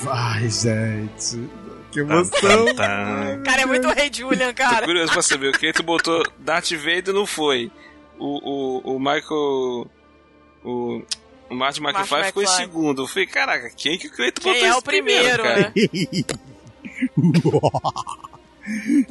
Vai, 0.03 0.49
gente. 0.49 1.49
Que 1.91 2.01
emoção. 2.01 2.67
Tá. 2.77 3.39
Cara, 3.45 3.63
é 3.63 3.67
muito 3.67 3.89
rei 3.89 4.11
Julian, 4.13 4.49
Tô 4.49 4.55
cara. 4.55 4.85
curioso 4.87 5.13
pra 5.13 5.23
saber 5.23 5.49
o 5.49 5.53
que 5.59 5.73
tu 5.73 5.83
botou. 5.83 6.23
Darth 6.39 6.71
Vader 6.73 7.13
não 7.13 7.27
foi. 7.27 7.71
O, 8.19 8.83
o, 8.87 8.97
o 8.97 8.99
Michael. 8.99 9.87
O. 10.65 11.03
O 11.51 11.55
Martin 11.55 11.81
McFly 11.83 12.11
Martin 12.11 12.27
ficou 12.27 12.43
em 12.43 12.47
McFly. 12.47 12.63
segundo. 12.67 13.03
Eu 13.03 13.07
falei, 13.07 13.27
caraca, 13.27 13.71
quem 13.75 13.97
que 13.97 14.07
o 14.09 14.13
Cleiton 14.13 14.43
Quem 14.43 14.53
botou 14.53 14.67
é 14.67 14.69
esse 14.71 14.79
o 14.79 14.83
primeiro, 14.83 15.43
cara? 15.43 15.73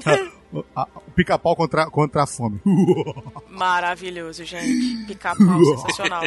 né? 0.05 0.21
o 0.51 1.11
pica-pau 1.15 1.55
contra, 1.55 1.89
contra 1.89 2.23
a 2.23 2.27
fome. 2.27 2.61
Maravilhoso, 3.49 4.43
gente. 4.45 5.05
Pica-pau 5.05 5.63
sensacional. 5.65 6.23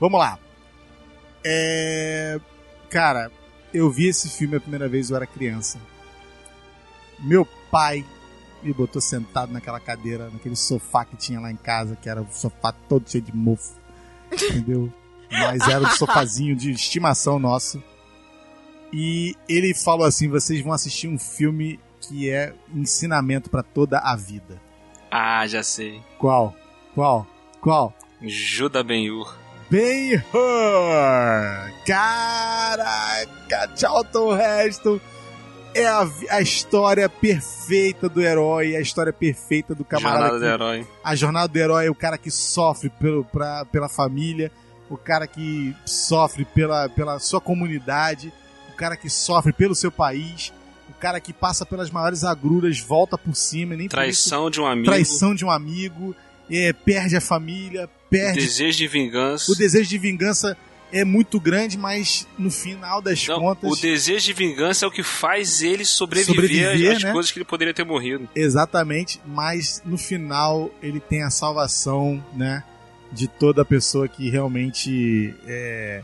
Vamos 0.00 0.18
lá. 0.18 0.38
É... 1.44 2.40
Cara, 2.90 3.30
eu 3.72 3.90
vi 3.90 4.06
esse 4.06 4.28
filme 4.28 4.56
a 4.56 4.60
primeira 4.60 4.88
vez, 4.88 5.10
eu 5.10 5.16
era 5.16 5.26
criança. 5.26 5.78
Meu 7.18 7.46
pai 7.70 8.04
me 8.62 8.72
botou 8.72 9.00
sentado 9.00 9.52
naquela 9.52 9.78
cadeira, 9.78 10.30
naquele 10.30 10.56
sofá 10.56 11.04
que 11.04 11.16
tinha 11.16 11.40
lá 11.40 11.50
em 11.50 11.56
casa, 11.56 11.96
que 11.96 12.08
era 12.08 12.22
um 12.22 12.30
sofá 12.30 12.72
todo 12.72 13.08
cheio 13.08 13.22
de 13.22 13.34
mofo. 13.34 13.74
Entendeu? 14.32 14.92
Mas 15.30 15.68
era 15.68 15.80
um 15.80 15.90
sofazinho 15.90 16.56
de 16.56 16.70
estimação 16.70 17.38
nosso. 17.38 17.82
E 18.92 19.34
ele 19.48 19.74
falou 19.74 20.06
assim: 20.06 20.28
vocês 20.28 20.62
vão 20.62 20.72
assistir 20.72 21.08
um 21.08 21.18
filme 21.18 21.78
que 22.00 22.30
é 22.30 22.52
ensinamento 22.74 23.50
pra 23.50 23.62
toda 23.62 23.98
a 23.98 24.16
vida. 24.16 24.60
Ah, 25.10 25.46
já 25.46 25.62
sei. 25.62 26.00
Qual? 26.18 26.54
Qual? 26.94 27.26
Qual? 27.60 27.92
Juda 28.22 28.82
Ben-Hur. 28.82 29.36
Ben-Hur! 29.70 30.22
Caraca, 31.86 33.70
Charlton 33.76 34.36
Heston 34.38 35.00
é 35.74 35.86
a, 35.86 36.08
a 36.30 36.40
história 36.40 37.08
perfeita 37.08 38.08
do 38.08 38.20
herói, 38.22 38.74
a 38.74 38.80
história 38.80 39.12
perfeita 39.12 39.74
do 39.74 39.84
camarada. 39.84 40.30
Jornada 40.30 40.38
do 40.38 40.40
que- 40.58 40.64
Herói. 40.64 40.86
a 41.04 41.14
jornada 41.14 41.48
do 41.48 41.56
herói 41.58 41.86
é 41.86 41.90
o 41.90 41.94
cara 41.94 42.16
que 42.18 42.30
sofre 42.30 42.88
pelo, 42.90 43.24
pra, 43.24 43.64
pela 43.66 43.88
família, 43.88 44.50
o 44.88 44.96
cara 44.96 45.26
que 45.26 45.76
sofre 45.84 46.44
pela, 46.46 46.88
pela 46.88 47.18
sua 47.18 47.40
comunidade, 47.40 48.32
o 48.47 48.47
cara 48.78 48.96
que 48.96 49.10
sofre 49.10 49.52
pelo 49.52 49.74
seu 49.74 49.90
país, 49.90 50.52
o 50.88 50.92
cara 50.94 51.20
que 51.20 51.32
passa 51.32 51.66
pelas 51.66 51.90
maiores 51.90 52.24
agruras, 52.24 52.78
volta 52.80 53.18
por 53.18 53.34
cima, 53.34 53.74
nem 53.76 53.88
por 53.88 53.94
isso- 54.04 54.28
Traição 54.30 54.50
de 54.50 54.60
um 54.60 54.66
amigo. 54.66 54.86
traição 54.86 55.34
de 55.34 55.44
um 55.44 55.50
amigo, 55.50 56.14
é, 56.50 56.72
perde 56.72 57.16
a 57.16 57.20
família, 57.20 57.88
perde 58.08 58.40
Desejo 58.40 58.78
de 58.78 58.86
vingança. 58.88 59.52
o 59.52 59.54
desejo 59.54 59.88
de 59.90 59.98
vingança 59.98 60.56
é 60.90 61.04
muito 61.04 61.38
grande, 61.38 61.76
mas 61.76 62.26
no 62.38 62.50
final 62.50 63.02
das 63.02 63.26
Não, 63.28 63.38
contas. 63.38 63.70
o 63.70 63.76
desejo 63.80 64.24
de 64.24 64.32
vingança 64.32 64.86
é 64.86 64.88
o 64.88 64.90
que 64.90 65.02
faz 65.02 65.60
ele 65.60 65.84
sobreviver, 65.84 66.34
Sobreviver, 66.34 66.96
às 66.96 67.02
né? 67.02 67.12
coisas 67.12 67.30
que 67.30 67.38
ele 67.38 67.44
poderia 67.44 67.74
ter 67.74 67.84
morrido. 67.84 68.26
Exatamente, 68.34 69.20
mas 69.26 69.82
no 69.84 69.98
final 69.98 70.70
ele 70.82 70.98
tem 71.00 71.22
a 71.22 71.28
salvação, 71.30 72.24
né? 72.34 72.64
De 73.12 73.26
toda 73.28 73.64
pessoa 73.64 74.08
que 74.08 74.30
realmente. 74.30 75.34
é, 75.46 76.02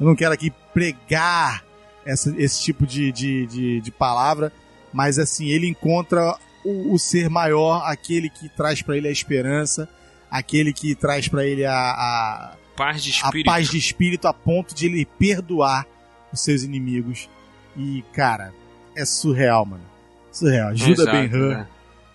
Eu 0.00 0.06
não 0.06 0.16
quero 0.16 0.32
aqui 0.34 0.50
pregar 0.74 1.62
essa- 2.04 2.34
esse 2.36 2.62
tipo 2.62 2.86
de, 2.86 3.10
de, 3.12 3.46
de, 3.46 3.80
de 3.80 3.90
palavra, 3.90 4.52
mas 4.92 5.18
assim, 5.18 5.46
ele 5.48 5.66
encontra 5.68 6.36
o, 6.64 6.94
o 6.94 6.98
ser 6.98 7.28
maior, 7.30 7.82
aquele 7.86 8.28
que 8.28 8.48
traz 8.48 8.82
pra 8.82 8.96
ele 8.96 9.08
a 9.08 9.12
esperança, 9.12 9.88
aquele 10.30 10.72
que 10.72 10.94
traz 10.94 11.28
pra 11.28 11.44
ele 11.44 11.64
a, 11.64 11.74
a, 11.74 12.56
Paz 12.76 13.02
de 13.02 13.10
a 13.10 13.12
espírito. 13.26 13.46
paz 13.46 13.68
de 13.68 13.78
espírito 13.78 14.26
a 14.28 14.32
ponto 14.32 14.74
de 14.74 14.86
ele 14.86 15.04
perdoar 15.04 15.86
os 16.32 16.40
seus 16.40 16.62
inimigos. 16.62 17.28
E, 17.76 18.02
cara, 18.14 18.52
é 18.96 19.04
surreal, 19.04 19.64
mano. 19.66 19.84
Surreal. 20.30 20.74
Juda 20.74 21.02
Exato, 21.02 21.10
Ben-Hur. 21.12 21.48
né? 21.50 21.66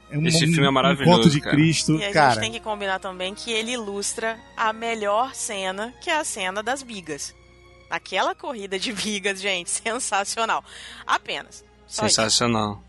É 0.10 0.18
um, 0.18 0.26
Esse 0.26 0.46
um- 0.46 0.48
filme 0.52 0.66
é 0.66 0.70
um 0.70 0.74
maravilhoso, 0.74 1.18
conto 1.18 1.30
de 1.30 1.42
cara. 1.42 1.56
Cristo, 1.56 1.96
E 1.98 2.06
a 2.06 2.12
cara. 2.14 2.32
gente 2.36 2.40
tem 2.42 2.52
que 2.54 2.60
combinar 2.62 2.98
também 3.00 3.36
que 3.36 3.52
ele 3.52 3.72
ilustra 3.74 4.40
a 4.56 4.72
melhor 4.72 5.36
cena, 5.36 5.94
que 6.02 6.10
é 6.10 6.16
a 6.18 6.24
cena 6.24 6.64
das 6.64 6.82
bigas. 6.82 7.36
Aquela 7.90 8.36
corrida 8.36 8.78
de 8.78 8.92
bigas, 8.92 9.42
gente, 9.42 9.70
sensacional. 9.72 10.64
Apenas. 11.06 11.64
Só 11.88 12.06
isso. 12.06 12.16
Sensacional. 12.16 12.84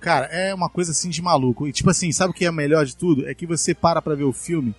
Cara, 0.00 0.26
é 0.26 0.54
uma 0.54 0.70
coisa 0.70 0.92
assim 0.92 1.10
de 1.10 1.20
maluco. 1.20 1.68
E 1.68 1.72
tipo 1.72 1.90
assim, 1.90 2.10
sabe 2.10 2.30
o 2.30 2.34
que 2.34 2.46
é 2.46 2.50
melhor 2.50 2.86
de 2.86 2.96
tudo? 2.96 3.28
É 3.28 3.34
que 3.34 3.46
você 3.46 3.74
para 3.74 4.00
pra 4.00 4.14
ver 4.14 4.24
o 4.24 4.32
filme. 4.32 4.74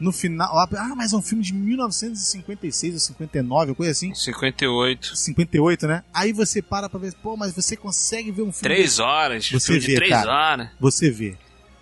No 0.00 0.12
final. 0.12 0.48
Ah, 0.58 0.94
mas 0.96 1.12
é 1.12 1.16
um 1.16 1.22
filme 1.22 1.44
de 1.44 1.52
1956 1.52 2.94
ou 2.94 3.00
59, 3.00 3.70
uma 3.70 3.74
coisa 3.76 3.92
assim. 3.92 4.14
58. 4.14 5.14
58, 5.14 5.86
né? 5.86 6.02
Aí 6.12 6.32
você 6.32 6.62
para 6.62 6.88
pra 6.88 6.98
ver, 6.98 7.14
pô, 7.22 7.36
mas 7.36 7.52
você 7.52 7.76
consegue 7.76 8.30
ver 8.32 8.42
um 8.42 8.50
filme. 8.50 8.62
Três 8.62 8.98
horas. 8.98 9.48
Você 9.48 9.66
filme 9.66 9.80
de 9.80 9.86
vê, 9.88 9.94
três 9.96 10.10
cara. 10.10 10.32
horas. 10.32 10.68
Você 10.80 11.10
vê. 11.10 11.36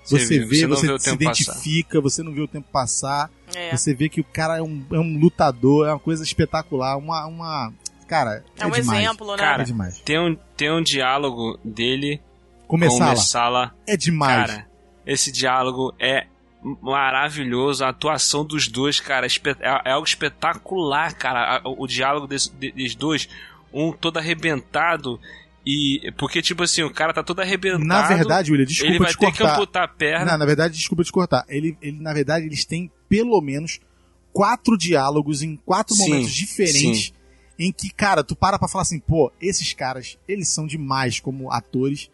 Você 0.09 0.19
Você, 0.27 0.39
vê, 0.41 0.47
você 0.47 0.67
não 0.67 0.77
você, 0.77 0.87
vê 0.87 0.93
o 0.93 0.99
se 0.99 1.05
tempo 1.11 1.25
passar. 1.25 1.43
identifica, 1.43 2.01
você 2.01 2.23
não 2.23 2.33
vê 2.33 2.41
o 2.41 2.49
tempo 2.49 2.69
passar. 2.73 3.31
É. 3.55 3.77
Você 3.77 3.95
vê 3.95 4.09
que 4.09 4.21
o 4.21 4.25
cara 4.25 4.59
é 4.59 4.63
um, 4.63 4.85
é 4.93 4.99
um 4.99 5.19
lutador, 5.19 5.87
é 5.87 5.93
uma 5.93 5.99
coisa 5.99 6.23
espetacular, 6.25 6.97
uma. 6.97 7.27
uma 7.27 7.73
cara, 8.07 8.43
é, 8.59 8.63
É 8.63 8.67
um 8.67 8.71
demais. 8.71 9.03
exemplo, 9.03 9.31
né? 9.33 9.37
Cara, 9.39 9.63
É 9.63 9.65
demais. 9.67 9.99
Tem 10.01 10.19
um, 10.19 10.35
tem 10.57 10.71
um 10.73 10.83
diálogo 10.83 11.59
dele 11.65 12.21
Começar 12.67 12.97
com 12.97 13.03
o 13.03 13.07
lá. 13.07 13.11
Messala. 13.11 13.75
É 13.87 13.97
demais. 13.97 14.51
Cara, 14.51 14.67
esse 15.07 15.31
diálogo 15.33 15.95
é 15.99 16.27
maravilhoso. 16.83 17.85
A 17.85 17.89
atuação 17.89 18.45
dos 18.45 18.69
dois, 18.69 19.01
cara, 19.01 19.27
é, 19.27 19.31
é 19.85 19.93
algo 19.93 20.07
espetacular, 20.07 21.15
cara. 21.15 21.63
O, 21.65 21.87
diálogo 21.87 22.27
desse- 22.27 22.51
de- 22.53 22.73
desses 22.73 22.95
dois, 22.95 23.29
um 23.73 23.93
todo 23.93 24.19
arrebentado. 24.19 25.21
E. 25.71 26.11
Porque, 26.17 26.41
tipo 26.41 26.63
assim, 26.63 26.83
o 26.83 26.91
cara 26.91 27.13
tá 27.13 27.23
todo 27.23 27.41
arrebentado. 27.41 27.85
Na 27.85 28.09
verdade, 28.09 28.51
William, 28.51 28.65
desculpa 28.65 28.91
ele 28.91 28.99
vai 28.99 29.11
te 29.11 29.19
ter 29.19 29.33
que 29.33 29.39
cortar. 29.39 29.55
amputar 29.55 29.83
a 29.85 29.89
perna. 29.89 30.25
Não, 30.25 30.39
na 30.39 30.47
verdade, 30.47 30.75
desculpa 30.75 31.05
te 31.05 31.13
cortar. 31.13 31.45
Ele, 31.47 31.77
ele, 31.83 32.01
na 32.01 32.15
verdade, 32.15 32.47
eles 32.47 32.65
têm 32.65 32.91
pelo 33.07 33.39
menos 33.43 33.79
quatro 34.33 34.79
diálogos 34.79 35.43
em 35.43 35.57
quatro 35.57 35.95
Sim, 35.95 36.09
momentos 36.09 36.33
diferentes. 36.33 37.13
Em 37.59 37.71
que, 37.71 37.91
cara, 37.91 38.25
tu 38.25 38.35
para 38.35 38.59
pra 38.59 38.67
falar 38.67 38.83
assim, 38.83 38.99
pô, 38.99 39.31
esses 39.43 39.75
caras, 39.75 40.17
eles 40.27 40.49
são 40.49 40.67
demais 40.67 41.21
como 41.21 41.53
atores. 41.53 42.11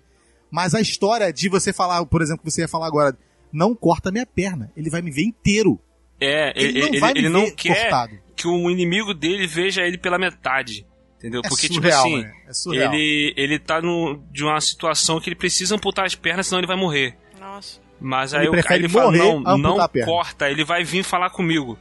Mas 0.50 0.74
a 0.74 0.80
história 0.80 1.32
de 1.32 1.48
você 1.48 1.72
falar, 1.72 2.04
por 2.06 2.22
exemplo, 2.22 2.42
que 2.42 2.50
você 2.50 2.62
ia 2.62 2.68
falar 2.68 2.88
agora, 2.88 3.16
não 3.52 3.72
corta 3.72 4.10
minha 4.10 4.26
perna. 4.26 4.72
Ele 4.76 4.90
vai 4.90 5.00
me 5.00 5.12
ver 5.12 5.22
inteiro. 5.22 5.78
É, 6.20 6.52
Ele 6.56 6.78
ele, 6.78 6.80
não 6.80 6.88
ele, 6.88 6.98
vai 7.00 7.12
me 7.12 7.18
ele 7.20 7.28
não 7.28 7.50
quer 7.52 7.82
cortado. 7.82 8.18
que 8.34 8.48
o 8.48 8.68
inimigo 8.70 9.14
dele 9.14 9.46
veja 9.46 9.82
ele 9.82 9.98
pela 9.98 10.18
metade. 10.18 10.84
Entendeu? 11.24 11.40
É 11.42 11.48
Porque, 11.48 11.68
surreal, 11.68 12.02
tipo 12.04 12.16
assim, 12.16 12.22
né? 12.22 12.32
É 12.46 12.52
surreal. 12.52 12.92
ele, 12.94 13.32
ele 13.34 13.58
tá 13.58 13.80
no, 13.80 14.22
de 14.30 14.44
uma 14.44 14.60
situação 14.60 15.18
que 15.18 15.30
ele 15.30 15.36
precisa 15.36 15.74
amputar 15.74 16.04
as 16.04 16.14
pernas, 16.14 16.46
senão 16.46 16.60
ele 16.60 16.66
vai 16.66 16.76
morrer. 16.76 17.16
Nossa. 17.40 17.80
Mas 17.98 18.34
Ele 18.34 18.42
aí 18.42 18.48
o 18.48 18.50
prefere 18.50 18.68
cara 18.68 18.80
ele 18.80 18.88
fala, 18.90 19.12
não, 19.42 19.56
não 19.56 19.88
corta, 20.04 20.50
ele 20.50 20.64
vai 20.64 20.84
vir 20.84 21.02
falar 21.02 21.30
comigo. 21.30 21.78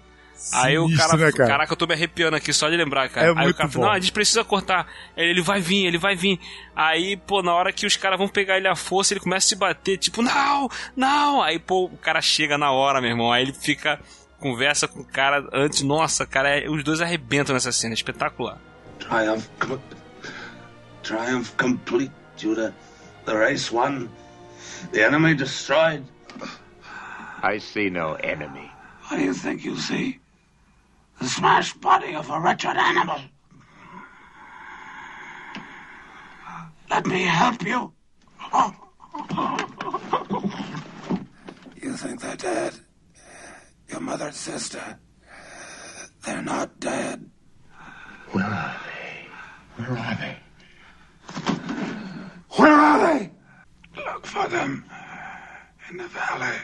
aí 0.53 0.77
o 0.77 0.83
Sinistro, 0.83 1.09
cara, 1.09 1.25
né, 1.25 1.31
cara? 1.33 1.49
caraca, 1.49 1.73
eu 1.73 1.77
tô 1.77 1.85
me 1.85 1.93
arrepiando 1.93 2.37
aqui 2.37 2.53
só 2.53 2.69
de 2.69 2.77
lembrar, 2.77 3.09
cara. 3.09 3.27
É 3.27 3.29
aí 3.31 3.35
o 3.35 3.39
muito 3.39 3.57
cara 3.57 3.67
bom. 3.67 3.73
fala, 3.73 3.85
não, 3.87 3.93
a 3.93 3.99
gente 3.99 4.13
precisa 4.13 4.45
cortar. 4.45 4.87
Aí 5.17 5.25
ele 5.25 5.41
vai 5.41 5.59
vir, 5.59 5.87
ele 5.87 5.97
vai 5.97 6.15
vir. 6.15 6.39
Aí, 6.73 7.17
pô, 7.17 7.41
na 7.43 7.53
hora 7.53 7.73
que 7.73 7.85
os 7.85 7.97
caras 7.97 8.17
vão 8.17 8.29
pegar 8.29 8.55
ele 8.55 8.67
à 8.69 8.75
força, 8.77 9.13
ele 9.13 9.19
começa 9.19 9.45
a 9.47 9.49
se 9.49 9.55
bater, 9.57 9.97
tipo, 9.97 10.21
não, 10.21 10.69
não. 10.95 11.41
Aí, 11.41 11.59
pô, 11.59 11.85
o 11.85 11.97
cara 11.97 12.21
chega 12.21 12.57
na 12.57 12.71
hora, 12.71 13.01
meu 13.01 13.09
irmão. 13.09 13.29
Aí 13.33 13.43
ele 13.43 13.53
fica, 13.53 13.99
conversa 14.39 14.87
com 14.87 15.01
o 15.01 15.05
cara 15.05 15.45
antes. 15.51 15.81
Nossa, 15.81 16.25
cara, 16.25 16.49
é- 16.59 16.69
os 16.69 16.81
dois 16.83 17.01
arrebentam 17.01 17.53
nessa 17.53 17.71
cena, 17.73 17.93
é 17.93 17.95
espetacular. 17.95 18.57
Triumph. 19.03 19.49
com- 19.59 19.81
Triumph 21.03 21.55
complete, 21.57 22.11
Judah. 22.37 22.73
The 23.25 23.35
race 23.37 23.69
won. 23.71 24.09
The 24.91 25.03
enemy 25.03 25.35
destroyed. 25.35 26.05
I 27.41 27.57
see 27.57 27.89
no 27.89 28.13
enemy. 28.15 28.71
What 29.07 29.17
do 29.17 29.23
you 29.23 29.33
think 29.33 29.65
you 29.65 29.77
see? 29.77 30.19
The 31.19 31.27
smashed 31.27 31.79
body 31.81 32.15
of 32.15 32.29
a 32.29 32.39
wretched 32.39 32.77
animal. 32.77 33.19
Let 36.89 37.05
me 37.05 37.23
help 37.23 37.61
you. 37.63 37.91
You 41.81 41.97
think 41.97 42.21
they're 42.21 42.37
dead? 42.37 42.73
Your 43.89 43.99
mother 43.99 44.27
and 44.27 44.35
sister. 44.35 44.99
They're 46.25 46.41
not 46.41 46.79
dead. 46.79 47.29
Where 48.31 48.45
are 48.45 48.75
they? 48.85 48.92
Where 49.75 49.97
are 49.97 50.15
they? 50.15 50.37
Where 52.57 52.71
are 52.71 52.99
they? 52.99 53.31
Look 53.95 54.25
for 54.25 54.47
them 54.47 54.85
in 55.89 55.97
the 55.97 56.07
valley 56.07 56.57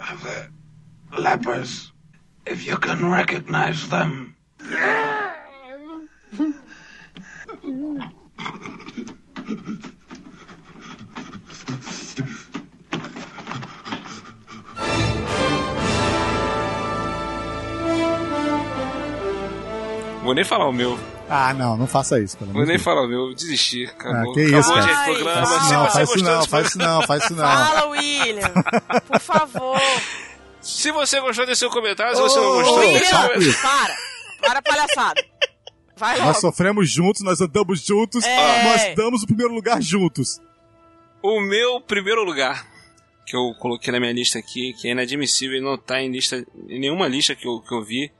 of 0.00 0.22
the 0.22 1.20
lepers. 1.20 1.92
If 2.46 2.64
you 2.64 2.76
can 2.76 3.10
recognize 3.10 3.88
them. 3.88 4.36
Vou 20.22 20.34
nem 20.34 20.44
falar 20.44 20.68
o 20.68 20.72
meu. 20.72 21.17
Ah, 21.30 21.52
não, 21.54 21.76
não 21.76 21.86
faça 21.86 22.18
isso, 22.20 22.36
pelo 22.38 22.52
Vou 22.52 22.64
nem 22.64 22.78
falar 22.78 23.02
o 23.02 23.08
meu, 23.08 23.34
desisti. 23.34 23.84
Acabou. 23.84 24.32
Ah, 24.32 24.34
que 24.34 24.40
Acabou, 24.46 24.60
isso, 24.60 24.74
cara. 24.74 24.82
gente, 24.82 25.04
programa. 25.04 25.46
Faz 25.46 25.62
isso 25.62 25.72
não, 25.74 25.86
faz 25.90 26.08
isso 26.08 26.24
não, 26.24 26.46
faz 26.46 26.66
isso 26.68 26.78
não, 26.78 27.02
faz 27.02 27.24
isso 27.24 27.34
não. 27.34 27.44
Fala, 27.44 27.86
William. 27.88 28.52
Por 29.06 29.20
favor. 29.20 29.80
Se 30.60 30.90
você 30.90 31.20
gostou 31.20 31.46
desse 31.46 31.60
seu 31.60 31.70
comentário, 31.70 32.16
se 32.16 32.22
você 32.22 32.38
não 32.40 32.52
gostou, 32.54 32.78
William, 32.78 32.98
deixa 32.98 33.28
para. 33.60 33.96
Para. 34.40 34.62
Palhaçada. 34.62 35.24
Vai 35.96 36.16
logo. 36.16 36.28
Nós 36.28 36.40
sofremos 36.40 36.90
juntos, 36.90 37.22
nós 37.22 37.40
andamos 37.40 37.84
juntos, 37.84 38.24
É. 38.24 38.64
nós 38.64 38.94
damos 38.96 39.22
o 39.22 39.26
primeiro 39.26 39.52
lugar 39.52 39.82
juntos. 39.82 40.40
O 41.22 41.40
meu 41.40 41.80
primeiro 41.80 42.22
lugar, 42.24 42.64
que 43.26 43.36
eu 43.36 43.52
coloquei 43.58 43.92
na 43.92 43.98
minha 43.98 44.12
lista 44.12 44.38
aqui, 44.38 44.72
que 44.74 44.88
é 44.88 44.92
inadmissível 44.92 45.58
e 45.58 45.60
não 45.60 45.76
tá 45.76 46.00
em 46.00 46.10
lista, 46.10 46.44
em 46.68 46.78
nenhuma 46.80 47.08
lista 47.08 47.34
que 47.34 47.46
eu, 47.46 47.60
que 47.60 47.74
eu 47.74 47.84
vi. 47.84 48.10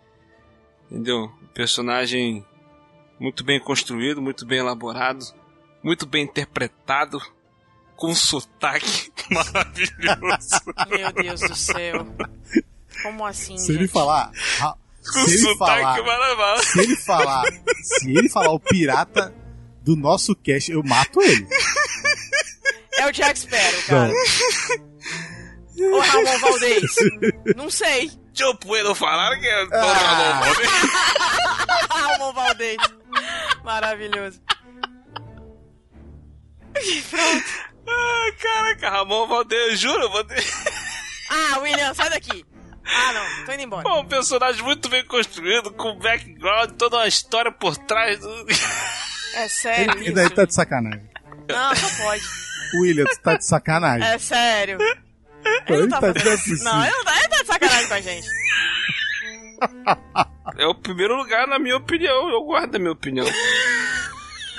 Entendeu? 0.91 1.31
Personagem 1.55 2.45
muito 3.19 3.45
bem 3.45 3.61
construído, 3.61 4.21
muito 4.23 4.47
bem 4.47 4.59
elaborado, 4.59 5.25
muito 5.83 6.07
bem 6.07 6.25
interpretado, 6.25 7.21
com 7.97 8.11
um 8.11 8.15
sotaque 8.15 9.11
maravilhoso. 9.31 10.61
Meu 10.89 11.13
Deus 11.13 11.41
do 11.41 11.55
céu. 11.57 12.07
Como 13.03 13.25
assim, 13.27 13.57
Se 13.59 13.73
ele 13.73 13.81
gente? 13.81 13.93
falar. 13.93 14.31
ra- 14.59 14.77
Com 15.13 15.25
Se 15.25 15.47
ele 15.47 15.57
falar. 15.57 16.03
maravilhoso. 16.03 16.63
Se 16.71 16.81
ele 16.81 16.97
falar. 16.97 17.45
Se 17.83 18.11
ele 18.11 18.29
falar 18.29 18.51
o 18.53 18.61
pirata 18.61 19.35
do 19.83 19.97
nosso 19.97 20.35
cast, 20.37 20.71
eu 20.71 20.83
mato 20.85 21.21
ele. 21.23 21.47
É 22.99 23.07
o 23.07 23.13
Jack 23.13 23.39
Sparrow, 23.39 23.83
cara. 23.87 24.13
Ou 25.93 26.01
Ramon 26.01 26.39
Valdez. 26.41 26.83
Não 27.57 27.71
sei. 27.71 28.11
Eu 28.39 28.55
puedo 28.57 28.95
falar 28.95 29.37
que 29.39 29.47
é 29.47 29.67
Ah. 29.73 29.93
Ramon 29.93 30.41
Valdez. 30.45 30.71
Ramon 31.91 32.33
Valdez. 32.33 32.77
Maravilhoso. 33.69 34.41
Ah, 37.87 38.33
caraca, 38.41 38.89
Ramon 38.89 39.27
Valdez, 39.27 39.79
juro, 39.79 40.09
vou 40.09 40.25
ter... 40.25 40.43
Ah, 41.29 41.59
William, 41.59 41.93
sai 41.93 42.09
daqui. 42.09 42.47
Ah, 42.83 43.13
não. 43.13 43.45
Tô 43.45 43.53
indo 43.53 43.63
embora. 43.65 43.87
Um 43.87 44.07
personagem 44.07 44.63
muito 44.63 44.89
bem 44.89 45.05
construído, 45.05 45.71
com 45.73 45.99
background, 45.99 46.71
toda 46.79 46.97
uma 46.97 47.07
história 47.07 47.53
por 47.53 47.77
trás 47.77 48.19
do... 48.21 48.47
É 49.35 49.47
sério 49.49 49.93
Ele 49.97 50.05
isso? 50.07 50.15
daí 50.15 50.31
tá 50.31 50.47
de 50.47 50.55
sacanagem. 50.55 51.07
Não, 51.51 51.77
só 51.77 52.03
pode. 52.03 52.23
William, 52.81 53.05
tu 53.05 53.21
tá 53.21 53.37
de 53.37 53.45
sacanagem. 53.45 54.09
É 54.09 54.19
sério. 54.19 54.79
Ele 55.69 55.89
tá 55.89 56.01
tá- 56.01 56.15
fazendo 56.15 56.61
é. 56.61 56.65
Não, 56.65 56.83
ele 56.85 56.91
não 56.97 57.05
tá, 57.05 57.19
ele 57.19 57.29
tá 57.29 57.41
de 57.43 57.47
sacanagem 57.47 57.89
com 57.89 57.95
a 57.95 58.01
gente. 58.01 58.27
É 60.57 60.67
o 60.67 60.75
primeiro 60.75 61.17
lugar, 61.17 61.47
na 61.47 61.59
minha 61.59 61.77
opinião. 61.77 62.29
Eu 62.31 62.43
guardo 62.45 62.75
a 62.75 62.79
minha 62.79 62.93
opinião. 62.93 63.27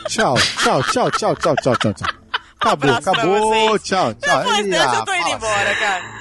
Tchau, 0.07 0.35
tchau, 0.35 0.83
tchau, 0.83 1.11
tchau, 1.11 1.35
tchau, 1.35 1.55
tchau, 1.55 1.75
tchau, 1.77 1.93
tchau. 1.93 2.07
Acabou, 2.59 2.89
abraço 2.89 3.09
acabou, 3.09 3.79
tchau, 3.79 4.13
tchau. 4.15 4.39
Depois 4.39 4.67
dessa 4.69 4.91
ah, 4.91 4.95
eu 4.95 5.05
tô 5.05 5.13
indo 5.13 5.23
fala 5.23 5.35
embora, 5.35 5.75
cara. 5.75 6.19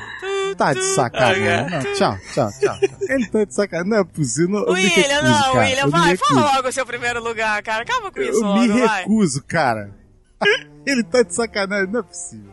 Tá 0.57 0.73
de 0.73 0.83
sacanagem. 0.95 1.71
Não, 1.71 1.95
tchau, 1.95 2.19
tchau, 2.33 2.51
tchau. 2.61 2.79
Ele 3.09 3.27
tá 3.29 3.45
de 3.45 3.55
sacanagem. 3.55 3.91
Não 3.91 3.99
é 3.99 4.05
possível. 4.05 4.49
Não, 4.49 4.73
William, 4.73 4.89
recuso, 4.89 5.23
não, 5.23 5.53
cara. 5.53 5.59
William, 5.67 5.89
vai, 5.89 6.17
fala 6.17 6.41
logo 6.57 6.69
o 6.69 6.73
seu 6.73 6.87
primeiro 6.87 7.23
lugar, 7.23 7.63
cara. 7.63 7.83
Acaba 7.83 8.11
com 8.11 8.21
isso 8.21 8.39
Eu 8.39 8.47
logo, 8.47 8.61
me 8.61 8.69
vai. 8.81 9.01
recuso, 9.01 9.45
cara. 9.47 9.95
Ele 10.87 11.05
tá 11.05 11.23
de 11.23 11.35
sacanagem. 11.35 11.91
Não 11.93 12.01
é 12.01 12.03
possível. 12.03 12.53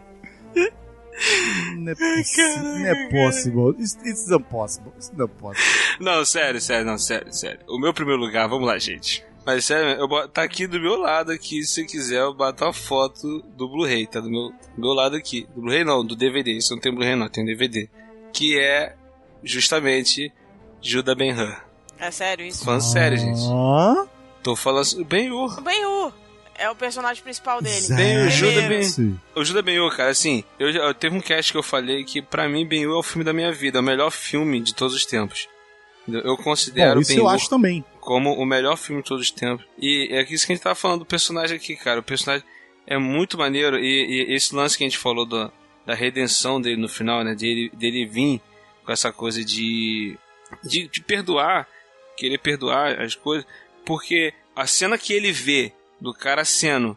Não 1.78 1.92
é 1.92 1.96
possível. 1.96 2.64
Não 2.64 2.86
é 2.86 3.10
possível. 3.10 3.70
It's, 3.80 3.98
it's 4.06 4.30
impossible. 4.30 4.92
It's 4.96 5.12
not 5.12 5.34
possible. 5.36 5.70
Não, 6.00 6.26
sério, 6.26 6.60
sério, 6.60 6.86
não, 6.86 6.98
sério, 6.98 7.34
sério. 7.34 7.60
O 7.68 7.80
meu 7.80 7.94
primeiro 7.94 8.22
lugar, 8.22 8.48
vamos 8.48 8.68
lá, 8.68 8.78
gente. 8.78 9.24
Mas 9.46 9.66
sério, 9.66 10.00
eu 10.00 10.08
boto, 10.08 10.30
tá 10.30 10.42
aqui 10.42 10.66
do 10.66 10.80
meu 10.80 10.98
lado 10.98 11.32
aqui, 11.32 11.64
se 11.64 11.76
você 11.76 11.86
quiser, 11.86 12.22
eu 12.22 12.34
bato 12.34 12.66
a 12.66 12.74
foto 12.74 13.44
do 13.56 13.70
Blu-ray, 13.70 14.08
tá 14.08 14.20
do 14.20 14.30
meu, 14.30 14.50
do 14.50 14.82
meu 14.82 14.92
lado 14.92 15.16
aqui. 15.16 15.48
Do 15.54 15.62
Blu-ray 15.62 15.84
não, 15.84 16.04
do 16.04 16.16
DVD, 16.16 16.52
isso 16.52 16.74
não 16.74 16.82
tem 16.82 16.92
Blu-ray 16.92 17.16
não, 17.16 17.30
tem 17.30 17.46
DVD. 17.46 17.88
Que 18.34 18.60
é 18.60 18.96
justamente 19.44 20.34
Judah 20.82 21.14
Ben-Hur. 21.14 21.62
É 22.00 22.10
sério 22.10 22.46
isso? 22.46 22.66
Falando 22.66 22.82
sério, 22.82 23.18
gente. 23.18 23.42
Tô 24.42 24.56
falando 24.56 25.06
Ben-Hur. 25.06 25.60
O 25.60 25.62
Ben-Hur 25.62 26.25
é 26.58 26.70
o 26.70 26.76
personagem 26.76 27.22
principal 27.24 27.62
dele. 27.62 27.88
Ben-Hur, 27.90 28.30
Judah 28.30 28.62
Primeiro. 28.62 28.94
Ben... 28.98 29.22
O 29.36 29.44
Judah 29.46 29.62
Ben-Hur, 29.62 29.96
cara, 29.96 30.10
assim, 30.10 30.44
eu, 30.60 30.72
já- 30.72 30.80
eu 30.82 30.94
teve 30.94 31.16
um 31.16 31.22
cast 31.22 31.52
que 31.52 31.58
eu 31.58 31.64
falei 31.64 32.04
que 32.04 32.22
pra 32.22 32.48
mim 32.50 32.66
Ben-Hur 32.66 32.96
é 32.96 33.00
o 33.00 33.04
filme 33.04 33.24
da 33.24 33.34
minha 33.34 33.52
vida, 33.52 33.78
é 33.80 33.82
o 33.82 33.84
melhor 33.84 34.12
filme 34.12 34.60
de 34.62 34.74
todos 34.74 34.96
os 34.96 35.06
tempos. 35.06 35.48
Eu 36.08 36.38
considero 36.38 36.96
Bom, 36.96 37.02
isso 37.02 37.14
eu 37.14 37.28
acho 37.28 37.50
também. 37.50 37.84
como 38.00 38.34
o 38.34 38.46
melhor 38.46 38.78
filme 38.78 39.02
de 39.02 39.08
todos 39.08 39.26
os 39.26 39.32
tempos. 39.32 39.66
E 39.80 40.08
é 40.12 40.22
isso 40.32 40.46
que 40.46 40.52
a 40.54 40.56
gente 40.56 40.64
tava 40.64 40.76
falando 40.76 41.00
do 41.00 41.06
personagem 41.06 41.58
aqui, 41.58 41.76
cara. 41.76 42.00
O 42.00 42.04
personagem 42.04 42.46
é 42.86 42.96
muito 42.98 43.38
maneiro. 43.40 43.80
E, 43.80 44.28
e 44.30 44.36
esse 44.36 44.54
lance 44.56 44.78
que 44.78 44.84
a 44.84 44.88
gente 44.88 45.00
falou 45.00 45.26
do- 45.26 45.52
da 45.84 45.96
redenção 45.96 46.62
dele 46.62 46.80
no 46.80 46.88
final, 46.88 47.24
né? 47.24 47.34
Dele, 47.34 47.72
dele 47.74 48.06
vir 48.06 48.40
com 48.86 48.92
essa 48.92 49.12
coisa 49.12 49.44
de, 49.44 50.16
de, 50.64 50.88
de 50.88 51.02
perdoar, 51.02 51.68
querer 52.16 52.38
perdoar 52.38 53.02
as 53.02 53.16
coisas. 53.16 53.46
Porque 53.84 54.32
a 54.56 54.68
cena 54.68 55.00
que 55.00 55.12
ele 55.12 55.32
vê 55.32 55.74
do 56.06 56.14
cara 56.14 56.46
sendo 56.46 56.96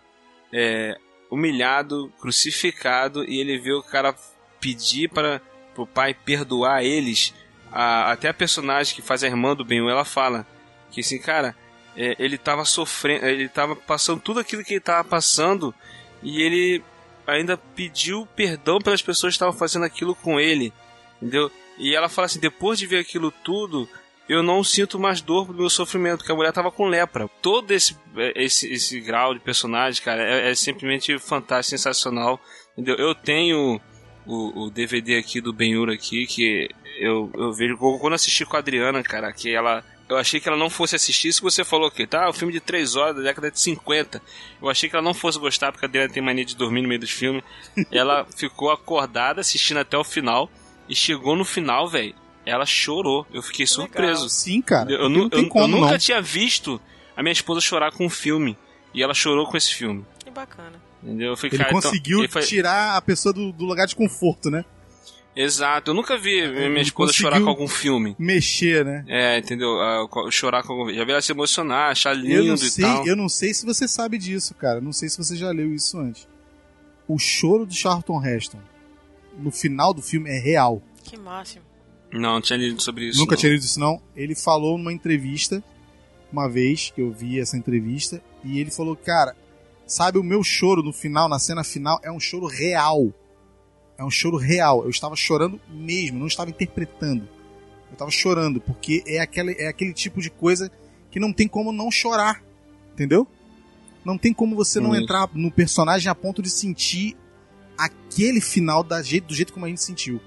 é, 0.52 0.96
humilhado, 1.30 2.12
crucificado, 2.20 3.24
e 3.24 3.40
ele 3.40 3.58
vê 3.58 3.72
o 3.72 3.82
cara 3.82 4.14
pedir 4.60 5.08
para 5.08 5.40
o 5.76 5.86
pai 5.86 6.12
perdoar 6.14 6.84
eles. 6.84 7.34
A- 7.72 8.12
até 8.12 8.28
a 8.28 8.34
personagem 8.34 8.94
que 8.94 9.02
faz 9.02 9.24
a 9.24 9.26
irmã 9.26 9.56
do 9.56 9.64
Ben, 9.64 9.78
ela 9.88 10.04
fala 10.04 10.46
que 10.90 11.00
assim, 11.00 11.18
cara, 11.18 11.56
é, 11.96 12.14
ele 12.18 12.38
tava 12.38 12.64
sofrendo, 12.64 13.26
ele 13.26 13.48
tava 13.48 13.74
passando 13.74 14.20
tudo 14.20 14.40
aquilo 14.40 14.64
que 14.64 14.74
ele 14.74 14.80
tava 14.80 15.04
passando 15.08 15.74
e 16.22 16.42
ele 16.42 16.82
ainda 17.26 17.56
pediu 17.56 18.26
perdão 18.34 18.78
pelas 18.78 19.02
pessoas 19.02 19.32
que 19.32 19.36
estavam 19.36 19.52
fazendo 19.58 19.84
aquilo 19.84 20.14
com 20.14 20.40
ele, 20.40 20.72
entendeu? 21.20 21.50
E 21.78 21.94
ela 21.94 22.08
fala 22.08 22.26
assim, 22.26 22.40
depois 22.40 22.78
de 22.78 22.86
ver 22.86 22.98
aquilo 23.00 23.30
tudo, 23.30 23.88
eu 24.28 24.42
não 24.42 24.62
sinto 24.62 24.98
mais 24.98 25.20
dor 25.20 25.46
pro 25.46 25.54
meu 25.54 25.70
sofrimento, 25.70 26.18
porque 26.18 26.32
a 26.32 26.34
mulher 26.34 26.52
tava 26.52 26.70
com 26.70 26.86
lepra. 26.86 27.28
Todo 27.40 27.70
esse, 27.70 27.96
esse, 28.34 28.70
esse 28.72 29.00
grau 29.00 29.32
de 29.34 29.40
personagem, 29.40 30.02
cara, 30.02 30.22
é, 30.22 30.50
é 30.50 30.54
simplesmente 30.54 31.18
fantástico, 31.18 31.78
sensacional, 31.78 32.38
entendeu? 32.72 32.96
Eu 32.96 33.14
tenho 33.14 33.80
o, 34.26 34.64
o 34.64 34.70
DVD 34.70 35.16
aqui 35.16 35.40
do 35.40 35.52
Ben-Hur 35.52 35.90
aqui, 35.90 36.26
que 36.26 36.68
eu, 37.00 37.30
eu 37.34 37.52
vejo 37.52 37.76
quando 37.76 38.14
assisti 38.14 38.44
com 38.44 38.56
a 38.56 38.58
Adriana, 38.58 39.02
cara, 39.02 39.32
que 39.32 39.54
ela 39.54 39.82
eu 40.08 40.16
achei 40.16 40.40
que 40.40 40.48
ela 40.48 40.56
não 40.56 40.70
fosse 40.70 40.96
assistir. 40.96 41.32
Se 41.32 41.42
você 41.42 41.62
falou 41.62 41.90
que 41.90 42.06
tá, 42.06 42.28
o 42.28 42.32
filme 42.32 42.52
de 42.52 42.60
3 42.60 42.96
horas 42.96 43.16
da 43.16 43.22
década 43.22 43.50
de 43.50 43.60
50. 43.60 44.22
Eu 44.60 44.68
achei 44.68 44.88
que 44.88 44.96
ela 44.96 45.04
não 45.04 45.12
fosse 45.12 45.38
gostar, 45.38 45.70
porque 45.70 45.84
a 45.84 45.88
Adriana 45.88 46.12
tem 46.12 46.22
mania 46.22 46.46
de 46.46 46.56
dormir 46.56 46.80
no 46.80 46.88
meio 46.88 47.00
dos 47.00 47.10
filmes. 47.10 47.44
ela 47.92 48.26
ficou 48.34 48.70
acordada 48.70 49.42
assistindo 49.42 49.78
até 49.78 49.98
o 49.98 50.04
final. 50.04 50.50
E 50.88 50.94
chegou 50.94 51.36
no 51.36 51.44
final, 51.44 51.86
velho. 51.86 52.14
Ela 52.48 52.66
chorou. 52.66 53.26
Eu 53.32 53.42
fiquei 53.42 53.66
surpreso. 53.66 54.28
Sim, 54.28 54.60
cara. 54.62 54.90
Eu, 54.90 55.10
eu- 55.10 55.28
eu 55.30 55.48
como, 55.48 55.66
nunca 55.68 55.92
não. 55.92 55.98
tinha 55.98 56.20
visto 56.22 56.80
a 57.16 57.22
minha 57.22 57.32
esposa 57.32 57.60
chorar 57.60 57.92
com 57.92 58.06
um 58.06 58.10
filme. 58.10 58.56
E 58.94 59.02
ela 59.02 59.12
chorou 59.14 59.46
com 59.46 59.56
esse 59.56 59.74
filme. 59.74 60.04
Que 60.24 60.30
bacana. 60.30 60.80
Entendeu? 61.02 61.28
Eu 61.32 61.36
falei, 61.36 61.50
Ele 61.52 61.58
cara, 61.64 61.70
então- 61.76 61.90
conseguiu 61.90 62.18
ele 62.20 62.28
foi- 62.28 62.42
tirar 62.42 62.96
a 62.96 63.02
pessoa 63.02 63.32
do, 63.32 63.52
do 63.52 63.64
lugar 63.64 63.86
de 63.86 63.94
conforto, 63.94 64.50
né? 64.50 64.64
Exato. 65.36 65.90
Eu 65.90 65.94
nunca 65.94 66.18
vi 66.18 66.48
minha 66.48 66.66
Ele 66.66 66.80
esposa 66.80 67.12
chorar 67.12 67.40
com 67.40 67.48
algum 67.48 67.68
filme. 67.68 68.16
Mexer, 68.18 68.84
né? 68.84 69.04
É, 69.06 69.38
entendeu? 69.38 69.80
Ah, 69.80 70.04
chorar 70.32 70.64
com 70.64 70.72
algum... 70.72 70.92
Já 70.92 71.04
vi 71.04 71.12
ela 71.12 71.22
se 71.22 71.30
emocionar, 71.30 71.92
achar 71.92 72.10
Eu 72.16 72.20
lindo 72.22 72.46
não, 72.46 72.54
e 72.54 72.58
sei, 72.58 72.84
tal. 72.84 73.06
eu 73.06 73.14
não 73.14 73.28
sei 73.28 73.54
se 73.54 73.64
você 73.64 73.86
sabe 73.86 74.18
disso, 74.18 74.52
cara. 74.56 74.80
Não 74.80 74.92
sei 74.92 75.08
se 75.08 75.16
você 75.16 75.36
já 75.36 75.50
leu 75.52 75.72
isso 75.72 75.96
antes. 75.98 76.26
O 77.06 77.18
choro 77.18 77.64
do 77.64 77.72
Charlton 77.74 78.20
Heston 78.24 78.58
no 79.38 79.52
final 79.52 79.94
do 79.94 80.02
filme 80.02 80.28
é 80.28 80.40
real. 80.40 80.82
Que 81.04 81.16
máximo. 81.16 81.64
Não, 82.12 82.34
não 82.34 82.40
tinha 82.40 82.58
lido 82.58 82.82
sobre 82.82 83.08
isso. 83.08 83.18
Nunca 83.18 83.34
não. 83.34 83.40
tinha 83.40 83.52
lido 83.52 83.62
isso, 83.62 83.80
não. 83.80 84.00
Ele 84.16 84.34
falou 84.34 84.78
numa 84.78 84.92
entrevista, 84.92 85.62
uma 86.32 86.48
vez 86.48 86.90
que 86.94 87.00
eu 87.00 87.10
vi 87.12 87.38
essa 87.38 87.56
entrevista, 87.56 88.22
e 88.44 88.58
ele 88.58 88.70
falou, 88.70 88.96
cara, 88.96 89.36
sabe, 89.86 90.18
o 90.18 90.22
meu 90.22 90.42
choro 90.42 90.82
no 90.82 90.92
final, 90.92 91.28
na 91.28 91.38
cena 91.38 91.64
final, 91.64 92.00
é 92.02 92.10
um 92.10 92.20
choro 92.20 92.46
real. 92.46 93.12
É 93.98 94.04
um 94.04 94.10
choro 94.10 94.36
real. 94.36 94.84
Eu 94.84 94.90
estava 94.90 95.16
chorando 95.16 95.60
mesmo, 95.68 96.18
não 96.18 96.26
estava 96.26 96.50
interpretando. 96.50 97.28
Eu 97.88 97.92
estava 97.92 98.10
chorando, 98.10 98.60
porque 98.60 99.02
é 99.06 99.18
aquele, 99.18 99.52
é 99.52 99.66
aquele 99.66 99.92
tipo 99.92 100.20
de 100.20 100.30
coisa 100.30 100.70
que 101.10 101.18
não 101.18 101.32
tem 101.32 101.48
como 101.48 101.72
não 101.72 101.90
chorar. 101.90 102.42
Entendeu? 102.92 103.26
Não 104.04 104.16
tem 104.16 104.32
como 104.32 104.56
você 104.56 104.80
não 104.80 104.94
Isso. 104.94 105.02
entrar 105.02 105.28
no 105.34 105.50
personagem 105.50 106.10
a 106.10 106.14
ponto 106.14 106.40
de 106.40 106.50
sentir 106.50 107.16
aquele 107.76 108.40
final 108.40 108.82
da 108.82 109.02
jeito, 109.02 109.28
do 109.28 109.34
jeito 109.34 109.52
como 109.52 109.66
a 109.66 109.68
gente 109.68 109.82
sentiu. 109.82 110.20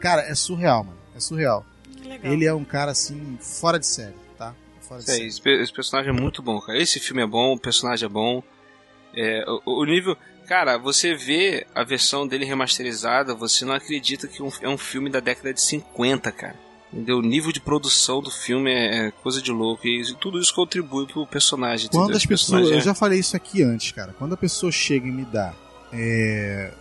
Cara, 0.00 0.22
é 0.22 0.34
surreal, 0.34 0.84
mano. 0.84 1.03
É 1.14 1.20
surreal. 1.20 1.64
Que 1.96 2.08
legal. 2.08 2.32
Ele 2.32 2.44
é 2.44 2.52
um 2.54 2.64
cara 2.64 2.90
assim, 2.92 3.38
fora 3.40 3.78
de 3.78 3.86
série, 3.86 4.14
tá? 4.36 4.54
Fora 4.80 5.00
de 5.02 5.10
É, 5.10 5.14
série. 5.14 5.26
esse, 5.26 5.40
esse 5.48 5.72
personagem 5.72 6.10
é 6.10 6.12
muito 6.20 6.42
bom, 6.42 6.60
cara. 6.60 6.78
Esse 6.80 6.98
filme 7.00 7.22
é 7.22 7.26
bom, 7.26 7.52
o 7.54 7.58
personagem 7.58 8.06
é 8.06 8.08
bom. 8.08 8.42
É, 9.16 9.44
o, 9.64 9.82
o 9.82 9.84
nível. 9.84 10.16
Cara, 10.46 10.76
você 10.76 11.14
vê 11.14 11.66
a 11.74 11.82
versão 11.84 12.26
dele 12.26 12.44
remasterizada, 12.44 13.34
você 13.34 13.64
não 13.64 13.72
acredita 13.72 14.28
que 14.28 14.42
um- 14.42 14.50
é 14.60 14.68
um 14.68 14.76
filme 14.76 15.08
da 15.08 15.18
década 15.20 15.54
de 15.54 15.60
50, 15.60 16.30
cara. 16.32 16.56
Entendeu? 16.92 17.18
O 17.18 17.22
nível 17.22 17.50
de 17.50 17.60
produção 17.60 18.20
do 18.20 18.30
filme 18.30 18.70
é, 18.70 19.06
é 19.06 19.10
coisa 19.10 19.40
de 19.40 19.50
louco. 19.50 19.86
E 19.86 20.14
tudo 20.16 20.38
isso 20.38 20.54
contribui 20.54 21.06
pro 21.06 21.26
personagem. 21.26 21.88
Quando 21.88 22.02
entendeu? 22.10 22.16
as 22.16 22.22
Esse 22.22 22.28
pessoas. 22.28 22.70
Eu 22.70 22.76
é- 22.76 22.80
já 22.80 22.94
falei 22.94 23.18
isso 23.18 23.34
aqui 23.36 23.62
antes, 23.62 23.90
cara. 23.92 24.12
Quando 24.18 24.34
a 24.34 24.36
pessoa 24.36 24.70
chega 24.70 25.06
e 25.08 25.10
me 25.10 25.24
dá 25.24 25.54
é, 25.92 26.72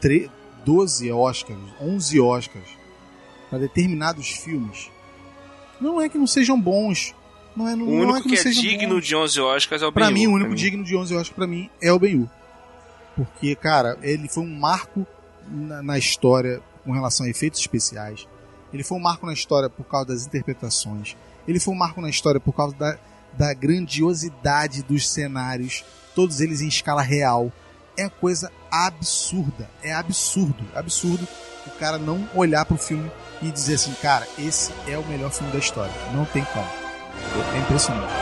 tre- 0.00 0.30
12 0.64 1.10
Oscars, 1.10 1.58
11 1.80 2.20
Oscars 2.20 2.68
para 3.54 3.58
determinados 3.58 4.30
filmes, 4.30 4.90
não 5.80 6.00
é 6.00 6.08
que 6.08 6.18
não 6.18 6.26
sejam 6.26 6.60
bons. 6.60 7.14
Não 7.56 7.68
é, 7.68 7.76
não, 7.76 7.86
O 7.86 7.90
não 7.90 8.10
único 8.10 8.18
é 8.18 8.22
que, 8.22 8.36
que, 8.36 8.44
não 8.44 8.50
é 8.50 8.54
digno 8.54 8.94
bons. 8.96 9.06
de 9.06 9.14
11 9.14 9.40
Oscars 9.40 9.82
é 9.82 9.86
o 9.86 9.92
Pra 9.92 10.06
Ben-Hur, 10.06 10.18
mim, 10.18 10.26
o 10.26 10.34
único 10.34 10.54
digno 10.56 10.82
de 10.82 10.96
11 10.96 11.14
Oscars 11.14 11.36
pra 11.36 11.46
mim 11.46 11.70
é 11.80 11.92
o 11.92 11.98
Ben-Hur. 11.98 12.28
Porque, 13.14 13.54
cara, 13.54 13.96
ele 14.02 14.28
foi 14.28 14.42
um 14.42 14.58
marco 14.58 15.06
na, 15.48 15.82
na 15.82 15.98
história 15.98 16.60
com 16.84 16.90
relação 16.90 17.26
a 17.26 17.28
efeitos 17.28 17.60
especiais. 17.60 18.26
Ele 18.72 18.82
foi 18.82 18.98
um 18.98 19.00
marco 19.00 19.24
na 19.24 19.32
história 19.32 19.70
por 19.70 19.84
causa 19.84 20.08
das 20.08 20.26
interpretações. 20.26 21.16
Ele 21.46 21.60
foi 21.60 21.72
um 21.72 21.78
marco 21.78 22.00
na 22.00 22.10
história 22.10 22.40
por 22.40 22.52
causa 22.52 22.74
da, 22.74 22.98
da 23.34 23.54
grandiosidade 23.54 24.82
dos 24.82 25.08
cenários, 25.08 25.84
todos 26.12 26.40
eles 26.40 26.60
em 26.60 26.66
escala 26.66 27.02
real. 27.02 27.52
É 27.96 28.08
coisa 28.08 28.50
absurda. 28.70 29.68
É 29.82 29.92
absurdo, 29.92 30.64
absurdo 30.74 31.26
o 31.66 31.70
cara 31.78 31.98
não 31.98 32.28
olhar 32.34 32.64
pro 32.64 32.76
filme 32.76 33.10
e 33.42 33.50
dizer 33.50 33.74
assim, 33.74 33.94
cara, 34.02 34.26
esse 34.38 34.72
é 34.86 34.98
o 34.98 35.04
melhor 35.06 35.30
filme 35.30 35.52
da 35.52 35.58
história. 35.58 35.92
Não 36.12 36.24
tem 36.26 36.44
como. 36.44 36.68
É 37.54 37.58
impressionante. 37.58 38.12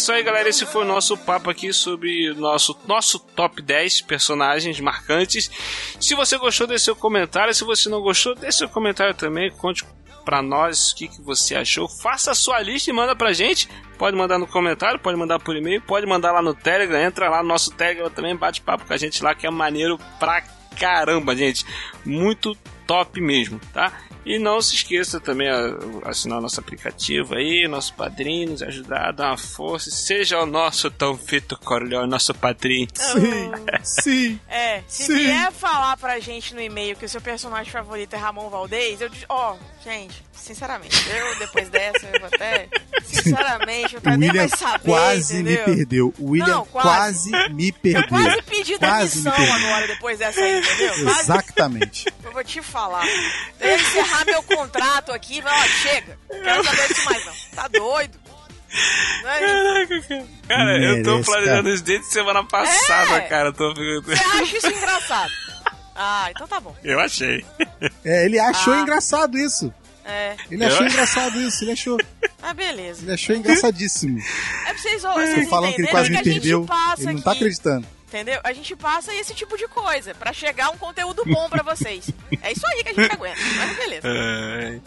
isso 0.00 0.12
aí, 0.12 0.22
galera. 0.22 0.48
Esse 0.48 0.64
foi 0.64 0.82
o 0.82 0.86
nosso 0.86 1.16
papo 1.16 1.50
aqui 1.50 1.72
sobre 1.72 2.32
nosso, 2.34 2.76
nosso 2.86 3.18
top 3.18 3.60
10 3.60 4.00
personagens 4.00 4.80
marcantes. 4.80 5.50
Se 6.00 6.14
você 6.14 6.38
gostou, 6.38 6.66
deixe 6.66 6.86
seu 6.86 6.96
comentário. 6.96 7.54
Se 7.54 7.64
você 7.64 7.88
não 7.88 8.00
gostou, 8.00 8.34
deixe 8.34 8.58
seu 8.58 8.68
comentário 8.68 9.14
também. 9.14 9.50
Conte 9.50 9.84
pra 10.24 10.40
nós 10.40 10.92
o 10.92 10.96
que, 10.96 11.08
que 11.08 11.20
você 11.20 11.54
achou. 11.54 11.86
Faça 11.86 12.30
a 12.30 12.34
sua 12.34 12.60
lista 12.60 12.90
e 12.90 12.94
manda 12.94 13.14
pra 13.14 13.32
gente. 13.32 13.68
Pode 13.98 14.16
mandar 14.16 14.38
no 14.38 14.46
comentário, 14.46 14.98
pode 14.98 15.18
mandar 15.18 15.38
por 15.38 15.54
e-mail, 15.54 15.82
pode 15.82 16.06
mandar 16.06 16.32
lá 16.32 16.40
no 16.40 16.54
Telegram. 16.54 16.98
Entra 16.98 17.28
lá 17.28 17.42
no 17.42 17.48
nosso 17.48 17.70
Telegram 17.72 18.08
também, 18.08 18.34
bate 18.34 18.62
papo 18.62 18.86
com 18.86 18.94
a 18.94 18.96
gente 18.96 19.22
lá, 19.22 19.34
que 19.34 19.46
é 19.46 19.50
maneiro 19.50 19.98
pra 20.18 20.42
caramba, 20.78 21.36
gente. 21.36 21.66
Muito 22.04 22.56
top 22.86 23.20
mesmo, 23.20 23.60
tá? 23.72 23.92
E 24.24 24.38
não 24.38 24.60
se 24.60 24.74
esqueça 24.74 25.18
também 25.18 25.48
a 25.48 25.74
assinar 26.04 26.40
nosso 26.40 26.60
aplicativo 26.60 27.34
aí, 27.34 27.66
nosso 27.68 27.94
padrinho, 27.94 28.50
nos 28.50 28.62
ajudar, 28.62 29.12
dar 29.12 29.28
uma 29.28 29.36
força. 29.38 29.90
Seja 29.90 30.38
o 30.40 30.46
nosso 30.46 30.90
tão 30.90 31.16
Fito 31.16 31.58
Corleone, 31.58 32.08
nosso 32.10 32.34
padrinho. 32.34 32.86
Sim, 32.94 33.50
sim. 33.82 34.40
É, 34.48 34.82
se 34.86 35.04
Sim. 35.04 35.16
vier 35.16 35.50
falar 35.52 35.96
pra 35.96 36.18
gente 36.20 36.54
no 36.54 36.60
e-mail 36.60 36.96
que 36.96 37.04
o 37.04 37.08
seu 37.08 37.20
personagem 37.20 37.72
favorito 37.72 38.14
é 38.14 38.18
Ramon 38.18 38.48
Valdez, 38.50 39.00
eu 39.00 39.08
digo, 39.08 39.24
ó, 39.28 39.56
gente, 39.82 40.22
sinceramente, 40.32 40.96
eu 41.08 41.38
depois 41.38 41.68
dessa, 41.70 42.06
eu 42.06 42.20
vou 42.20 42.28
até, 42.32 42.68
sinceramente, 43.02 43.96
eu 43.96 44.18
nem 44.18 44.32
mais 44.32 44.50
saber, 44.52 44.84
quase 44.84 45.34
entendeu? 45.40 45.66
me 45.68 45.76
perdeu. 45.76 46.14
O 46.18 46.30
William 46.30 46.46
Não, 46.56 46.66
quase. 46.66 47.30
quase. 47.30 47.52
me 47.54 47.72
perdeu. 47.72 48.08
Quase 48.08 48.42
pedi 48.42 48.78
Quase 48.78 49.18
me 49.18 49.24
demissão 49.30 49.54
agora, 49.54 49.86
depois 49.86 50.18
dessa 50.18 50.40
aí, 50.40 50.58
entendeu? 50.60 50.94
Quase, 51.04 51.20
Exatamente. 51.20 52.06
eu 52.22 52.32
vou 52.32 52.44
te 52.44 52.60
falar. 52.62 53.06
Eu 53.60 53.78
encerrar 54.10 54.24
meu 54.24 54.42
contrato 54.42 55.12
aqui 55.12 55.38
e 55.38 55.42
falar, 55.42 55.58
ó, 55.60 55.64
chega, 55.68 56.18
não 56.30 56.40
quero 56.42 56.64
saber 56.64 56.88
disso 56.88 57.04
mais 57.04 57.26
não. 57.26 57.32
Tá 57.54 57.68
doido? 57.68 58.18
Não 59.22 59.30
é? 59.30 59.40
Caraca, 59.40 60.00
cara. 60.02 60.26
Cara, 60.48 60.78
eu 60.84 61.02
tô 61.02 61.10
Merece, 61.10 61.30
planejando 61.30 61.62
cara. 61.62 61.74
isso 61.74 61.84
desde 61.84 62.06
semana 62.06 62.44
passada, 62.44 63.16
É. 63.16 63.20
cara. 63.22 63.52
Tô. 63.52 63.74
Você 63.74 64.12
acha 64.24 64.56
isso 64.58 64.66
engraçado? 64.68 65.32
Ah, 65.96 66.28
então 66.30 66.46
tá 66.46 66.60
bom. 66.60 66.74
Eu 66.84 67.00
achei. 67.00 67.44
É, 68.04 68.24
ele 68.24 68.38
achou 68.38 68.72
Ah. 68.72 68.80
engraçado 68.80 69.36
isso. 69.38 69.72
É. 70.04 70.34
Ele 70.50 70.64
achou 70.64 70.82
Eu- 70.82 70.88
engraçado 70.88 71.40
isso. 71.40 71.62
Ele 71.64 71.72
achou, 71.72 71.98
Ah, 72.42 72.54
beleza. 72.54 73.02
ele 73.02 73.12
achou 73.12 73.36
engraçadíssimo. 73.36 74.18
É 74.18 74.72
pra 74.72 74.78
vocês, 74.78 75.02
vocês 75.02 75.48
falando 75.48 75.74
que 75.74 75.80
ele 75.82 75.88
quase 75.88 76.10
me 76.10 76.22
perdeu. 76.22 76.66
Ele 76.98 77.12
não 77.12 77.20
tá 77.20 77.30
aqui, 77.32 77.38
acreditando. 77.40 77.86
Entendeu? 78.10 78.40
A 78.42 78.52
gente 78.52 78.74
passa 78.74 79.14
esse 79.14 79.32
tipo 79.34 79.56
de 79.56 79.68
coisa 79.68 80.12
pra 80.16 80.32
chegar 80.32 80.70
um 80.70 80.76
conteúdo 80.76 81.22
bom 81.26 81.48
pra 81.48 81.62
vocês. 81.62 82.10
É 82.42 82.50
isso 82.52 82.66
aí 82.66 82.82
que 82.82 82.88
a 82.90 82.94
gente 82.94 83.12
aguenta. 83.12 83.38
Mas 83.56 83.76
beleza. 83.76 84.08
Ai. 84.08 84.82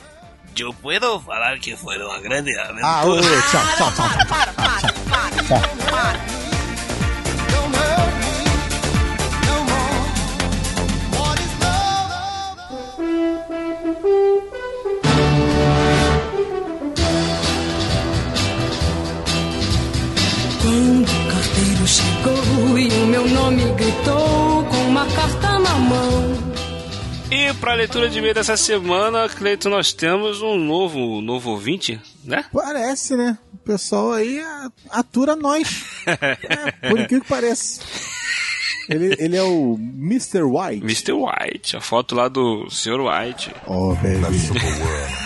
Eu 0.60 0.74
puedo 0.74 1.20
falar 1.22 1.58
que 1.60 1.76
foi 1.78 1.98
uma 1.98 2.20
grande 2.20 2.54
aventura. 2.60 2.86
Ah, 2.86 3.06
ô, 3.06 3.12
ô, 3.14 3.22
tchau, 3.22 3.32
Ah, 3.32 3.76
tchau, 3.78 3.86
não, 3.86 3.96
tchau. 3.96 4.28
para, 4.28 4.54
para, 4.54 4.54
para, 4.54 4.94
para, 5.48 5.92
para. 5.92 6.43
Meu 23.14 23.28
nome 23.28 23.62
gritou 23.76 24.66
com 24.66 24.88
uma 24.88 25.06
carta 25.06 25.60
na 25.60 25.76
mão. 25.76 26.34
E 27.30 27.54
pra 27.60 27.76
leitura 27.76 28.10
de 28.10 28.18
e-mail 28.18 28.34
dessa 28.34 28.58
semana, 28.58 29.30
Cleiton, 29.30 29.70
nós 29.70 29.94
temos 29.94 30.42
um 30.42 30.58
novo, 30.58 31.22
novo 31.22 31.52
ouvinte, 31.52 32.02
né? 32.24 32.44
Parece, 32.52 33.16
né? 33.16 33.38
O 33.54 33.58
pessoal 33.58 34.14
aí 34.14 34.40
a- 34.40 34.72
atura 34.90 35.36
nós. 35.36 35.84
É, 36.08 36.90
por 36.90 37.00
incrível 37.00 37.22
que 37.22 37.30
pareça. 37.30 37.82
Ele, 38.90 39.16
ele 39.20 39.38
é 39.38 39.44
o 39.44 39.78
Mr. 39.80 40.42
White. 40.42 40.84
Mr. 40.84 41.12
White, 41.14 41.78
a 41.78 41.82
foto 41.82 42.16
lá 42.16 42.28
do 42.28 42.68
Sr. 42.72 43.00
White. 43.00 43.52
Oh, 43.68 43.94
baby. 43.94 44.26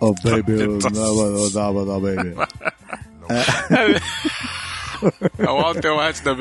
Oh, 0.00 0.12
baby. 0.24 0.52
Não, 0.52 1.14
não, 1.14 1.50
não, 1.50 1.84
não, 1.86 2.00
baby. 2.00 2.34
É 3.30 4.63
o 5.38 5.54
Walter 5.54 5.94
White 5.94 6.24
da 6.24 6.34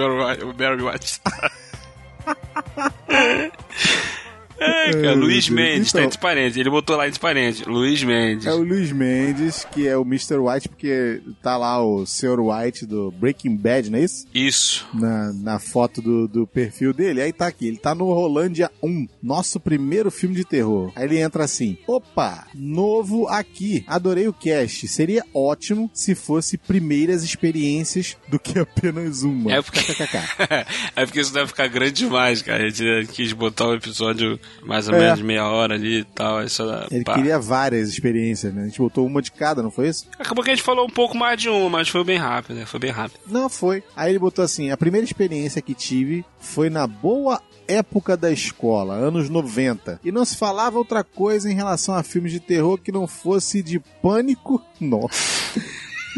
Barry 0.53 0.83
White. 0.83 1.21
É, 4.59 4.91
cara, 4.91 5.13
Luiz. 5.13 5.49
Mendes, 5.49 5.91
tá 5.91 5.99
Então- 5.99 6.07
entre 6.07 6.19
parênteses. 6.19 6.57
Ele 6.57 6.69
botou 6.69 6.95
lá 6.95 7.07
entre 7.07 7.19
parênteses. 7.19 7.65
Luiz 7.65 8.03
Mendes. 8.03 8.45
É 8.45 8.53
o 8.53 8.63
Luiz 8.63 8.91
Mendes, 8.91 9.65
que 9.71 9.87
é 9.87 9.97
o 9.97 10.01
Mr. 10.03 10.37
White, 10.37 10.69
porque 10.69 11.21
tá 11.41 11.57
lá 11.57 11.83
o 11.83 12.05
Sr. 12.05 12.39
White 12.39 12.85
do 12.85 13.11
Breaking 13.11 13.55
Bad, 13.55 13.89
não 13.89 13.99
é 13.99 14.03
isso? 14.03 14.25
Isso. 14.33 14.87
Na, 14.93 15.33
na 15.33 15.59
foto 15.59 16.01
do, 16.01 16.27
do 16.27 16.47
perfil 16.47 16.93
dele. 16.93 17.21
Aí 17.21 17.31
tá 17.33 17.47
aqui, 17.47 17.67
ele 17.67 17.77
tá 17.77 17.93
no 17.93 18.05
Rolândia 18.13 18.69
1, 18.81 19.07
nosso 19.21 19.59
primeiro 19.59 20.09
filme 20.11 20.35
de 20.35 20.43
terror. 20.45 20.91
Aí 20.95 21.05
ele 21.05 21.19
entra 21.19 21.43
assim: 21.43 21.77
opa, 21.87 22.47
novo 22.55 23.27
aqui, 23.27 23.83
adorei 23.87 24.27
o 24.27 24.33
cast. 24.33 24.87
Seria 24.87 25.23
ótimo 25.33 25.89
se 25.93 26.15
fosse 26.15 26.57
primeiras 26.57 27.23
experiências 27.23 28.17
do 28.27 28.39
que 28.39 28.59
apenas 28.59 29.23
uma. 29.23 29.53
É 29.53 29.61
porque... 29.61 29.79
é 30.95 31.05
porque 31.05 31.19
isso 31.19 31.33
deve 31.33 31.47
ficar 31.47 31.67
grande 31.67 31.93
demais, 31.93 32.41
cara. 32.41 32.65
A 32.65 32.69
gente 32.69 33.07
quis 33.11 33.33
botar 33.33 33.67
um 33.67 33.73
episódio 33.75 34.39
mais 34.63 34.87
ou 34.87 34.95
É. 34.95 34.99
menos 34.99 35.21
meia 35.21 35.45
hora 35.47 35.75
ali 35.75 35.99
e 35.99 36.03
tal. 36.03 36.47
Só... 36.49 36.85
Ele 36.91 37.03
pá. 37.03 37.13
queria 37.15 37.39
várias 37.39 37.89
experiências, 37.89 38.53
né? 38.53 38.63
A 38.63 38.65
gente 38.65 38.79
botou 38.79 39.05
uma 39.05 39.21
de 39.21 39.31
cada, 39.31 39.61
não 39.63 39.71
foi 39.71 39.89
isso? 39.89 40.07
Acabou 40.19 40.43
que 40.43 40.51
a 40.51 40.55
gente 40.55 40.63
falou 40.63 40.85
um 40.85 40.89
pouco 40.89 41.17
mais 41.17 41.39
de 41.39 41.49
uma, 41.49 41.69
mas 41.69 41.89
foi 41.89 42.03
bem 42.03 42.17
rápido, 42.17 42.55
né? 42.55 42.65
Foi 42.65 42.79
bem 42.79 42.91
rápido. 42.91 43.19
Não 43.27 43.49
foi. 43.49 43.83
Aí 43.95 44.11
ele 44.11 44.19
botou 44.19 44.43
assim: 44.43 44.71
a 44.71 44.77
primeira 44.77 45.05
experiência 45.05 45.61
que 45.61 45.73
tive 45.73 46.25
foi 46.39 46.69
na 46.69 46.85
boa 46.87 47.41
época 47.67 48.17
da 48.17 48.29
escola, 48.29 48.93
anos 48.95 49.29
90. 49.29 49.99
E 50.03 50.11
não 50.11 50.25
se 50.25 50.35
falava 50.35 50.77
outra 50.77 51.03
coisa 51.03 51.49
em 51.49 51.55
relação 51.55 51.95
a 51.95 52.03
filmes 52.03 52.31
de 52.31 52.39
terror 52.39 52.77
que 52.77 52.91
não 52.91 53.07
fosse 53.07 53.63
de 53.63 53.79
pânico, 54.01 54.61
nossa, 54.81 55.61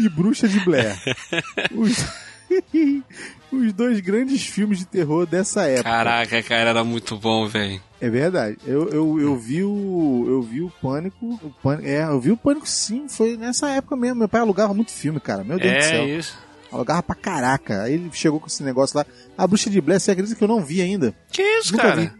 e 0.00 0.08
bruxa 0.08 0.48
de 0.48 0.58
Blair. 0.60 0.96
Os, 1.72 2.04
os 3.52 3.72
dois 3.72 4.00
grandes 4.00 4.44
filmes 4.44 4.78
de 4.78 4.84
terror 4.86 5.26
dessa 5.26 5.64
época. 5.64 5.84
Caraca, 5.90 6.42
cara, 6.42 6.70
era 6.70 6.84
muito 6.84 7.16
bom, 7.16 7.46
velho. 7.46 7.80
É 8.00 8.10
verdade. 8.10 8.58
Eu, 8.66 8.88
eu, 8.90 9.20
eu 9.20 9.36
vi 9.36 9.62
o. 9.62 10.24
Eu 10.28 10.42
vi 10.42 10.60
o 10.62 10.70
Pânico. 10.82 11.26
O 11.42 11.50
Pânico. 11.62 11.88
É, 11.88 12.02
eu 12.04 12.20
vi 12.20 12.30
o 12.30 12.36
Pânico 12.36 12.68
sim, 12.68 13.08
foi 13.08 13.36
nessa 13.36 13.70
época 13.70 13.96
mesmo. 13.96 14.16
Meu 14.18 14.28
pai 14.28 14.40
alugava 14.42 14.74
muito 14.74 14.90
filme, 14.92 15.18
cara. 15.20 15.42
Meu 15.44 15.58
Deus 15.58 15.72
do 15.72 15.78
É 15.78 15.82
céu. 15.82 16.06
isso. 16.18 16.38
Alugava 16.70 17.02
pra 17.02 17.14
caraca. 17.14 17.82
Aí 17.84 17.94
ele 17.94 18.10
chegou 18.12 18.38
com 18.40 18.46
esse 18.48 18.62
negócio 18.62 18.98
lá. 18.98 19.06
A 19.38 19.46
bruxa 19.46 19.70
de 19.70 19.80
Blair, 19.80 20.00
você 20.00 20.10
acredita 20.10 20.36
que 20.36 20.44
eu 20.44 20.48
não 20.48 20.60
vi 20.62 20.82
ainda? 20.82 21.14
Que 21.30 21.40
isso, 21.42 21.72
Nunca 21.72 21.84
cara? 21.90 22.00
vi. 22.02 22.12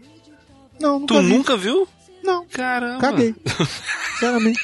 Não, 0.79 0.99
nunca 0.99 1.13
Tu 1.15 1.21
vi. 1.21 1.27
nunca 1.29 1.57
viu? 1.57 1.87
Não. 2.23 2.45
Caramba. 2.47 2.99
Caguei. 3.01 3.35
Sinceramente. 4.13 4.59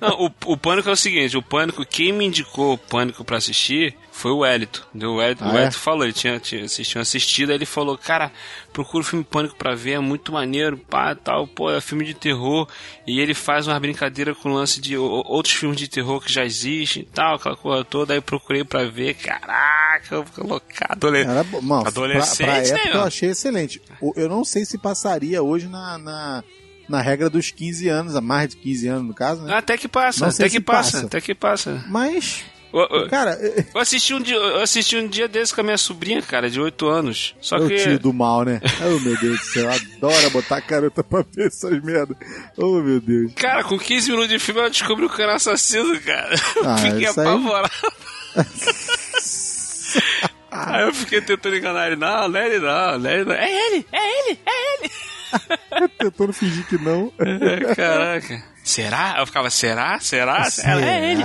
Não, 0.00 0.26
o, 0.26 0.52
o 0.52 0.56
Pânico 0.56 0.88
é 0.88 0.92
o 0.92 0.96
seguinte, 0.96 1.36
o 1.36 1.42
Pânico, 1.42 1.84
quem 1.86 2.12
me 2.12 2.24
indicou 2.26 2.74
o 2.74 2.78
Pânico 2.78 3.24
pra 3.24 3.38
assistir 3.38 3.96
foi 4.20 4.32
o 4.32 4.44
Elito. 4.44 4.86
O 4.94 5.20
Elito, 5.22 5.42
Ah, 5.44 5.52
o 5.52 5.58
é? 5.58 5.70
Falou, 5.70 6.04
ele 6.04 6.12
tinha, 6.12 6.38
tinha, 6.38 6.64
assistido, 7.00 7.50
aí 7.50 7.56
ele 7.56 7.64
falou, 7.66 7.96
cara, 7.96 8.30
procura 8.72 9.02
o 9.02 9.06
filme 9.06 9.24
Pânico 9.24 9.56
pra 9.56 9.74
ver, 9.74 9.92
é 9.92 9.98
muito 9.98 10.32
maneiro, 10.32 10.76
pá, 10.76 11.14
tal, 11.14 11.46
pô, 11.46 11.70
é 11.70 11.80
filme 11.80 12.04
de 12.04 12.14
terror, 12.14 12.68
e 13.06 13.18
ele 13.20 13.32
faz 13.34 13.66
uma 13.66 13.78
brincadeira 13.80 14.34
com 14.34 14.50
o 14.50 14.54
lance 14.54 14.80
de 14.80 14.96
outros 14.96 15.54
filmes 15.54 15.78
de 15.78 15.88
terror 15.88 16.20
que 16.20 16.32
já 16.32 16.44
existem 16.44 17.02
e 17.02 17.06
tal, 17.06 17.36
aquela 17.36 17.56
coisa 17.56 17.84
toda, 17.84 18.12
aí 18.12 18.18
eu 18.18 18.22
procurei 18.22 18.62
pra 18.64 18.84
ver, 18.84 19.14
caraca, 19.14 20.14
eu 20.14 20.24
fiquei 20.26 20.44
loucado, 20.44 21.16
Era 21.16 21.42
bom. 21.44 21.60
Mano, 21.60 21.86
Adolescente, 21.86 22.36
pra, 22.46 22.46
pra 22.46 22.62
né, 22.62 22.68
época 22.68 22.88
eu 22.88 22.94
meu? 22.94 23.02
achei 23.04 23.30
excelente. 23.30 23.82
Eu 24.16 24.28
não 24.28 24.44
sei 24.44 24.64
se 24.64 24.76
passaria 24.78 25.42
hoje 25.42 25.66
na, 25.68 25.98
na, 25.98 26.44
na 26.88 27.00
regra 27.00 27.30
dos 27.30 27.50
15 27.50 27.88
anos, 27.88 28.14
a 28.16 28.20
mais 28.20 28.50
de 28.50 28.56
15 28.56 28.88
anos 28.88 29.04
no 29.08 29.14
caso, 29.14 29.42
né? 29.42 29.54
Até 29.54 29.76
que 29.78 29.88
passa, 29.88 30.26
até 30.28 30.48
que 30.48 30.60
passa, 30.60 30.92
passa. 30.92 31.06
até 31.06 31.20
que 31.20 31.34
passa. 31.34 31.84
Mas, 31.88 32.42
Eu- 32.42 32.46
eu- 32.46 32.59
cara, 33.08 33.32
é- 33.40 33.64
Eu 33.74 33.80
assisti 33.80 34.14
um 34.14 34.20
dia, 34.20 34.36
eu 34.36 34.60
assisti 34.62 34.96
um 34.96 35.06
dia 35.08 35.26
desse 35.28 35.54
com 35.54 35.60
a 35.60 35.64
minha 35.64 35.78
sobrinha, 35.78 36.22
cara, 36.22 36.48
de 36.50 36.60
8 36.60 36.88
anos. 36.88 37.34
Só 37.40 37.56
é 37.56 37.60
o 37.60 37.68
que. 37.68 37.76
tio 37.76 37.98
do 37.98 38.12
mal, 38.12 38.44
né? 38.44 38.60
Oh, 38.80 38.98
meu 39.00 39.16
Deus 39.18 39.38
do 39.40 39.44
céu. 39.46 39.70
Adora 39.70 40.30
botar 40.30 40.56
a 40.56 40.62
carota 40.62 41.02
pra 41.04 41.24
ver 41.34 41.48
essas 41.48 41.82
merda. 41.82 42.14
Oh, 42.56 42.80
meu 42.80 43.00
Deus. 43.00 43.32
Cara, 43.34 43.62
com 43.64 43.78
15 43.78 44.10
minutos 44.10 44.30
de 44.30 44.38
filme 44.38 44.60
ela 44.60 44.70
descobriu 44.70 45.08
que 45.10 45.20
era 45.22 45.34
assassino, 45.36 45.98
cara. 46.00 46.34
Eu 46.56 46.68
Ah, 46.68 46.76
fiquei 46.78 46.98
aí- 46.98 47.06
apavorado. 47.06 47.70
Aí 50.52 50.82
eu 50.86 50.94
fiquei 50.94 51.20
tentando 51.20 51.56
enganar 51.56 51.86
ele. 51.86 51.96
Não, 51.96 52.28
não 52.28 52.40
é 52.40 52.46
ele 52.46 52.58
não, 52.58 52.98
não 52.98 53.10
é 53.10 53.14
ele 53.14 53.24
não. 53.24 53.34
É 53.34 53.50
ele, 53.66 53.86
é 53.92 54.18
ele, 54.28 54.38
é 54.44 54.74
ele. 54.74 54.90
Tentando 55.98 56.32
fingir 56.32 56.66
que 56.66 56.76
não. 56.78 57.12
É, 57.18 57.74
Caraca. 57.74 58.42
Será? 58.64 59.16
Eu 59.18 59.26
ficava, 59.26 59.48
será? 59.50 59.98
Será? 60.00 60.46
Ela, 60.64 60.84
é 60.84 61.12
ele. 61.12 61.22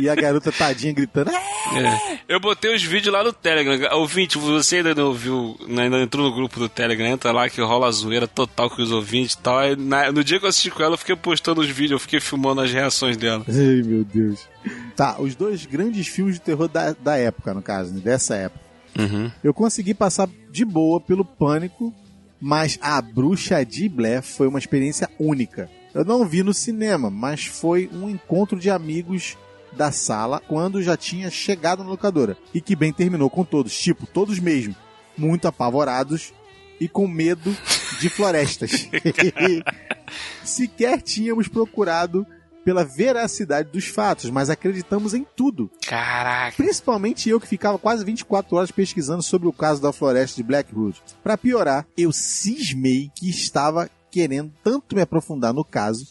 E 0.00 0.08
a 0.08 0.14
garota 0.14 0.50
tadinha 0.52 0.92
gritando. 0.92 1.30
É. 1.30 2.18
Eu 2.28 2.40
botei 2.40 2.74
os 2.74 2.82
vídeos 2.82 3.12
lá 3.12 3.22
no 3.24 3.32
Telegram. 3.32 3.96
Ouvinte, 3.98 4.38
você 4.38 4.76
ainda 4.76 4.94
não 4.94 5.08
ouviu, 5.08 5.56
né, 5.68 5.84
ainda 5.84 6.00
entrou 6.00 6.28
no 6.28 6.34
grupo 6.34 6.58
do 6.58 6.68
Telegram, 6.68 7.06
entra 7.06 7.32
lá 7.32 7.48
que 7.48 7.60
rola 7.60 7.88
a 7.88 7.90
zoeira 7.90 8.26
total 8.26 8.70
com 8.70 8.82
os 8.82 8.90
ouvintes 8.90 9.34
e 9.34 9.38
tal. 9.38 9.58
Aí, 9.58 9.76
na- 9.76 10.10
no 10.12 10.22
dia 10.24 10.38
que 10.38 10.44
eu 10.44 10.48
assisti 10.48 10.70
com 10.70 10.82
ela, 10.82 10.94
eu 10.94 10.98
fiquei 10.98 11.16
postando 11.16 11.60
os 11.60 11.68
vídeos, 11.68 11.92
eu 11.92 11.98
fiquei 11.98 12.20
filmando 12.20 12.60
as 12.60 12.72
reações 12.72 13.16
dela. 13.16 13.44
Ai, 13.48 13.82
meu 13.84 14.04
Deus. 14.04 14.48
Tá, 14.96 15.20
os 15.20 15.34
dois 15.34 15.64
grandes 15.66 16.06
filmes 16.08 16.34
de 16.36 16.40
terror 16.40 16.68
da, 16.68 16.92
da 16.92 17.16
época, 17.16 17.52
no 17.54 17.62
caso, 17.62 17.92
né, 17.94 18.00
dessa 18.02 18.34
época. 18.36 18.64
Uhum. 18.98 19.30
Eu 19.42 19.54
consegui 19.54 19.94
passar 19.94 20.28
de 20.50 20.64
boa 20.64 21.00
pelo 21.00 21.24
pânico, 21.24 21.94
mas 22.40 22.78
a 22.82 23.00
Bruxa 23.00 23.64
de 23.64 23.88
Blair 23.88 24.22
foi 24.22 24.48
uma 24.48 24.58
experiência 24.58 25.08
única. 25.18 25.70
Eu 25.94 26.04
não 26.04 26.26
vi 26.26 26.42
no 26.42 26.54
cinema, 26.54 27.10
mas 27.10 27.46
foi 27.46 27.90
um 27.92 28.08
encontro 28.08 28.58
de 28.58 28.70
amigos 28.70 29.36
da 29.72 29.92
sala 29.92 30.40
quando 30.46 30.82
já 30.82 30.96
tinha 30.96 31.30
chegado 31.30 31.82
na 31.82 31.90
locadora. 31.90 32.36
E 32.54 32.60
que 32.60 32.76
bem 32.76 32.92
terminou 32.92 33.30
com 33.30 33.44
todos, 33.44 33.76
tipo, 33.78 34.06
todos 34.06 34.38
mesmo, 34.38 34.74
muito 35.16 35.46
apavorados 35.48 36.32
e 36.80 36.88
com 36.88 37.06
medo 37.06 37.54
de 38.00 38.08
florestas. 38.08 38.88
Sequer 40.44 41.02
tínhamos 41.02 41.48
procurado 41.48 42.26
pela 42.64 42.84
veracidade 42.84 43.70
dos 43.70 43.86
fatos, 43.86 44.30
mas 44.30 44.50
acreditamos 44.50 45.14
em 45.14 45.26
tudo. 45.36 45.70
Caraca. 45.86 46.56
Principalmente 46.56 47.28
eu 47.28 47.40
que 47.40 47.46
ficava 47.46 47.78
quase 47.78 48.04
24 48.04 48.56
horas 48.56 48.70
pesquisando 48.70 49.22
sobre 49.22 49.48
o 49.48 49.52
caso 49.52 49.80
da 49.80 49.92
floresta 49.92 50.36
de 50.36 50.42
Blackwood. 50.42 51.00
Pra 51.22 51.38
piorar, 51.38 51.86
eu 51.96 52.12
cismei 52.12 53.10
que 53.14 53.28
estava 53.28 53.90
querendo 54.10 54.52
tanto 54.62 54.94
me 54.94 55.02
aprofundar 55.02 55.52
no 55.52 55.64
caso 55.64 56.08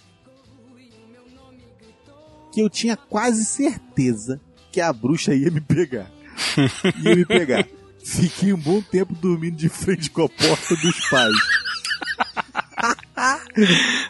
que 2.52 2.62
eu 2.62 2.70
tinha 2.70 2.98
quase 2.98 3.46
certeza 3.46 4.42
que 4.72 4.82
a 4.82 4.92
bruxa 4.92 5.34
ia 5.36 5.52
me 5.52 5.62
pegar. 5.62 6.10
ia 7.04 7.16
me 7.16 7.26
pegar. 7.26 7.66
Fiquei 8.04 8.54
um 8.54 8.58
bom 8.58 8.82
tempo 8.82 9.14
dormindo 9.14 9.56
de 9.56 9.70
frente 9.70 10.10
com 10.10 10.24
a 10.24 10.30
porta 10.30 10.76
dos 10.76 11.10
pais. 11.10 11.36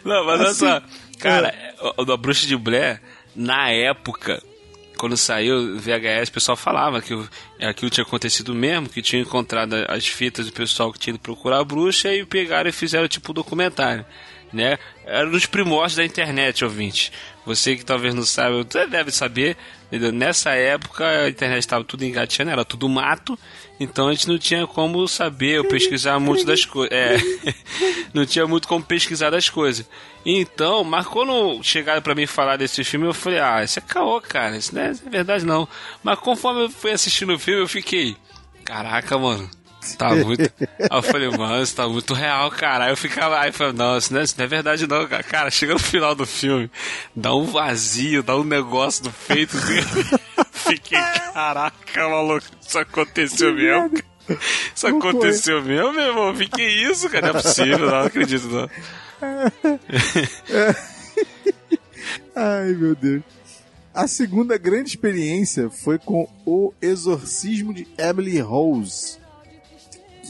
Não, 0.04 0.24
mas 0.24 0.40
olha 0.40 0.50
Assim, 0.50 0.58
só, 0.60 0.82
cara, 1.18 1.52
o 1.98 2.04
da 2.04 2.16
Bruxa 2.16 2.46
de 2.46 2.56
Blair, 2.56 3.02
na 3.34 3.70
época, 3.70 4.42
quando 5.00 5.16
saiu 5.16 5.56
o 5.56 5.78
VHS, 5.78 6.28
o 6.28 6.32
pessoal 6.32 6.56
falava 6.58 7.00
que 7.00 7.14
aquilo 7.58 7.90
tinha 7.90 8.04
acontecido 8.04 8.54
mesmo, 8.54 8.86
que 8.86 9.00
tinha 9.00 9.22
encontrado 9.22 9.74
as 9.88 10.06
fitas 10.06 10.44
do 10.44 10.52
pessoal 10.52 10.92
que 10.92 10.98
tinha 10.98 11.14
ido 11.14 11.18
procurar 11.18 11.58
a 11.60 11.64
bruxa 11.64 12.12
e 12.12 12.26
pegaram 12.26 12.68
e 12.68 12.72
fizeram 12.72 13.08
tipo 13.08 13.32
um 13.32 13.34
documentário. 13.34 14.04
Né? 14.52 14.78
Era 15.06 15.24
nos 15.24 15.46
primórdios 15.46 15.96
da 15.96 16.04
internet, 16.04 16.62
ouvinte. 16.62 17.10
Você 17.46 17.76
que 17.76 17.84
talvez 17.84 18.14
não 18.14 18.22
saiba, 18.22 18.62
você 18.62 18.86
deve 18.86 19.10
saber. 19.10 19.56
Nessa 19.90 20.50
época 20.50 21.04
a 21.04 21.28
internet 21.28 21.60
estava 21.60 21.82
tudo 21.82 22.04
engateando, 22.04 22.52
era 22.52 22.64
tudo 22.64 22.88
mato, 22.88 23.36
então 23.78 24.08
a 24.08 24.12
gente 24.12 24.28
não 24.28 24.38
tinha 24.38 24.64
como 24.66 25.08
saber 25.08 25.58
ou 25.58 25.64
pesquisar 25.64 26.20
muito 26.20 26.44
das 26.44 26.64
coisas. 26.64 26.96
É, 26.96 27.16
não 28.14 28.24
tinha 28.24 28.46
muito 28.46 28.68
como 28.68 28.84
pesquisar 28.84 29.30
das 29.30 29.48
coisas. 29.48 29.88
Então, 30.24 30.84
mas 30.84 31.06
quando 31.06 31.60
chegaram 31.62 32.02
pra 32.02 32.14
mim 32.14 32.26
falar 32.26 32.56
desse 32.56 32.84
filme, 32.84 33.06
eu 33.06 33.14
falei, 33.14 33.40
ah, 33.40 33.64
isso 33.64 33.78
é 33.78 33.82
caô, 33.82 34.20
cara, 34.20 34.54
é, 34.54 34.58
isso 34.58 34.74
não 34.74 34.82
é 34.82 34.92
verdade 34.92 35.44
não. 35.44 35.66
Mas 36.04 36.18
conforme 36.20 36.64
eu 36.64 36.70
fui 36.70 36.92
assistindo 36.92 37.32
o 37.34 37.38
filme, 37.38 37.62
eu 37.62 37.68
fiquei, 37.68 38.16
caraca, 38.64 39.18
mano. 39.18 39.50
Tá 39.96 40.14
muito. 40.14 40.42
Aí 40.42 40.88
eu 40.90 41.02
falei, 41.02 41.28
mano, 41.30 41.62
isso 41.62 41.74
tá 41.74 41.88
muito 41.88 42.12
real, 42.14 42.50
cara. 42.50 42.84
Aí 42.84 42.92
eu 42.92 42.96
ficava, 42.96 43.38
aí 43.38 43.48
eu 43.48 43.52
falei, 43.52 43.72
não, 43.72 43.96
isso 43.96 44.12
não, 44.12 44.20
é, 44.20 44.24
isso 44.24 44.34
não 44.36 44.44
é 44.44 44.48
verdade, 44.48 44.86
não, 44.86 45.06
cara. 45.06 45.22
Cara, 45.22 45.50
chega 45.50 45.72
no 45.72 45.78
final 45.78 46.14
do 46.14 46.26
filme, 46.26 46.70
dá 47.14 47.34
um 47.34 47.44
vazio, 47.44 48.22
dá 48.22 48.36
um 48.36 48.44
negócio 48.44 49.04
do 49.04 49.12
peito 49.26 49.56
dele. 49.62 49.86
Fiquei, 50.52 50.98
caraca, 51.32 52.08
maluco, 52.08 52.46
isso 52.60 52.78
aconteceu 52.78 53.54
mesmo, 53.54 53.90
cara. 53.90 54.10
Isso 54.74 54.88
Não 54.88 54.98
aconteceu 54.98 55.62
mesmo, 55.62 55.92
meu 55.92 56.06
irmão? 56.06 56.34
Que 56.34 56.62
isso, 56.62 57.08
cara. 57.08 57.32
Não 57.32 57.38
é 57.38 57.42
possível, 57.42 57.78
não, 57.78 57.88
não 57.88 58.00
acredito, 58.00 58.46
não. 58.46 58.70
Ai, 62.36 62.72
meu 62.72 62.94
Deus. 62.94 63.22
A 63.92 64.06
segunda 64.06 64.56
grande 64.56 64.90
experiência 64.90 65.68
foi 65.68 65.98
com 65.98 66.28
O 66.46 66.72
Exorcismo 66.80 67.74
de 67.74 67.88
Emily 67.98 68.38
Rose. 68.38 69.18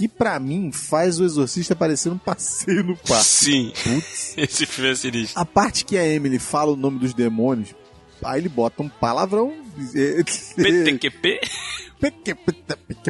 Que 0.01 0.09
pra 0.09 0.40
mim 0.40 0.72
faz 0.72 1.20
o 1.20 1.24
exorcista 1.27 1.77
parecer 1.77 2.09
um 2.09 2.16
passeio 2.16 2.82
no 2.82 2.97
parque. 2.97 3.22
Sim. 3.22 3.70
Esse 4.35 4.64
filme 4.64 4.93
é 4.93 4.94
sinistro. 4.94 5.39
A 5.39 5.44
parte 5.44 5.85
que 5.85 5.98
a 5.98 6.09
Emily 6.09 6.39
fala 6.39 6.72
o 6.72 6.77
nome 6.77 6.98
dos 6.98 7.12
demônios, 7.12 7.74
aí 8.24 8.40
ele 8.40 8.48
bota 8.48 8.82
um 8.82 8.89
palavrão. 8.89 9.52
PTQP? 10.56 11.40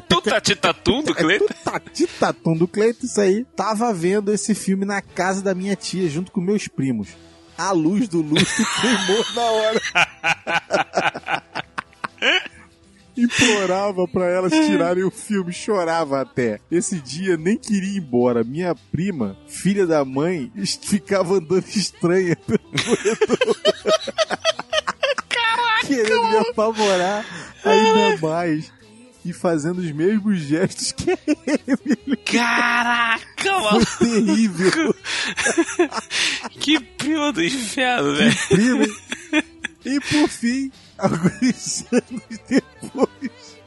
Tutatitatum 0.09 1.05
do 1.05 1.15
Cleiton? 1.15 1.47
Tutatitatum 1.47 2.57
do 2.57 2.67
Cleiton, 2.67 3.07
isso 3.07 3.21
aí. 3.21 3.47
Tava 3.55 3.93
vendo 3.95 4.33
esse 4.33 4.53
filme 4.53 4.85
na 4.85 5.01
casa 5.01 5.43
da 5.43 5.55
minha 5.55 5.77
tia, 5.77 6.09
junto 6.09 6.33
com 6.33 6.41
meus 6.41 6.67
primos. 6.67 7.11
A 7.57 7.71
luz 7.71 8.09
do 8.09 8.21
lustre 8.21 8.65
queimou 8.81 9.25
na 9.37 9.43
hora. 9.43 9.81
Implorava 13.21 14.09
pra 14.09 14.27
elas 14.27 14.53
tirarem 14.53 15.05
o 15.05 15.11
filme, 15.11 15.53
chorava 15.53 16.21
até. 16.21 16.61
Esse 16.71 17.01
dia 17.01 17.37
nem 17.37 17.57
queria 17.57 17.97
ir 17.97 17.99
embora. 17.99 18.43
Minha 18.43 18.75
prima, 18.75 19.37
filha 19.47 19.87
da 19.87 20.05
mãe, 20.05 20.51
ficava 20.83 21.35
andando 21.35 21.67
estranha 21.69 22.37
pelo 22.47 22.59
corredor. 22.59 23.57
Querendo 25.87 26.25
me 26.29 26.37
apavorar 26.39 27.25
ainda 27.65 28.19
mais. 28.27 28.73
E 29.23 29.35
fazendo 29.35 29.81
os 29.81 29.93
mesmos 29.93 30.39
gestos 30.39 30.93
que 30.93 31.11
a 31.11 31.19
Emily. 31.27 32.17
Caraca, 32.25 33.61
mano! 33.61 33.85
Foi 33.85 34.07
terrível. 34.25 34.95
Que 36.59 36.81
prima 36.81 37.33
do 37.33 37.43
inferno, 37.45 38.15
velho. 38.17 38.37
Prima. 38.49 38.87
E 39.85 40.01
por 40.01 40.29
fim, 40.29 40.71
alguns 41.01 41.85
anos 41.93 42.41
depois, 42.49 43.59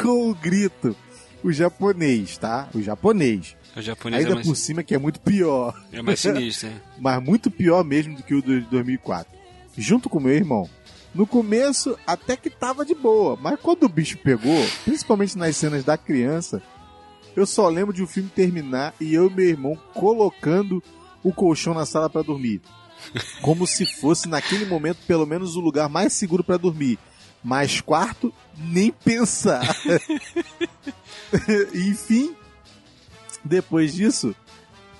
com 0.00 0.30
o 0.30 0.34
grito, 0.34 0.96
o 1.42 1.52
japonês, 1.52 2.38
tá? 2.38 2.68
O 2.74 2.80
japonês. 2.82 3.56
O 3.76 3.80
japonês 3.80 4.20
Ainda 4.20 4.32
é 4.32 4.34
mais, 4.36 4.46
por 4.46 4.54
cima 4.56 4.82
que 4.82 4.94
é 4.94 4.98
muito 4.98 5.20
pior. 5.20 5.74
é 5.92 6.02
mais 6.02 6.20
sinistro, 6.20 6.68
né? 6.68 6.80
Mas 7.00 7.22
muito 7.22 7.50
pior 7.50 7.82
mesmo 7.84 8.16
do 8.16 8.22
que 8.22 8.34
o 8.34 8.42
de 8.42 8.60
2004. 8.62 9.32
Junto 9.76 10.08
com 10.10 10.20
meu 10.20 10.34
irmão. 10.34 10.68
No 11.14 11.26
começo 11.26 11.98
até 12.06 12.36
que 12.36 12.48
tava 12.48 12.86
de 12.86 12.94
boa, 12.94 13.36
mas 13.36 13.60
quando 13.60 13.82
o 13.82 13.88
bicho 13.88 14.16
pegou, 14.16 14.66
principalmente 14.82 15.36
nas 15.36 15.54
cenas 15.56 15.84
da 15.84 15.98
criança, 15.98 16.62
eu 17.36 17.44
só 17.46 17.68
lembro 17.68 17.92
de 17.92 18.02
o 18.02 18.06
filme 18.06 18.30
terminar 18.30 18.94
e 18.98 19.12
eu 19.12 19.28
e 19.28 19.34
meu 19.34 19.46
irmão 19.46 19.78
colocando 19.92 20.82
o 21.22 21.30
colchão 21.30 21.74
na 21.74 21.84
sala 21.84 22.08
pra 22.08 22.22
dormir. 22.22 22.62
Como 23.40 23.66
se 23.66 23.84
fosse 23.86 24.28
naquele 24.28 24.66
momento 24.66 24.98
pelo 25.06 25.26
menos 25.26 25.56
o 25.56 25.60
lugar 25.60 25.88
mais 25.88 26.12
seguro 26.12 26.44
pra 26.44 26.56
dormir. 26.56 26.98
Mas 27.44 27.80
quarto, 27.80 28.32
nem 28.56 28.92
pensar. 28.92 29.62
Enfim, 31.74 32.34
depois 33.44 33.94
disso, 33.94 34.34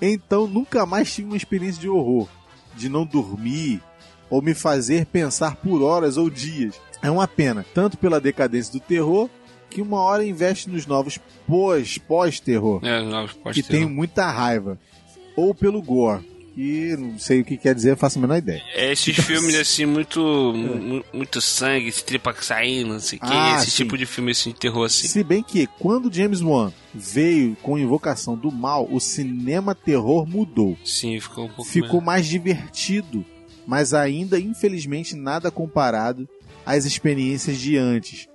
então 0.01 0.47
nunca 0.47 0.85
mais 0.85 1.13
tive 1.13 1.27
uma 1.29 1.37
experiência 1.37 1.81
de 1.81 1.89
horror, 1.89 2.27
de 2.75 2.89
não 2.89 3.05
dormir 3.05 3.81
ou 4.29 4.41
me 4.41 4.53
fazer 4.53 5.05
pensar 5.05 5.55
por 5.57 5.81
horas 5.81 6.17
ou 6.17 6.29
dias. 6.29 6.75
É 7.01 7.11
uma 7.11 7.27
pena, 7.27 7.65
tanto 7.73 7.97
pela 7.97 8.19
decadência 8.19 8.73
do 8.73 8.79
terror, 8.79 9.29
que 9.69 9.81
uma 9.81 9.99
hora 10.01 10.25
investe 10.25 10.69
nos 10.69 10.85
novos 10.85 11.19
pós, 11.47 11.97
pós-terror, 11.97 12.79
É, 12.83 13.01
novos 13.01 13.33
que 13.33 13.39
pós-terror. 13.39 13.69
tenho 13.69 13.89
muita 13.89 14.29
raiva, 14.29 14.79
ou 15.35 15.53
pelo 15.53 15.81
gore, 15.81 16.27
que 16.53 16.95
não 16.97 17.17
sei 17.17 17.41
o 17.41 17.45
que 17.45 17.57
quer 17.57 17.73
dizer, 17.73 17.97
faço 17.97 18.17
a 18.19 18.21
menor 18.21 18.37
ideia. 18.37 18.61
É 18.75 18.91
esses 18.91 19.15
filmes 19.15 19.55
assim, 19.55 19.85
muito, 19.85 20.19
mu- 20.21 21.03
muito 21.11 21.41
sangue, 21.41 21.91
tripa 21.91 22.35
saindo, 22.39 22.93
não 22.93 22.99
sei 22.99 23.17
o 23.17 23.21
que, 23.21 23.27
Ah, 23.31 23.57
esse 23.57 23.71
sim. 23.71 23.83
tipo 23.83 23.97
de 23.97 24.05
filme 24.05 24.31
assim, 24.31 24.51
de 24.51 24.59
terror 24.59 24.85
assim. 24.85 25.07
Se 25.07 25.23
bem 25.23 25.41
que 25.41 25.65
quando 25.79 26.13
James 26.13 26.41
Wan 26.41 26.71
veio 26.93 27.55
com 27.61 27.77
Invocação 27.77 28.37
do 28.37 28.51
Mal, 28.51 28.87
o 28.91 28.99
cinema 28.99 29.73
terror 29.73 30.27
mudou. 30.27 30.77
Sim, 30.85 31.19
ficou 31.19 31.45
um 31.45 31.49
pouco 31.49 31.69
ficou 31.69 31.99
mais 32.01 32.27
divertido, 32.27 33.25
mas 33.65 33.93
ainda, 33.93 34.39
infelizmente, 34.39 35.15
nada 35.15 35.49
comparado 35.49 36.27
às 36.65 36.85
experiências 36.85 37.57
de 37.57 37.77
antes. 37.77 38.27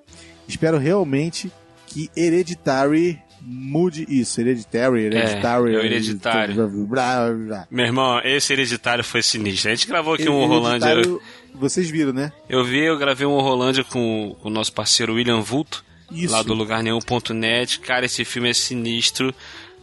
Espero 0.48 0.78
realmente 0.78 1.52
que 1.86 2.10
Hereditary 2.16 3.18
mude 3.40 4.06
isso. 4.08 4.40
Hereditary, 4.40 5.04
Hereditary. 5.04 5.76
é 5.76 5.84
Hereditário. 5.84 6.68
Blá, 6.86 7.30
blá. 7.32 7.66
Meu 7.70 7.86
irmão, 7.86 8.20
esse 8.24 8.52
hereditário 8.52 9.04
foi 9.04 9.22
sinistro. 9.22 9.70
A 9.70 9.74
gente 9.74 9.86
gravou 9.86 10.14
aqui 10.14 10.28
um 10.28 10.46
Rolândia. 10.46 10.88
Hereditário, 10.90 11.22
Vocês 11.54 11.90
viram, 11.90 12.12
né? 12.12 12.32
Eu 12.48 12.64
vi, 12.64 12.84
eu 12.84 12.98
gravei 12.98 13.26
um 13.26 13.40
Rolândia 13.40 13.84
com, 13.84 14.36
o 14.42 14.50
nosso 14.50 14.72
parceiro 14.72 15.14
William 15.14 15.40
Vulto, 15.40 15.84
Isso. 16.10 16.32
lá 16.32 16.42
do 16.42 16.54
lugar 16.54 16.82
nenhum.net. 16.82 17.80
Cara, 17.80 18.06
esse 18.06 18.24
filme 18.24 18.50
é 18.50 18.54
sinistro. 18.54 19.34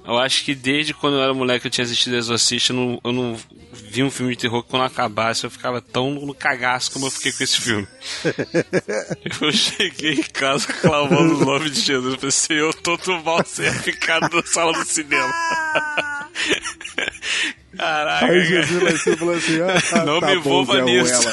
Eu 0.08 0.18
acho 0.20 0.44
que 0.44 0.54
desde 0.54 0.94
quando 0.94 1.16
eu 1.16 1.24
era 1.24 1.34
moleque 1.34 1.66
eu 1.66 1.72
tinha 1.72 1.84
assistido 1.84 2.16
Exorcista, 2.16 2.72
eu 2.72 2.76
não, 2.76 3.02
eu 3.04 3.12
não 3.12 3.38
vi 3.72 4.04
um 4.04 4.12
filme 4.12 4.36
de 4.36 4.42
terror 4.42 4.64
que 4.64 4.70
quando 4.70 4.84
acabasse 4.84 5.44
eu 5.44 5.50
ficava 5.50 5.82
tão 5.82 6.12
no 6.12 6.34
cagaço 6.34 6.92
como 6.92 7.08
eu 7.08 7.12
fiquei 7.12 7.32
com 7.32 7.44
esse 7.44 7.60
filme. 7.60 7.88
eu 9.42 9.52
cheguei 9.52 10.14
em 10.14 10.24
casa 10.24 10.68
clamando 10.68 11.38
o 11.38 11.46
nome 11.46 11.70
de 11.70 11.82
Jesus. 11.82 12.14
Eu 12.14 12.20
pensei, 12.20 12.60
eu 12.60 12.74
tô 12.74 12.98
do 12.98 13.24
mal 13.24 13.44
sem 13.46 13.72
ficar 13.74 14.22
na 14.22 14.44
sala 14.44 14.74
do 14.74 14.86
cinema. 14.86 15.34
Caraca. 17.78 18.26
Aí 18.26 18.44
Jesus 18.46 18.84
em 18.84 18.98
cima 18.98 19.18
falou 19.18 19.36
assim: 19.36 19.60
ah, 19.62 20.06
Não 20.06 20.20
tá 20.20 20.28
me 20.28 20.36
envolva 20.36 20.82
nisso. 20.82 21.30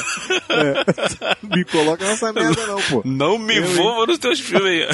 É. 0.49 1.33
Me 1.55 1.63
coloca 1.65 2.05
nessa 2.05 2.33
merda, 2.33 2.67
não, 2.67 2.81
pô. 2.81 3.01
Não 3.05 3.37
me 3.37 3.59
envolva 3.59 4.07
nos 4.07 4.17
teus 4.17 4.39
filmes 4.39 4.65
aí. 4.65 4.87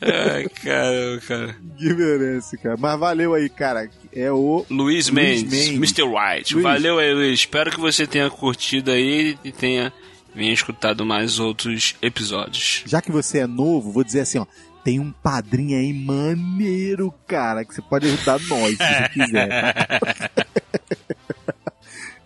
Ai, 0.00 0.48
caramba, 0.48 1.22
cara. 1.26 1.56
Que 1.76 1.94
merece, 1.94 2.56
cara. 2.56 2.76
Mas 2.78 2.98
valeu 2.98 3.34
aí, 3.34 3.48
cara. 3.48 3.88
É 4.12 4.32
o. 4.32 4.64
Luiz 4.70 5.10
Mendes, 5.10 5.68
Mr. 5.68 6.02
White. 6.02 6.54
Luiz. 6.54 6.64
Valeu 6.64 6.98
aí, 6.98 7.12
Luiz. 7.12 7.40
Espero 7.40 7.70
que 7.70 7.80
você 7.80 8.06
tenha 8.06 8.30
curtido 8.30 8.90
aí 8.90 9.38
e 9.44 9.52
tenha 9.52 9.92
venha 10.34 10.52
escutado 10.52 11.04
mais 11.04 11.38
outros 11.38 11.94
episódios. 12.00 12.82
Já 12.86 13.02
que 13.02 13.12
você 13.12 13.40
é 13.40 13.46
novo, 13.46 13.92
vou 13.92 14.02
dizer 14.02 14.20
assim, 14.20 14.38
ó. 14.38 14.46
Tem 14.84 14.98
um 14.98 15.12
padrinho 15.12 15.78
aí 15.78 15.92
maneiro, 15.92 17.12
cara, 17.26 17.64
que 17.64 17.72
você 17.74 17.80
pode 17.82 18.06
ajudar 18.08 18.40
nós, 18.48 18.76
se 18.76 18.84
você 18.84 19.08
quiser. 19.10 19.48
tá? 19.48 20.46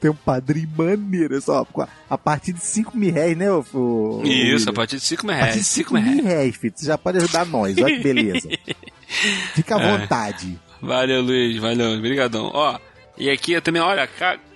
Tem 0.00 0.10
um 0.10 0.14
padrinho 0.14 0.68
maneiro, 0.76 1.40
só 1.40 1.66
a 2.08 2.18
partir 2.18 2.52
de 2.52 2.60
5 2.60 2.96
mil 2.96 3.12
reais, 3.12 3.36
né, 3.36 3.50
ô, 3.50 3.64
ô, 3.72 4.22
Isso, 4.24 4.68
a 4.68 4.72
partir 4.72 4.96
de 4.96 5.02
5 5.02 5.26
mil 5.26 5.34
A 5.34 5.38
partir 5.38 5.52
reais. 5.54 5.66
de 5.66 5.70
5 5.72 5.88
5 5.90 5.94
mil 6.02 6.12
reais. 6.12 6.26
reais, 6.26 6.56
filho. 6.56 6.72
Você 6.76 6.86
já 6.86 6.98
pode 6.98 7.18
ajudar 7.18 7.46
nós, 7.46 7.76
olha 7.78 7.96
que 7.96 8.02
beleza. 8.02 8.48
Fica 9.54 9.76
à 9.76 9.82
É. 9.82 9.98
vontade. 9.98 10.58
Valeu, 10.82 11.22
Luiz. 11.22 11.56
Valeu. 11.58 11.96
Obrigadão. 11.96 12.50
Ó, 12.52 12.78
e 13.16 13.30
aqui 13.30 13.52
eu 13.52 13.62
também, 13.62 13.80
olha, 13.80 14.06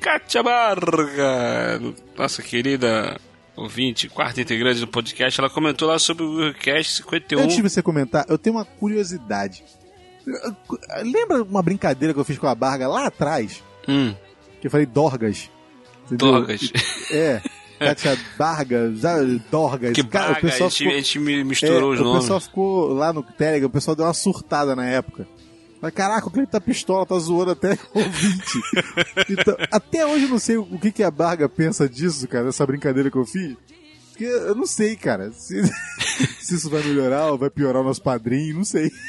Kátia 0.00 0.42
Barga, 0.42 1.80
nossa 2.16 2.42
querida 2.42 3.18
ouvinte, 3.62 4.08
quarta 4.08 4.40
integrante 4.40 4.80
do 4.80 4.88
podcast, 4.88 5.38
ela 5.40 5.50
comentou 5.50 5.88
lá 5.88 5.98
sobre 5.98 6.22
o 6.24 6.36
Willcast 6.36 6.96
51. 7.02 7.40
Antes 7.40 7.56
de 7.56 7.62
você 7.62 7.82
comentar, 7.82 8.24
eu 8.28 8.38
tenho 8.38 8.56
uma 8.56 8.64
curiosidade. 8.64 9.62
Lembra 11.02 11.42
uma 11.42 11.62
brincadeira 11.62 12.12
que 12.14 12.20
eu 12.20 12.24
fiz 12.24 12.38
com 12.38 12.46
a 12.46 12.54
Barga 12.54 12.86
lá 12.88 13.06
atrás? 13.06 13.62
Hum. 13.88 14.14
Que 14.60 14.66
eu 14.66 14.70
falei 14.70 14.86
Dorgas. 14.86 15.50
Entendeu? 16.06 16.32
Dorgas. 16.32 16.72
É. 17.10 17.40
Kátia 17.78 18.18
Barga, 18.38 18.92
Dorgas. 19.50 19.92
Que 19.94 20.04
Cara, 20.04 20.32
Braga, 20.32 20.48
a 20.48 20.50
gente, 20.50 20.86
a 20.86 20.90
gente 20.92 21.18
mi- 21.18 21.42
misturou 21.44 21.92
é, 21.92 21.94
os 21.94 22.00
O 22.00 22.04
nomes. 22.04 22.22
pessoal 22.24 22.40
ficou 22.40 22.92
lá 22.92 23.10
no 23.12 23.22
Telegram, 23.22 23.68
o 23.68 23.72
pessoal 23.72 23.96
deu 23.96 24.04
uma 24.04 24.12
surtada 24.12 24.76
na 24.76 24.86
época. 24.86 25.26
Mas 25.80 25.94
caraca, 25.94 26.28
o 26.28 26.30
Cleiton 26.30 26.50
tá 26.50 26.60
pistola, 26.60 27.06
tá 27.06 27.18
zoando 27.18 27.52
até 27.52 27.78
ouvinte. 27.94 28.60
Então, 29.30 29.56
até 29.70 30.06
hoje 30.06 30.24
eu 30.24 30.30
não 30.30 30.38
sei 30.38 30.56
o 30.56 30.78
que, 30.78 30.92
que 30.92 31.02
a 31.02 31.10
Barga 31.10 31.48
pensa 31.48 31.88
disso, 31.88 32.28
cara, 32.28 32.44
dessa 32.46 32.66
brincadeira 32.66 33.10
que 33.10 33.16
eu 33.16 33.24
fiz. 33.24 33.56
Porque 34.10 34.24
eu 34.24 34.54
não 34.54 34.66
sei, 34.66 34.96
cara. 34.96 35.32
Se, 35.32 35.62
se 36.38 36.54
isso 36.54 36.68
vai 36.68 36.82
melhorar 36.82 37.30
ou 37.30 37.38
vai 37.38 37.48
piorar 37.48 37.80
o 37.80 37.84
nosso 37.84 38.02
padrinho, 38.02 38.56
não 38.56 38.64
sei. 38.64 38.90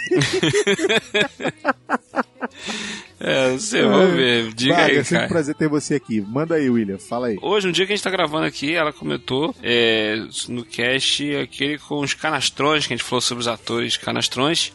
É, 3.19 3.55
sei, 3.59 3.83
vamos 3.83 4.15
ver. 4.15 4.51
Diga 4.53 4.73
Barga, 4.73 4.91
aí, 4.91 4.97
é 4.97 5.03
sempre 5.03 5.15
cara. 5.15 5.25
um 5.25 5.29
prazer 5.29 5.55
ter 5.55 5.67
você 5.69 5.95
aqui. 5.95 6.19
Manda 6.21 6.55
aí, 6.55 6.69
William, 6.69 6.97
fala 6.97 7.27
aí. 7.27 7.37
Hoje, 7.39 7.67
no 7.67 7.73
dia 7.73 7.85
que 7.85 7.93
a 7.93 7.95
gente 7.95 8.03
tá 8.03 8.09
gravando 8.09 8.45
aqui, 8.47 8.73
ela 8.73 8.91
comentou 8.91 9.55
é, 9.61 10.15
no 10.49 10.65
cast 10.65 11.35
aquele 11.35 11.77
com 11.77 11.99
os 11.99 12.15
canastrões, 12.15 12.87
que 12.87 12.93
a 12.93 12.97
gente 12.97 13.05
falou 13.05 13.21
sobre 13.21 13.41
os 13.41 13.47
atores 13.47 13.95
canastrões. 13.95 14.73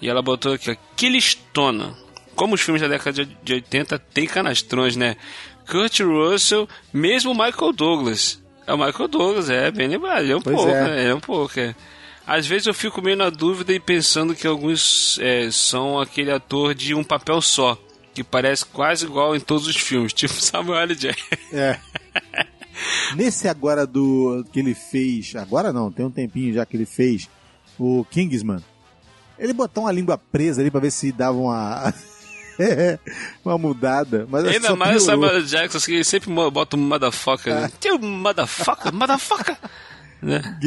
E 0.00 0.08
ela 0.08 0.22
botou 0.22 0.52
aqui, 0.54 0.70
ó, 0.70 0.76
Killistona. 0.96 1.94
Como 2.34 2.54
os 2.54 2.60
filmes 2.60 2.80
da 2.80 2.88
década 2.88 3.24
de- 3.24 3.36
de 3.42 3.52
80 3.54 3.98
tem 3.98 4.26
canastrões, 4.26 4.96
né? 4.96 5.16
Kurt 5.68 6.00
Russell, 6.00 6.68
mesmo 6.92 7.32
o 7.32 7.34
Michael 7.34 7.72
Douglas. 7.72 8.42
É 8.66 8.72
o 8.72 8.78
Michael 8.78 9.08
Douglas, 9.08 9.50
é, 9.50 9.70
bem 9.70 9.88
lembrado. 9.88 10.22
Ele 10.22 10.32
é 10.32 10.36
um 10.36 10.40
Pois 10.42 10.56
pouco, 10.56 10.70
é. 10.70 10.84
né? 10.84 11.08
É 11.08 11.14
um 11.14 11.20
pouco, 11.20 11.58
é. 11.60 11.74
Às 12.26 12.46
vezes 12.46 12.66
eu 12.66 12.74
fico 12.74 13.02
meio 13.02 13.16
na 13.16 13.28
dúvida 13.28 13.72
e 13.72 13.80
pensando 13.80 14.34
que 14.34 14.46
alguns 14.46 15.18
é, 15.20 15.50
são 15.50 15.98
aquele 15.98 16.30
ator 16.30 16.74
de 16.74 16.94
um 16.94 17.02
papel 17.02 17.40
só, 17.42 17.76
que 18.14 18.22
parece 18.22 18.64
quase 18.64 19.04
igual 19.04 19.34
em 19.34 19.40
todos 19.40 19.66
os 19.66 19.76
filmes, 19.76 20.12
tipo 20.14 20.32
Samuel 20.34 20.80
L. 20.80 20.94
Jackson. 20.94 21.26
É. 21.52 21.78
Nesse 23.16 23.48
agora 23.48 23.86
do 23.86 24.44
que 24.52 24.60
ele 24.60 24.74
fez, 24.74 25.34
agora 25.36 25.72
não, 25.72 25.90
tem 25.90 26.06
um 26.06 26.10
tempinho 26.10 26.54
já 26.54 26.64
que 26.64 26.76
ele 26.76 26.86
fez, 26.86 27.28
o 27.78 28.04
Kingsman. 28.10 28.60
Ele 29.40 29.52
botou 29.52 29.84
uma 29.84 29.92
língua 29.92 30.18
presa 30.18 30.60
ali 30.60 30.70
pra 30.70 30.80
ver 30.80 30.90
se 30.92 31.10
dava 31.10 31.36
uma 31.36 31.92
uma 33.44 33.56
mudada, 33.58 34.26
mas 34.30 34.44
Ainda 34.46 34.76
mais 34.76 35.02
o. 35.02 35.06
Samuel. 35.06 35.42
Jackson, 35.42 35.78
que 35.80 35.94
ele 35.94 36.04
sempre 36.04 36.30
bota 36.50 36.76
um 36.76 36.80
motherfucker, 36.80 37.54
né? 37.54 37.70
Tem 37.80 37.92
um 37.92 37.98
motherfucker, 37.98 38.92
motherfucker. 38.94 39.56
Né? 40.22 40.58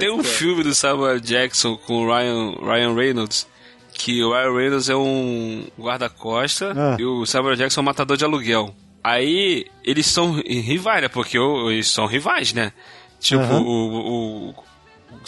Tem 0.00 0.10
um 0.12 0.24
filme 0.24 0.64
do 0.64 0.74
Samuel. 0.74 1.20
Jackson 1.20 1.76
com 1.76 1.94
o 2.04 2.06
Ryan, 2.08 2.56
Ryan 2.60 2.92
Reynolds, 2.92 3.46
que 3.92 4.20
o 4.20 4.32
Ryan 4.32 4.52
Reynolds 4.52 4.88
é 4.88 4.96
um 4.96 5.64
guarda-costa 5.78 6.72
Ah. 6.76 6.96
e 6.98 7.04
o 7.04 7.24
Samuel. 7.24 7.54
Jackson 7.54 7.78
é 7.78 7.82
um 7.82 7.84
matador 7.84 8.16
de 8.16 8.24
aluguel. 8.24 8.74
Aí 9.04 9.66
eles 9.84 10.08
são 10.08 10.32
rivais, 10.32 11.02
né? 11.02 11.08
Porque 11.08 11.38
eles 11.38 11.88
são 11.88 12.06
rivais, 12.06 12.52
né? 12.52 12.72
Tipo, 13.20 13.44
o, 13.44 13.62
o, 13.62 14.48
o 14.50 14.54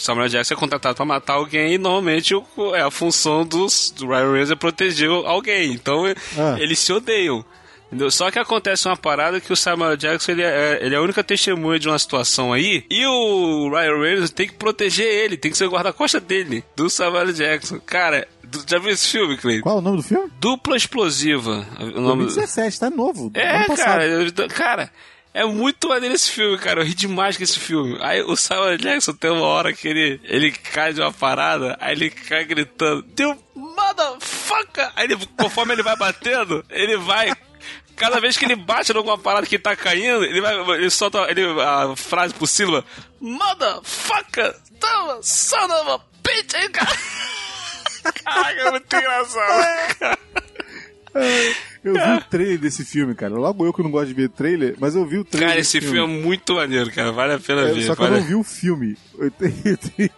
Samuel. 0.01 0.29
Jackson 0.29 0.53
é 0.53 0.57
contratado 0.57 0.95
pra 0.95 1.05
matar 1.05 1.33
alguém 1.33 1.73
e 1.73 1.77
normalmente 1.77 2.33
o, 2.35 2.45
é 2.75 2.81
a 2.81 2.91
função 2.91 3.45
dos, 3.45 3.91
do 3.91 4.07
Ryan 4.07 4.21
Reynolds 4.31 4.51
é 4.51 4.55
proteger 4.55 5.09
alguém. 5.09 5.71
Então 5.73 6.05
Ah. 6.37 6.55
eles 6.59 6.79
se 6.79 6.91
odeiam. 6.93 7.43
Entendeu? 7.87 8.11
Só 8.11 8.29
que 8.29 8.37
acontece 8.37 8.87
uma 8.87 8.95
parada 8.95 9.41
que 9.41 9.51
o 9.51 9.55
Samuel 9.55 9.97
Jackson 9.97 10.33
ele 10.33 10.43
é, 10.43 10.77
ele 10.79 10.93
é 10.93 10.97
a 10.99 11.01
única 11.01 11.23
testemunha 11.23 11.79
de 11.79 11.87
uma 11.89 11.97
situação 11.97 12.53
aí 12.53 12.85
e 12.87 13.03
o 13.07 13.67
Ryan 13.71 13.99
Reynolds 13.99 14.29
tem 14.29 14.47
que 14.47 14.53
proteger 14.53 15.07
ele, 15.07 15.35
tem 15.35 15.49
que 15.49 15.57
ser 15.57 15.65
o 15.65 15.71
guarda-costa 15.71 16.19
dele, 16.19 16.63
do 16.75 16.87
Samuel 16.87 17.33
Jackson. 17.33 17.79
Cara, 17.83 18.27
já 18.67 18.77
viu 18.77 18.91
esse 18.91 19.07
filme, 19.07 19.37
Cleiton? 19.37 19.63
Qual 19.63 19.77
é 19.77 19.79
o 19.79 19.81
nome 19.81 19.97
do 19.97 20.03
filme? 20.03 20.29
Dupla 20.39 20.77
Explosiva. 20.77 21.65
O 21.79 21.99
nome... 22.01 22.25
2017, 22.25 22.79
tá 22.79 22.89
novo. 22.91 23.31
É, 23.33 23.63
cara, 23.75 24.03
cara, 24.49 24.91
é 25.33 25.45
muito 25.45 25.87
maneiro 25.87 26.15
esse 26.15 26.31
filme, 26.31 26.57
cara. 26.57 26.81
Eu 26.81 26.85
ri 26.85 26.93
demais 26.93 27.37
com 27.37 27.43
esse 27.43 27.59
filme. 27.59 27.97
Aí 28.01 28.21
o 28.21 28.35
Samuel 28.35 28.77
Jackson 28.77 29.13
tem 29.13 29.31
uma 29.31 29.45
hora 29.45 29.73
que 29.73 29.87
ele, 29.87 30.19
ele 30.23 30.51
cai 30.51 30.93
de 30.93 31.01
uma 31.01 31.13
parada, 31.13 31.77
aí 31.79 31.93
ele 31.93 32.09
cai 32.09 32.45
gritando, 32.45 33.05
um 33.55 33.59
motherfucker! 33.75 34.91
Aí 34.95 35.05
ele, 35.05 35.17
conforme 35.37 35.73
ele 35.73 35.83
vai 35.83 35.95
batendo, 35.95 36.65
ele 36.69 36.97
vai. 36.97 37.31
Cada 37.95 38.19
vez 38.19 38.37
que 38.37 38.45
ele 38.45 38.55
bate 38.55 38.91
em 38.91 38.95
alguma 38.95 39.17
parada 39.17 39.45
que 39.45 39.59
tá 39.59 39.75
caindo, 39.75 40.23
ele 40.23 40.41
vai. 40.41 40.55
Ele 40.77 40.89
solta 40.89 41.29
ele, 41.29 41.43
a 41.61 41.95
frase 41.95 42.33
por 42.33 42.47
sílaba. 42.47 42.85
Motherfucker! 43.19 44.55
Toma, 44.79 45.19
son 45.21 45.65
of 45.65 45.91
a 45.91 45.99
bitch! 46.23 46.55
Aí, 46.55 46.69
cara. 46.69 46.97
Caraca, 48.23 48.61
é 48.61 48.71
muito 48.71 48.95
engraçado. 48.95 49.97
cara. 49.99 50.19
Eu 51.83 51.93
vi 51.93 51.99
o 52.17 52.21
trailer 52.29 52.57
desse 52.59 52.83
filme, 52.83 53.15
cara. 53.15 53.33
Logo 53.33 53.65
eu 53.65 53.73
que 53.73 53.81
não 53.81 53.89
gosto 53.91 54.07
de 54.07 54.13
ver 54.13 54.29
trailer, 54.29 54.75
mas 54.79 54.95
eu 54.95 55.05
vi 55.05 55.17
o 55.17 55.23
trailer. 55.23 55.49
Cara, 55.49 55.61
esse 55.61 55.79
filme 55.79 55.99
é 55.99 56.05
muito 56.23 56.55
maneiro, 56.55 56.91
cara. 56.91 57.11
Vale 57.11 57.33
a 57.33 57.39
pena 57.39 57.61
É, 57.61 57.73
ver. 57.73 57.83
Só 57.83 57.95
que 57.95 58.01
eu 58.01 58.07
vale- 58.07 58.19
não 58.19 58.27
vi 58.27 58.35
o 58.35 58.43
filme. 58.43 58.97
Eu 59.17 59.31
tenho- 59.31 60.09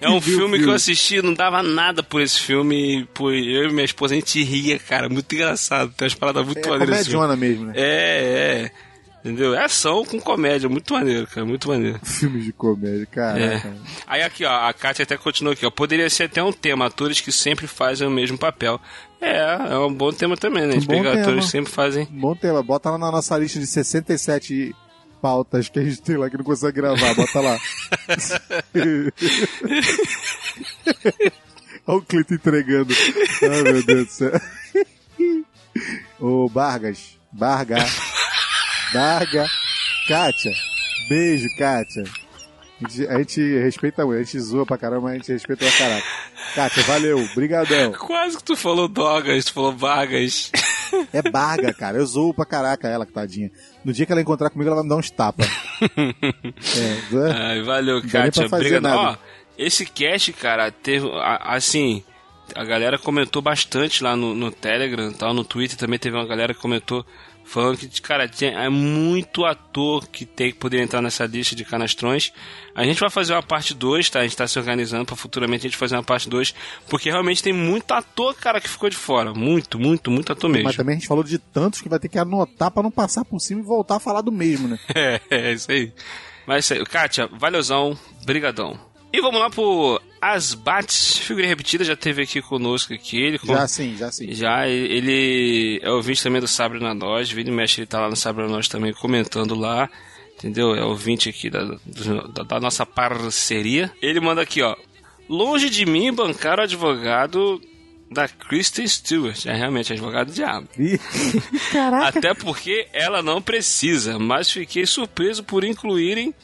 É 0.00 0.08
um 0.08 0.16
o 0.16 0.20
filme 0.20 0.58
que 0.58 0.64
eu 0.64 0.72
assisti, 0.72 1.22
não 1.22 1.34
dava 1.34 1.62
nada 1.62 2.02
por 2.02 2.20
esse 2.20 2.40
filme. 2.40 3.06
Por 3.14 3.32
eu 3.32 3.68
e 3.68 3.72
minha 3.72 3.84
esposa, 3.84 4.14
a 4.14 4.16
gente 4.16 4.42
ria, 4.42 4.78
cara. 4.78 5.08
Muito 5.08 5.32
engraçado. 5.34 5.92
Tem 5.96 6.06
umas 6.06 6.14
paradas 6.14 6.44
muito 6.44 6.58
É 6.58 6.68
maneiras. 6.68 6.88
nesse 6.98 7.10
comediona 7.10 7.36
filme. 7.36 7.48
mesmo, 7.48 7.64
né? 7.66 7.72
É, 7.76 8.70
é. 8.74 8.88
Entendeu? 9.24 9.52
É 9.54 9.64
ação 9.64 10.04
com 10.04 10.18
comédia. 10.20 10.68
Muito 10.68 10.94
maneiro, 10.94 11.26
cara. 11.26 11.44
Muito 11.44 11.68
maneiro. 11.68 11.98
Filmes 12.04 12.44
de 12.44 12.52
comédia, 12.52 13.02
É. 13.02 13.06
caraca. 13.06 13.74
Aí 14.06 14.22
aqui, 14.22 14.44
ó, 14.44 14.50
a 14.68 14.72
Kátia 14.72 15.02
até 15.02 15.16
continuou 15.16 15.52
aqui, 15.52 15.66
ó. 15.66 15.70
Poderia 15.70 16.08
ser 16.08 16.24
até 16.24 16.42
um 16.42 16.52
tema, 16.52 16.86
atores 16.86 17.20
que 17.20 17.30
sempre 17.32 17.66
fazem 17.66 18.06
o 18.06 18.10
mesmo 18.10 18.38
papel. 18.38 18.80
É, 19.20 19.72
é 19.72 19.78
um 19.78 19.92
bom 19.92 20.12
tema 20.12 20.36
também, 20.36 20.64
né? 20.66 20.70
A 20.70 20.74
gente 20.74 20.86
bom 20.86 20.94
pega 20.94 21.10
tema. 21.10 21.22
atores 21.22 21.44
que 21.46 21.50
sempre 21.50 21.72
fazem. 21.72 22.06
Bom 22.10 22.34
tema, 22.36 22.62
bota 22.62 22.90
lá 22.90 22.98
na 22.98 23.10
nossa 23.10 23.36
lista 23.36 23.58
de 23.58 23.66
67 23.66 24.74
pautas 25.20 25.68
que 25.68 25.78
a 25.80 25.84
gente 25.84 26.00
tem 26.02 26.16
lá 26.16 26.30
que 26.30 26.36
não 26.36 26.44
consegue 26.44 26.76
gravar, 26.76 27.14
bota 27.14 27.40
lá. 27.40 27.58
Olha 31.86 31.98
o 31.98 32.02
Clito 32.02 32.34
entregando. 32.34 32.94
Ai, 33.42 33.62
meu 33.62 33.82
Deus 33.82 34.06
do 34.06 34.12
céu. 34.12 34.32
Ô, 36.20 36.48
Bargas. 36.48 37.18
Barga. 37.32 37.78
Barga. 38.92 39.46
Kátia. 40.06 40.52
Beijo, 41.08 41.48
Kátia. 41.58 42.04
A 42.80 42.88
gente, 42.88 43.06
a 43.08 43.18
gente 43.18 43.58
respeita 43.58 44.06
muito, 44.06 44.20
a 44.20 44.22
gente 44.22 44.38
zoa 44.38 44.64
pra 44.64 44.78
caramba, 44.78 45.02
mas 45.02 45.12
a 45.12 45.16
gente 45.16 45.32
respeita 45.32 45.64
pra 45.66 45.78
caraca. 45.78 46.06
Kátia, 46.54 46.82
valeu, 46.84 47.28
brigadão. 47.34 47.92
Quase 47.92 48.36
que 48.36 48.44
tu 48.44 48.56
falou 48.56 48.86
Dogas, 48.86 49.46
tu 49.46 49.52
falou 49.52 49.72
Vargas. 49.72 50.52
É 51.12 51.20
Barga, 51.20 51.72
cara. 51.74 51.98
Eu 51.98 52.06
zoo 52.06 52.32
pra 52.32 52.46
caraca 52.46 52.88
ela, 52.88 53.04
que 53.04 53.12
tadinha. 53.12 53.50
No 53.84 53.92
dia 53.92 54.06
que 54.06 54.12
ela 54.12 54.20
encontrar 54.20 54.48
comigo, 54.48 54.68
ela 54.68 54.76
vai 54.76 54.84
me 54.84 54.88
dar 54.88 54.96
uns 54.96 55.10
tapas. 55.10 55.46
é, 55.82 57.14
né? 57.14 57.32
Ai, 57.36 57.62
valeu, 57.62 58.00
Kátia. 58.02 58.46
Obrigado. 58.46 58.86
Ó, 58.86 59.16
esse 59.58 59.84
cast, 59.84 60.32
cara, 60.32 60.70
teve. 60.70 61.10
Assim, 61.40 62.02
a 62.54 62.64
galera 62.64 62.98
comentou 62.98 63.42
bastante 63.42 64.02
lá 64.02 64.16
no, 64.16 64.34
no 64.34 64.50
Telegram 64.50 65.12
tal, 65.12 65.34
no 65.34 65.44
Twitter 65.44 65.76
também 65.76 65.98
teve 65.98 66.16
uma 66.16 66.26
galera 66.26 66.54
que 66.54 66.60
comentou 66.60 67.04
falando 67.48 67.78
que, 67.78 68.00
cara, 68.02 68.28
tem, 68.28 68.54
é 68.54 68.68
muito 68.68 69.44
ator 69.44 70.06
que 70.06 70.26
tem 70.26 70.52
que 70.52 70.58
poder 70.58 70.82
entrar 70.82 71.00
nessa 71.00 71.24
lista 71.24 71.56
de 71.56 71.64
canastrões. 71.64 72.32
A 72.74 72.84
gente 72.84 73.00
vai 73.00 73.10
fazer 73.10 73.32
uma 73.32 73.42
parte 73.42 73.74
2, 73.74 74.10
tá? 74.10 74.20
A 74.20 74.22
gente 74.22 74.36
tá 74.36 74.46
se 74.46 74.58
organizando 74.58 75.06
para 75.06 75.16
futuramente 75.16 75.66
a 75.66 75.70
gente 75.70 75.78
fazer 75.78 75.96
uma 75.96 76.02
parte 76.02 76.28
2, 76.28 76.54
porque 76.88 77.10
realmente 77.10 77.42
tem 77.42 77.52
muito 77.52 77.92
ator, 77.92 78.34
cara, 78.34 78.60
que 78.60 78.68
ficou 78.68 78.90
de 78.90 78.96
fora. 78.96 79.32
Muito, 79.32 79.78
muito, 79.78 80.10
muito 80.10 80.32
ator 80.32 80.50
mesmo. 80.50 80.64
Mas 80.64 80.76
também 80.76 80.96
a 80.96 80.98
gente 80.98 81.08
falou 81.08 81.24
de 81.24 81.38
tantos 81.38 81.80
que 81.80 81.88
vai 81.88 81.98
ter 81.98 82.08
que 82.08 82.18
anotar 82.18 82.70
pra 82.70 82.82
não 82.82 82.90
passar 82.90 83.24
por 83.24 83.40
cima 83.40 83.60
e 83.60 83.64
voltar 83.64 83.96
a 83.96 84.00
falar 84.00 84.20
do 84.20 84.30
mesmo, 84.30 84.68
né? 84.68 84.78
É, 84.94 85.20
é 85.30 85.52
isso 85.52 85.70
aí. 85.70 85.92
Mas 86.46 86.56
é 86.56 86.58
isso 86.58 86.74
aí. 86.74 86.84
Kátia, 86.84 87.28
valeuzão, 87.32 87.96
brigadão. 88.24 88.78
E 89.12 89.20
vamos 89.20 89.40
lá 89.40 89.48
pro 89.48 90.00
Asbat, 90.20 90.92
figura 91.22 91.46
repetida, 91.46 91.84
já 91.84 91.96
teve 91.96 92.22
aqui 92.22 92.42
conosco 92.42 92.92
aqui. 92.92 93.18
Ele, 93.18 93.38
Já 93.42 93.66
sim, 93.66 93.96
já 93.96 94.10
sim. 94.12 94.32
Já, 94.34 94.68
ele 94.68 95.80
é 95.82 95.90
ouvinte 95.90 96.22
também 96.22 96.40
do 96.40 96.48
Sabre 96.48 96.78
na 96.80 96.94
Nós, 96.94 97.30
Vini 97.30 97.50
Mexe, 97.50 97.80
ele 97.80 97.86
tá 97.86 98.00
lá 98.00 98.10
no 98.10 98.16
Sabre 98.16 98.44
na 98.44 98.50
Nós 98.50 98.68
também 98.68 98.92
comentando 98.92 99.54
lá, 99.54 99.88
entendeu? 100.36 100.74
É 100.74 100.84
ouvinte 100.84 101.28
aqui 101.28 101.48
da, 101.48 101.64
da, 102.34 102.42
da 102.42 102.60
nossa 102.60 102.84
parceria. 102.84 103.90
Ele 104.02 104.20
manda 104.20 104.42
aqui, 104.42 104.62
ó. 104.62 104.76
Longe 105.28 105.70
de 105.70 105.86
mim 105.86 106.12
bancar 106.12 106.58
o 106.58 106.62
advogado 106.62 107.60
da 108.10 108.26
Kristen 108.26 108.86
Stewart. 108.86 109.46
É 109.46 109.54
realmente 109.54 109.92
advogado 109.92 110.28
do 110.28 110.32
diabo. 110.34 110.68
Caraca. 111.72 112.18
Até 112.18 112.34
porque 112.34 112.88
ela 112.92 113.22
não 113.22 113.40
precisa, 113.40 114.18
mas 114.18 114.50
fiquei 114.50 114.86
surpreso 114.86 115.44
por 115.44 115.64
incluírem 115.64 116.34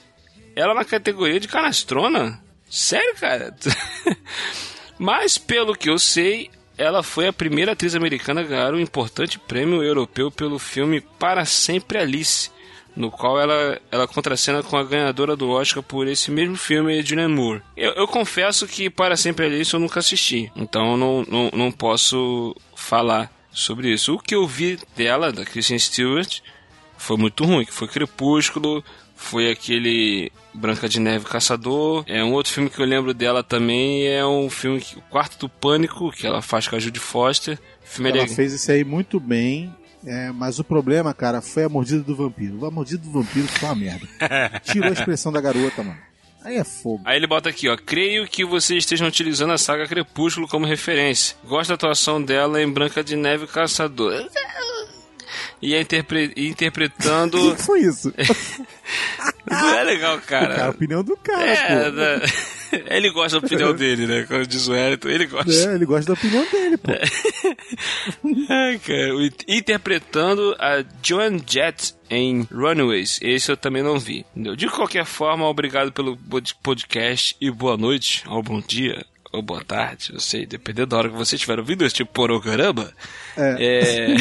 ela 0.54 0.74
na 0.74 0.84
categoria 0.84 1.40
de 1.40 1.48
canastrona. 1.48 2.43
Sério, 2.74 3.14
cara? 3.14 3.54
mas 4.98 5.38
pelo 5.38 5.76
que 5.76 5.88
eu 5.88 5.96
sei, 5.96 6.50
ela 6.76 7.04
foi 7.04 7.28
a 7.28 7.32
primeira 7.32 7.70
atriz 7.70 7.94
americana 7.94 8.40
a 8.40 8.44
ganhar 8.44 8.74
um 8.74 8.80
importante 8.80 9.38
prêmio 9.38 9.80
europeu 9.80 10.28
pelo 10.28 10.58
filme 10.58 11.00
Para 11.00 11.44
Sempre 11.44 11.98
Alice, 11.98 12.50
no 12.96 13.12
qual 13.12 13.38
ela, 13.38 13.80
ela 13.92 14.08
contracena 14.08 14.60
com 14.60 14.76
a 14.76 14.82
ganhadora 14.82 15.36
do 15.36 15.50
Oscar 15.50 15.84
por 15.84 16.08
esse 16.08 16.32
mesmo 16.32 16.56
filme, 16.56 17.00
Julianne 17.00 17.32
Moore. 17.32 17.62
Eu, 17.76 17.92
eu 17.92 18.08
confesso 18.08 18.66
que 18.66 18.90
Para 18.90 19.16
Sempre 19.16 19.46
Alice 19.46 19.72
eu 19.72 19.78
nunca 19.78 20.00
assisti, 20.00 20.50
então 20.56 20.90
eu 20.90 20.96
não, 20.96 21.22
não, 21.28 21.50
não 21.54 21.70
posso 21.70 22.56
falar 22.74 23.30
sobre 23.52 23.92
isso. 23.92 24.14
O 24.14 24.18
que 24.18 24.34
eu 24.34 24.48
vi 24.48 24.80
dela, 24.96 25.30
da 25.30 25.44
Kristen 25.44 25.78
Stewart, 25.78 26.40
foi 26.98 27.16
muito 27.16 27.44
ruim, 27.44 27.64
que 27.64 27.72
foi 27.72 27.86
Crepúsculo, 27.86 28.82
foi 29.24 29.50
aquele 29.50 30.30
Branca 30.52 30.88
de 30.88 31.00
Neve 31.00 31.24
Caçador. 31.24 32.04
É 32.06 32.22
um 32.22 32.32
outro 32.32 32.52
filme 32.52 32.70
que 32.70 32.80
eu 32.80 32.86
lembro 32.86 33.12
dela 33.14 33.42
também, 33.42 34.06
é 34.06 34.24
um 34.24 34.48
filme 34.50 34.80
que, 34.80 34.98
o 34.98 35.02
Quarto 35.02 35.38
do 35.38 35.48
Pânico, 35.48 36.12
que 36.12 36.26
ela 36.26 36.42
faz 36.42 36.68
com 36.68 36.76
a 36.76 36.78
Judy 36.78 37.00
Foster. 37.00 37.58
Filme 37.82 38.10
é 38.10 38.18
Ela 38.18 38.28
fez 38.28 38.52
isso 38.52 38.70
aí 38.70 38.84
muito 38.84 39.18
bem. 39.18 39.74
é, 40.06 40.30
mas 40.30 40.58
o 40.58 40.64
problema, 40.64 41.12
cara, 41.14 41.40
foi 41.40 41.64
a 41.64 41.68
mordida 41.68 42.02
do 42.02 42.14
vampiro. 42.14 42.64
A 42.66 42.70
mordida 42.70 43.02
do 43.02 43.10
vampiro 43.10 43.48
foi 43.48 43.68
uma 43.68 43.74
merda. 43.74 44.06
Tirou 44.62 44.90
a 44.90 44.92
expressão 44.92 45.32
da 45.32 45.40
garota, 45.40 45.82
mano. 45.82 45.98
Aí 46.44 46.58
é 46.58 46.64
fogo. 46.64 47.00
Aí 47.06 47.16
ele 47.16 47.26
bota 47.26 47.48
aqui, 47.48 47.70
ó. 47.70 47.76
Creio 47.76 48.28
que 48.28 48.44
vocês 48.44 48.80
estejam 48.80 49.08
utilizando 49.08 49.54
a 49.54 49.58
saga 49.58 49.86
Crepúsculo 49.86 50.46
como 50.46 50.66
referência. 50.66 51.34
Gosto 51.42 51.68
da 51.68 51.74
atuação 51.74 52.22
dela 52.22 52.60
em 52.62 52.70
Branca 52.70 53.02
de 53.02 53.16
Neve 53.16 53.46
Caçador. 53.46 54.12
E 55.66 55.74
interpre- 55.80 56.32
interpretando. 56.36 57.50
O 57.52 57.56
que 57.56 57.62
foi 57.62 57.80
isso? 57.80 58.12
Não 59.50 59.74
é 59.78 59.84
legal, 59.84 60.20
cara. 60.20 60.54
É 60.54 60.62
a 60.62 60.70
opinião 60.70 61.02
do 61.02 61.16
cara, 61.16 61.42
É, 61.50 61.84
pô. 61.84 61.90
né? 61.96 62.20
ele 62.96 63.10
gosta 63.10 63.40
da 63.40 63.46
opinião 63.46 63.72
dele, 63.74 64.06
né? 64.06 64.24
Quando 64.28 64.46
diz 64.46 64.68
o 64.68 64.74
Elton, 64.74 65.08
ele 65.08 65.26
gosta. 65.26 65.50
É, 65.70 65.74
ele 65.74 65.86
gosta 65.86 66.12
da 66.12 66.18
opinião 66.18 66.44
dele, 66.50 66.76
pô. 66.76 66.92
Ai, 68.50 68.78
cara. 68.78 69.10
Interpretando 69.48 70.54
a 70.58 70.84
Joan 71.02 71.38
Jett 71.46 71.94
em 72.10 72.42
Runaways. 72.52 73.18
Esse 73.22 73.50
eu 73.50 73.56
também 73.56 73.82
não 73.82 73.98
vi. 73.98 74.24
De 74.56 74.68
qualquer 74.68 75.04
forma, 75.04 75.46
obrigado 75.48 75.92
pelo 75.92 76.16
pod- 76.16 76.54
podcast 76.62 77.36
e 77.40 77.50
boa 77.50 77.76
noite, 77.76 78.22
ou 78.28 78.42
bom 78.42 78.60
dia, 78.60 79.04
ou 79.32 79.40
boa 79.42 79.64
tarde, 79.64 80.12
não 80.12 80.20
sei, 80.20 80.46
dependendo 80.46 80.88
da 80.88 80.96
hora 80.98 81.08
que 81.08 81.16
você 81.16 81.36
estiver 81.36 81.58
ouvindo 81.58 81.84
este 81.84 82.04
programa. 82.04 82.92
É. 83.36 83.56
É, 83.60 84.16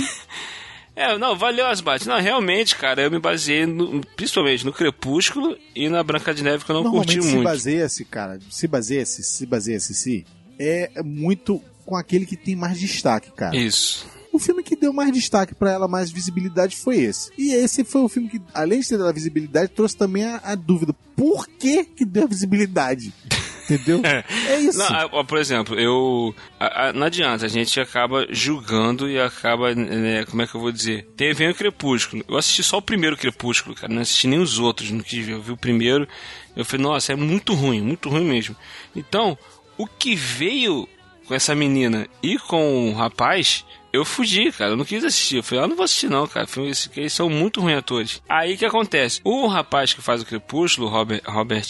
não, 1.19 1.35
valeu 1.35 1.65
as 1.67 1.81
bates. 1.81 2.05
Não, 2.07 2.19
realmente, 2.19 2.75
cara, 2.75 3.01
eu 3.01 3.11
me 3.11 3.19
baseei 3.19 3.65
no- 3.65 4.01
principalmente 4.15 4.65
no 4.65 4.71
Crepúsculo 4.73 5.57
e 5.75 5.89
na 5.89 6.03
Branca 6.03 6.33
de 6.33 6.43
Neve, 6.43 6.63
que 6.63 6.71
eu 6.71 6.75
não 6.75 6.83
curti 6.83 7.15
Normalmente 7.17 7.23
se 7.23 7.35
muito. 7.35 7.43
baseia-se, 7.43 8.05
cara, 8.05 8.39
se 8.49 8.67
baseia-se, 8.67 9.23
se 9.23 9.45
baseia-se, 9.45 9.93
se, 9.93 10.25
é 10.59 11.01
muito 11.03 11.61
com 11.85 11.95
aquele 11.95 12.25
que 12.25 12.37
tem 12.37 12.55
mais 12.55 12.79
destaque, 12.79 13.31
cara. 13.31 13.55
Isso. 13.55 14.07
O 14.31 14.39
filme 14.39 14.63
que 14.63 14.75
deu 14.75 14.91
mais 14.93 15.11
destaque 15.11 15.53
pra 15.53 15.71
ela, 15.71 15.87
mais 15.87 16.09
visibilidade, 16.11 16.75
foi 16.75 16.97
esse. 16.97 17.29
E 17.37 17.53
esse 17.53 17.83
foi 17.83 18.01
o 18.01 18.09
filme 18.09 18.29
que, 18.29 18.41
além 18.53 18.79
de 18.79 18.89
ter 18.89 18.97
dado 18.97 19.13
visibilidade, 19.13 19.71
trouxe 19.71 19.95
também 19.95 20.23
a, 20.23 20.41
a 20.43 20.55
dúvida. 20.55 20.93
Por 21.15 21.47
que 21.47 21.83
que 21.85 22.03
deu 22.05 22.27
visibilidade? 22.27 23.13
Entendeu? 23.69 24.01
É 24.03 24.59
isso. 24.59 24.77
Não, 24.77 25.09
ó, 25.13 25.23
por 25.23 25.37
exemplo, 25.37 25.79
eu. 25.79 26.35
a- 26.59 26.87
a- 26.89 26.93
não 26.93 27.07
adianta, 27.07 27.45
a 27.45 27.49
gente 27.49 27.79
acaba 27.79 28.25
julgando 28.29 29.09
e 29.09 29.19
acaba. 29.19 29.73
né, 29.73 30.25
como 30.25 30.41
é 30.41 30.47
que 30.47 30.55
eu 30.55 30.61
vou 30.61 30.71
dizer? 30.71 31.07
Tem, 31.15 31.33
vem 31.33 31.49
o 31.49 31.55
Crepúsculo. 31.55 32.23
Eu 32.27 32.37
assisti 32.37 32.63
só 32.63 32.77
o 32.77 32.81
primeiro 32.81 33.15
Crepúsculo, 33.17 33.75
cara. 33.75 33.93
Não 33.93 34.01
assisti 34.01 34.27
nem 34.27 34.39
os 34.39 34.59
outros. 34.59 34.91
Não 34.91 34.99
quis 35.01 35.25
ver. 35.25 35.33
Eu 35.33 35.41
vi 35.41 35.51
o 35.51 35.57
primeiro. 35.57 36.07
Eu 36.55 36.65
falei, 36.65 36.83
nossa, 36.85 37.13
é 37.13 37.15
muito 37.15 37.53
ruim, 37.53 37.81
muito 37.81 38.09
ruim 38.09 38.25
mesmo. 38.25 38.55
Então, 38.95 39.37
o 39.77 39.87
que 39.87 40.15
veio 40.15 40.87
com 41.27 41.33
essa 41.33 41.55
menina 41.55 42.07
e 42.21 42.37
com 42.37 42.89
o 42.91 42.93
rapaz. 42.93 43.65
Eu 43.93 44.03
fugi, 44.03 44.51
cara, 44.51 44.71
eu 44.71 44.75
não 44.75 44.83
quis 44.85 45.03
assistir. 45.03 45.37
Eu 45.37 45.43
falei, 45.43 45.63
ah, 45.63 45.67
não 45.67 45.75
vou 45.75 45.85
assistir 45.85 46.09
não, 46.09 46.27
cara. 46.27 46.47
Filme- 46.47 46.71
esse- 46.71 46.89
Eles 46.97 47.13
são 47.13 47.29
muito 47.29 47.61
ruins 47.61 47.77
atores. 47.77 48.21
Aí 48.27 48.55
o 48.55 48.57
que 48.57 48.65
acontece? 48.65 49.21
O 49.23 49.45
rapaz 49.47 49.93
que 49.93 50.01
faz 50.01 50.21
o 50.21 50.25
Crepúsculo, 50.25 50.87
Robert, 50.89 51.21
Robert 51.25 51.63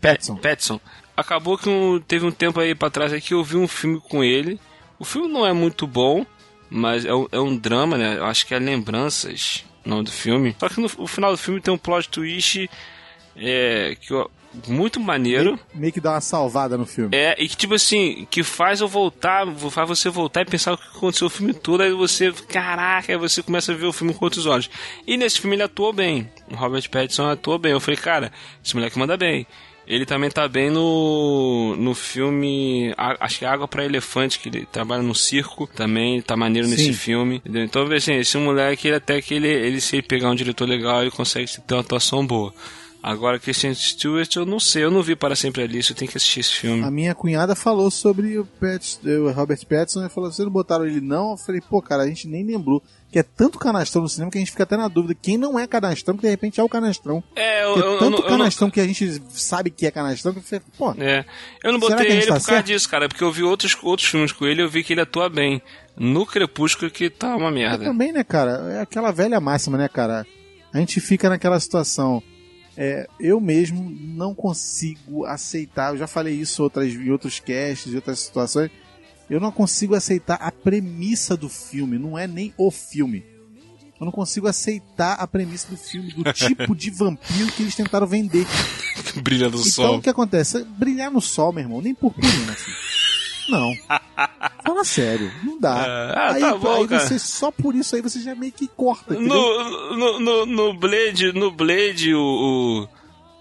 Pattinson. 0.00 0.36
Pattinson 0.36 0.80
acabou 1.20 1.56
que 1.58 1.68
um- 1.68 2.00
teve 2.00 2.24
um 2.26 2.30
tempo 2.30 2.58
aí 2.60 2.74
pra 2.74 2.90
trás 2.90 3.12
aí 3.12 3.20
que 3.20 3.34
eu 3.34 3.44
vi 3.44 3.56
um 3.56 3.68
filme 3.68 4.00
com 4.00 4.22
ele. 4.24 4.58
O 4.98 5.04
filme 5.04 5.28
não 5.28 5.46
é 5.46 5.52
muito 5.52 5.86
bom, 5.86 6.24
mas 6.68 7.04
é 7.04 7.14
um, 7.14 7.26
é 7.32 7.40
um 7.40 7.56
drama, 7.56 7.96
né? 7.96 8.18
Eu 8.18 8.24
acho 8.24 8.46
que 8.46 8.54
é 8.54 8.58
Lembranças, 8.58 9.64
o 9.84 9.88
nome 9.88 10.04
do 10.04 10.12
filme. 10.12 10.54
Só 10.58 10.68
que 10.68 10.80
no, 10.80 10.90
no 10.98 11.06
final 11.06 11.30
do 11.32 11.38
filme 11.38 11.60
tem 11.60 11.72
um 11.72 11.78
plot 11.78 12.08
twist 12.08 12.68
é, 13.36 13.96
que 14.00 14.12
eu- 14.12 14.30
muito 14.66 14.98
maneiro. 14.98 15.56
Meio 15.72 15.92
que 15.92 16.00
dá 16.00 16.10
uma 16.12 16.20
salvada 16.20 16.76
no 16.76 16.84
filme. 16.84 17.16
É, 17.16 17.36
e 17.40 17.48
que 17.48 17.56
tipo 17.56 17.72
assim, 17.74 18.26
que 18.28 18.42
faz 18.42 18.80
eu 18.80 18.88
voltar, 18.88 19.46
faz 19.70 19.88
você 19.88 20.10
voltar 20.10 20.42
e 20.42 20.44
pensar 20.44 20.72
o 20.72 20.76
que 20.76 20.88
aconteceu 20.88 21.28
o 21.28 21.30
filme 21.30 21.54
todo, 21.54 21.82
aí 21.82 21.92
você, 21.92 22.32
caraca, 22.48 23.12
aí 23.12 23.16
você 23.18 23.44
começa 23.44 23.72
a 23.72 23.76
ver 23.76 23.86
o 23.86 23.92
filme 23.92 24.12
com 24.12 24.24
outros 24.24 24.46
olhos. 24.46 24.68
E 25.06 25.16
nesse 25.16 25.40
filme 25.40 25.54
ele 25.54 25.62
atuou 25.62 25.92
bem. 25.92 26.28
O 26.50 26.56
Robert 26.56 26.88
Pattinson 26.90 27.28
atuou 27.30 27.58
bem. 27.58 27.70
Eu 27.72 27.80
falei, 27.80 27.96
cara, 27.96 28.32
esse 28.64 28.74
moleque 28.74 28.98
manda 28.98 29.16
bem. 29.16 29.46
Ele 29.90 30.06
também 30.06 30.30
tá 30.30 30.46
bem 30.46 30.70
no, 30.70 31.74
no 31.76 31.96
filme, 31.96 32.94
acho 32.96 33.40
que 33.40 33.44
é 33.44 33.48
Água 33.48 33.66
pra 33.66 33.84
Elefante, 33.84 34.38
que 34.38 34.48
ele 34.48 34.64
trabalha 34.64 35.02
no 35.02 35.16
circo, 35.16 35.66
também 35.66 36.22
tá 36.22 36.36
maneiro 36.36 36.68
nesse 36.68 36.84
Sim. 36.84 36.92
filme. 36.92 37.36
Entendeu? 37.38 37.64
Então, 37.64 37.92
assim, 37.92 38.14
esse 38.14 38.38
moleque, 38.38 38.86
ele 38.86 38.98
até 38.98 39.20
que 39.20 39.34
ele, 39.34 39.48
ele 39.48 39.80
se 39.80 39.96
ele 39.96 40.02
pegar 40.02 40.30
um 40.30 40.34
diretor 40.36 40.68
legal, 40.68 41.02
ele 41.02 41.10
consegue 41.10 41.50
ter 41.66 41.74
uma 41.74 41.80
atuação 41.80 42.24
boa. 42.24 42.54
Agora, 43.02 43.38
Christian 43.38 43.72
Stewart, 43.72 44.36
eu 44.36 44.44
não 44.44 44.60
sei, 44.60 44.84
eu 44.84 44.90
não 44.90 45.02
vi 45.02 45.16
Para 45.16 45.34
Sempre 45.34 45.62
Alice, 45.62 45.88
eu 45.90 45.96
tenho 45.96 46.10
que 46.10 46.18
assistir 46.18 46.40
esse 46.40 46.52
filme. 46.52 46.84
A 46.84 46.90
minha 46.90 47.14
cunhada 47.14 47.54
falou 47.54 47.90
sobre 47.90 48.38
o, 48.38 48.44
Pat, 48.44 48.98
o 49.04 49.30
Robert 49.32 49.64
Pattinson 49.66 50.04
e 50.04 50.10
falou: 50.10 50.30
vocês 50.30 50.44
não 50.44 50.52
botaram 50.52 50.86
ele 50.86 51.00
não? 51.00 51.30
Eu 51.30 51.36
falei, 51.38 51.62
pô, 51.62 51.80
cara, 51.80 52.02
a 52.02 52.06
gente 52.06 52.28
nem 52.28 52.44
lembrou. 52.44 52.82
Que 53.10 53.18
é 53.18 53.22
tanto 53.22 53.58
canastrão 53.58 54.02
no 54.02 54.08
cinema 54.08 54.30
que 54.30 54.38
a 54.38 54.40
gente 54.40 54.50
fica 54.52 54.62
até 54.62 54.76
na 54.76 54.86
dúvida 54.86 55.16
quem 55.20 55.36
não 55.38 55.58
é 55.58 55.66
canastrão, 55.66 56.14
que 56.14 56.22
de 56.22 56.28
repente 56.28 56.60
é 56.60 56.62
o 56.62 56.68
canastrão. 56.68 57.24
É, 57.34 57.64
eu, 57.64 57.70
eu, 57.70 57.76
eu, 57.76 57.98
tanto 57.98 58.10
não- 58.10 58.18
eu 58.18 58.22
não- 58.22 58.28
canastrão 58.38 58.70
que 58.70 58.80
a 58.80 58.86
gente 58.86 59.20
sabe 59.30 59.70
que 59.70 59.86
é 59.86 59.90
canastrão 59.90 60.32
que 60.34 60.40
você, 60.40 60.60
pô, 60.78 60.92
É. 60.98 61.24
Eu 61.64 61.72
não 61.72 61.80
botei 61.80 62.06
ele 62.06 62.20
tá 62.20 62.26
por 62.26 62.28
causa 62.32 62.44
certo? 62.44 62.66
disso, 62.66 62.88
cara, 62.88 63.08
porque 63.08 63.24
eu 63.24 63.32
vi 63.32 63.42
outros, 63.42 63.76
outros 63.82 64.08
filmes 64.08 64.30
com 64.30 64.46
ele 64.46 64.60
e 64.60 64.64
eu 64.64 64.68
vi 64.70 64.84
que 64.84 64.92
ele 64.92 65.00
atua 65.00 65.28
bem. 65.28 65.60
No 65.96 66.24
Crepúsculo 66.26 66.90
que 66.90 67.08
tá 67.10 67.34
uma 67.34 67.46
Mas 67.50 67.54
merda. 67.54 67.84
também, 67.86 68.12
né, 68.12 68.22
cara? 68.22 68.74
É 68.74 68.80
aquela 68.82 69.10
velha 69.10 69.40
máxima, 69.40 69.76
né, 69.76 69.88
cara? 69.88 70.24
A 70.72 70.78
gente 70.78 71.00
fica 71.00 71.28
naquela 71.28 71.58
situação. 71.58 72.22
É, 72.82 73.06
eu 73.20 73.38
mesmo 73.42 73.90
não 73.90 74.34
consigo 74.34 75.26
aceitar. 75.26 75.92
Eu 75.92 75.98
já 75.98 76.06
falei 76.06 76.34
isso 76.34 76.62
outras, 76.62 76.90
em 76.94 77.10
outros 77.10 77.38
casts, 77.38 77.92
em 77.92 77.96
outras 77.96 78.20
situações. 78.20 78.70
Eu 79.28 79.38
não 79.38 79.52
consigo 79.52 79.94
aceitar 79.94 80.36
a 80.36 80.50
premissa 80.50 81.36
do 81.36 81.46
filme. 81.46 81.98
Não 81.98 82.18
é 82.18 82.26
nem 82.26 82.54
o 82.56 82.70
filme. 82.70 83.22
Eu 84.00 84.06
não 84.06 84.10
consigo 84.10 84.48
aceitar 84.48 85.12
a 85.12 85.26
premissa 85.26 85.68
do 85.68 85.76
filme, 85.76 86.10
do 86.14 86.24
tipo 86.32 86.74
de 86.74 86.90
vampiro 86.90 87.52
que 87.52 87.62
eles 87.62 87.76
tentaram 87.76 88.06
vender. 88.06 88.46
Brilha 89.22 89.50
no 89.50 89.58
Então 89.58 89.70
sol. 89.70 89.98
o 89.98 90.00
que 90.00 90.08
acontece? 90.08 90.64
Brilhar 90.64 91.10
no 91.10 91.20
sol, 91.20 91.52
meu 91.52 91.62
irmão, 91.64 91.82
nem 91.82 91.94
purpurina, 91.94 92.54
filho. 92.54 92.76
Não. 93.50 93.74
Fala 94.64 94.84
sério, 94.84 95.30
não 95.42 95.58
dá. 95.58 95.74
Ah, 96.14 96.32
aí 96.32 96.40
tá 96.40 96.56
bom, 96.56 96.74
aí 96.74 96.86
você, 96.86 97.18
só 97.18 97.50
por 97.50 97.74
isso 97.74 97.96
aí 97.96 98.02
você 98.02 98.20
já 98.20 98.34
meio 98.34 98.52
que 98.52 98.68
corta. 98.68 99.14
No, 99.14 99.96
no, 99.96 100.20
no, 100.20 100.46
no 100.46 100.74
Blade, 100.74 101.32
no 101.32 101.50
Blade, 101.50 102.14
o. 102.14 102.88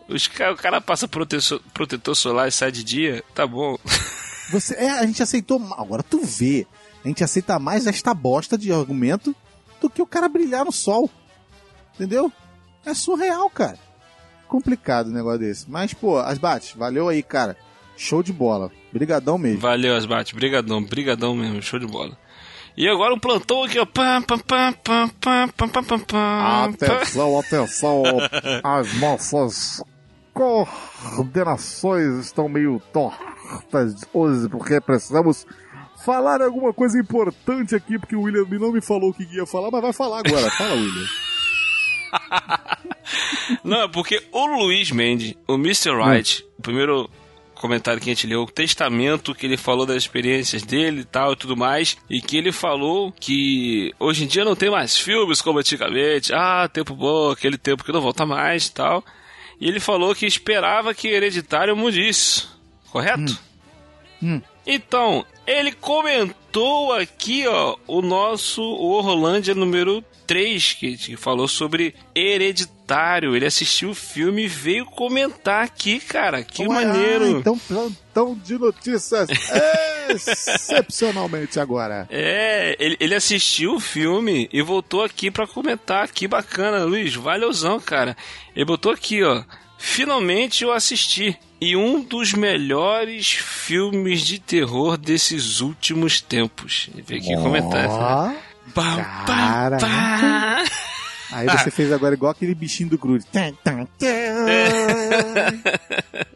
o, 0.08 0.14
os 0.14 0.28
o 0.28 0.56
cara 0.58 0.80
passa 0.80 1.08
protetor, 1.08 1.62
protetor 1.74 2.16
solar 2.16 2.48
e 2.48 2.52
sai 2.52 2.72
de 2.72 2.84
dia, 2.84 3.24
tá 3.34 3.46
bom. 3.46 3.78
Você, 4.52 4.74
é, 4.76 4.90
a 4.90 5.06
gente 5.06 5.22
aceitou. 5.22 5.62
Agora 5.78 6.02
tu 6.02 6.22
vê. 6.24 6.66
A 7.04 7.08
gente 7.08 7.24
aceita 7.24 7.60
mais 7.60 7.88
esta 7.88 8.14
bosta 8.14 8.58
de 8.58 8.74
argumento 8.74 9.36
do 9.80 9.90
que 9.90 10.02
o 10.02 10.08
cara 10.08 10.28
brilhar 10.28 10.66
no 10.66 10.72
sol. 10.72 11.10
Entendeu? 11.96 12.32
É 12.86 12.94
surreal, 12.94 13.50
cara. 13.50 13.78
Complicado 14.48 15.10
um 15.10 15.14
negócio 15.14 15.40
desse. 15.40 15.70
Mas, 15.70 15.94
pô, 15.94 16.18
Asbate, 16.18 16.78
valeu 16.78 17.08
aí, 17.08 17.22
cara. 17.22 17.56
Show 17.96 18.24
de 18.24 18.34
bola. 18.34 18.72
Brigadão 18.92 19.38
mesmo. 19.38 19.60
Valeu, 19.60 19.96
Asbate. 19.96 20.36
Brigadão, 20.36 20.84
brigadão 20.84 21.36
mesmo. 21.36 21.62
Show 21.62 21.80
de 21.80 21.88
bola. 21.88 22.18
E 22.76 22.88
agora 22.88 23.14
um 23.14 23.20
plantão 23.20 23.64
aqui, 23.64 23.78
ó. 23.78 23.86
Atenção, 26.66 27.40
atenção. 27.40 28.04
As 28.64 28.94
nossas 29.00 29.84
coordenações 30.34 32.26
estão 32.26 32.48
meio 32.48 32.82
tortas 32.94 34.06
hoje, 34.14 34.48
porque 34.48 34.80
precisamos 34.80 35.46
falar 36.06 36.42
alguma 36.42 36.74
coisa 36.74 36.98
importante 36.98 37.76
aqui, 37.76 38.00
porque 38.00 38.16
o 38.16 38.22
William 38.22 38.46
não 38.60 38.72
me 38.72 38.80
falou 38.82 39.10
o 39.10 39.14
que 39.14 39.24
ia 39.24 39.46
falar, 39.46 39.70
mas 39.72 39.82
vai 39.82 39.94
falar 39.94 40.20
agora. 40.20 40.50
Fala, 40.58 40.74
William. 40.76 41.08
Não, 43.64 43.82
é 43.82 43.88
porque 43.90 44.26
o 44.32 44.46
Luiz 44.46 44.92
Mendes, 44.92 45.36
o 45.48 45.56
Mr. 45.56 45.92
Wright, 45.92 46.46
o 46.58 46.62
primeiro 46.62 47.10
comentário 47.60 48.02
que 48.02 48.10
a 48.10 48.14
gente 48.14 48.26
leu, 48.26 48.44
o 48.44 48.52
testamento 48.52 49.36
que 49.36 49.46
ele 49.46 49.58
falou 49.58 49.86
das 49.86 49.98
experiências 49.98 50.64
dele 50.64 51.02
e 51.02 51.06
tal 51.06 51.34
e 51.34 51.36
tudo 51.36 51.56
mais, 51.56 51.98
e 52.10 52.22
que 52.22 52.38
ele 52.38 52.52
falou 52.52 53.12
que 53.12 53.94
hoje 54.00 54.24
em 54.24 54.28
dia 54.28 54.46
não 54.46 54.56
tem 54.56 54.70
mais 54.72 54.98
filmes 54.98 55.42
como 55.42 55.60
antigamente, 55.60 56.34
ah, 56.34 56.68
tempo 56.72 56.96
bom, 56.96 57.32
aquele 57.32 57.58
tempo 57.58 57.84
que 57.84 57.92
não 57.92 58.02
volta 58.02 58.26
mais 58.26 58.68
e 58.68 58.74
tal. 58.74 59.04
E 59.60 59.68
ele 59.68 59.80
falou 59.80 60.16
que 60.16 60.26
esperava 60.26 60.94
que 60.94 61.10
Hereditário 61.10 61.76
mudisse, 61.76 62.48
correto? 62.92 63.38
Então, 64.66 65.26
ele 65.46 65.72
comentou 65.72 66.94
aqui, 66.94 67.48
ó, 67.48 67.76
o 67.88 68.02
nosso 68.02 68.62
Orlândia 68.62 69.56
número 69.56 70.04
3, 70.30 70.74
que, 70.74 70.96
que 70.96 71.18
falou 71.18 71.48
sobre 71.48 71.96
Hereditário. 72.14 73.36
Ele 73.36 73.48
assistiu 73.48 73.90
o 73.90 73.96
filme 73.96 74.44
e 74.44 74.48
veio 74.48 74.86
comentar 74.86 75.64
aqui, 75.64 76.00
cara. 76.00 76.44
Que 76.44 76.68
Ué, 76.68 76.86
maneiro. 76.86 77.26
ah, 77.26 77.30
então, 77.30 77.58
plantão 77.58 78.40
de 78.46 78.56
notícias 78.60 79.28
excepcionalmente 80.08 81.60
agora. 81.60 82.08
É, 82.12 82.76
ele, 82.80 82.96
ele 83.00 83.16
assistiu 83.16 83.74
o 83.74 83.80
filme 83.80 84.48
e 84.54 84.62
voltou 84.62 85.04
aqui 85.04 85.32
pra 85.32 85.48
comentar. 85.48 86.08
Que 86.10 86.28
bacana, 86.28 86.84
Luiz. 86.84 87.16
Valeuzão, 87.16 87.80
cara. 87.80 88.16
Ele 88.56 88.66
botou 88.66 88.92
aqui, 88.92 89.24
ó. 89.24 89.44
Finalmente 89.80 90.64
eu 90.64 90.72
assisti. 90.72 91.36
E 91.60 91.76
um 91.76 92.02
dos 92.02 92.34
melhores 92.34 93.32
filmes 93.32 94.22
de 94.22 94.38
terror 94.40 94.96
desses 94.96 95.60
últimos 95.60 96.22
tempos. 96.22 96.88
Ele 96.94 97.02
veio 97.02 97.20
aqui 97.20 97.36
comentar. 97.36 97.90
Ó, 97.90 98.49
Pam, 98.74 99.04
Caraca. 99.26 99.86
pam. 99.86 100.64
Aí 101.32 101.46
você 101.48 101.70
fez 101.70 101.92
agora 101.92 102.16
igual 102.16 102.32
aquele 102.32 102.56
bichinho 102.56 102.90
do 102.90 102.98
Groot. 102.98 103.24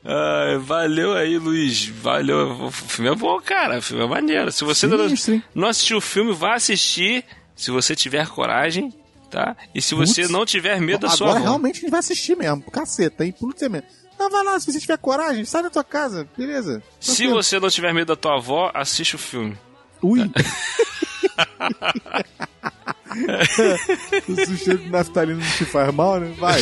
Ai, 0.05 0.57
valeu 0.59 1.13
aí, 1.13 1.37
Luiz. 1.37 1.87
Valeu. 1.87 2.65
O 2.65 2.71
filme 2.71 3.09
é 3.11 3.15
bom, 3.15 3.39
cara. 3.41 3.79
O 3.79 3.81
filme 3.81 4.03
é 4.03 4.07
maneiro. 4.07 4.51
Se 4.51 4.63
você 4.63 4.85
não, 4.85 4.97
Sinistro, 4.99 5.33
hein? 5.35 5.43
não 5.55 5.67
assistiu 5.67 5.97
o 5.97 6.01
filme, 6.01 6.33
vá 6.33 6.53
assistir. 6.55 7.23
Se 7.55 7.71
você 7.71 7.95
tiver 7.95 8.27
coragem, 8.27 8.93
tá? 9.29 9.55
E 9.73 9.81
se 9.81 9.95
você 9.95 10.27
não 10.27 10.45
tiver 10.45 10.79
medo 10.79 11.01
da 11.07 11.09
sua 11.09 11.27
Agora 11.27 11.39
avó. 11.39 11.49
realmente 11.49 11.77
a 11.77 11.81
gente 11.81 11.91
vai 11.91 11.99
assistir 11.99 12.35
mesmo. 12.37 12.61
Caceta, 12.71 13.25
hein? 13.25 13.33
Putz, 13.37 13.61
é 13.61 13.69
mesmo. 13.69 13.87
Não, 14.19 14.29
vai 14.29 14.43
lá, 14.43 14.59
se 14.59 14.71
você 14.71 14.79
tiver 14.79 14.97
coragem, 14.97 15.43
sai 15.43 15.63
da 15.63 15.69
tua 15.69 15.83
casa, 15.83 16.27
beleza? 16.37 16.83
Se 16.99 17.25
você 17.27 17.59
não 17.59 17.69
tiver 17.69 17.93
medo 17.93 18.07
da 18.07 18.15
tua 18.15 18.37
avó, 18.37 18.71
assiste 18.73 19.15
o 19.15 19.19
filme. 19.19 19.57
Ui! 20.03 20.19
o 24.27 24.35
sushi 24.45 24.77
de 24.77 24.89
naftalina 24.89 25.39
não 25.39 25.51
te 25.51 25.65
faz 25.65 25.93
mal, 25.93 26.19
né? 26.19 26.33
Vai. 26.37 26.61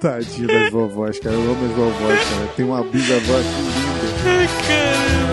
Tadinho 0.00 0.46
das 0.46 0.70
vovós, 0.70 1.18
cara. 1.18 1.34
Eu 1.34 1.40
amo 1.50 1.66
as 1.66 1.72
vovós, 1.72 2.20
cara. 2.28 2.46
Tem 2.56 2.64
uma 2.64 2.84
bisavó 2.84 3.38
aqui 3.38 3.48
linda. 3.48 4.06
Ai, 4.26 4.46
cara. 4.46 5.25